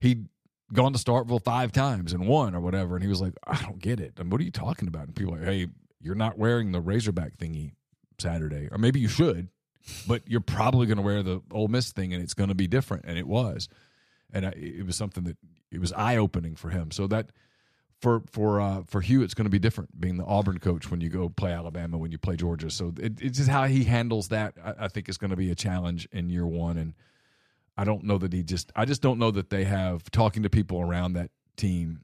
He'd 0.00 0.28
gone 0.72 0.92
to 0.92 0.98
Starkville 0.98 1.44
five 1.44 1.70
times 1.70 2.12
and 2.12 2.26
won 2.26 2.56
or 2.56 2.60
whatever, 2.60 2.96
and 2.96 3.04
he 3.04 3.08
was 3.08 3.20
like, 3.20 3.34
"I 3.46 3.62
don't 3.62 3.78
get 3.78 4.00
it. 4.00 4.14
And 4.18 4.32
what 4.32 4.40
are 4.40 4.44
you 4.44 4.50
talking 4.50 4.88
about?" 4.88 5.04
And 5.06 5.14
people 5.14 5.36
are 5.36 5.38
like, 5.38 5.46
"Hey, 5.46 5.68
you're 6.00 6.16
not 6.16 6.36
wearing 6.36 6.72
the 6.72 6.80
Razorback 6.80 7.36
thingy 7.36 7.74
Saturday, 8.18 8.66
or 8.72 8.78
maybe 8.78 8.98
you 8.98 9.08
should." 9.08 9.50
but 10.08 10.22
you're 10.26 10.40
probably 10.40 10.86
going 10.86 10.96
to 10.96 11.02
wear 11.02 11.22
the 11.22 11.42
Ole 11.50 11.68
Miss 11.68 11.92
thing, 11.92 12.14
and 12.14 12.22
it's 12.22 12.32
going 12.32 12.48
to 12.48 12.54
be 12.54 12.66
different, 12.66 13.04
and 13.06 13.18
it 13.18 13.26
was, 13.26 13.68
and 14.32 14.46
I, 14.46 14.54
it 14.56 14.86
was 14.86 14.96
something 14.96 15.24
that 15.24 15.36
it 15.74 15.80
was 15.80 15.92
eye 15.92 16.16
opening 16.16 16.56
for 16.56 16.70
him. 16.70 16.90
So 16.90 17.06
that 17.08 17.30
for 18.00 18.22
for 18.30 18.60
uh, 18.60 18.82
for 18.86 19.00
Hugh, 19.00 19.22
it's 19.22 19.34
going 19.34 19.46
to 19.46 19.50
be 19.50 19.58
different 19.58 19.98
being 19.98 20.16
the 20.16 20.24
Auburn 20.24 20.58
coach 20.58 20.90
when 20.90 21.00
you 21.00 21.08
go 21.08 21.28
play 21.28 21.52
Alabama, 21.52 21.96
when 21.96 22.12
you 22.12 22.18
play 22.18 22.36
Georgia. 22.36 22.70
So 22.70 22.92
it, 22.98 23.20
it's 23.20 23.38
just 23.38 23.48
how 23.48 23.64
he 23.64 23.84
handles 23.84 24.28
that. 24.28 24.54
I, 24.62 24.84
I 24.84 24.88
think 24.88 25.08
is 25.08 25.16
going 25.16 25.30
to 25.30 25.36
be 25.36 25.50
a 25.50 25.54
challenge 25.54 26.06
in 26.12 26.28
year 26.28 26.46
one, 26.46 26.76
and 26.76 26.94
I 27.76 27.84
don't 27.84 28.04
know 28.04 28.18
that 28.18 28.32
he 28.32 28.42
just. 28.42 28.70
I 28.76 28.84
just 28.84 29.00
don't 29.00 29.18
know 29.18 29.30
that 29.30 29.50
they 29.50 29.64
have 29.64 30.10
talking 30.10 30.42
to 30.42 30.50
people 30.50 30.80
around 30.80 31.14
that 31.14 31.30
team. 31.56 32.00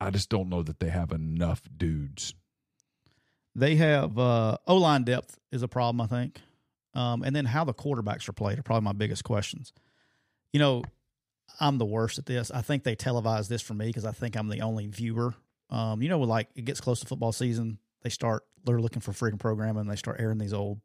I 0.00 0.10
just 0.10 0.30
don't 0.30 0.48
know 0.48 0.62
that 0.62 0.80
they 0.80 0.88
have 0.88 1.12
enough 1.12 1.62
dudes. 1.76 2.34
They 3.54 3.76
have 3.76 4.18
uh, 4.18 4.56
O 4.66 4.76
line 4.76 5.04
depth 5.04 5.38
is 5.52 5.62
a 5.62 5.68
problem, 5.68 6.00
I 6.00 6.06
think, 6.06 6.40
um, 6.94 7.22
and 7.22 7.36
then 7.36 7.44
how 7.44 7.64
the 7.64 7.74
quarterbacks 7.74 8.28
are 8.28 8.32
played 8.32 8.58
are 8.58 8.62
probably 8.62 8.84
my 8.84 8.92
biggest 8.92 9.22
questions. 9.22 9.72
You 10.52 10.60
know, 10.60 10.82
I'm 11.60 11.78
the 11.78 11.84
worst 11.84 12.18
at 12.18 12.26
this. 12.26 12.50
I 12.50 12.62
think 12.62 12.82
they 12.82 12.96
televise 12.96 13.48
this 13.48 13.62
for 13.62 13.74
me 13.74 13.86
because 13.86 14.04
I 14.04 14.12
think 14.12 14.36
I'm 14.36 14.48
the 14.48 14.60
only 14.60 14.86
viewer. 14.86 15.34
Um, 15.70 16.02
you 16.02 16.08
know, 16.08 16.18
like 16.20 16.48
it 16.54 16.64
gets 16.64 16.80
close 16.80 17.00
to 17.00 17.06
football 17.06 17.32
season, 17.32 17.78
they 18.02 18.10
start 18.10 18.44
they're 18.64 18.80
looking 18.80 19.00
for 19.00 19.12
freaking 19.12 19.38
programming. 19.38 19.82
And 19.82 19.90
they 19.90 19.96
start 19.96 20.20
airing 20.20 20.38
these 20.38 20.52
old 20.52 20.80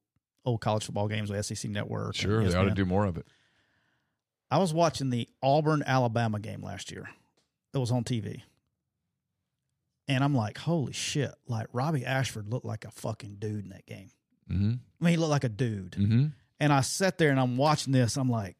old 0.45 0.61
college 0.61 0.85
football 0.85 1.07
games 1.07 1.31
with 1.31 1.45
SEC 1.45 1.69
Network. 1.71 2.15
Sure, 2.15 2.43
they 2.43 2.55
ought 2.55 2.63
to 2.63 2.71
do 2.71 2.85
more 2.85 3.05
of 3.05 3.17
it. 3.17 3.27
I 4.51 4.57
was 4.57 4.73
watching 4.73 5.09
the 5.09 5.29
Auburn 5.43 5.83
Alabama 5.85 6.39
game 6.39 6.61
last 6.61 6.91
year. 6.91 7.09
It 7.73 7.77
was 7.77 7.91
on 7.91 8.03
TV. 8.03 8.41
And 10.07 10.23
I'm 10.23 10.33
like, 10.33 10.57
holy 10.57 10.93
shit! 10.93 11.31
Like 11.47 11.67
Robby 11.71 12.03
Ashford 12.03 12.49
looked 12.49 12.65
like 12.65 12.83
a 12.83 12.91
fucking 12.91 13.35
dude 13.37 13.65
in 13.65 13.69
that 13.69 13.85
game. 13.85 14.09
Mm-hmm. 14.49 14.71
I 14.71 15.05
mean, 15.05 15.11
he 15.11 15.17
looked 15.17 15.29
like 15.29 15.43
a 15.43 15.49
dude. 15.49 15.91
Mm-hmm. 15.91 16.25
And 16.59 16.73
I 16.73 16.81
sat 16.81 17.17
there 17.19 17.29
and 17.29 17.39
I'm 17.39 17.57
watching 17.57 17.93
this. 17.93 18.17
I'm 18.17 18.29
like, 18.29 18.57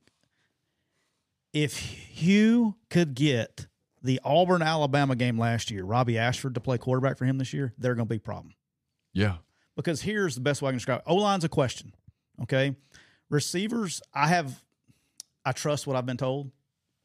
if 1.53 1.77
Hugh 1.77 2.75
could 2.89 3.13
get 3.15 3.67
the 4.01 4.19
Auburn 4.23 4.61
Alabama 4.61 5.15
game 5.15 5.37
last 5.37 5.71
year, 5.71 5.83
Robby 5.83 6.17
Ashford 6.17 6.53
to 6.55 6.61
play 6.61 6.77
quarterback 6.77 7.17
for 7.17 7.25
him 7.25 7.37
this 7.37 7.53
year, 7.53 7.73
they're 7.77 7.95
going 7.95 8.07
to 8.07 8.09
be 8.09 8.17
a 8.17 8.19
problem. 8.19 8.53
Yeah. 9.13 9.37
Because 9.75 10.01
here's 10.01 10.35
the 10.35 10.41
best 10.41 10.61
way 10.61 10.69
I 10.69 10.71
can 10.71 10.77
describe 10.77 10.99
it. 10.99 11.03
O 11.07 11.15
line's 11.15 11.43
a 11.43 11.49
question. 11.49 11.93
Okay. 12.43 12.75
Receivers, 13.29 14.01
I 14.13 14.27
have, 14.27 14.61
I 15.45 15.51
trust 15.51 15.85
what 15.87 15.95
I've 15.95 16.05
been 16.05 16.17
told. 16.17 16.51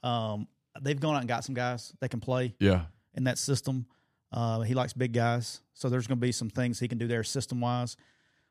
Um, 0.03 0.49
they've 0.81 0.99
gone 1.01 1.15
out 1.15 1.21
and 1.21 1.29
got 1.29 1.45
some 1.45 1.55
guys 1.55 1.93
that 2.01 2.11
can 2.11 2.21
play 2.21 2.55
Yeah. 2.61 2.87
in 3.15 3.25
that 3.25 3.39
system. 3.39 3.87
Uh, 4.33 4.61
he 4.63 4.75
likes 4.75 4.93
big 4.93 5.13
guys, 5.13 5.61
so 5.75 5.89
there's 5.89 6.07
going 6.09 6.19
to 6.19 6.27
be 6.27 6.33
some 6.33 6.51
things 6.51 6.81
he 6.81 6.89
can 6.89 6.99
do 6.99 7.07
there 7.07 7.23
system 7.23 7.61
wise. 7.61 7.97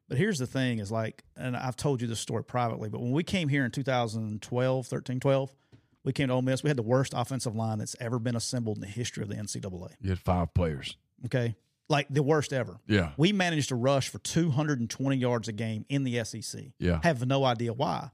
But 0.08 0.18
here's 0.18 0.38
the 0.40 0.48
thing: 0.48 0.80
is 0.80 0.92
like, 0.92 1.24
and 1.36 1.58
I've 1.58 1.76
told 1.76 2.02
you 2.02 2.08
this 2.08 2.22
story 2.22 2.44
privately, 2.44 2.88
but 2.88 3.02
when 3.02 3.12
we 3.12 3.24
came 3.24 3.50
here 3.50 3.66
in 3.66 3.72
2012, 3.72 4.88
13, 4.88 5.20
12, 5.20 5.56
we 6.04 6.14
came 6.14 6.28
to 6.28 6.34
Ole 6.34 6.42
Miss. 6.42 6.64
We 6.64 6.70
had 6.70 6.78
the 6.78 6.84
worst 6.84 7.14
offensive 7.16 7.56
line 7.56 7.80
that's 7.80 7.96
ever 8.00 8.20
been 8.20 8.36
assembled 8.36 8.78
in 8.78 8.82
the 8.82 8.88
history 8.88 9.24
of 9.24 9.30
the 9.30 9.36
NCAA. 9.36 9.92
You 10.02 10.10
had 10.10 10.20
five 10.20 10.54
players. 10.54 10.98
Okay, 11.26 11.56
like 11.90 12.08
the 12.10 12.24
worst 12.24 12.54
ever. 12.54 12.80
Yeah. 12.88 13.12
We 13.18 13.32
managed 13.32 13.70
to 13.70 13.76
rush 13.76 14.10
for 14.10 14.20
220 14.20 15.16
yards 15.18 15.48
a 15.48 15.52
game 15.52 15.86
in 15.90 16.04
the 16.04 16.24
SEC. 16.24 16.62
Yeah. 16.80 17.00
Have 17.04 17.26
no 17.26 17.44
idea 17.44 17.74
why. 17.74 18.12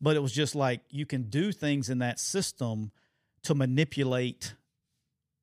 But 0.00 0.16
it 0.16 0.20
was 0.20 0.32
just 0.32 0.54
like 0.54 0.80
you 0.88 1.06
can 1.06 1.24
do 1.24 1.52
things 1.52 1.90
in 1.90 1.98
that 1.98 2.18
system 2.18 2.90
to 3.44 3.54
manipulate 3.54 4.54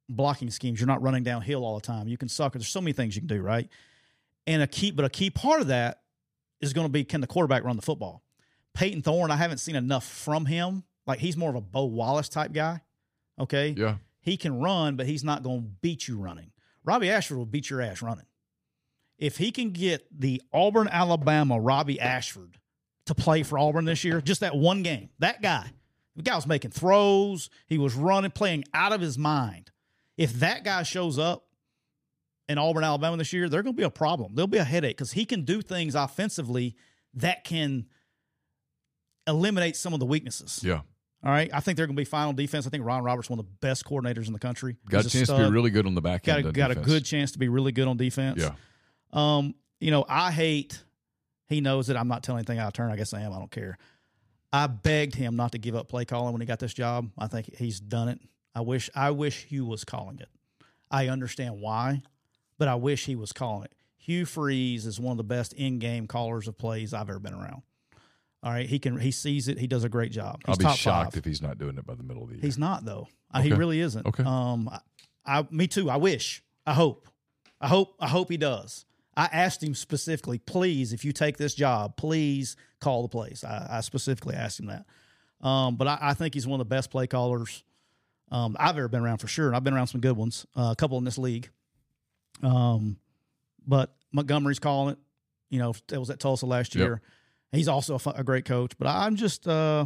blocking 0.10 0.49
schemes. 0.49 0.80
You're 0.80 0.88
not 0.88 1.02
running 1.02 1.24
downhill 1.24 1.64
all 1.64 1.76
the 1.76 1.86
time. 1.86 2.08
You 2.08 2.18
can 2.18 2.30
suck. 2.30 2.54
There's 2.54 2.68
so 2.68 2.82
many 2.82 2.94
things 2.94 3.16
you 3.16 3.22
can 3.22 3.28
do, 3.28 3.41
right? 3.41 3.68
And 4.45 4.62
a 4.62 4.68
key, 4.68 4.91
but 4.91 5.06
a 5.06 5.10
key 5.10 5.30
part 5.30 5.62
of 5.62 5.68
that 5.68 6.02
is 6.62 6.74
going 6.74 6.88
to 6.88 6.91
be 6.91 7.04
can 7.04 7.22
the 7.22 7.28
quarterback 7.28 7.64
run 7.64 7.76
the 7.76 7.82
football? 7.82 8.24
Payton 8.74 9.02
Thorne, 9.02 9.32
I 9.32 9.36
haven't 9.36 9.58
seen 9.58 9.76
enough 9.76 10.06
from 10.06 10.45
him. 10.45 10.84
Like 11.08 11.20
he's 11.20 11.38
more 11.38 11.50
of 11.50 11.56
a 11.56 11.62
Bo 11.62 11.86
Wallace 11.86 12.30
type 12.30 12.52
guy. 12.52 12.82
Okay. 13.40 13.74
Yeah. 13.78 13.96
He 14.20 14.36
can 14.36 14.60
run, 14.60 14.98
but 14.98 15.06
he's 15.06 15.24
not 15.24 15.42
going 15.42 15.62
to 15.62 15.68
beat 15.82 16.08
you 16.08 16.18
running. 16.18 16.52
Robby 16.84 17.10
Ashford 17.10 17.38
will 17.38 17.46
beat 17.46 17.70
your 17.70 17.82
ass 17.82 18.02
running. 18.02 18.26
If 19.18 19.38
he 19.38 19.52
can 19.52 19.72
get 19.72 20.06
the 20.12 20.42
Auburn, 20.54 20.90
Alabama 20.92 21.60
Robby 21.60 22.00
Ashford 22.00 22.60
to 23.06 23.16
play 23.16 23.44
for 23.44 23.58
Auburn 23.58 23.86
this 23.86 24.04
year, 24.04 24.22
just 24.22 24.42
that 24.42 24.56
one 24.56 24.84
game, 24.84 25.10
that 25.20 25.42
guy, 25.42 25.72
the 26.16 26.24
guy 26.24 26.36
was 26.36 26.46
making 26.46 26.72
throws, 26.72 27.50
he 27.68 27.78
was 27.78 27.96
running, 27.96 28.32
playing 28.32 28.66
out 28.74 28.92
of 28.92 29.02
his 29.02 29.18
mind. 29.18 29.72
If 30.18 30.34
that 30.34 30.64
guy 30.64 30.84
shows 30.84 31.18
up 31.18 31.46
in 32.50 32.58
Auburn, 32.58 32.84
Alabama 32.84 33.18
this 33.18 33.34
year, 33.34 33.50
they're 33.50 33.64
going 33.64 33.76
to 33.76 33.78
be 33.78 33.84
a 33.84 33.90
problem. 33.90 34.36
There'll 34.36 34.48
be 34.48 34.58
a 34.58 34.64
headache 34.64 34.98
because 34.98 35.14
he 35.14 35.26
can 35.26 35.46
do 35.46 35.62
things 35.62 35.96
offensively 35.96 36.76
that 37.14 37.44
can 37.44 37.86
eliminate 39.26 39.76
some 39.76 39.94
of 39.94 40.00
the 40.00 40.06
weaknesses. 40.06 40.62
Yeah. 40.64 40.82
All 41.23 41.31
right. 41.31 41.49
I 41.52 41.60
think 41.60 41.77
they're 41.77 41.88
going 41.88 41.95
to 41.95 42.02
be 42.02 42.06
fine 42.06 42.27
on 42.27 42.35
defense. 42.35 42.68
I 42.68 42.69
think 42.69 42.85
Ron 42.85 43.03
Roberts 43.03 43.30
one 43.30 43.39
of 43.39 43.45
the 43.45 43.52
best 43.60 43.85
coordinators 43.85 44.27
in 44.27 44.34
the 44.34 44.39
country. 44.39 44.77
Got 44.89 45.03
He's 45.03 45.15
a 45.15 45.18
chance 45.18 45.30
to 45.30 45.38
be 45.38 45.49
really 45.52 45.72
good 45.72 45.85
on 45.85 45.95
the 45.95 46.02
back 46.02 46.23
got 46.23 46.39
end. 46.39 46.48
a, 46.48 46.52
got 46.52 46.72
a 46.72 46.76
good 46.76 47.06
chance 47.06 47.31
to 47.31 47.39
be 47.39 47.49
really 47.49 47.72
good 47.72 47.88
on 47.88 47.98
defense. 47.98 48.41
Yeah. 48.41 48.52
Um, 49.11 49.56
you 49.80 49.91
know, 49.91 50.06
I 50.07 50.31
hate. 50.31 50.84
He 51.48 51.61
knows 51.61 51.88
that 51.88 51.98
I'm 51.98 52.07
not 52.07 52.23
telling 52.23 52.39
anything 52.39 52.60
out 52.60 52.68
of 52.68 52.73
turn. 52.73 52.91
I 52.91 52.98
guess 52.98 53.14
I 53.14 53.22
am. 53.22 53.31
I 53.34 53.38
don't 53.39 53.52
care. 53.52 53.77
I 54.52 54.68
begged 54.68 55.15
him 55.15 55.35
not 55.35 55.53
to 55.53 55.57
give 55.57 55.76
up 55.76 55.88
play 55.88 56.06
calling 56.06 56.34
when 56.34 56.41
he 56.41 56.48
got 56.48 56.60
this 56.60 56.73
job. 56.73 57.10
I 57.18 57.27
think 57.27 57.56
he's 57.57 57.80
done 57.80 58.10
it. 58.10 58.19
I 58.53 58.61
wish. 58.61 58.89
I 58.95 59.11
wish 59.11 59.45
Hugh 59.45 59.65
was 59.65 59.84
calling 59.84 60.19
it. 60.19 60.30
I 60.89 61.07
understand 61.07 61.60
why, 61.60 62.02
but 62.57 62.68
I 62.68 62.76
wish 62.76 63.06
he 63.06 63.15
was 63.15 63.31
calling 63.34 63.65
it. 63.65 63.73
Hugh 63.98 64.26
Freeze 64.26 64.85
is 64.85 64.99
one 64.99 65.11
of 65.11 65.18
the 65.18 65.23
best 65.23 65.52
in-game 65.53 66.07
callers 66.07 66.48
of 66.48 66.57
plays 66.57 66.94
I've 66.94 67.10
ever 67.10 67.19
been 67.19 67.34
around. 67.34 67.64
All 68.43 68.51
right, 68.51 68.68
he 68.69 68.80
can. 68.80 68.97
He 68.99 69.11
sees 69.11 69.47
it. 69.47 69.57
He 69.57 69.68
does 69.68 69.84
a 69.84 69.89
great 69.89 70.11
job. 70.11 70.41
He's 70.45 70.53
I'll 70.64 70.72
be 70.72 70.77
shocked 70.77 71.14
five. 71.14 71.18
if 71.18 71.26
he's 71.26 71.41
not 71.41 71.57
doing 71.57 71.77
it 71.77 71.85
by 71.85 71.95
the 71.95 72.03
middle 72.03 72.23
of 72.23 72.30
the 72.30 72.35
year. 72.35 72.41
He's 72.43 72.57
not 72.57 72.85
though. 72.85 73.07
Uh, 73.34 73.41
He 73.41 73.51
really 73.51 73.80
isn't. 73.81 74.05
Okay. 74.05 74.23
Um, 74.23 74.69
I, 74.69 74.80
I, 75.39 75.47
me 75.51 75.68
too. 75.68 75.89
I 75.89 75.97
wish. 75.97 76.43
I 76.65 76.73
hope. 76.73 77.07
I 77.59 77.68
hope. 77.68 77.95
I 77.99 78.07
hope 78.07 78.30
he 78.30 78.38
does. 78.38 78.85
I 79.15 79.26
asked 79.34 79.64
him 79.64 79.73
specifically, 79.73 80.38
please, 80.38 80.93
if 80.93 81.03
you 81.03 81.11
take 81.11 81.38
this 81.38 81.55
job, 81.55 81.97
please 81.97 82.55
call 82.80 83.01
the 83.01 83.07
plays. 83.09 83.43
I, 83.43 83.68
I 83.77 83.81
specifically 83.81 84.35
asked 84.35 84.59
him 84.59 84.68
that. 84.68 84.85
Um, 85.45 85.76
but 85.76 85.88
I, 85.88 85.97
I 85.99 86.14
think 86.14 86.35
he's 86.35 86.45
one 86.45 86.61
of 86.61 86.68
the 86.69 86.76
best 86.76 86.91
play 86.91 87.07
callers 87.07 87.64
um, 88.31 88.55
I've 88.59 88.77
ever 88.77 88.88
been 88.88 89.01
around 89.01 89.18
for 89.18 89.27
sure, 89.27 89.47
and 89.47 89.55
I've 89.55 89.64
been 89.64 89.73
around 89.73 89.88
some 89.88 90.01
good 90.01 90.15
ones. 90.15 90.45
Uh, 90.55 90.69
a 90.72 90.76
couple 90.76 90.99
in 90.99 91.03
this 91.03 91.18
league. 91.18 91.49
Um, 92.43 92.97
but 93.65 93.95
Montgomery's 94.11 94.59
calling 94.59 94.93
it. 94.93 94.99
You 95.49 95.59
know, 95.59 95.73
it 95.91 95.97
was 95.97 96.09
at 96.09 96.19
Tulsa 96.19 96.45
last 96.45 96.76
Yep. 96.76 96.84
He's 97.52 97.68
also 97.68 97.95
a, 97.95 97.99
fu- 97.99 98.10
a 98.11 98.24
great 98.24 98.45
coach. 98.45 98.74
But 98.78 98.88
I'm 98.88 99.15
just 99.15 99.48
uh, 99.48 99.86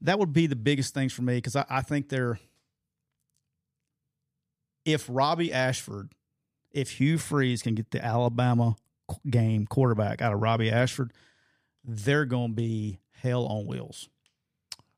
that 0.00 0.18
would 0.18 0.32
be 0.32 0.46
the 0.46 0.56
biggest 0.56 0.94
things 0.94 1.12
for 1.12 1.22
me 1.22 1.36
because 1.36 1.56
I, 1.56 1.64
I 1.68 1.82
think 1.82 2.08
they're 2.08 2.38
if 4.84 5.06
Robby 5.08 5.52
Ashford, 5.52 6.12
if 6.70 6.92
Hugh 6.92 7.18
Freeze 7.18 7.62
can 7.62 7.74
get 7.74 7.90
the 7.90 8.04
Alabama 8.04 8.76
game 9.28 9.66
quarterback 9.66 10.22
out 10.22 10.32
of 10.32 10.40
Robby 10.40 10.70
Ashford, 10.70 11.12
they're 11.84 12.24
going 12.24 12.50
to 12.50 12.54
be 12.54 12.98
hell 13.22 13.46
on 13.46 13.66
wheels. 13.66 14.08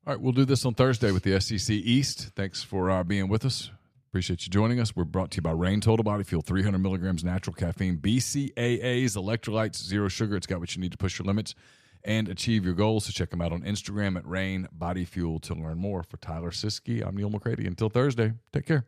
All 0.05 0.13
right, 0.13 0.21
we'll 0.21 0.33
do 0.33 0.45
this 0.45 0.65
on 0.65 0.73
Thursday 0.73 1.11
with 1.11 1.23
the 1.23 1.39
SEC 1.39 1.73
East. 1.73 2.31
Thanks 2.35 2.61
for 2.61 2.91
uh, 2.91 3.03
being 3.03 3.29
with 3.29 3.45
us. 3.45 3.71
Appreciate 4.13 4.45
you 4.45 4.51
joining 4.51 4.79
us. 4.79 4.95
We're 4.95 5.05
brought 5.05 5.31
to 5.31 5.37
you 5.37 5.41
by 5.41 5.53
Reign 5.53 5.81
Total 5.81 6.03
Body 6.03 6.23
Fuel, 6.23 6.43
300 6.43 6.77
milligrams 6.77 7.23
natural 7.23 7.55
caffeine, 7.55 7.97
BCAAs, 7.97 8.53
electrolytes, 9.17 9.77
zero 9.77 10.07
sugar. 10.07 10.35
It's 10.35 10.45
got 10.45 10.59
what 10.59 10.75
you 10.75 10.81
need 10.83 10.91
to 10.91 10.99
push 10.99 11.17
your 11.17 11.25
limits 11.25 11.55
and 12.03 12.29
achieve 12.29 12.63
your 12.63 12.75
goals. 12.75 13.05
So 13.05 13.11
check 13.11 13.31
them 13.31 13.41
out 13.41 13.51
on 13.51 13.63
Instagram 13.63 14.15
at 14.15 14.27
Reign 14.27 14.67
Body 14.71 15.03
Fuel 15.03 15.39
to 15.39 15.55
learn 15.55 15.79
more. 15.79 16.03
For 16.03 16.17
Tyler 16.17 16.51
Siskey, 16.51 17.03
I'm 17.03 17.17
Neal 17.17 17.31
McCready. 17.31 17.65
Until 17.65 17.89
Thursday, 17.89 18.33
take 18.51 18.67
care. 18.67 18.85